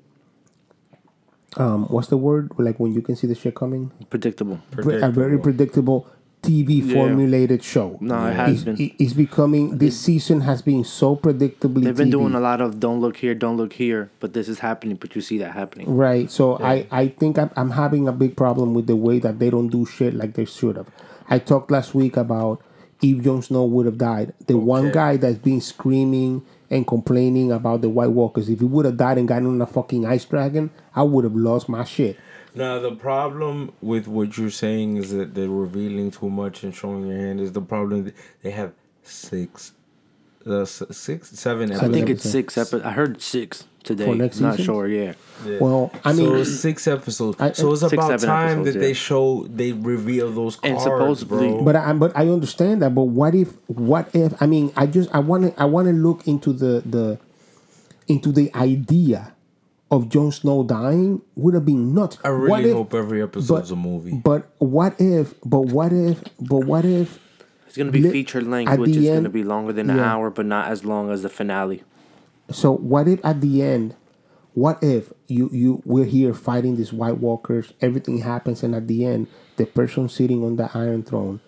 um 1.57 1.85
what's 1.87 2.07
the 2.09 2.17
word 2.17 2.51
like 2.59 2.79
when 2.79 2.93
you 2.93 3.01
can 3.01 3.15
see 3.15 3.25
the 3.25 3.33
shit 3.33 3.55
coming 3.55 3.91
predictable. 4.11 4.59
a 4.77 5.09
very 5.09 5.39
predictable 5.39 6.07
TV 6.41 6.81
Yeah. 6.81 6.93
formulated 6.93 7.63
show. 7.63 7.97
No, 7.99 8.27
it 8.27 8.33
has 8.33 8.53
it's, 8.53 8.63
been. 8.63 8.91
It's 8.97 9.13
becoming 9.13 9.77
this 9.77 9.99
season 9.99 10.41
has 10.41 10.61
been 10.61 10.83
so 10.83 11.15
predictably. 11.15 11.83
They've 11.83 11.95
been 11.95 12.07
TV. 12.07 12.11
doing 12.11 12.33
a 12.33 12.39
lot 12.39 12.61
of 12.61 12.79
don't 12.79 13.01
look 13.01 13.17
here, 13.17 13.35
don't 13.35 13.57
look 13.57 13.73
here, 13.73 14.09
but 14.19 14.33
this 14.33 14.47
is 14.47 14.59
happening, 14.59 14.95
but 14.95 15.15
you 15.15 15.21
see 15.21 15.37
that 15.39 15.51
happening. 15.51 15.93
Right. 15.93 16.31
So 16.31 16.57
I, 16.59 16.87
I 16.91 17.07
think 17.09 17.37
I'm, 17.37 17.51
I'm 17.55 17.71
having 17.71 18.07
a 18.07 18.13
big 18.13 18.37
problem 18.37 18.73
with 18.73 18.87
the 18.87 18.95
way 18.95 19.19
that 19.19 19.39
they 19.39 19.49
don't 19.49 19.67
do 19.67 19.85
shit 19.85 20.13
like 20.13 20.33
they 20.35 20.45
should 20.45 20.77
have. 20.77 20.87
I 21.29 21.39
talked 21.39 21.71
last 21.71 21.93
week 21.93 22.15
about 22.17 22.61
if 23.01 23.23
Jon 23.23 23.41
Snow 23.41 23.65
would 23.65 23.85
have 23.85 23.97
died. 23.97 24.33
The 24.47 24.57
one 24.57 24.91
guy 24.91 25.17
that's 25.17 25.37
been 25.37 25.61
screaming 25.61 26.45
and 26.69 26.85
complaining 26.85 27.51
about 27.51 27.81
the 27.81 27.89
White 27.89 28.11
Walkers, 28.11 28.49
if 28.49 28.59
he 28.59 28.65
would 28.65 28.85
have 28.85 28.97
died 28.97 29.17
and 29.17 29.27
gotten 29.27 29.47
on 29.47 29.61
a 29.61 29.65
fucking 29.67 30.05
ice 30.05 30.25
dragon, 30.25 30.69
I 30.95 31.03
would 31.03 31.23
have 31.23 31.35
lost 31.35 31.67
my 31.69 31.83
shit. 31.83 32.17
Now 32.59 32.77
the 32.79 32.91
problem 33.09 33.71
with 33.81 34.05
what 34.07 34.37
you're 34.37 34.49
saying 34.65 34.97
is 34.97 35.11
that 35.11 35.33
they're 35.35 35.47
revealing 35.65 36.11
too 36.11 36.29
much 36.29 36.63
and 36.63 36.75
showing 36.75 37.07
your 37.07 37.17
hand. 37.17 37.39
Is 37.39 37.53
the 37.53 37.61
problem 37.61 38.11
they 38.43 38.51
have 38.51 38.73
six, 39.01 39.71
uh, 40.45 40.61
s- 40.63 40.83
six, 40.91 41.29
seven. 41.45 41.71
Episodes. 41.71 41.89
I 41.89 41.93
think 41.93 42.09
it's 42.09 42.29
six 42.29 42.57
episodes. 42.57 42.83
I 42.83 42.91
heard 42.91 43.21
six 43.21 43.63
today. 43.83 44.05
For 44.07 44.15
next 44.15 44.41
Not 44.41 44.51
season? 44.57 44.65
sure. 44.65 44.87
Yeah. 44.87 45.13
Yeah. 45.45 45.59
Well, 45.61 45.91
I 46.03 46.11
mean, 46.11 46.27
so 46.27 46.35
it's 46.35 46.59
six 46.59 46.85
episodes. 46.85 47.37
I- 47.39 47.53
so 47.53 47.71
it's 47.71 47.79
Six, 47.79 47.93
about 47.93 48.19
time 48.19 48.59
episodes, 48.59 48.73
that 48.73 48.79
they 48.81 48.93
show 48.93 49.47
they 49.61 49.71
reveal 49.71 50.29
those 50.29 50.57
And 50.61 50.77
cards, 50.77 50.83
supposedly- 50.83 51.47
bro. 51.55 51.63
But 51.63 51.75
I 51.77 51.93
but 51.93 52.11
I 52.13 52.27
understand 52.27 52.81
that. 52.81 52.93
But 52.93 53.03
what 53.19 53.33
if 53.35 53.53
what 53.67 54.09
if 54.13 54.33
I 54.41 54.47
mean 54.47 54.73
I 54.75 54.85
just 54.85 55.09
I 55.15 55.19
want 55.19 55.41
to 55.45 55.51
I 55.61 55.63
want 55.65 55.87
to 55.87 55.93
look 55.93 56.27
into 56.27 56.51
the 56.51 56.83
the 56.85 57.19
into 58.09 58.33
the 58.33 58.53
idea 58.53 59.33
of 59.91 60.09
Jon 60.09 60.31
Snow 60.31 60.63
dying 60.63 61.21
would 61.35 61.53
have 61.53 61.65
been 61.65 61.93
nuts. 61.93 62.17
I 62.23 62.29
really 62.29 62.49
What 62.49 62.65
if- 62.65 62.73
hope 62.73 62.93
every 62.93 63.21
episode's 63.21 63.71
a 63.71 63.75
movie. 63.75 64.13
But 64.23 64.49
what 64.59 64.95
if? 64.99 65.33
But 65.45 65.61
what 65.61 65.91
if? 65.91 66.23
But 66.39 66.65
what 66.65 66.85
if? 66.85 67.19
It's 67.67 67.77
gonna 67.77 67.91
be 67.91 68.01
Li- 68.01 68.11
feature 68.11 68.41
length, 68.41 68.71
at 68.71 68.79
which 68.79 68.91
the 68.93 68.99
is 68.99 69.09
end- 69.09 69.17
gonna 69.19 69.29
be 69.29 69.43
longer 69.43 69.73
than 69.73 69.89
an 69.89 69.99
hour, 69.99 70.29
but 70.31 70.45
not 70.45 70.67
as 70.69 70.83
long 70.85 71.11
as 71.11 71.21
the 71.23 71.29
finale. 71.29 71.83
So 72.51 72.71
what 72.75 73.07
if 73.07 73.23
at 73.23 73.41
the 73.41 73.61
end? 73.61 73.95
What 74.55 74.83
if 74.83 75.13
you 75.27 75.49
you 75.53 75.81
we're 75.85 76.05
here 76.05 76.33
fighting 76.33 76.75
these 76.75 76.91
White 76.91 77.19
Walkers? 77.19 77.73
Everything 77.81 78.19
happens, 78.19 78.63
and 78.63 78.73
at 78.73 78.87
the 78.87 79.05
end, 79.05 79.27
the 79.57 79.65
person 79.67 80.09
sitting 80.09 80.43
on 80.43 80.55
the 80.55 80.69
Iron 80.73 81.03
Throne 81.03 81.39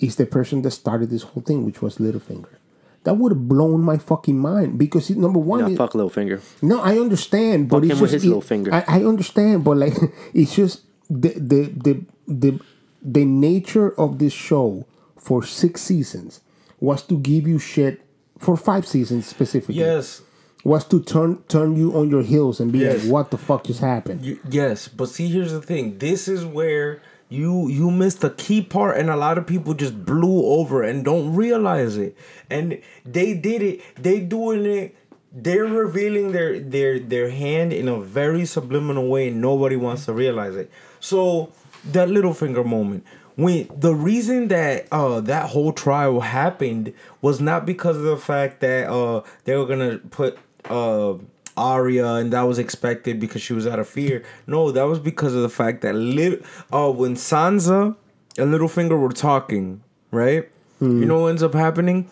is 0.00 0.16
the 0.16 0.26
person 0.26 0.62
that 0.62 0.72
started 0.72 1.10
this 1.10 1.22
whole 1.22 1.42
thing, 1.42 1.64
which 1.64 1.80
was 1.80 1.98
Littlefinger. 1.98 2.57
That 3.04 3.14
would 3.14 3.32
have 3.32 3.48
blown 3.48 3.80
my 3.82 3.96
fucking 3.96 4.38
mind 4.38 4.76
because 4.78 5.08
number 5.10 5.38
one, 5.38 5.60
Nah, 5.60 5.68
it- 5.68 5.76
fuck 5.76 5.92
Littlefinger. 5.92 6.40
No, 6.62 6.80
I 6.80 6.98
understand, 6.98 7.68
but 7.68 7.76
Fuck 7.78 7.84
it's 7.84 7.92
him 7.94 8.00
with 8.00 8.10
just 8.10 8.22
his 8.22 8.26
little 8.26 8.42
finger. 8.42 8.74
I, 8.74 8.84
I 8.88 9.04
understand, 9.04 9.64
but 9.64 9.76
like 9.78 9.94
it's 10.34 10.54
just 10.54 10.82
the 11.08 11.30
the 11.36 11.72
the 11.84 12.04
the 12.26 12.60
the 13.02 13.24
nature 13.24 13.98
of 13.98 14.18
this 14.18 14.32
show 14.32 14.84
for 15.16 15.42
six 15.44 15.80
seasons 15.82 16.40
was 16.80 17.02
to 17.04 17.18
give 17.18 17.46
you 17.46 17.58
shit 17.58 18.02
for 18.38 18.56
five 18.56 18.86
seasons 18.86 19.26
specifically. 19.26 19.76
yes, 19.76 20.22
was 20.64 20.84
to 20.86 21.00
turn 21.00 21.38
turn 21.48 21.76
you 21.76 21.96
on 21.96 22.10
your 22.10 22.22
heels 22.22 22.60
and 22.60 22.72
be 22.72 22.80
Yes. 22.80 23.04
like, 23.04 23.12
"What 23.12 23.30
the 23.30 23.38
fuck 23.38 23.64
just 23.64 23.80
happened?" 23.80 24.24
You, 24.24 24.38
yes, 24.50 24.88
but 24.88 25.08
see, 25.08 25.28
here's 25.28 25.52
the 25.52 25.62
thing. 25.62 25.98
This 25.98 26.28
is 26.28 26.44
where 26.44 27.00
you 27.28 27.68
you 27.68 27.90
missed 27.90 28.20
the 28.20 28.30
key 28.30 28.62
part, 28.62 28.96
and 28.96 29.10
a 29.10 29.16
lot 29.16 29.38
of 29.38 29.46
people 29.46 29.74
just 29.74 30.04
blew 30.04 30.44
over 30.46 30.82
and 30.82 31.04
don't 31.04 31.34
realize 31.34 31.96
it. 31.96 32.16
And 32.48 32.80
they 33.04 33.34
did 33.34 33.62
it. 33.62 33.80
They 33.96 34.20
doing 34.20 34.64
it. 34.64 34.96
They're 35.30 35.64
revealing 35.66 36.32
their 36.32 36.58
their 36.58 36.98
their 36.98 37.30
hand 37.30 37.72
in 37.72 37.88
a 37.88 38.00
very 38.00 38.46
subliminal 38.46 39.08
way, 39.08 39.28
and 39.28 39.40
nobody 39.40 39.76
wants 39.76 40.06
to 40.06 40.12
realize 40.12 40.56
it. 40.56 40.70
So 41.00 41.52
that 41.84 42.08
little 42.08 42.34
finger 42.34 42.64
moment. 42.64 43.04
When 43.36 43.68
the 43.72 43.94
reason 43.94 44.48
that 44.48 44.88
uh 44.90 45.20
that 45.20 45.50
whole 45.50 45.72
trial 45.72 46.20
happened 46.20 46.92
was 47.20 47.40
not 47.40 47.66
because 47.66 47.96
of 47.96 48.02
the 48.02 48.16
fact 48.16 48.60
that 48.60 48.88
uh 48.90 49.22
they 49.44 49.54
were 49.54 49.66
gonna 49.66 49.98
put 49.98 50.38
uh 50.64 51.14
Arya, 51.58 52.06
and 52.14 52.32
that 52.32 52.42
was 52.42 52.58
expected 52.58 53.18
because 53.20 53.42
she 53.42 53.52
was 53.52 53.66
out 53.66 53.78
of 53.78 53.88
fear. 53.88 54.22
No, 54.46 54.70
that 54.70 54.84
was 54.84 54.98
because 54.98 55.34
of 55.34 55.42
the 55.42 55.48
fact 55.48 55.82
that 55.82 55.94
lit- 55.94 56.42
uh, 56.72 56.90
when 56.90 57.14
Sansa 57.16 57.96
and 58.38 58.54
Littlefinger 58.54 58.98
were 58.98 59.10
talking, 59.12 59.82
right? 60.10 60.48
You 60.80 61.04
know 61.06 61.20
what 61.22 61.28
ends 61.34 61.42
up 61.42 61.54
happening? 61.54 62.06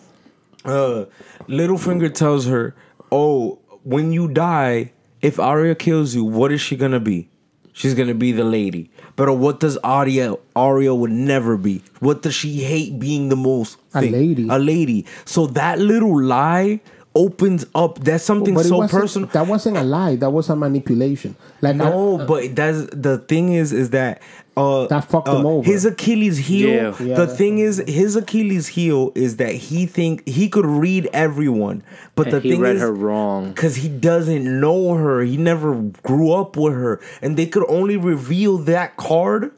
Uh, 0.65 1.05
Littlefinger 1.47 2.13
tells 2.13 2.47
her, 2.47 2.75
"Oh, 3.11 3.59
when 3.83 4.11
you 4.11 4.27
die, 4.27 4.91
if 5.21 5.39
Arya 5.39 5.75
kills 5.75 6.13
you, 6.13 6.23
what 6.25 6.51
is 6.51 6.59
she 6.59 6.75
gonna 6.75 6.99
be? 6.99 7.29
She's 7.71 7.93
gonna 7.93 8.13
be 8.15 8.31
the 8.33 8.43
lady. 8.43 8.89
But 9.15 9.31
what 9.37 9.59
does 9.61 9.77
Arya 9.83 10.35
Arya 10.55 10.93
would 10.93 11.11
never 11.11 11.55
be? 11.57 11.81
What 11.99 12.21
does 12.23 12.33
she 12.33 12.63
hate 12.63 12.99
being 12.99 13.29
the 13.29 13.35
most? 13.37 13.77
A 13.95 14.01
lady. 14.01 14.47
A 14.49 14.59
lady. 14.59 15.05
So 15.25 15.47
that 15.47 15.79
little 15.79 16.21
lie." 16.21 16.81
Opens 17.17 17.65
up 17.73 17.99
that's 17.99 18.23
something 18.23 18.53
But 18.53 18.65
so 18.65 18.87
personal 18.87 19.27
That 19.29 19.47
wasn't 19.47 19.77
a 19.77 19.83
lie. 19.83 20.15
That 20.15 20.29
was 20.29 20.49
a 20.49 20.55
manipulation. 20.55 21.35
Like 21.61 21.75
I- 21.75 21.89
no, 21.89 22.25
but 22.25 22.55
that's 22.55 22.85
the 22.93 23.17
thing 23.17 23.53
is, 23.53 23.73
is 23.73 23.89
that 23.91 24.21
uh, 24.55 24.87
That 24.87 25.01
fucked 25.05 25.27
uh, 25.27 25.37
him 25.37 25.45
over. 25.45 25.65
His 25.71 25.85
Achilles 25.85 26.37
heel. 26.37 26.69
Yeah. 26.69 26.83
Yeah, 26.99 27.15
the 27.15 27.25
that's 27.27 27.37
thing 27.37 27.59
is, 27.59 27.77
his 27.87 28.15
Achilles 28.15 28.67
heel 28.67 29.11
is 29.13 29.37
that 29.37 29.53
he 29.53 29.85
think 29.85 30.27
he 30.27 30.49
could 30.49 30.65
read 30.65 31.07
everyone, 31.13 31.83
but 32.15 32.27
And 32.27 32.33
the 32.35 32.39
he 32.41 32.51
thing 32.51 32.61
read 32.61 32.75
is, 32.77 32.81
her 32.81 32.91
wrong. 32.91 33.49
because 33.51 33.75
he 33.75 33.87
doesn't 33.89 34.45
know 34.59 34.95
her. 34.95 35.21
He 35.21 35.37
never 35.37 35.75
grew 36.03 36.31
up 36.31 36.57
with 36.57 36.73
her, 36.73 36.99
and 37.21 37.37
they 37.37 37.45
could 37.45 37.65
only 37.69 37.97
reveal 37.97 38.57
that 38.59 38.97
card. 38.97 39.51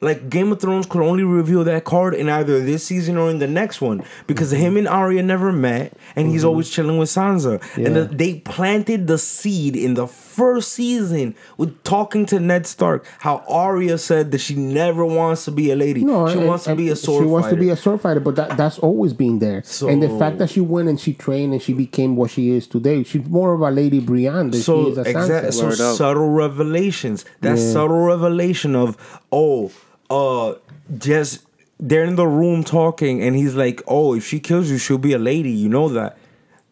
Like 0.00 0.28
Game 0.28 0.52
of 0.52 0.60
Thrones 0.60 0.86
could 0.86 1.02
only 1.02 1.24
reveal 1.24 1.64
that 1.64 1.84
card 1.84 2.14
in 2.14 2.28
either 2.28 2.60
this 2.60 2.84
season 2.84 3.16
or 3.16 3.30
in 3.30 3.38
the 3.38 3.46
next 3.46 3.80
one 3.80 4.04
because 4.26 4.52
Mm-hmm. 4.52 4.62
him 4.62 4.76
and 4.76 4.88
Arya 4.88 5.22
never 5.22 5.50
met, 5.52 5.92
and 6.14 6.28
he's 6.28 6.44
always 6.44 6.70
chilling 6.70 6.98
with 6.98 7.08
Sansa. 7.08 7.60
And 7.84 7.96
the, 7.96 8.04
they 8.04 8.34
planted 8.40 9.06
the 9.06 9.18
seed 9.18 9.74
in 9.74 9.94
the 9.94 10.06
first 10.06 10.72
season 10.72 11.34
with 11.56 11.82
talking 11.82 12.26
to 12.26 12.38
Ned 12.38 12.66
Stark. 12.66 13.04
How 13.20 13.42
Arya 13.48 13.98
said 13.98 14.30
that 14.32 14.38
she 14.38 14.54
never 14.54 15.04
wants 15.04 15.44
to 15.46 15.50
be 15.50 15.70
a 15.70 15.76
lady. 15.76 16.04
No, 16.04 16.28
she 16.28 16.38
and- 16.38 16.46
wants 16.46 16.64
to 16.64 16.76
be 16.76 16.90
a 16.90 16.96
sword 16.96 17.24
She 17.24 17.28
wants 17.28 17.48
to 17.48 17.56
be 17.56 17.70
a 17.70 17.76
sword 17.76 18.00
fighter, 18.02 18.20
but 18.20 18.36
that, 18.36 18.56
that's 18.56 18.78
always 18.78 19.12
been 19.14 19.38
there. 19.38 19.62
and 19.88 20.02
the 20.02 20.10
fact 20.18 20.38
that 20.38 20.50
she 20.50 20.60
went 20.60 20.88
and 20.88 21.00
she 21.00 21.12
trained 21.14 21.52
and 21.54 21.62
she 21.62 21.72
became 21.72 22.16
what 22.16 22.30
she 22.30 22.50
is 22.50 22.66
today, 22.66 23.02
she's 23.02 23.26
more 23.26 23.54
of 23.54 23.60
a 23.62 23.70
Lady 23.70 23.98
Brienne 24.00 24.50
than 24.50 24.60
she 24.60 24.64
so 24.64 24.88
is 24.90 24.98
a 24.98 25.02
exact, 25.02 25.46
Sansa. 25.48 25.74
so 25.76 25.94
subtle 25.96 26.28
revelations. 26.30 27.24
That 27.40 27.58
subtle 27.58 28.04
revelation 28.04 28.74
of 28.76 28.96
oh, 29.40 29.70
uh, 30.10 30.54
just 30.96 31.44
they're 31.78 32.04
in 32.04 32.16
the 32.16 32.26
room 32.26 32.64
talking, 32.64 33.22
and 33.22 33.36
he's 33.36 33.54
like, 33.54 33.82
oh, 33.86 34.14
if 34.14 34.24
she 34.26 34.40
kills 34.40 34.70
you, 34.70 34.78
she'll 34.78 34.98
be 35.10 35.12
a 35.12 35.18
lady. 35.18 35.50
You 35.50 35.68
know 35.68 35.88
that, 35.90 36.16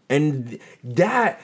and 0.08 0.58
that. 0.82 1.40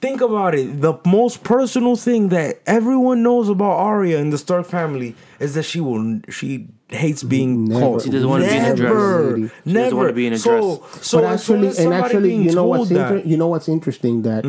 Think 0.00 0.20
about 0.20 0.54
it. 0.54 0.80
The 0.80 0.94
most 1.04 1.42
personal 1.42 1.96
thing 1.96 2.28
that 2.28 2.60
everyone 2.64 3.24
knows 3.24 3.48
about 3.48 3.72
Arya 3.72 4.16
and 4.22 4.32
the 4.32 4.38
Stark 4.38 4.64
family 4.66 5.16
is 5.40 5.54
that 5.54 5.64
she 5.64 5.80
will 5.80 6.20
she 6.30 6.68
hates 6.88 7.24
being 7.24 7.64
Never. 7.64 7.80
called. 7.80 8.02
She 8.02 8.10
doesn't 8.10 8.28
wanna 8.28 8.46
be 8.48 8.56
in 8.56 8.64
a 8.64 8.76
dress. 8.76 8.88
Never, 8.92 9.36
She 9.36 9.42
doesn't 9.42 9.72
never. 9.74 9.96
wanna 9.96 10.12
be 10.12 10.26
in 10.28 10.32
a 10.34 10.38
so, 10.38 10.78
dress. 10.78 11.06
so 11.06 11.18
but 11.20 11.26
actually, 11.34 11.68
and 11.76 11.92
actually, 11.92 12.34
you 12.36 12.52
know 12.52 12.66
what's 12.70 12.90
inter- 12.90 13.22
you 13.24 13.36
know 13.36 13.48
what's 13.48 13.68
interesting 13.68 14.22
that 14.22 14.44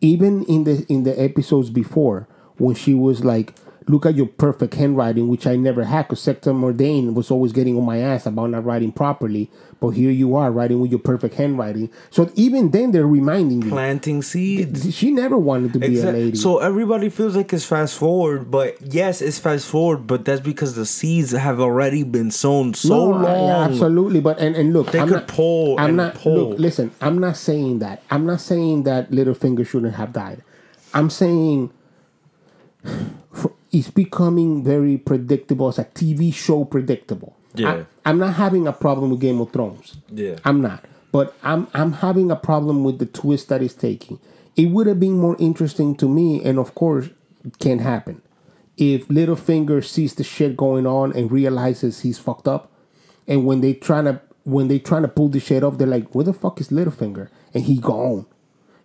even 0.00 0.44
in 0.44 0.62
the 0.64 0.86
in 0.88 1.02
the 1.02 1.20
episodes 1.20 1.68
before 1.68 2.28
when 2.56 2.76
she 2.76 2.94
was 2.94 3.24
like, 3.24 3.52
"Look 3.88 4.04
at 4.06 4.14
your 4.16 4.26
perfect 4.26 4.74
handwriting," 4.74 5.28
which 5.28 5.46
I 5.46 5.56
never 5.56 5.84
had 5.84 6.02
because 6.08 6.20
Septa 6.20 6.50
Mordane 6.50 7.14
was 7.14 7.30
always 7.30 7.52
getting 7.52 7.76
on 7.76 7.84
my 7.84 7.98
ass 7.98 8.26
about 8.26 8.50
not 8.50 8.64
writing 8.64 8.92
properly. 8.92 9.50
But 9.78 9.90
here 9.90 10.10
you 10.10 10.34
are 10.36 10.50
writing 10.50 10.80
with 10.80 10.90
your 10.90 10.98
perfect 11.00 11.34
handwriting. 11.34 11.90
So 12.10 12.30
even 12.34 12.70
then, 12.70 12.92
they're 12.92 13.06
reminding 13.06 13.62
you. 13.62 13.68
planting 13.68 14.22
seeds. 14.22 14.94
She 14.94 15.10
never 15.10 15.36
wanted 15.36 15.74
to 15.74 15.78
be 15.78 16.00
a 16.00 16.10
lady. 16.12 16.36
So 16.38 16.58
everybody 16.58 17.10
feels 17.10 17.36
like 17.36 17.52
it's 17.52 17.64
fast 17.66 17.98
forward, 17.98 18.50
but 18.50 18.76
yes, 18.80 19.20
it's 19.20 19.38
fast 19.38 19.66
forward, 19.66 20.06
but 20.06 20.24
that's 20.24 20.40
because 20.40 20.74
the 20.76 20.86
seeds 20.86 21.32
have 21.32 21.60
already 21.60 22.02
been 22.04 22.30
sown 22.30 22.72
so 22.74 23.12
No, 23.12 23.18
long. 23.18 23.70
Absolutely. 23.70 24.20
But 24.20 24.38
and, 24.38 24.56
and 24.56 24.72
look, 24.72 24.92
They 24.92 25.00
I'm 25.00 25.08
could 25.08 25.14
not, 25.14 25.28
pull 25.28 25.78
I'm 25.78 25.88
and 25.88 25.96
not. 25.98 26.14
pull. 26.14 26.50
Look, 26.50 26.58
listen. 26.58 26.90
I'm 27.02 27.18
not 27.18 27.36
saying 27.36 27.80
that. 27.80 28.02
I'm 28.10 28.24
not 28.24 28.40
saying 28.40 28.84
that 28.84 29.10
Littlefinger 29.10 29.66
shouldn't 29.66 29.94
have 29.94 30.12
died. 30.14 30.42
I'm 30.94 31.10
saying 31.10 31.70
for, 33.32 33.52
it's 33.72 33.90
becoming 33.90 34.62
very 34.64 34.98
predictable. 34.98 35.68
It's 35.68 35.78
a 35.78 35.84
TV 35.84 36.32
show 36.32 36.64
predictable. 36.64 37.36
Yeah. 37.54 37.84
I, 38.04 38.10
am 38.10 38.18
not 38.18 38.34
having 38.34 38.66
a 38.66 38.72
problem 38.72 39.10
with 39.10 39.20
Game 39.20 39.40
of 39.40 39.52
Thrones. 39.52 39.96
Yeah. 40.10 40.36
I'm 40.44 40.60
not. 40.60 40.84
But 41.12 41.34
I'm 41.42 41.68
I'm 41.72 41.92
having 41.92 42.30
a 42.30 42.36
problem 42.36 42.84
with 42.84 42.98
the 42.98 43.06
twist 43.06 43.48
that 43.48 43.62
it's 43.62 43.74
taking. 43.74 44.20
It 44.56 44.66
would 44.66 44.86
have 44.86 45.00
been 45.00 45.18
more 45.18 45.36
interesting 45.38 45.96
to 45.96 46.08
me, 46.08 46.42
and 46.44 46.58
of 46.58 46.74
course, 46.74 47.08
it 47.44 47.58
can 47.58 47.78
happen. 47.78 48.22
If 48.76 49.08
Littlefinger 49.08 49.84
sees 49.84 50.14
the 50.14 50.24
shit 50.24 50.56
going 50.56 50.86
on 50.86 51.14
and 51.14 51.30
realizes 51.30 52.00
he's 52.00 52.18
fucked 52.18 52.46
up, 52.46 52.70
and 53.26 53.46
when 53.46 53.60
they 53.60 53.72
trying 53.72 54.04
to 54.04 54.20
when 54.44 54.68
they 54.68 54.78
trying 54.78 55.02
to 55.02 55.08
pull 55.08 55.28
the 55.28 55.40
shit 55.40 55.64
off, 55.64 55.78
they're 55.78 55.86
like, 55.86 56.14
"Where 56.14 56.24
the 56.24 56.32
fuck 56.32 56.60
is 56.60 56.68
Littlefinger?" 56.68 57.28
And 57.54 57.64
he 57.64 57.78
gone, 57.78 58.26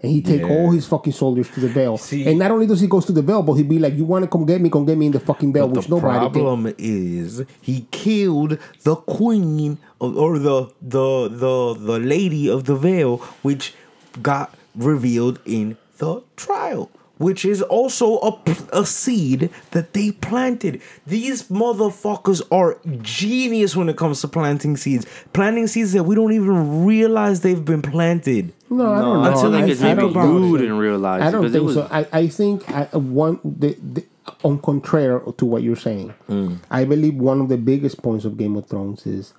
and 0.04 0.12
he 0.12 0.22
take 0.22 0.42
Yeah. 0.42 0.50
all 0.50 0.72
his 0.72 0.86
fucking 0.88 1.14
soldiers 1.14 1.48
to 1.52 1.60
the 1.60 1.68
Vale. 1.68 1.98
See- 1.98 2.26
and 2.26 2.40
not 2.40 2.52
only 2.52 2.66
does 2.66 2.82
he 2.82 2.88
goes 2.88 3.06
to 3.06 3.12
the 3.12 3.22
Vale, 3.22 3.44
but 3.44 3.54
he'd 3.54 3.70
be 3.70 3.80
like, 3.80 3.96
"You 3.96 4.06
want 4.06 4.24
to 4.24 4.28
come 4.30 4.46
get 4.46 4.60
me? 4.62 4.70
Come 4.70 4.86
get 4.86 4.98
me 4.98 5.06
in 5.08 5.12
the 5.12 5.20
fucking 5.20 5.54
Vale." 5.54 5.68
Which 5.70 5.88
the 5.88 5.96
nobody 5.96 6.26
did. 6.26 6.34
problem 6.34 6.74
is 6.78 7.44
he 7.62 7.86
killed 7.92 8.58
the 8.84 8.96
queen 8.96 9.78
of, 10.00 10.18
or 10.18 10.40
the 10.40 10.68
the 10.82 11.30
the 11.30 11.76
the 11.80 12.00
lady 12.00 12.50
of 12.50 12.64
the 12.66 12.76
Vale, 12.76 13.18
which 13.44 13.74
got 14.22 14.54
revealed 14.76 15.40
in 15.46 15.78
the 16.00 16.22
trial. 16.36 16.90
Which 17.22 17.46
is 17.46 17.62
also 17.62 18.18
a, 18.20 18.56
a 18.82 18.86
seed 18.86 19.50
that 19.72 19.94
they 19.94 20.12
planted. 20.12 20.82
These 21.06 21.50
motherfuckers 21.50 22.42
are 22.52 22.78
genius 23.02 23.76
when 23.76 23.90
it 23.90 23.98
comes 23.98 24.22
to 24.22 24.28
planting 24.28 24.76
seeds. 24.76 25.06
Planting 25.34 25.68
seeds 25.68 25.92
that 25.94 26.04
we 26.04 26.16
don't 26.16 26.34
even 26.34 26.84
realize 26.86 27.42
they've 27.42 27.64
been 27.64 27.82
planted. 27.84 28.54
No, 28.70 28.92
I 28.92 29.00
don't 29.02 29.24
know. 29.24 29.30
I 29.32 29.34
feel 29.42 29.50
like 29.52 29.70
it's 29.70 29.82
I 29.84 29.94
maybe 29.94 30.14
don't 30.14 30.34
you 30.44 30.50
know. 30.50 30.58
didn't 30.58 30.78
realize 30.80 31.22
I 31.22 31.30
don't 31.32 31.44
'cause 31.44 31.52
it 31.52 31.60
think 31.60 31.66
was- 31.66 31.76
so. 31.76 31.88
I, 31.92 32.08
I 32.12 32.28
think 32.28 32.70
I, 32.72 32.84
one 32.98 33.40
the, 33.44 33.78
the 33.94 34.04
on 34.44 34.58
contrary 34.60 35.20
to 35.38 35.46
what 35.46 35.62
you're 35.62 35.76
saying, 35.76 36.14
Mm. 36.30 36.58
I 36.72 36.86
believe 36.86 37.16
one 37.16 37.42
of 37.42 37.50
the 37.50 37.58
biggest 37.58 38.02
points 38.02 38.24
of 38.26 38.38
Game 38.38 38.56
of 38.56 38.66
Thrones 38.68 39.06
is 39.06 39.34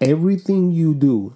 everything 0.00 0.70
you 0.70 0.94
do, 0.94 1.34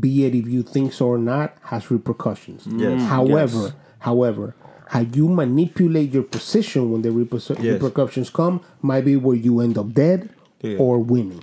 be 0.00 0.24
it 0.24 0.34
if 0.34 0.46
you 0.48 0.62
think 0.62 0.92
so 0.92 1.06
or 1.08 1.18
not, 1.18 1.56
has 1.62 1.90
repercussions. 1.90 2.66
Yes. 2.66 3.02
However, 3.02 3.62
Yes. 3.64 3.72
However, 4.06 4.54
how 4.92 5.00
you 5.00 5.26
manipulate 5.28 6.12
your 6.16 6.22
position 6.36 6.82
when 6.92 7.02
the 7.02 7.10
Yes. 7.10 7.72
repercussions 7.74 8.30
come 8.30 8.60
might 8.80 9.04
be 9.04 9.16
where 9.16 9.36
you 9.46 9.60
end 9.60 9.76
up 9.76 9.92
dead 9.92 10.28
Yeah. 10.62 10.78
or 10.78 10.94
winning. 10.98 11.42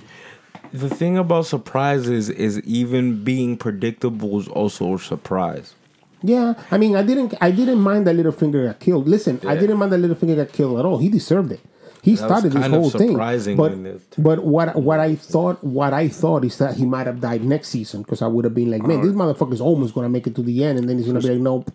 The 0.72 0.88
thing 0.88 1.14
about 1.24 1.46
surprises 1.46 2.30
is 2.30 2.60
even 2.62 3.22
being 3.22 3.56
predictable 3.56 4.40
is 4.40 4.48
also 4.48 4.94
a 4.94 4.98
surprise. 4.98 5.74
Yeah, 6.22 6.54
I 6.70 6.78
mean, 6.78 6.96
I 6.96 7.02
didn't, 7.02 7.34
I 7.48 7.50
didn't 7.50 7.80
mind 7.90 8.06
that 8.06 8.16
Littlefinger 8.16 8.66
got 8.68 8.80
killed. 8.80 9.06
Listen, 9.06 9.34
I 9.46 9.56
didn't 9.56 9.76
mind 9.76 9.92
that 9.92 10.00
Littlefinger 10.00 10.36
got 10.36 10.50
killed 10.58 10.78
at 10.80 10.86
all. 10.86 10.98
He 10.98 11.10
deserved 11.10 11.52
it. 11.52 11.60
He 12.02 12.16
That 12.16 12.26
started 12.28 12.52
this 12.52 12.66
whole 12.66 12.90
thing. 12.90 13.16
But, 13.56 13.72
but 14.18 14.38
what 14.44 14.76
what 14.88 15.00
I 15.00 15.14
thought, 15.14 15.62
what 15.64 15.92
I 15.94 16.08
thought 16.08 16.44
is 16.44 16.58
that 16.58 16.72
he 16.76 16.84
might 16.94 17.06
have 17.06 17.20
died 17.20 17.42
next 17.44 17.68
season 17.68 18.02
because 18.02 18.20
I 18.20 18.26
would 18.26 18.44
have 18.44 18.54
been 18.54 18.70
like, 18.70 18.82
man, 18.82 18.98
uh-huh. 18.98 19.06
this 19.06 19.16
motherfucker's 19.16 19.60
almost 19.60 19.94
gonna 19.94 20.10
make 20.16 20.26
it 20.26 20.34
to 20.38 20.42
the 20.42 20.64
end, 20.64 20.78
and 20.78 20.88
then 20.88 20.96
he's 20.98 21.06
gonna 21.06 21.20
be 21.20 21.30
like, 21.30 21.44
nope. 21.50 21.70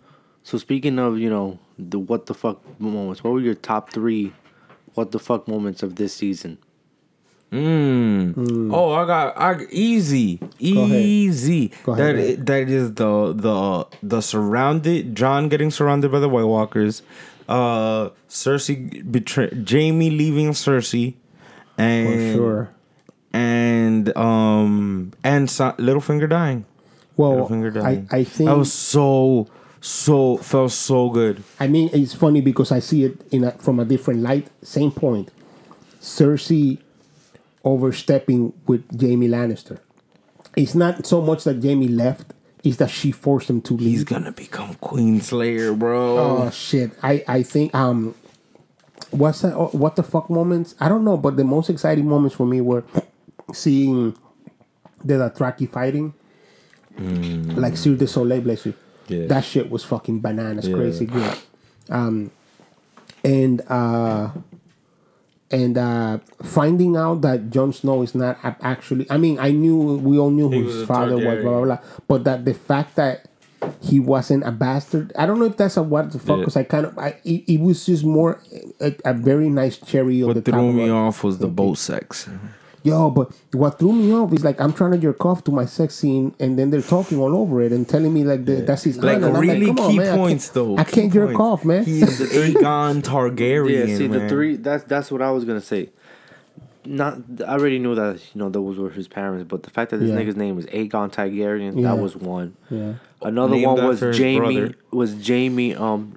So 0.50 0.58
speaking 0.58 0.98
of, 0.98 1.20
you 1.20 1.30
know, 1.30 1.60
the 1.78 2.00
what 2.00 2.26
the 2.26 2.34
fuck 2.34 2.58
moments, 2.80 3.24
what 3.24 3.34
were 3.34 3.40
your 3.40 3.54
top 3.54 3.92
three 3.92 4.34
what 4.96 5.12
the 5.12 5.20
fuck 5.20 5.48
moments 5.48 5.84
of 5.84 5.96
this 5.98 6.12
season? 6.12 6.58
Mm. 7.52 8.74
Oh, 8.74 8.92
I 8.94 9.06
got 9.06 9.38
I 9.40 9.64
easy, 9.70 10.40
easy. 10.58 11.72
Go 11.84 11.92
ahead, 11.94 12.08
That 12.08 12.14
Go 12.14 12.24
ahead, 12.24 12.46
that 12.48 12.70
is 12.70 12.94
the 12.96 13.34
the 13.34 13.88
the 14.02 14.22
surrounded 14.22 15.16
Jon 15.16 15.50
getting 15.50 15.70
surrounded 15.70 16.12
by 16.12 16.18
the 16.20 16.28
White 16.30 16.46
Walkers, 16.46 17.04
uh, 17.48 18.10
Cersei 18.28 19.12
betray 19.12 19.50
Jaime 19.70 20.10
leaving 20.10 20.50
Cersei, 20.54 21.14
For 21.76 21.82
and 21.84 22.36
sure. 22.36 22.70
and 23.34 24.18
um 24.18 25.14
and 25.24 25.48
Sa- 25.48 25.76
Littlefinger 25.76 26.28
dying. 26.28 26.66
Well, 27.18 27.34
Littlefinger 27.48 27.70
I, 27.78 27.82
dying. 27.82 28.08
I 28.10 28.24
think 28.24 28.48
that 28.50 28.58
was 28.58 28.74
so 28.74 29.48
so 29.82 30.38
felt 30.38 30.72
so 30.72 31.10
good. 31.10 31.44
I 31.60 31.68
mean, 31.68 31.90
it's 31.94 32.14
funny 32.14 32.42
because 32.42 32.72
I 32.72 32.80
see 32.80 33.04
it 33.06 33.22
in 33.32 33.44
a, 33.46 33.52
from 33.54 33.80
a 33.80 33.86
different 33.86 34.22
light. 34.22 34.48
Same 34.62 34.92
point. 34.92 35.32
Cersei 36.02 36.80
overstepping 37.64 38.54
with 38.68 38.84
Jaime 39.00 39.28
Lannister. 39.28 39.80
It's 40.56 40.76
not 40.76 41.06
so 41.06 41.22
much 41.22 41.44
that 41.44 41.64
Jaime 41.64 41.88
left; 41.88 42.34
it's 42.64 42.78
that 42.78 42.90
she 42.90 43.12
forced 43.12 43.50
him 43.50 43.62
to 43.64 43.74
leave. 43.74 43.92
He's 43.92 44.04
gonna 44.04 44.32
become 44.32 44.76
Queen 44.76 45.22
Slayer, 45.22 45.74
bro. 45.74 46.18
Oh 46.18 46.50
shit! 46.52 46.92
I 47.04 47.24
I 47.28 47.44
think 47.44 47.74
um, 47.76 48.16
what's 49.12 49.42
that? 49.42 49.54
oh, 49.54 49.68
What 49.74 49.96
the 49.96 50.04
fuck 50.04 50.30
moments? 50.30 50.76
I 50.80 50.90
don't 50.90 51.04
know, 51.06 51.18
but 51.18 51.38
the 51.38 51.44
most 51.44 51.70
exciting 51.70 52.08
moments 52.08 52.36
for 52.36 52.46
me 52.46 52.62
were 52.62 52.84
seeing 53.54 54.16
the 55.04 55.14
Dothraki 55.16 55.70
fighting, 55.70 56.14
like 56.98 57.78
Cirque 57.78 57.98
du 58.00 58.08
Soleil, 58.08 58.42
bless 58.42 58.66
you. 58.66 58.74
Yeah. 59.10 59.28
That 59.28 59.44
shit 59.44 59.70
was 59.70 59.84
fucking 59.84 60.20
bananas, 60.22 60.68
Yeah. 60.68 60.76
crazy 60.76 61.06
good. 61.06 61.38
Um, 61.90 62.32
and 63.24 63.62
uh, 63.68 64.30
and 65.52 65.78
uh, 65.78 66.20
finding 66.44 66.96
out 66.96 67.22
that 67.22 67.50
Jon 67.50 67.74
Snow 67.74 68.02
is 68.04 68.14
not 68.14 68.38
actually. 68.44 69.08
I 69.10 69.18
mean, 69.18 69.40
I 69.40 69.52
knew 69.52 69.98
we 69.98 70.18
all 70.18 70.30
knew 70.30 70.50
who 70.50 70.64
his 70.68 70.86
father 70.86 71.16
was, 71.16 71.42
blah 71.42 71.52
blah 71.52 71.64
blah. 71.66 71.80
But 72.08 72.24
that 72.26 72.46
the 72.46 72.54
fact 72.54 72.96
that 72.96 73.26
he 73.82 74.00
wasn't 74.00 74.44
a 74.46 74.52
bastard. 74.52 75.12
I 75.18 75.26
don't 75.26 75.40
know 75.40 75.46
if 75.46 75.58
that's 75.58 75.76
a 75.76 75.84
what 75.84 76.12
the 76.12 76.20
fuck. 76.20 76.30
Yeah. 76.30 76.36
Because 76.38 76.56
I 76.56 76.64
kind 76.64 76.86
of, 76.86 76.98
I 76.98 77.16
it, 77.26 77.44
it 77.48 77.60
was 77.60 77.86
just 77.86 78.06
more 78.06 78.42
a, 78.80 78.96
a 79.04 79.14
very 79.14 79.50
nice 79.50 79.78
cherry 79.78 80.22
on 80.22 80.28
what 80.28 80.36
the 80.36 80.52
top. 80.52 80.60
threw 80.60 80.72
me 80.72 80.90
off 80.90 81.24
was 81.24 81.40
the 81.40 81.48
boat 81.48 81.78
sex. 81.78 82.30
Yo, 82.84 83.10
but 83.10 83.32
what 83.54 83.78
threw 83.78 83.92
me 83.92 84.12
off 84.14 84.32
is 84.32 84.44
like 84.44 84.60
I'm 84.62 84.72
trying 84.72 84.92
to 84.92 84.98
jerk 84.98 85.26
off 85.26 85.44
to 85.46 85.52
my 85.52 85.66
sex 85.66 85.96
scene, 85.96 86.34
and 86.40 86.58
then 86.58 86.70
they're 86.70 86.82
talking 86.82 87.18
all 87.20 87.36
over 87.36 87.62
it 87.62 87.72
and 87.74 87.88
telling 87.88 88.14
me 88.14 88.24
like 88.24 88.46
the, 88.46 88.62
that's 88.62 88.84
his 88.84 88.98
Like 88.98 89.20
gun, 89.20 89.24
and 89.30 89.38
I'm 89.38 89.42
really 89.42 89.70
on, 89.70 89.76
key 89.76 89.98
man, 89.98 90.14
I 90.14 90.16
points 90.16 90.50
though. 90.50 90.78
I 90.78 90.86
can't 90.86 91.12
jerk 91.12 91.28
points. 91.36 91.42
off, 91.42 91.66
man. 91.66 91.84
He's 91.84 92.20
Aegon 92.22 93.02
Targaryen. 93.12 93.90
Yeah, 93.90 93.98
see 93.98 94.08
the 94.08 94.30
three 94.30 94.56
that's 94.56 94.86
that's 94.86 95.12
what 95.12 95.22
I 95.22 95.32
was 95.32 95.44
gonna 95.46 95.60
say. 95.62 95.90
Not 96.86 97.18
I 97.46 97.54
already 97.56 97.80
knew 97.80 97.94
that 97.96 98.16
you 98.34 98.40
know 98.40 98.50
those 98.50 98.78
were 98.80 98.90
his 98.90 99.10
parents, 99.10 99.46
but 99.48 99.64
the 99.64 99.70
fact 99.70 99.92
that 99.92 99.98
this 99.98 100.10
Yeah. 100.10 100.16
nigga's 100.16 100.38
name 100.38 100.56
was 100.56 100.66
Aegon 100.68 101.12
Targaryen, 101.12 101.76
Yeah. 101.76 101.94
that 101.94 102.02
was 102.02 102.16
one. 102.16 102.56
Yeah. 102.70 102.94
Another 103.22 103.56
Named 103.56 103.66
one 103.68 103.86
was 103.86 104.00
Jaime 104.00 104.38
brother. 104.40 104.76
was 104.92 105.28
Jaime 105.28 105.76
um 105.76 106.16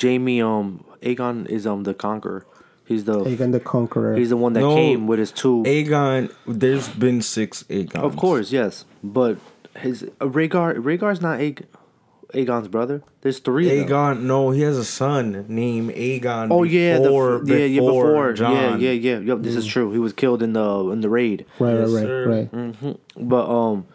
Jaime 0.00 0.40
um 0.40 0.84
Aegon 1.02 1.46
is 1.48 1.66
um 1.66 1.82
the 1.82 1.94
conqueror. 1.94 2.46
He's 2.88 3.04
the 3.04 3.20
Aegon 3.22 3.52
the 3.52 3.60
Conqueror. 3.60 4.16
he's 4.16 4.30
the 4.30 4.36
one 4.38 4.54
that 4.54 4.60
No, 4.60 4.74
came 4.74 5.06
with 5.06 5.18
his 5.18 5.30
two 5.30 5.62
Aegon. 5.66 6.32
There's 6.46 6.88
been 6.88 7.20
six 7.22 7.62
Aegons. 7.68 8.02
Of 8.02 8.16
course, 8.16 8.50
yes. 8.50 8.86
But 9.04 9.36
his 9.76 10.04
uh, 10.20 10.26
Rhaegar 10.26 10.76
Rhaegar's 10.76 11.20
not 11.20 11.38
Aeg, 11.38 11.64
Aegon's 12.32 12.68
brother. 12.68 13.02
There's 13.20 13.40
three. 13.40 13.68
of 13.68 13.88
them. 13.88 13.88
Aegon. 13.88 14.22
No, 14.22 14.50
he 14.52 14.62
has 14.62 14.78
a 14.78 14.84
son 14.86 15.44
named 15.48 15.90
Aegon. 15.90 16.48
Oh 16.50 16.62
yeah, 16.62 16.96
the, 16.96 17.02
before, 17.04 17.42
f- 17.42 17.48
yeah, 17.48 17.56
yeah, 17.58 17.80
before 17.80 18.04
before, 18.06 18.32
Jon. 18.32 18.80
yeah, 18.80 18.90
yeah, 18.90 18.90
yeah. 18.92 19.18
Yep, 19.18 19.38
this 19.42 19.54
is 19.54 19.66
true. 19.66 19.92
He 19.92 19.98
was 19.98 20.14
killed 20.14 20.42
in 20.42 20.54
the 20.54 20.88
in 20.88 21.02
the 21.02 21.10
raid. 21.10 21.44
right, 21.58 21.74
Yes, 21.74 21.90
right, 21.90 22.02
sir. 22.04 22.28
right, 22.28 22.48
right. 22.82 22.96
But 23.18 23.48
um, 23.50 23.86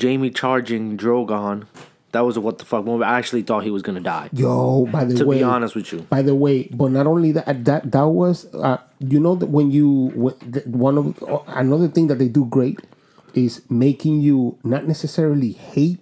Jaime 0.00 0.30
charging 0.30 0.96
Drogon, 0.98 1.66
that 2.12 2.20
was 2.20 2.36
a 2.36 2.40
what 2.40 2.58
the 2.58 2.64
fuck 2.64 2.84
moment. 2.84 3.10
I 3.10 3.18
actually 3.18 3.42
thought 3.42 3.62
he 3.64 3.70
was 3.70 3.82
gonna 3.82 4.00
die. 4.00 4.30
Yo, 4.32 4.86
by 4.86 5.04
the 5.04 5.14
To 5.16 5.26
way, 5.26 5.38
to 5.38 5.44
be 5.44 5.44
honest 5.44 5.74
with 5.74 5.92
you, 5.92 6.00
By 6.02 6.22
the 6.22 6.34
way, 6.34 6.64
but 6.72 6.90
not 6.90 7.06
only 7.06 7.32
that, 7.32 7.64
that 7.64 7.90
that 7.92 8.06
was 8.08 8.52
uh, 8.54 8.78
you 8.98 9.20
know 9.20 9.34
that 9.36 9.46
when 9.46 9.70
you 9.70 10.08
one 10.66 10.98
of 10.98 11.22
uh, 11.22 11.38
another 11.48 11.88
thing 11.88 12.08
that 12.08 12.18
they 12.18 12.28
do 12.28 12.44
great 12.46 12.80
is 13.34 13.62
making 13.70 14.20
you 14.20 14.58
not 14.64 14.86
necessarily 14.88 15.52
hate 15.52 16.00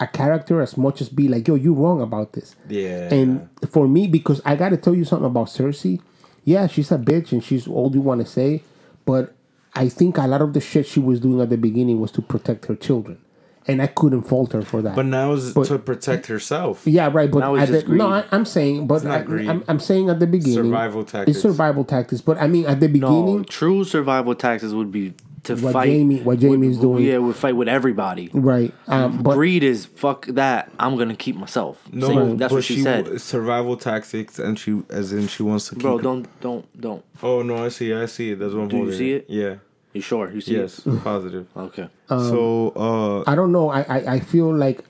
a 0.00 0.06
character 0.06 0.60
as 0.60 0.76
much 0.76 1.00
as 1.00 1.08
be 1.08 1.28
like, 1.28 1.46
yo, 1.48 1.54
you 1.54 1.72
wrong 1.72 2.02
about 2.02 2.32
this. 2.32 2.56
Yeah. 2.68 3.12
And 3.14 3.48
for 3.70 3.86
me, 3.88 4.06
because 4.08 4.42
I 4.44 4.56
got 4.56 4.70
to 4.70 4.76
tell 4.76 4.94
you 4.94 5.04
something 5.04 5.26
about 5.26 5.46
Cersei. 5.46 6.00
Yeah, 6.44 6.66
she's 6.66 6.92
a 6.92 6.98
bitch 6.98 7.32
and 7.32 7.42
she's 7.42 7.66
all 7.66 7.90
you 7.94 8.02
want 8.02 8.20
to 8.20 8.26
say, 8.26 8.62
but 9.06 9.34
I 9.74 9.88
think 9.88 10.18
a 10.18 10.26
lot 10.26 10.42
of 10.42 10.52
the 10.52 10.60
shit 10.60 10.86
she 10.86 11.00
was 11.00 11.20
doing 11.20 11.40
at 11.40 11.48
the 11.48 11.56
beginning 11.56 12.00
was 12.00 12.10
to 12.12 12.22
protect 12.22 12.66
her 12.66 12.74
children, 12.74 13.18
and 13.66 13.80
I 13.82 13.86
couldn't 13.86 14.22
fault 14.22 14.52
her 14.52 14.62
for 14.62 14.82
that. 14.82 14.94
But 14.94 15.06
now 15.06 15.32
it's 15.32 15.52
But- 15.52 15.66
to 15.68 15.78
protect 15.78 16.26
herself. 16.26 16.82
Yeah, 16.86 17.10
right. 17.12 17.30
But 17.30 17.40
Now 17.40 17.56
at 17.56 17.68
the, 17.70 17.82
greed. 17.82 17.98
no, 17.98 18.08
I, 18.08 18.24
I'm 18.30 18.44
saying, 18.44 18.86
but 18.86 19.04
I, 19.06 19.18
I'm, 19.20 19.64
I'm 19.68 19.80
saying 19.80 20.10
at 20.10 20.20
the 20.20 20.26
beginning, 20.26 20.54
Survival 20.64 21.04
tactics. 21.04 21.36
It's 21.36 21.42
survival 21.42 21.84
tactics. 21.84 22.20
But 22.20 22.38
I 22.38 22.46
mean, 22.46 22.66
at 22.66 22.80
the 22.80 22.88
beginning, 22.88 23.10
no, 23.10 23.22
beginning, 23.24 23.44
true 23.46 23.84
survival 23.84 24.34
tactics 24.34 24.72
would 24.72 24.92
be 24.92 25.14
to 25.44 25.56
What 25.56 25.74
fight. 25.74 25.88
Jaime- 25.90 26.22
what 26.22 26.40
Jaime's 26.40 26.78
would- 26.78 26.82
doing. 26.82 27.04
Yeah, 27.04 27.18
would 27.18 27.36
fight 27.36 27.54
with 27.54 27.68
everybody. 27.68 28.30
right? 28.32 28.72
Um, 28.88 29.22
but 29.22 29.34
Greed 29.34 29.62
is 29.62 29.84
fuck 29.84 30.24
that. 30.26 30.70
I'm 30.78 30.96
gonna 30.96 31.14
keep 31.14 31.36
myself. 31.36 31.82
No, 31.92 32.06
Same- 32.08 32.36
that's 32.38 32.50
what 32.52 32.64
she, 32.64 32.80
said. 32.82 33.20
Survival 33.20 33.76
tactics, 33.76 34.38
and 34.38 34.58
she, 34.58 34.82
as 34.90 35.12
in, 35.12 35.26
she 35.28 35.42
wants 35.42 35.68
to 35.68 35.74
keep. 35.74 35.82
Bro, 35.82 35.98
don't 36.00 36.26
don't 36.40 36.80
don't. 36.80 37.04
Oh 37.22 37.42
no, 37.42 37.62
I 37.64 37.68
see, 37.68 37.92
I 37.92 38.06
see 38.06 38.30
it. 38.32 38.38
That's 38.38 38.54
what 38.54 38.62
I'm 38.62 38.68
Do 38.68 38.76
you 38.76 38.82
holding 38.84 38.98
see 38.98 39.12
it? 39.12 39.26
Yeah. 39.28 39.54
You 39.94 40.00
sure? 40.00 40.30
You 40.30 40.40
see? 40.40 40.56
Yes. 40.56 40.84
It? 40.84 41.02
Positive. 41.02 41.46
Okay. 41.56 41.88
so, 42.08 42.72
uh, 42.76 43.30
I 43.30 43.34
don't 43.34 43.52
know. 43.52 43.70
I, 43.70 43.82
I 43.82 43.98
I 44.14 44.20
feel 44.20 44.54
like 44.54 44.84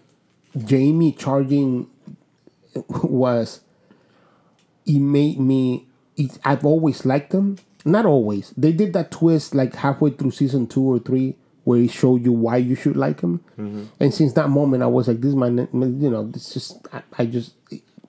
Jaime 0.69 1.13
charging 1.13 1.87
was. 3.03 3.61
It 4.87 4.99
made 4.99 5.39
me. 5.39 5.87
It, 6.17 6.39
I've 6.45 6.65
always 6.65 7.05
liked 7.07 7.31
them. 7.31 7.59
Not 7.85 8.07
always. 8.07 8.53
They 8.57 8.73
did 8.73 8.93
that 8.95 9.11
twist 9.11 9.55
like 9.55 9.75
halfway 9.77 10.11
through 10.11 10.33
season 10.33 10.67
two 10.67 10.83
or 10.83 10.99
three, 10.99 11.37
where 11.65 11.79
he 11.79 11.89
showed 11.89 12.25
you 12.25 12.33
why 12.33 12.57
you 12.57 12.75
should 12.75 12.97
like 12.97 13.21
him. 13.21 13.41
Mm-hmm. 13.59 13.85
And 14.01 14.13
since 14.13 14.33
that 14.35 14.49
moment, 14.49 14.83
I 14.83 14.87
was 14.87 15.09
like, 15.09 15.21
"This 15.21 15.31
is 15.31 15.37
my, 15.37 15.49
you 15.49 16.11
know, 16.11 16.25
this 16.31 16.53
just 16.55 16.79
I, 16.93 17.03
I 17.19 17.27
just 17.27 17.55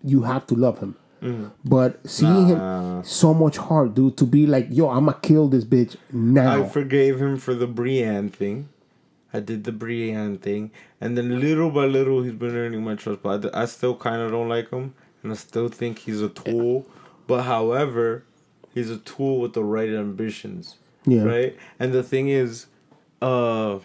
you 0.04 0.24
have 0.24 0.48
to 0.48 0.56
love 0.56 0.80
him." 0.80 0.96
But 1.64 2.10
seeing. 2.10 2.50
Nah. 2.50 2.98
him 2.98 3.04
so 3.04 3.34
much 3.34 3.58
heart, 3.58 3.94
dude, 3.96 4.18
to 4.18 4.26
be 4.26 4.46
like, 4.46 4.68
"Yo, 4.70 4.90
I'ma 4.90 5.14
kill 5.14 5.48
this 5.48 5.64
bitch 5.64 5.96
now." 6.12 6.64
I 6.64 6.68
forgave 6.68 7.22
him 7.22 7.38
for 7.38 7.54
the 7.54 7.68
Brienne 7.68 8.30
thing. 8.30 8.70
I 9.34 9.40
did 9.40 9.66
the 9.66 9.72
Brienne 9.72 10.38
thing, 10.38 10.72
and 11.02 11.18
then 11.18 11.40
little 11.40 11.70
by 11.70 11.86
little, 11.86 12.24
he's 12.24 12.34
been 12.34 12.56
earning 12.56 12.84
my 12.84 12.96
trust. 12.96 13.22
But 13.22 13.54
I, 13.54 13.64
I 13.64 13.66
still 13.66 13.96
kind 13.96 14.22
of 14.22 14.32
don't 14.32 14.48
like 14.48 14.70
him, 14.70 14.94
and 15.24 15.32
I 15.32 15.36
still 15.36 15.68
think 15.68 16.00
he's 16.00 16.22
a 16.22 16.30
tool. 16.30 16.86
But 17.28 17.44
however, 17.44 18.24
he's 18.74 18.90
a 18.90 18.98
tool 18.98 19.40
with 19.40 19.54
the 19.54 19.64
right 19.64 19.90
ambitions. 19.90 20.76
Yeah. 21.06 21.24
Right. 21.24 21.58
And 21.80 21.94
the 21.94 22.04
thing 22.04 22.30
is, 22.30 22.68
uh, 23.22 23.80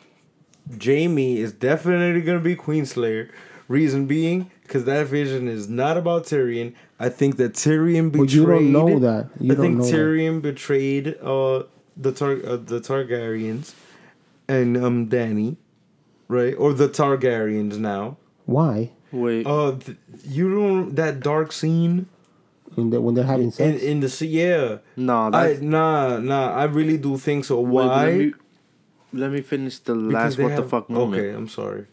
Jaime 0.82 1.38
is 1.38 1.52
definitely 1.52 2.22
gonna 2.22 2.40
be 2.40 2.56
Queenslayer. 2.56 3.30
Reason 3.68 4.06
being, 4.06 4.50
because 4.64 4.84
that 4.84 5.06
vision 5.06 5.46
is 5.46 5.68
not 5.68 5.96
about 5.96 6.24
Tyrion. 6.24 6.74
I 7.02 7.08
think 7.08 7.36
that 7.38 7.54
Tyrion 7.54 8.12
betrayed. 8.12 8.26
But 8.28 8.32
you 8.34 8.44
don't 8.46 8.72
know 8.72 8.98
that. 9.00 9.30
You 9.40 9.52
I 9.52 9.54
don't 9.56 9.64
think 9.64 9.78
know 9.78 9.84
that. 9.86 9.94
Tyrion 9.96 10.42
betrayed 10.42 11.16
uh 11.22 11.62
the 11.96 12.12
Tar- 12.12 12.44
uh, 12.44 12.56
the 12.56 12.80
Targaryens 12.80 13.72
and 14.46 14.76
um 14.76 15.06
Danny, 15.06 15.56
right? 16.28 16.54
Or 16.56 16.74
the 16.74 16.88
Targaryens 16.88 17.78
now. 17.78 18.18
Why? 18.44 18.90
Wait. 19.12 19.46
Uh, 19.46 19.76
th- 19.80 19.96
you 20.28 20.54
don't 20.54 20.94
that 20.94 21.20
dark 21.20 21.52
scene 21.52 22.06
In 22.76 22.90
the, 22.90 23.00
when 23.00 23.14
they're 23.16 23.24
having 23.24 23.50
sex. 23.50 23.82
in 23.82 24.00
the 24.00 24.08
sea. 24.08 24.26
Yeah. 24.28 24.78
no, 24.96 25.30
I 25.32 25.58
nah 25.60 26.18
nah. 26.18 26.52
I 26.52 26.64
really 26.64 26.98
do 26.98 27.16
think 27.16 27.44
so. 27.46 27.60
wait, 27.60 27.86
Why? 27.86 28.04
Let 28.04 28.18
me, 28.18 28.32
let 29.12 29.30
me 29.32 29.40
finish 29.40 29.78
the 29.78 29.94
Because 29.94 30.12
last 30.14 30.36
they 30.36 30.44
what 30.44 30.56
the 30.56 30.62
fuck 30.68 30.90
moment. 30.90 31.20
Okay, 31.22 31.30
I'm 31.34 31.48
sorry. 31.48 31.86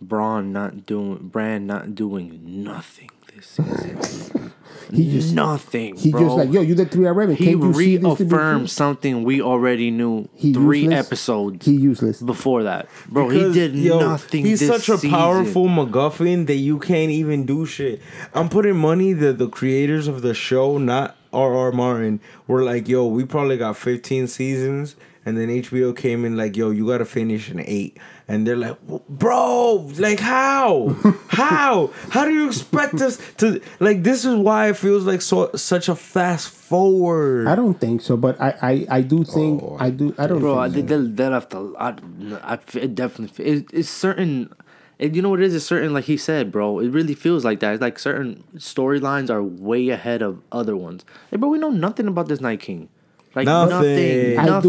Braun 0.00 0.52
not 0.52 0.84
doing 0.86 1.28
Bran 1.32 1.66
not 1.66 1.94
doing 1.94 2.40
nothing 2.62 3.10
this 3.34 3.46
season. 3.46 4.52
He 4.92 5.10
just 5.18 5.34
nothing. 5.34 5.96
he 5.96 6.10
bro. 6.10 6.20
just 6.22 6.36
like 6.36 6.52
yo, 6.52 6.60
you 6.60 6.74
the 6.74 6.84
three 6.86 7.06
eyed 7.08 7.16
raven. 7.16 7.36
He 7.36 7.46
Can't 7.46 7.74
see 7.74 7.96
this 7.96 8.02
to 8.18 8.24
be 8.24 8.28
true? 8.30 8.38
reaffirmed 8.38 8.70
something 8.70 9.24
we 9.24 9.40
already 9.40 9.90
knew 9.90 10.28
He 10.34 10.52
three 10.52 10.80
useless. 10.82 11.06
episodes 11.06 11.66
He 11.66 11.72
useless. 11.74 12.20
before 12.22 12.62
that, 12.64 12.88
bro. 13.08 13.28
Because, 13.28 13.54
he 13.54 13.60
did 13.60 13.74
yo, 13.76 13.98
nothing. 14.00 14.44
He's 14.44 14.60
this 14.60 14.68
such 14.68 14.88
a 14.88 14.98
season. 14.98 15.10
powerful 15.10 15.66
MacGuffin 15.66 16.46
that 16.46 16.56
you 16.56 16.78
can't 16.78 17.10
even 17.10 17.44
do 17.46 17.66
shit. 17.66 18.00
I'm 18.34 18.48
putting 18.48 18.76
money 18.76 19.12
that 19.14 19.38
the 19.38 19.48
creators 19.48 20.06
of 20.06 20.22
the 20.22 20.34
show, 20.34 20.78
not 20.78 21.16
R.R. 21.32 21.72
Martin, 21.72 22.20
were 22.46 22.62
like, 22.62 22.86
yo, 22.88 23.06
we 23.06 23.24
probably 23.24 23.56
got 23.56 23.76
15 23.76 24.28
seasons. 24.28 24.96
And 25.26 25.38
then 25.38 25.48
HBO 25.48 25.96
came 25.96 26.26
in 26.26 26.36
like, 26.36 26.54
yo, 26.54 26.68
you 26.70 26.86
gotta 26.86 27.06
finish 27.06 27.50
in 27.50 27.58
eight. 27.60 27.96
And 28.26 28.46
they're 28.46 28.56
like, 28.56 28.80
bro, 29.08 29.90
like 29.98 30.18
how? 30.18 30.96
how? 31.28 31.90
How 32.10 32.24
do 32.24 32.32
you 32.32 32.46
expect 32.46 32.94
us 33.02 33.18
to 33.36 33.60
like 33.80 34.02
this 34.02 34.24
is 34.24 34.34
why 34.36 34.68
it 34.70 34.76
feels 34.78 35.04
like 35.04 35.20
so 35.20 35.50
such 35.56 35.88
a 35.90 35.94
fast 35.94 36.48
forward. 36.48 37.46
I 37.46 37.54
don't 37.54 37.78
think 37.78 38.00
so, 38.00 38.16
but 38.16 38.40
I 38.40 38.54
I, 38.62 38.86
I 38.98 39.00
do 39.02 39.24
think 39.24 39.62
Oh, 39.62 39.76
I 39.78 39.90
do 39.90 40.14
I 40.16 40.26
don't 40.26 40.40
bro. 40.40 40.58
I, 40.58 40.70
think 40.70 40.88
they, 40.88 40.94
so. 40.94 41.02
they, 41.02 41.10
they 41.10 41.28
left 41.28 41.52
a 41.52 41.60
lot. 41.60 42.00
I, 42.42 42.58
it 42.74 42.94
definitely. 42.94 43.44
It, 43.44 43.66
it's 43.72 43.90
certain. 43.90 44.52
And 44.98 45.14
you 45.16 45.22
know 45.22 45.28
what 45.28 45.40
it 45.42 45.46
is? 45.46 45.54
It's 45.56 45.66
certain, 45.66 45.92
like 45.92 46.04
he 46.04 46.16
said, 46.16 46.52
bro. 46.52 46.78
It 46.78 46.88
really 46.90 47.14
feels 47.14 47.44
like 47.44 47.58
that. 47.60 47.74
It's 47.74 47.82
like 47.82 47.98
certain 47.98 48.44
storylines 48.56 49.28
are 49.28 49.42
way 49.42 49.88
ahead 49.88 50.22
of 50.22 50.40
other 50.52 50.76
ones. 50.76 51.04
Hey, 51.32 51.36
bro, 51.36 51.48
we 51.48 51.58
know 51.58 51.70
nothing 51.70 52.06
about 52.06 52.28
this 52.28 52.40
Night 52.40 52.60
King. 52.60 52.88
Like 53.34 53.46
Nothing. 53.46 54.36
nothing, 54.36 54.38
I 54.38 54.60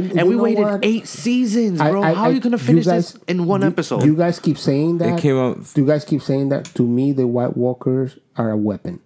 do- 0.00 0.12
I- 0.14 0.20
and 0.20 0.28
we 0.28 0.36
waited 0.36 0.62
what? 0.64 0.80
eight 0.84 1.06
seasons, 1.06 1.78
bro. 1.78 2.02
I- 2.02 2.12
How 2.12 2.24
are 2.24 2.32
you 2.32 2.40
gonna 2.40 2.58
you 2.58 2.62
finish 2.62 2.84
guys- 2.84 3.12
this 3.14 3.22
in 3.28 3.46
one 3.46 3.62
you- 3.62 3.68
episode? 3.68 4.04
You 4.04 4.14
guys 4.14 4.38
keep 4.38 4.58
saying 4.58 4.98
that. 4.98 5.18
it 5.18 5.20
came 5.22 5.36
out 5.38 5.58
You 5.74 5.86
guys 5.86 6.04
keep 6.04 6.20
saying 6.22 6.50
that. 6.50 6.66
To 6.74 6.82
me, 6.86 7.12
the 7.12 7.26
White 7.26 7.56
Walkers 7.56 8.18
are 8.36 8.50
a 8.50 8.56
weapon, 8.58 9.00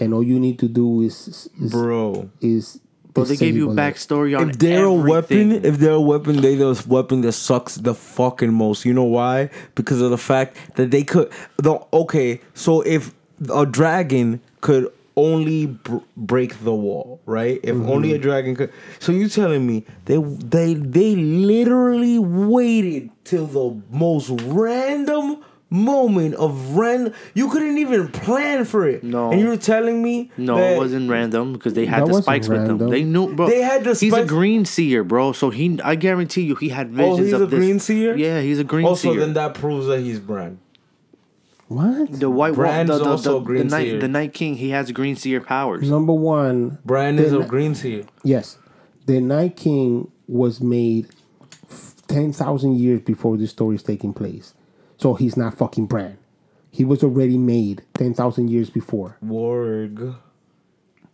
and 0.00 0.12
all 0.12 0.22
you 0.24 0.40
need 0.40 0.58
to 0.58 0.68
do 0.68 1.00
is 1.02 1.48
is 1.60 1.70
bro. 1.70 2.28
is. 2.40 2.80
bro, 3.14 3.24
they 3.24 3.36
gave 3.36 3.54
you 3.56 3.66
disable 3.66 3.72
it. 3.72 3.76
backstory 3.82 4.38
on 4.38 4.50
if 4.50 4.58
they're 4.58 4.84
a 4.84 4.92
weapon, 4.92 5.52
if 5.64 5.78
they're 5.78 5.92
a 5.92 6.00
weapon, 6.00 6.40
they 6.40 6.54
the 6.56 6.80
weapon 6.88 7.20
that 7.22 7.32
sucks 7.32 7.74
the 7.76 7.94
fucking 7.94 8.52
most. 8.52 8.84
You 8.84 8.92
know 8.94 9.04
why? 9.04 9.50
Because 9.76 10.00
of 10.00 10.10
the 10.10 10.18
fact 10.18 10.56
that 10.76 10.90
they 10.90 11.02
could. 11.04 11.28
The 11.58 11.78
okay, 11.92 12.40
so 12.54 12.80
if 12.82 13.12
a 13.52 13.64
dragon 13.66 14.40
could 14.60 14.90
only 15.20 15.66
br- 15.66 15.98
break 16.16 16.64
the 16.64 16.74
wall, 16.74 17.20
right? 17.26 17.60
If 17.62 17.74
mm-hmm. 17.74 17.90
only 17.90 18.12
a 18.12 18.18
dragon 18.18 18.56
could. 18.56 18.72
So 18.98 19.12
you 19.12 19.28
telling 19.28 19.66
me 19.66 19.84
they 20.06 20.16
they 20.16 20.74
they 20.74 21.16
literally 21.16 22.18
waited 22.18 23.10
till 23.24 23.46
the 23.46 23.82
most 23.90 24.30
random 24.42 25.44
moment 25.70 26.34
of 26.34 26.76
random. 26.76 27.14
You 27.34 27.48
couldn't 27.48 27.78
even 27.78 28.08
plan 28.08 28.64
for 28.64 28.88
it. 28.88 29.04
No. 29.04 29.30
and 29.30 29.40
you're 29.40 29.56
telling 29.56 30.02
me 30.02 30.30
No, 30.36 30.56
that- 30.56 30.74
it 30.74 30.78
wasn't 30.78 31.08
random 31.08 31.52
because 31.52 31.74
they 31.74 31.86
had 31.86 32.00
That 32.02 32.06
the 32.06 32.12
wasn't 32.12 32.24
spikes 32.24 32.48
with 32.48 32.66
them. 32.66 32.78
They 32.90 33.04
knew, 33.04 33.34
bro. 33.34 33.48
They 33.48 33.62
had 33.62 33.84
the 33.84 33.94
Spikes. 33.94 34.00
He's 34.00 34.14
a 34.14 34.24
green 34.26 34.64
seer, 34.64 35.04
bro. 35.04 35.32
So 35.32 35.50
he, 35.50 35.80
I 35.82 35.94
guarantee 35.94 36.42
you, 36.42 36.56
he 36.56 36.70
had 36.70 36.90
visions. 36.90 37.06
Oh, 37.06 37.16
visions 37.16 37.26
he's 37.26 37.34
of 37.34 37.42
a 37.42 37.46
this. 37.46 37.58
green 37.58 37.78
seer. 37.78 38.16
Yeah, 38.16 38.40
he's 38.40 38.58
a 38.58 38.64
green 38.64 38.84
seer. 38.84 38.90
Also, 38.90 39.12
seer. 39.12 39.20
then 39.20 39.34
that 39.34 39.54
proves 39.54 39.86
that 39.86 40.00
he's 40.00 40.18
Bran. 40.18 40.58
What? 41.70 42.18
the 42.18 42.28
white 42.28 42.56
Wa- 42.56 42.64
Bran's 42.64 42.88
the, 42.88 42.98
the, 42.98 43.04
also 43.04 43.38
the, 43.38 43.44
green 43.44 43.68
the 43.68 43.76
night, 43.76 44.00
the 44.00 44.08
night 44.08 44.34
king, 44.34 44.56
he 44.56 44.70
has 44.70 44.90
green 44.90 45.14
seer 45.14 45.40
powers. 45.40 45.88
Number 45.88 46.12
one, 46.12 46.78
Bran 46.84 47.16
is 47.20 47.32
a 47.32 47.38
Ni- 47.38 47.44
green 47.46 47.76
seer. 47.76 48.06
Yes, 48.24 48.58
the 49.06 49.20
Night 49.20 49.54
King 49.56 50.10
was 50.26 50.60
made 50.60 51.06
ten 52.08 52.32
thousand 52.32 52.80
years 52.80 53.02
before 53.02 53.36
this 53.36 53.50
story 53.52 53.76
is 53.76 53.84
taking 53.84 54.12
place, 54.12 54.52
so 54.96 55.14
he's 55.14 55.36
not 55.36 55.56
fucking 55.56 55.86
Bran. 55.86 56.18
He 56.72 56.84
was 56.84 57.04
already 57.04 57.38
made 57.38 57.82
ten 57.94 58.14
thousand 58.14 58.50
years 58.50 58.68
before. 58.68 59.16
Warg. 59.24 60.16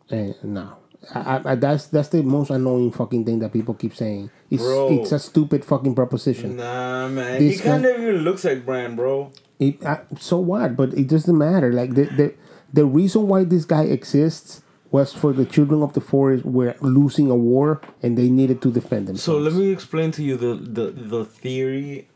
And 0.08 0.30
eh, 0.30 0.34
no, 0.42 0.76
I, 1.14 1.20
I, 1.20 1.42
I, 1.52 1.54
that's 1.56 1.88
that's 1.88 2.08
the 2.08 2.22
most 2.22 2.48
annoying 2.48 2.92
fucking 2.92 3.26
thing 3.26 3.40
that 3.40 3.52
people 3.52 3.74
keep 3.74 3.94
saying. 3.94 4.30
It's 4.50 4.62
Bro. 4.62 5.00
it's 5.02 5.12
a 5.12 5.18
stupid 5.18 5.66
fucking 5.66 5.94
proposition. 5.94 6.56
Nah, 6.56 7.08
man. 7.08 7.40
This 7.40 7.58
he 7.58 7.62
kind 7.62 7.84
of 7.84 8.00
even 8.00 8.16
looks 8.22 8.42
like 8.42 8.64
Bran, 8.64 8.96
bro. 8.96 9.32
It, 9.58 9.84
I, 9.84 10.00
so 10.18 10.38
what? 10.38 10.76
But 10.76 10.94
it 10.94 11.08
doesn't 11.08 11.36
matter. 11.36 11.72
Like 11.72 11.94
the, 11.94 12.04
the 12.04 12.34
the 12.72 12.84
reason 12.84 13.28
why 13.28 13.44
this 13.44 13.64
guy 13.64 13.84
exists 13.84 14.62
was 14.90 15.12
for 15.12 15.32
the 15.32 15.44
children 15.44 15.82
of 15.82 15.92
the 15.94 16.00
forest 16.00 16.44
were 16.44 16.74
losing 16.80 17.30
a 17.30 17.34
war 17.34 17.80
and 18.02 18.16
they 18.16 18.28
needed 18.28 18.62
to 18.62 18.70
defend 18.70 19.08
themselves. 19.08 19.24
So 19.24 19.38
let 19.38 19.54
me 19.54 19.70
explain 19.70 20.10
to 20.12 20.22
you 20.22 20.36
the 20.36 20.54
the 20.54 20.90
the 20.90 21.24
theory. 21.24 22.08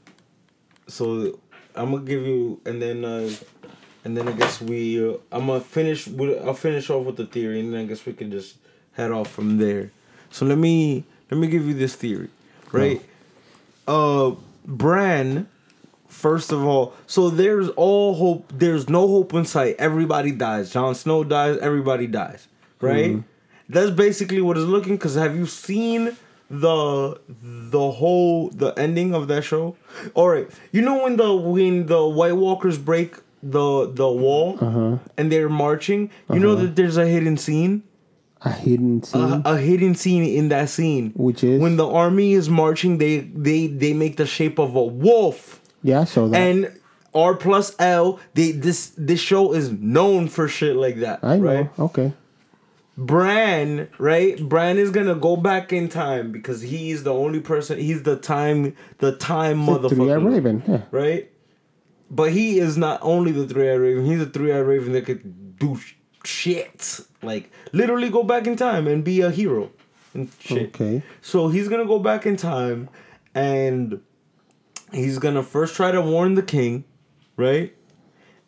So 0.87 1.39
I'm 1.75 1.93
gonna 1.93 2.05
give 2.05 2.27
you, 2.27 2.61
and 2.65 2.81
then 2.81 3.05
uh, 3.05 3.31
and 4.05 4.17
then 4.17 4.29
I 4.29 4.33
guess 4.33 4.61
we. 4.61 5.03
Uh, 5.03 5.15
I'm 5.33 5.47
gonna 5.47 5.61
finish. 5.61 6.07
With, 6.07 6.45
I'll 6.45 6.55
finish 6.55 6.91
off 6.91 7.07
with 7.07 7.17
the 7.17 7.27
theory, 7.27 7.61
and 7.61 7.73
then 7.73 7.81
I 7.81 7.85
guess 7.85 8.05
we 8.05 8.13
can 8.13 8.31
just 8.31 8.57
head 8.93 9.11
off 9.11 9.31
from 9.31 9.59
there. 9.59 9.93
So 10.31 10.47
let 10.47 10.59
me 10.59 11.05
let 11.31 11.39
me 11.39 11.47
give 11.49 11.67
you 11.67 11.75
this 11.75 11.95
theory, 11.95 12.29
right? 12.73 13.01
Uh, 13.87 14.33
Bran. 14.67 15.49
First 16.11 16.53
of 16.53 16.65
all, 16.65 16.95
so 17.07 17.31
there's 17.31 17.69
all 17.71 18.15
hope. 18.15 18.53
There's 18.55 18.89
no 18.89 19.07
hope 19.09 19.33
in 19.33 19.45
sight. 19.45 19.77
Everybody 19.79 20.33
dies. 20.33 20.71
Jon 20.71 20.95
Snow 20.95 21.25
dies. 21.25 21.59
Everybody 21.59 22.07
dies. 22.07 22.49
Right. 22.81 23.13
Mm-hmm. 23.13 23.21
That's 23.69 23.91
basically 23.91 24.41
what 24.41 24.57
it's 24.57 24.67
looking. 24.67 24.99
Cause 24.99 25.15
have 25.15 25.37
you 25.37 25.47
seen 25.47 26.17
the 26.51 27.21
the 27.29 27.91
whole 27.93 28.51
the 28.51 28.73
ending 28.77 29.15
of 29.15 29.29
that 29.29 29.45
show? 29.45 29.77
All 30.15 30.29
right. 30.29 30.49
You 30.73 30.83
know 30.83 31.05
when 31.05 31.17
the 31.17 31.35
when 31.35 31.87
the 31.87 32.07
White 32.07 32.37
Walkers 32.37 32.77
break 32.77 33.17
the 33.43 33.91
the 33.91 34.11
wall 34.11 34.59
uh-huh. 34.61 34.99
and 35.17 35.31
they're 35.31 35.49
marching. 35.49 36.11
You 36.33 36.41
know 36.41 36.53
uh-huh. 36.53 36.63
that 36.63 36.77
there's 36.77 36.97
a 36.97 37.07
hidden 37.07 37.37
scene 37.37 37.85
a 38.43 38.51
hidden 38.51 39.03
scene. 39.03 39.21
a, 39.21 39.43
a 39.45 39.59
hidden 39.59 39.95
scene 39.95 40.25
in 40.25 40.49
that 40.49 40.69
scene, 40.69 41.13
Which 41.15 41.45
is? 41.45 41.61
when 41.61 41.77
the 41.77 41.87
army 41.87 42.33
is 42.33 42.49
marching. 42.49 42.99
They 42.99 43.19
they 43.19 43.67
they 43.67 43.93
make 43.93 44.17
the 44.17 44.27
shape 44.27 44.59
of 44.59 44.75
a 44.77 44.83
wolf, 44.83 45.60
yeah, 45.83 46.05
so 46.05 46.29
that 46.29 46.37
and 46.37 46.81
R 47.15 47.35
plus 47.35 47.75
L. 47.79 48.21
They 48.35 48.53
this 48.53 48.93
this 48.97 49.21
show 49.21 49.53
is 49.53 49.71
known 49.71 50.29
for 50.29 50.49
shit 50.49 50.77
like 50.77 50.97
that. 50.97 51.21
I 51.23 51.37
know. 51.37 51.43
Right? 51.45 51.71
Okay. 51.79 52.13
Bran, 52.97 53.89
right? 53.99 54.39
Bran 54.47 54.77
is 54.77 54.91
gonna 54.91 55.15
go 55.15 55.37
back 55.37 55.73
in 55.73 55.89
time 55.89 56.33
because 56.33 56.61
he's 56.61 57.03
the 57.03 57.15
only 57.15 57.41
person. 57.41 57.79
He's 57.79 58.03
the 58.03 58.17
time, 58.17 58.77
the 58.99 59.13
time 59.17 59.65
The 59.65 59.89
three-eyed 59.89 60.23
raven. 60.23 60.63
Yeah. 60.69 60.83
right? 60.91 61.31
But 62.11 62.33
he 62.33 62.59
is 62.59 62.77
not 62.77 62.99
only 63.03 63.33
the 63.33 63.47
three-eyed 63.47 63.81
raven. 63.81 64.05
He's 64.05 64.21
a 64.21 64.27
three-eyed 64.27 64.67
raven 64.67 64.93
that 64.93 65.07
could 65.07 65.59
do 65.59 65.79
shit, 66.25 67.01
like 67.23 67.51
literally 67.73 68.11
go 68.11 68.23
back 68.23 68.47
in 68.47 68.57
time 68.57 68.87
and 68.87 69.03
be 69.03 69.23
a 69.23 69.31
hero 69.31 69.71
and 70.13 70.31
shit. 70.39 70.75
Okay. 70.75 71.03
So 71.23 71.49
he's 71.49 71.69
gonna 71.69 71.87
go 71.87 71.99
back 72.01 72.27
in 72.27 72.37
time, 72.37 72.91
and 73.35 74.01
he's 74.93 75.19
gonna 75.19 75.43
first 75.43 75.75
try 75.75 75.91
to 75.91 76.01
warn 76.01 76.35
the 76.35 76.43
king, 76.43 76.85
right? 77.37 77.75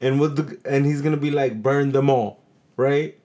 And 0.01 0.21
with 0.21 0.37
the 0.37 0.59
and 0.69 0.85
he's 0.87 1.01
gonna 1.03 1.17
be 1.17 1.31
like 1.31 1.63
burn 1.63 1.93
them 1.93 2.11
all, 2.11 2.41
right? 2.77 3.17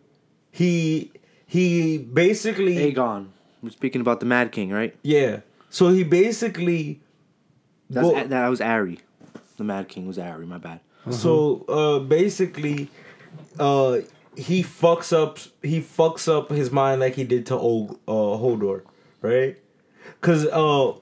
He 0.52 1.12
he 1.46 1.98
basically 1.98 2.76
Aegon. 2.94 3.28
We're 3.62 3.70
speaking 3.72 4.02
about 4.02 4.20
the 4.20 4.26
Mad 4.26 4.52
King, 4.52 4.70
right? 4.72 4.96
yeah. 5.04 5.42
So 5.70 5.90
he 5.90 6.04
basically 6.04 7.02
That's 7.90 8.08
A- 8.08 8.28
that 8.30 8.48
was 8.50 8.62
Ari. 8.62 9.00
The 9.58 9.64
Mad 9.64 9.88
King 9.90 10.08
was 10.08 10.18
Ari. 10.20 10.46
My 10.46 10.58
bad. 10.58 10.80
So 11.10 11.66
uh 11.68 12.00
basically 12.00 12.90
uh 13.60 14.00
he 14.36 14.62
fucks 14.64 15.12
up 15.12 15.40
he 15.64 15.82
fucks 15.82 16.28
up 16.32 16.50
his 16.52 16.72
mind 16.72 17.02
like 17.02 17.16
he 17.16 17.24
did 17.24 17.46
to 17.48 17.56
old 17.56 18.00
uh 18.08 18.12
Hodor, 18.38 18.84
right? 19.22 19.58
Cuz 20.22 20.46
uh 20.46 20.94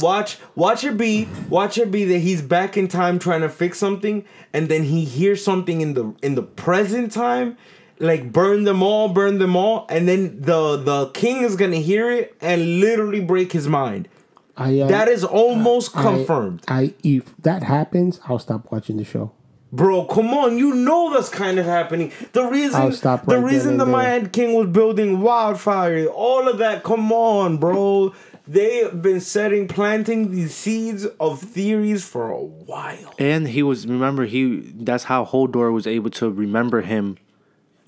watch 0.00 0.38
watch 0.54 0.84
it 0.84 0.96
be 0.96 1.28
watch 1.48 1.76
it 1.78 1.90
be 1.90 2.04
that 2.04 2.18
he's 2.18 2.40
back 2.42 2.76
in 2.76 2.88
time 2.88 3.18
trying 3.18 3.42
to 3.42 3.48
fix 3.48 3.78
something 3.78 4.24
and 4.52 4.68
then 4.68 4.84
he 4.84 5.04
hears 5.04 5.44
something 5.44 5.80
in 5.80 5.94
the 5.94 6.14
in 6.22 6.34
the 6.34 6.42
present 6.42 7.12
time 7.12 7.56
like 7.98 8.32
burn 8.32 8.64
them 8.64 8.82
all 8.82 9.08
burn 9.10 9.38
them 9.38 9.54
all 9.54 9.86
and 9.90 10.08
then 10.08 10.40
the 10.40 10.76
the 10.78 11.06
king 11.10 11.42
is 11.42 11.56
to 11.56 11.80
hear 11.80 12.10
it 12.10 12.34
and 12.40 12.80
literally 12.80 13.20
break 13.20 13.52
his 13.52 13.68
mind. 13.68 14.08
I 14.56 14.80
uh, 14.80 14.88
That 14.88 15.08
is 15.08 15.24
almost 15.24 15.96
I- 15.96 16.02
confirmed. 16.02 16.62
I 16.68 16.94
if 17.02 17.34
that 17.38 17.62
happens, 17.62 18.20
I'll 18.26 18.38
stop 18.38 18.70
watching 18.72 18.96
the 18.98 19.04
show. 19.04 19.32
Bro, 19.74 20.04
come 20.04 20.34
on! 20.34 20.58
You 20.58 20.74
know 20.74 21.14
that's 21.14 21.30
kind 21.30 21.58
of 21.58 21.64
happening. 21.64 22.12
The 22.34 22.44
reason, 22.44 22.78
I'll 22.78 22.92
stop 22.92 23.24
the 23.24 23.36
right 23.36 23.40
then 23.40 23.44
reason 23.44 23.76
the. 23.78 23.86
Mad 23.86 24.30
King 24.30 24.52
was 24.52 24.66
building 24.68 25.22
wildfire, 25.22 26.04
all 26.08 26.46
of 26.46 26.58
that. 26.58 26.82
Come 26.82 27.10
on, 27.10 27.56
bro. 27.56 28.12
They 28.52 28.82
have 28.82 29.00
been 29.00 29.20
setting, 29.20 29.66
planting 29.66 30.30
these 30.30 30.54
seeds 30.54 31.06
of 31.18 31.40
theories 31.40 32.04
for 32.04 32.30
a 32.30 32.42
while. 32.42 33.14
And 33.18 33.48
he 33.48 33.62
was 33.62 33.86
remember 33.86 34.26
he. 34.26 34.72
That's 34.74 35.04
how 35.04 35.24
Hodor 35.24 35.72
was 35.72 35.86
able 35.86 36.10
to 36.10 36.30
remember 36.30 36.82
him. 36.82 37.16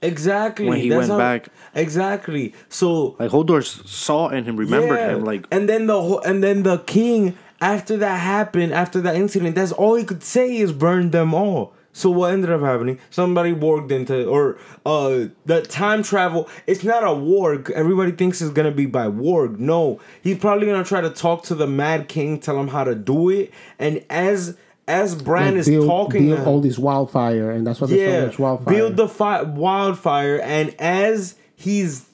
Exactly. 0.01 0.67
When 0.67 0.79
he 0.79 0.89
That's 0.89 1.09
went 1.09 1.19
back. 1.19 1.49
Exactly. 1.75 2.55
So 2.71 3.17
Like 3.19 3.31
Hodor 3.31 3.63
saw 3.63 4.29
in 4.29 4.45
him, 4.45 4.57
remembered 4.57 4.99
yeah. 4.99 5.17
him. 5.17 5.25
Like 5.25 5.47
and 5.51 5.69
then 5.69 5.87
the 5.87 6.01
whole, 6.01 6.21
and 6.21 6.43
then 6.43 6.63
the 6.63 6.79
king 6.79 7.37
after 7.61 7.97
that 7.99 8.21
happened, 8.21 8.73
after 8.73 9.01
that 9.03 9.17
incident, 9.17 9.55
that's 9.55 9.73
all 9.73 9.95
he 9.95 10.05
could 10.05 10.23
say 10.23 10.57
is 10.57 10.73
burn 10.73 11.11
them 11.11 11.35
all. 11.35 11.75
So 11.97 12.11
what 12.11 12.33
ended 12.33 12.51
up 12.51 12.61
happening? 12.61 12.99
Somebody 13.09 13.55
warged 13.55 13.93
into 13.93 14.27
or 14.27 14.59
uh 14.85 15.27
the 15.47 15.63
time 15.63 16.03
travel. 16.03 16.49
It's 16.67 16.83
not 16.83 17.05
a 17.05 17.07
warg. 17.07 17.71
Everybody 17.71 18.11
thinks 18.13 18.43
it's 18.43 18.51
gonna 18.53 18.73
be 18.73 18.85
by 18.87 19.07
warg. 19.07 19.59
No, 19.61 20.01
he's 20.21 20.39
probably 20.39 20.67
gonna 20.67 20.85
try 20.85 21.01
to 21.01 21.09
talk 21.11 21.45
to 21.45 21.55
the 21.55 21.69
Mad 21.69 22.09
King, 22.09 22.41
tell 22.41 22.59
him 22.59 22.69
how 22.69 22.83
to 22.83 22.97
do 22.97 23.31
it. 23.31 23.53
And 23.79 24.05
as 24.11 24.57
as 24.89 25.15
Bran 25.15 25.53
Like, 25.53 25.61
is 25.61 25.69
build, 25.69 25.87
talking, 25.87 26.27
build 26.27 26.47
all 26.47 26.61
this 26.61 26.79
wildfire, 26.79 27.51
and 27.53 27.67
that's 27.67 27.79
so 27.79 27.87
yeah, 27.87 28.27
much 28.27 28.39
wildfire. 28.41 28.75
build 28.75 28.97
the 28.97 29.09
fi- 29.09 29.43
wildfire. 29.43 30.41
And 30.41 30.75
as 30.81 31.37
he's 31.55 32.07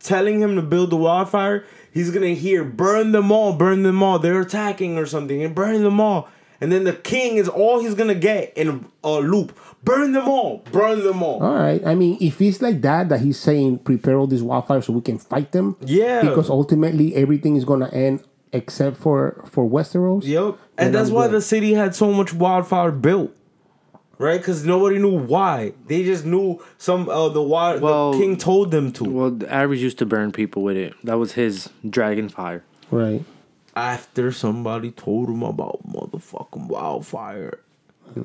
telling 0.00 0.40
him 0.40 0.56
to 0.56 0.62
build 0.62 0.90
the 0.90 0.96
wildfire, 0.96 1.64
he's 1.92 2.10
gonna 2.10 2.28
hear 2.34 2.64
burn 2.64 3.12
them 3.12 3.30
all, 3.30 3.52
burn 3.52 3.82
them 3.82 4.02
all. 4.02 4.18
They're 4.18 4.40
attacking 4.40 4.96
or 4.98 5.04
something, 5.06 5.42
and 5.42 5.54
burn 5.54 5.82
them 5.82 6.00
all. 6.00 6.28
And 6.60 6.72
then 6.72 6.84
the 6.84 6.92
king 6.94 7.36
is 7.36 7.48
all 7.48 7.80
he's 7.80 7.94
gonna 7.94 8.14
get 8.14 8.56
in 8.56 8.86
a 9.04 9.10
loop. 9.12 9.58
Burn 9.84 10.12
them 10.12 10.28
all, 10.28 10.64
burn 10.72 11.04
them 11.04 11.22
all. 11.22 11.42
All 11.42 11.54
right. 11.54 11.84
I 11.86 11.94
mean, 11.94 12.18
if 12.20 12.40
it's 12.40 12.60
like 12.60 12.80
that, 12.80 13.08
that 13.10 13.20
he's 13.20 13.38
saying 13.38 13.80
prepare 13.80 14.16
all 14.18 14.26
these 14.26 14.42
wildfires 14.42 14.84
so 14.84 14.92
we 14.92 15.00
can 15.00 15.18
fight 15.18 15.52
them. 15.52 15.76
Yeah. 15.80 16.22
Because 16.22 16.50
ultimately 16.50 17.14
everything 17.14 17.56
is 17.56 17.64
gonna 17.64 17.88
end 17.90 18.22
except 18.52 18.96
for 18.96 19.44
for 19.50 19.68
Westeros. 19.68 20.24
Yep. 20.24 20.58
And 20.78 20.94
that's 20.94 21.08
I'm 21.10 21.14
why 21.14 21.26
good. 21.26 21.34
the 21.36 21.40
city 21.42 21.74
had 21.74 21.94
so 21.94 22.12
much 22.12 22.32
wildfire 22.34 22.90
built. 22.90 23.32
Right? 24.18 24.38
Because 24.40 24.64
nobody 24.64 24.98
knew 24.98 25.18
why. 25.18 25.74
They 25.88 26.02
just 26.02 26.24
knew 26.24 26.64
some 26.78 27.06
uh, 27.08 27.28
the 27.28 27.42
wild 27.42 27.82
Well- 27.82 28.12
the 28.12 28.18
king 28.18 28.38
told 28.38 28.70
them 28.70 28.90
to. 28.92 29.04
Well, 29.04 29.30
the 29.30 29.46
Aerys 29.46 29.78
used 29.78 29.98
to 29.98 30.06
burn 30.06 30.32
people 30.32 30.62
with 30.62 30.76
it. 30.78 30.94
That 31.04 31.18
was 31.18 31.32
his 31.32 31.68
dragon 31.88 32.28
fire. 32.30 32.64
Right. 32.90 33.22
After 33.76 34.32
somebody 34.32 34.90
told 34.90 35.28
him 35.28 35.42
about 35.42 35.86
motherfucking 35.86 36.66
wildfire. 36.68 37.60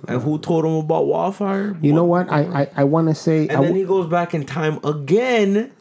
And 0.07 0.22
who 0.22 0.40
told 0.40 0.64
him 0.64 0.76
about 0.76 1.07
wildfire? 1.07 1.76
You 1.82 1.91
know 1.94 2.06
what? 2.06 2.32
I 2.32 2.41
I, 2.61 2.68
I 2.78 2.84
want 2.86 3.10
to 3.10 3.15
say. 3.15 3.40
I 3.40 3.41
And 3.41 3.49
then 3.49 3.61
w- 3.64 3.76
he 3.82 3.84
goes 3.84 4.07
back 4.07 4.34
in 4.34 4.45
time 4.45 4.80
again 4.84 5.72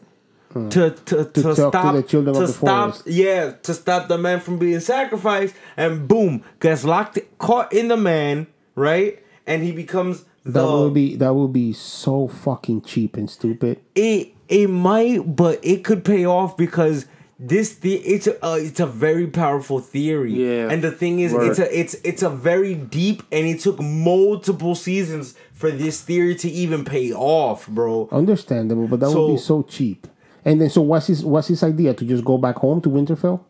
to 0.52 0.90
to, 0.90 0.90
to, 0.90 1.16
Hmm. 1.16 1.22
talk 1.22 1.32
to 1.32 1.54
stop 1.54 1.94
the 1.94 2.02
children 2.02 2.34
of 2.34 2.40
to 2.42 2.46
the 2.48 2.52
stop 2.52 2.90
forest. 2.94 3.06
yeah 3.06 3.52
to 3.62 3.72
stop 3.72 4.08
the 4.08 4.18
man 4.18 4.40
from 4.40 4.58
being 4.58 4.80
sacrificed 4.80 5.54
and 5.76 6.08
boom 6.08 6.42
gets 6.58 6.82
locked 6.84 7.20
caught 7.38 7.72
in 7.72 7.86
the 7.86 7.96
man 7.96 8.48
right 8.74 9.22
and 9.46 9.62
he 9.62 9.70
becomes 9.70 10.24
that 10.44 10.54
the 10.54 10.64
will 10.64 10.90
be 10.90 11.14
that 11.14 11.34
will 11.34 11.46
be 11.46 11.72
so 11.72 12.26
fucking 12.26 12.82
cheap 12.82 13.16
and 13.16 13.30
stupid. 13.30 13.78
it 13.94 14.34
it 14.48 14.68
might 14.68 15.36
but 15.36 15.60
it 15.62 15.84
could 15.84 16.04
pay 16.04 16.26
off 16.26 16.56
because 16.56 17.06
this 17.42 17.74
the 17.76 17.94
it's 17.96 18.26
a 18.26 18.34
uh, 18.46 18.56
it's 18.56 18.80
a 18.80 18.86
very 18.86 19.26
powerful 19.26 19.78
theory 19.80 20.34
Yeah. 20.34 20.70
and 20.70 20.82
the 20.82 20.90
thing 20.92 21.20
is 21.20 21.32
Word. 21.32 21.48
it's 21.48 21.58
a 21.58 21.78
it's 21.80 21.94
it's 22.04 22.22
a 22.22 22.28
very 22.28 22.74
deep 22.74 23.22
and 23.32 23.46
it 23.46 23.60
took 23.60 23.80
multiple 23.80 24.74
seasons 24.74 25.34
for 25.54 25.70
this 25.70 26.02
theory 26.02 26.34
to 26.34 26.48
even 26.50 26.84
pay 26.84 27.12
off 27.14 27.66
bro 27.68 28.08
Understandable, 28.12 28.86
but 28.88 29.00
that 29.00 29.08
would 29.10 29.32
be 29.32 29.38
So- 29.38 29.62
so 29.62 29.62
cheap. 29.62 30.06
And 30.44 30.60
then, 30.60 30.70
so 30.70 30.80
what's 30.82 31.06
his 31.06 31.24
what's 31.24 31.48
his 31.48 31.62
idea 31.62 31.92
to 31.94 32.04
just 32.04 32.24
go 32.24 32.36
back 32.38 32.56
home 32.56 32.80
to 32.82 32.88
Winterfell? 32.88 33.40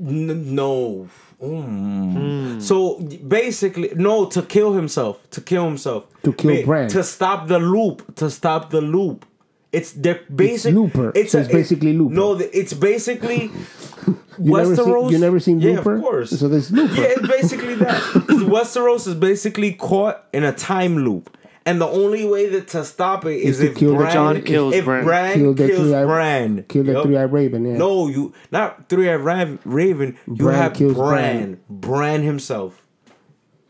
N- 0.00 0.54
no. 0.54 1.08
Mm. 1.42 2.62
So 2.62 3.00
basically, 3.26 3.90
no, 3.96 4.26
to 4.26 4.42
kill 4.42 4.72
himself, 4.74 5.28
to 5.30 5.40
kill 5.40 5.64
himself, 5.64 6.04
To 6.22 6.32
kill 6.32 6.64
Bran. 6.64 6.88
to 6.90 7.02
stop 7.02 7.48
the 7.48 7.58
loop, 7.58 8.14
to 8.16 8.30
stop 8.30 8.70
the 8.70 8.80
loop. 8.80 9.26
It's 9.72 9.92
they're 9.92 10.20
basic. 10.34 10.74
Looper. 10.74 11.12
So 11.26 11.38
it's 11.40 11.48
basically 11.52 11.92
Looper. 11.92 12.14
No, 12.14 12.34
it's 12.38 12.72
basically 12.72 13.50
You 14.38 14.52
never 14.56 14.76
Westeros. 14.76 15.02
seen, 15.04 15.08
you 15.10 15.18
never 15.18 15.40
seen 15.40 15.60
yeah, 15.60 15.72
Looper? 15.76 15.96
of 15.96 16.02
course. 16.02 16.30
So 16.38 16.48
there's 16.48 16.70
Looper. 16.70 16.94
Yeah, 16.94 17.14
it's 17.16 17.26
basically 17.28 17.74
that. 17.76 18.00
Westeros 18.02 19.06
is 19.08 19.14
basically 19.14 19.72
caught 19.74 20.24
in 20.32 20.44
a 20.44 20.52
time 20.52 20.96
loop. 20.98 21.36
And 21.64 21.80
the 21.80 21.86
only 21.88 22.24
way 22.24 22.48
that 22.50 22.68
to 22.68 22.84
stop 22.84 23.24
it 23.24 23.38
is, 23.40 23.58
Is 23.60 23.70
if 23.70 23.76
kill 23.76 23.90
the- 23.92 23.96
Bran, 23.96 24.12
Jon 24.12 24.42
kills 24.42 24.72
if 24.74 24.84
Bran. 24.84 25.04
Bran 25.04 25.34
Kill 25.34 25.54
the 25.54 25.66
kills 25.66 25.80
three-eyed- 25.80 26.04
Bran. 26.06 26.62
Kill 26.68 26.84
the 26.84 26.92
Yup. 26.92 27.02
three-eyed 27.04 27.32
raven. 27.32 27.64
Yeah. 27.64 27.76
No, 27.78 28.06
you 28.06 28.32
not 28.52 28.88
three 28.88 29.10
eyed 29.10 29.14
Raven. 29.20 29.58
Raven. 29.64 30.16
You 30.28 30.34
Bran 30.36 30.54
have 30.62 30.74
kills 30.74 30.94
Bran. 30.94 31.58
Bran 31.68 32.22
himself. 32.22 32.86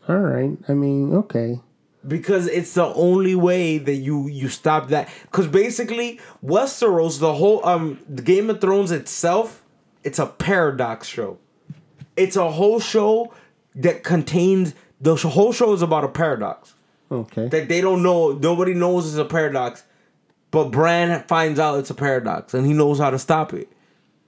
All 0.07 0.19
right. 0.19 0.55
I 0.69 0.73
mean, 0.73 1.11
okay. 1.15 1.59
Because 2.07 2.47
it's 2.47 2.73
the 2.73 2.85
only 2.93 3.35
way 3.35 3.77
that 3.79 3.95
you 3.95 4.27
you 4.27 4.47
stop 4.49 4.87
that. 4.89 5.09
Because 5.23 5.47
basically, 5.47 6.19
Westeros, 6.43 7.19
the 7.19 7.33
whole 7.33 7.65
um, 7.65 7.99
Game 8.23 8.49
of 8.49 8.61
Thrones 8.61 8.91
itself, 8.91 9.61
it's 10.03 10.19
a 10.19 10.25
paradox 10.27 11.07
show. 11.07 11.37
It's 12.15 12.35
a 12.35 12.49
whole 12.51 12.79
show 12.79 13.33
that 13.75 14.03
contains 14.03 14.73
the 15.01 15.15
whole 15.15 15.51
show 15.53 15.73
is 15.73 15.81
about 15.81 16.03
a 16.03 16.07
paradox 16.09 16.73
Okay. 17.11 17.47
that 17.49 17.67
they 17.69 17.81
don't 17.81 18.01
know. 18.01 18.31
Nobody 18.31 18.73
knows 18.73 19.07
it's 19.07 19.17
a 19.17 19.25
paradox, 19.25 19.83
but 20.49 20.71
Bran 20.71 21.23
finds 21.27 21.59
out 21.59 21.77
it's 21.79 21.89
a 21.89 21.93
paradox 21.95 22.53
and 22.53 22.65
he 22.65 22.73
knows 22.73 22.99
how 22.99 23.09
to 23.09 23.19
stop 23.19 23.53
it. 23.53 23.69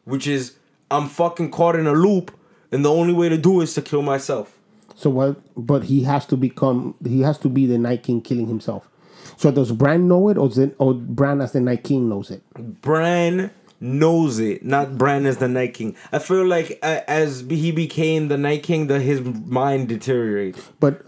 Which 0.05 0.27
is, 0.27 0.55
I'm 0.91 1.07
fucking 1.07 1.51
caught 1.51 1.75
in 1.75 1.87
a 1.87 1.93
loop, 1.93 2.31
and 2.71 2.83
the 2.83 2.91
only 2.91 3.13
way 3.13 3.29
to 3.29 3.37
do 3.37 3.61
it 3.61 3.63
is 3.65 3.73
to 3.75 3.81
kill 3.81 4.01
myself. 4.01 4.58
So 4.99 5.09
what? 5.09 5.39
But 5.55 5.85
he 5.85 6.03
has 6.03 6.25
to 6.25 6.35
become. 6.35 6.93
He 7.07 7.21
has 7.21 7.37
to 7.39 7.47
be 7.49 7.65
the 7.65 7.77
Night 7.77 8.03
King, 8.03 8.19
killing 8.19 8.47
himself. 8.47 8.89
So 9.37 9.49
does 9.49 9.71
Bran 9.71 10.09
know 10.09 10.27
it, 10.27 10.37
or, 10.37 10.49
is 10.49 10.57
it, 10.57 10.75
or 10.77 10.93
Bran 10.93 11.39
as 11.39 11.53
the 11.53 11.61
Night 11.61 11.85
King 11.85 12.09
knows 12.09 12.29
it? 12.29 12.43
Bran 12.81 13.49
knows 13.79 14.39
it, 14.39 14.65
not 14.65 14.97
Bran 14.97 15.25
as 15.25 15.37
the 15.37 15.47
Night 15.47 15.73
King. 15.73 15.95
I 16.11 16.19
feel 16.19 16.45
like 16.45 16.79
uh, 16.83 16.99
as 17.07 17.45
he 17.49 17.71
became 17.71 18.27
the 18.27 18.37
Night 18.37 18.63
King, 18.63 18.87
that 18.87 18.99
his 18.99 19.21
mind 19.21 19.87
deteriorated. 19.87 20.61
But 20.81 21.05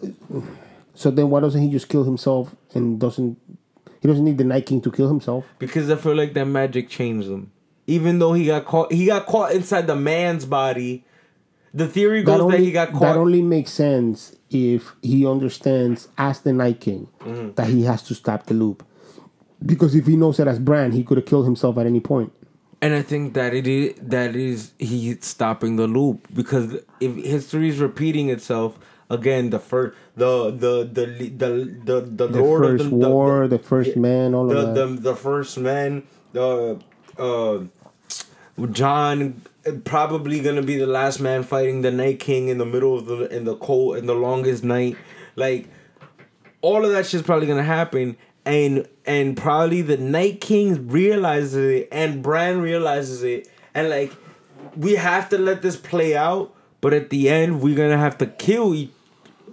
so 0.96 1.12
then, 1.12 1.30
why 1.30 1.42
doesn't 1.42 1.62
he 1.62 1.70
just 1.70 1.90
kill 1.90 2.06
himself 2.06 2.56
and 2.74 2.98
doesn't? 2.98 3.38
He 4.02 4.08
doesn't 4.08 4.24
need 4.24 4.38
the 4.38 4.46
Night 4.46 4.68
King 4.68 4.80
to 4.84 4.92
kill 4.92 5.10
himself. 5.10 5.44
because 5.60 5.92
I 5.92 5.98
feel 5.98 6.16
like 6.16 6.34
that 6.36 6.46
magic 6.46 6.88
changed 6.88 7.28
him. 7.28 7.52
Even 7.88 8.20
though 8.20 8.32
he 8.32 8.46
got 8.46 8.64
caught, 8.64 8.94
he 8.94 9.08
got 9.08 9.26
caught 9.26 9.52
inside 9.52 9.86
the 9.88 9.98
man's 9.98 10.46
body. 10.46 11.04
The 11.74 11.88
theory 11.88 12.22
goes 12.24 12.34
That 12.34 12.38
that, 12.40 12.44
only, 12.56 12.66
he 12.66 12.72
got 12.72 12.92
caught. 12.92 13.02
that 13.02 13.16
only 13.18 13.42
makes 13.42 13.72
sense 13.72 14.36
if 14.50 14.94
he 15.02 15.26
understands 15.26 16.10
as 16.18 16.42
the 16.42 16.52
Night 16.54 16.80
King 16.82 17.08
Mm-hmm. 17.22 17.54
that 17.56 17.68
he 17.68 17.84
has 17.84 18.04
to 18.04 18.14
stop 18.16 18.46
the 18.48 18.54
loop. 18.54 18.84
Because 19.66 19.96
if 19.96 20.06
he 20.08 20.16
knows 20.18 20.40
it 20.40 20.48
as 20.48 20.60
Bran, 20.60 20.92
he 20.92 21.04
could 21.04 21.18
have 21.18 21.26
killed 21.26 21.46
himself 21.46 21.78
at 21.78 21.86
any 21.86 22.00
point. 22.02 22.34
and 22.82 22.94
I 22.96 23.04
think 23.04 23.34
that 23.36 23.54
it 23.54 23.68
is 23.68 23.94
that 24.02 24.36
is 24.36 24.72
he 24.80 25.16
stopping 25.22 25.76
the 25.78 25.86
loop 25.88 26.28
because 26.34 26.66
if 27.00 27.16
history 27.24 27.70
is 27.70 27.78
repeating 27.80 28.30
itself 28.30 28.80
again, 29.10 29.52
the 29.52 29.60
first 29.60 29.94
the 30.18 30.50
the 30.64 30.74
the 30.98 31.06
the 31.42 31.50
the 31.90 31.98
the, 32.02 32.28
The 32.28 32.42
Lord 32.42 32.64
first 32.64 32.86
of 32.86 32.90
the, 32.92 32.98
the- 32.98 33.10
war, 33.10 33.48
the, 33.48 33.58
the, 33.58 33.64
first 33.64 33.96
man, 33.96 34.34
all 34.34 34.48
the, 34.48 34.58
of 34.58 34.76
that. 34.76 34.80
the 34.82 34.88
the 35.14 35.16
first 35.16 35.54
man, 35.60 36.04
the 36.34 36.80
uh, 37.22 37.58
Jon 38.72 39.42
probably 39.84 40.40
gonna 40.40 40.62
be 40.62 40.78
the 40.78 40.88
last 40.88 41.20
man 41.20 41.44
fighting 41.44 41.82
the 41.82 41.92
Night 41.92 42.20
King 42.20 42.48
in 42.48 42.58
the 42.58 42.66
middle 42.66 42.98
of 42.98 43.06
the 43.06 43.36
in 43.36 43.46
the 43.46 43.56
cold 43.56 43.98
in 43.98 44.06
the 44.06 44.16
longest 44.16 44.64
night, 44.64 44.98
like 45.36 45.68
all 46.62 46.86
of 46.86 46.92
that 46.92 47.06
shit's 47.06 47.24
probably 47.24 47.48
gonna 47.48 47.64
happen, 47.64 48.18
and 48.46 48.88
and 49.06 49.38
probably 49.38 49.82
the 49.82 49.98
Night 49.98 50.42
King 50.42 50.88
realizes 50.88 51.56
it, 51.56 51.90
and 51.92 52.22
Bran 52.24 52.62
realizes 52.62 53.24
it, 53.24 53.48
and 53.74 53.90
like 53.90 54.12
we 54.76 54.96
have 54.96 55.30
to 55.30 55.38
let 55.38 55.62
this 55.62 55.76
play 55.76 56.16
out, 56.16 56.54
but 56.82 56.94
at 56.94 57.10
the 57.10 57.30
end 57.30 57.62
we're 57.62 57.76
gonna 57.76 57.98
have 57.98 58.18
to 58.20 58.26
kill 58.26 58.74
e- 58.74 58.92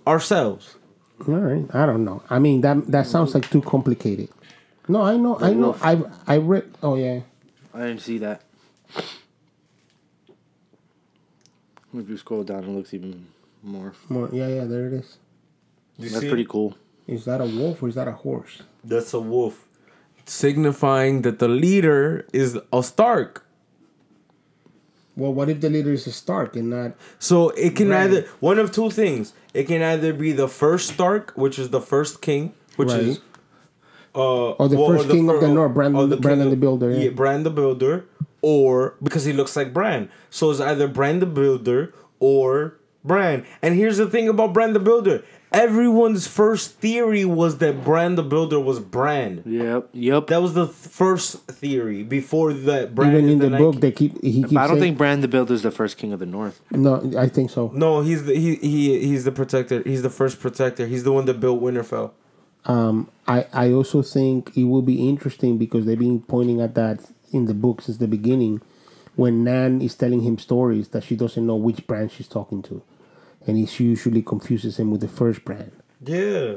ourselves. 0.06 0.76
All 1.26 1.34
right, 1.34 1.66
I 1.74 1.84
don't 1.84 2.04
know. 2.04 2.22
I 2.30 2.38
mean 2.38 2.60
that 2.62 2.86
that 2.92 3.06
sounds 3.06 3.34
like 3.34 3.50
too 3.50 3.62
complicated. 3.62 4.28
No, 4.86 5.02
I 5.02 5.16
know, 5.16 5.38
I 5.38 5.52
know. 5.52 5.66
wolf. 5.76 5.84
I 5.84 6.00
I 6.26 6.36
read. 6.38 6.72
Oh 6.82 6.94
yeah, 6.94 7.20
I 7.74 7.86
didn't 7.88 8.00
see 8.00 8.18
that. 8.18 8.42
If 11.94 12.08
you 12.08 12.16
scroll 12.16 12.44
down, 12.44 12.64
it 12.64 12.68
looks 12.68 12.92
even 12.94 13.26
more. 13.62 13.92
more. 14.08 14.28
Yeah, 14.32 14.48
yeah. 14.48 14.64
There 14.64 14.86
it 14.88 14.92
is. 14.92 15.16
You 15.98 16.08
That's 16.10 16.20
see? 16.22 16.28
pretty 16.28 16.44
cool. 16.44 16.76
Is 17.06 17.24
that 17.24 17.40
a 17.40 17.46
wolf 17.46 17.82
or 17.82 17.88
is 17.88 17.94
that 17.94 18.06
a 18.08 18.12
horse? 18.12 18.62
That's 18.84 19.14
a 19.14 19.20
wolf, 19.20 19.66
signifying 20.26 21.22
that 21.22 21.38
the 21.38 21.48
leader 21.48 22.26
is 22.32 22.58
a 22.72 22.82
Stark. 22.82 23.44
Well, 25.16 25.32
what 25.34 25.48
if 25.48 25.60
the 25.60 25.70
leader 25.70 25.92
is 25.92 26.06
a 26.06 26.12
Stark 26.12 26.54
and 26.54 26.70
not? 26.70 26.92
So 27.18 27.48
it 27.50 27.74
can 27.74 27.88
Right. 27.88 28.02
either 28.04 28.26
one 28.40 28.58
of 28.58 28.70
two 28.70 28.90
things. 28.90 29.32
It 29.54 29.64
can 29.66 29.82
either 29.82 30.12
be 30.12 30.32
the 30.32 30.46
first 30.48 30.90
Stark, 30.94 31.32
which 31.34 31.58
is 31.58 31.70
the 31.70 31.80
first 31.80 32.20
king, 32.20 32.52
which 32.76 32.90
Right. 32.90 33.00
is 33.02 33.20
uh 34.14 34.50
Or 34.52 34.68
the 34.68 34.76
first 34.76 35.08
king 35.10 35.28
of 35.28 35.40
the 35.40 35.48
North, 35.48 35.74
Brandon- 35.74 36.12
or 36.12 36.16
Brandon 36.16 36.50
the 36.50 36.56
Builder, 36.56 36.90
yeah. 36.90 36.98
Yeah, 37.04 37.10
Bran 37.10 37.42
the 37.42 37.50
Builder, 37.50 38.04
or 38.42 38.94
because 39.02 39.24
he 39.24 39.32
looks 39.32 39.56
like 39.56 39.72
Bran. 39.72 40.08
So 40.30 40.50
it's 40.50 40.60
either 40.60 40.86
Bran 40.88 41.20
the 41.20 41.26
Builder 41.26 41.92
or 42.20 42.74
Bran. 43.04 43.44
And 43.62 43.74
here's 43.74 43.96
the 43.96 44.06
thing 44.08 44.28
about 44.28 44.52
Bran 44.52 44.72
the 44.72 44.80
Builder. 44.80 45.22
Everyone's 45.50 46.26
first 46.26 46.74
theory 46.78 47.24
was 47.24 47.56
that 47.58 47.82
Bran 47.82 48.16
the 48.16 48.22
Builder 48.22 48.60
was 48.60 48.80
Bran. 48.80 49.42
Yep. 49.46 49.88
Yep. 49.94 50.26
That 50.26 50.42
was 50.42 50.52
the 50.52 50.66
th- 50.66 50.76
first 50.76 51.38
theory 51.46 52.02
before 52.02 52.52
that. 52.52 52.94
Bran 52.94 53.12
Even 53.16 53.28
in 53.30 53.38
the 53.38 53.48
Night 53.50 53.58
book, 53.58 53.72
King. 53.72 53.80
they 53.80 53.92
keep 53.92 54.22
he 54.22 54.42
keeps. 54.42 54.54
I 54.56 54.66
don't 54.66 54.76
saying- 54.76 54.80
think 54.80 54.98
Bran 54.98 55.20
the 55.22 55.28
Builder 55.28 55.54
is 55.54 55.62
the 55.62 55.70
first 55.70 55.96
king 55.96 56.12
of 56.12 56.18
the 56.20 56.26
North. 56.26 56.60
No, 56.70 57.10
I 57.18 57.28
think 57.28 57.48
so. 57.50 57.70
No, 57.74 58.02
he's 58.02 58.24
the 58.26 58.34
he 58.34 58.56
he 58.56 59.00
he's 59.00 59.24
the 59.24 59.32
protector. 59.32 59.82
He's 59.86 60.02
the 60.02 60.10
first 60.10 60.38
protector. 60.38 60.86
He's 60.86 61.04
the 61.04 61.12
one 61.12 61.24
that 61.24 61.40
built 61.40 61.62
Winterfell. 61.62 62.10
Um, 62.66 63.08
I 63.26 63.46
I 63.54 63.72
also 63.72 64.02
think 64.02 64.54
it 64.54 64.64
will 64.64 64.82
be 64.82 65.08
interesting 65.08 65.56
because 65.56 65.86
they've 65.86 65.98
been 65.98 66.20
pointing 66.20 66.60
at 66.60 66.74
that 66.74 67.00
in 67.32 67.46
the 67.46 67.54
book 67.54 67.82
since 67.82 67.98
the 67.98 68.08
beginning, 68.08 68.60
when 69.16 69.44
Nan 69.44 69.80
is 69.82 69.94
telling 69.94 70.22
him 70.22 70.38
stories 70.38 70.88
that 70.88 71.04
she 71.04 71.16
doesn't 71.16 71.46
know 71.46 71.56
which 71.56 71.86
Bran 71.86 72.08
she's 72.08 72.28
talking 72.28 72.62
to, 72.62 72.82
and 73.46 73.56
he 73.56 73.66
she 73.66 73.84
usually 73.84 74.22
confuses 74.22 74.78
him 74.78 74.90
with 74.90 75.00
the 75.00 75.08
first 75.08 75.44
Bran. 75.44 75.72
Yeah, 76.04 76.54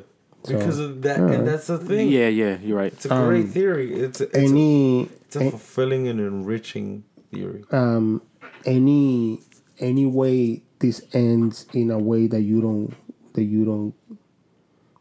because 0.48 0.80
of 0.80 1.02
that, 1.03 1.19
alright. 1.19 1.39
and 1.39 1.48
that's 1.48 1.68
the 1.68 1.77
thing. 1.77 2.10
Yeah, 2.10 2.27
yeah, 2.27 2.57
you're 2.61 2.77
right. 2.77 2.93
it's 2.93 3.06
a 3.06 3.10
great 3.10 3.48
theory. 3.49 3.93
It's 3.93 4.22
a, 4.22 4.26
it's, 4.26 4.35
a, 4.35 4.39
Any 4.41 5.02
it's 5.26 5.35
a 5.35 5.49
fulfilling 5.49 6.07
and 6.07 6.19
enriching 6.19 7.03
theory. 7.31 7.64
um 7.72 8.22
any 8.65 9.39
any 9.80 10.06
way 10.06 10.61
this 10.80 11.02
ends 11.14 11.65
in 11.73 11.89
a 11.89 11.98
way 11.98 12.27
that 12.27 12.41
you 12.41 12.61
don't 12.61 12.93
that 13.34 13.43
you 13.43 13.65
don't 13.65 13.93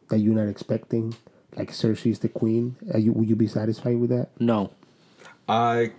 that 0.09 0.19
you're 0.19 0.35
not 0.35 0.49
expecting 0.49 1.15
like 1.57 1.71
Cersei's 1.73 2.21
the 2.21 2.29
queen 2.29 2.77
are 2.95 2.99
you 2.99 3.13
would 3.13 3.29
you 3.29 3.37
be 3.37 3.47
satisfied 3.49 3.99
with 3.99 4.11
that 4.11 4.29
No. 4.39 4.71
I 5.51 5.91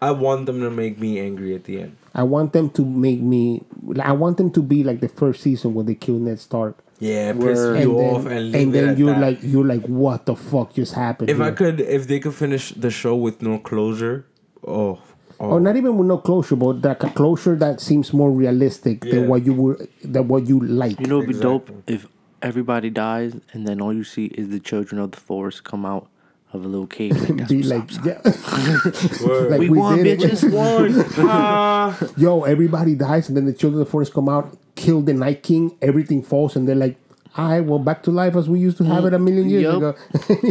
I 0.00 0.10
want 0.10 0.46
them 0.46 0.60
to 0.60 0.70
make 0.70 0.98
me 0.98 1.18
angry 1.20 1.54
at 1.54 1.64
the 1.64 1.80
end. 1.80 1.96
I 2.14 2.22
want 2.24 2.52
them 2.52 2.68
to 2.70 2.84
make 2.84 3.20
me 3.20 3.62
I 4.00 4.12
want 4.12 4.36
them 4.36 4.50
to 4.52 4.62
be 4.62 4.84
like 4.84 5.00
the 5.00 5.08
first 5.08 5.42
season 5.42 5.72
when 5.74 5.86
they 5.86 5.94
kill 5.94 6.18
Ned 6.18 6.38
Stark 6.40 6.76
Yeah, 6.98 7.32
piss 7.32 7.58
you 7.58 7.74
and 7.74 7.88
off 7.88 8.24
then, 8.24 8.32
and 8.36 8.54
and 8.54 8.66
leave 8.66 8.68
it 8.68 8.72
then 8.80 8.88
at 8.90 8.98
you're 8.98 9.14
that. 9.14 9.20
like 9.26 9.38
you're 9.42 9.64
like 9.74 9.84
what 9.86 10.26
the 10.26 10.36
fuck 10.36 10.74
just 10.74 10.92
happened 10.94 11.30
if 11.30 11.40
I 11.40 11.50
could, 11.52 11.80
if 11.80 12.06
they 12.06 12.20
could 12.20 12.34
finish 12.34 12.64
the 12.72 12.90
show 12.90 13.16
with 13.16 13.40
no 13.40 13.58
closure, 13.58 14.26
oh, 14.66 15.00
oh, 15.40 15.48
or 15.52 15.58
not 15.60 15.76
even 15.76 15.96
with 15.96 16.06
no 16.08 16.18
closure 16.18 16.56
but 16.56 16.82
like 16.82 17.02
a 17.02 17.10
closure 17.10 17.56
that 17.56 17.80
seems 17.80 18.12
more 18.12 18.30
realistic 18.30 19.04
Yeah. 19.04 19.12
than 19.14 19.28
what 19.28 19.40
you 19.46 19.54
were 19.54 19.78
than 20.04 20.28
what 20.28 20.46
you 20.46 20.60
like 20.60 21.00
You 21.00 21.06
know, 21.06 21.18
it'd 21.22 21.34
be 21.34 21.40
dope 21.40 21.70
if 21.86 22.06
everybody 22.42 22.90
dies 22.90 23.32
and 23.52 23.66
then 23.66 23.80
all 23.80 23.94
you 23.94 24.04
see 24.04 24.26
is 24.26 24.50
the 24.50 24.60
children 24.60 25.00
of 25.00 25.12
the 25.12 25.20
forest 25.20 25.64
come 25.64 25.86
out 25.86 26.08
of 26.54 26.64
a 26.64 26.68
little 26.68 26.86
cave. 26.86 27.18
Like, 27.20 27.36
that's 27.36 27.50
be 27.52 27.62
like 27.62 27.82
up, 27.82 28.04
yeah. 28.04 28.20
like 29.48 29.60
we, 29.60 29.70
won, 29.70 29.98
bitches. 29.98 30.50
one. 30.52 31.04
Ah. 31.28 31.98
Yo, 32.16 32.42
everybody 32.42 32.94
dies, 32.94 33.28
and 33.28 33.36
then 33.36 33.46
the 33.46 33.52
children 33.52 33.80
of 33.80 33.86
the 33.86 33.90
forest 33.90 34.12
come 34.12 34.28
out, 34.28 34.56
kill 34.74 35.02
the 35.02 35.14
Night 35.14 35.42
King, 35.42 35.76
everything 35.80 36.22
falls, 36.22 36.56
and 36.56 36.68
they're 36.68 36.74
like, 36.74 36.96
"All 37.36 37.48
right, 37.48 37.60
well, 37.60 37.78
back 37.78 38.02
to 38.04 38.10
life 38.10 38.36
as 38.36 38.48
we 38.48 38.58
used 38.60 38.78
to 38.78 38.84
have 38.84 39.04
it 39.04 39.14
a 39.14 39.18
million 39.18 39.48
years 39.48 39.62
Yup. 39.62 39.76
ago." 39.76 39.96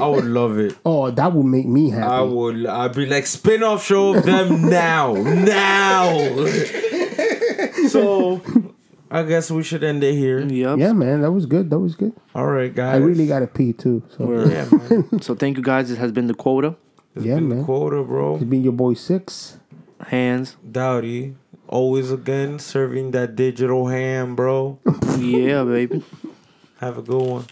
I 0.02 0.08
would 0.08 0.26
love 0.26 0.58
it. 0.58 0.76
oh, 0.86 1.12
that 1.12 1.34
would 1.34 1.46
make 1.46 1.68
me 1.68 1.90
happy. 1.90 2.08
I 2.08 2.22
would. 2.22 2.66
I'd 2.66 2.96
be 2.96 3.06
like 3.06 3.28
spin 3.28 3.64
off 3.64 3.86
show 3.86 4.16
of 4.16 4.26
them 4.26 4.70
now, 4.70 5.14
now. 5.14 6.08
so, 7.88 8.42
I 9.14 9.24
guess 9.24 9.52
we 9.52 9.62
should 9.62 9.84
end 9.84 10.04
it 10.06 10.16
here. 10.16 10.40
Yep. 10.40 10.80
yeah, 10.80 10.94
man, 10.94 11.22
that 11.22 11.32
was 11.32 11.46
good. 11.46 11.70
That 11.70 11.80
was 11.80 11.96
good. 11.96 12.14
All 12.34 12.48
right, 12.48 12.74
guys. 12.74 12.96
I 12.96 12.98
really 12.98 13.28
gotta 13.28 13.46
pee 13.48 13.74
too. 13.74 14.02
So 14.18 14.32
Yeah, 14.50 14.70
man. 14.72 15.22
So 15.22 15.36
thank 15.36 15.58
you 15.58 15.64
guys. 15.64 15.90
This 15.90 15.98
has 15.98 16.12
been 16.14 16.28
the 16.28 16.34
quota. 16.34 16.76
It's 17.16 17.26
Yeah, 17.26 17.36
been 17.36 17.50
the 17.50 17.56
man. 17.56 17.66
quota, 17.66 18.04
bro. 18.04 18.36
it's 18.36 18.46
been 18.46 18.64
your 18.64 18.72
boy 18.74 18.94
Six. 18.94 19.58
Hands. 20.08 20.56
Dowdy, 20.72 21.36
always 21.68 22.10
again 22.12 22.58
serving 22.58 23.12
that 23.12 23.36
digital 23.36 23.88
ham, 23.88 24.36
bro. 24.36 24.80
Yeah, 25.20 25.64
baby. 25.66 26.04
Have 26.80 26.98
a 26.98 27.02
good 27.04 27.22
one. 27.22 27.46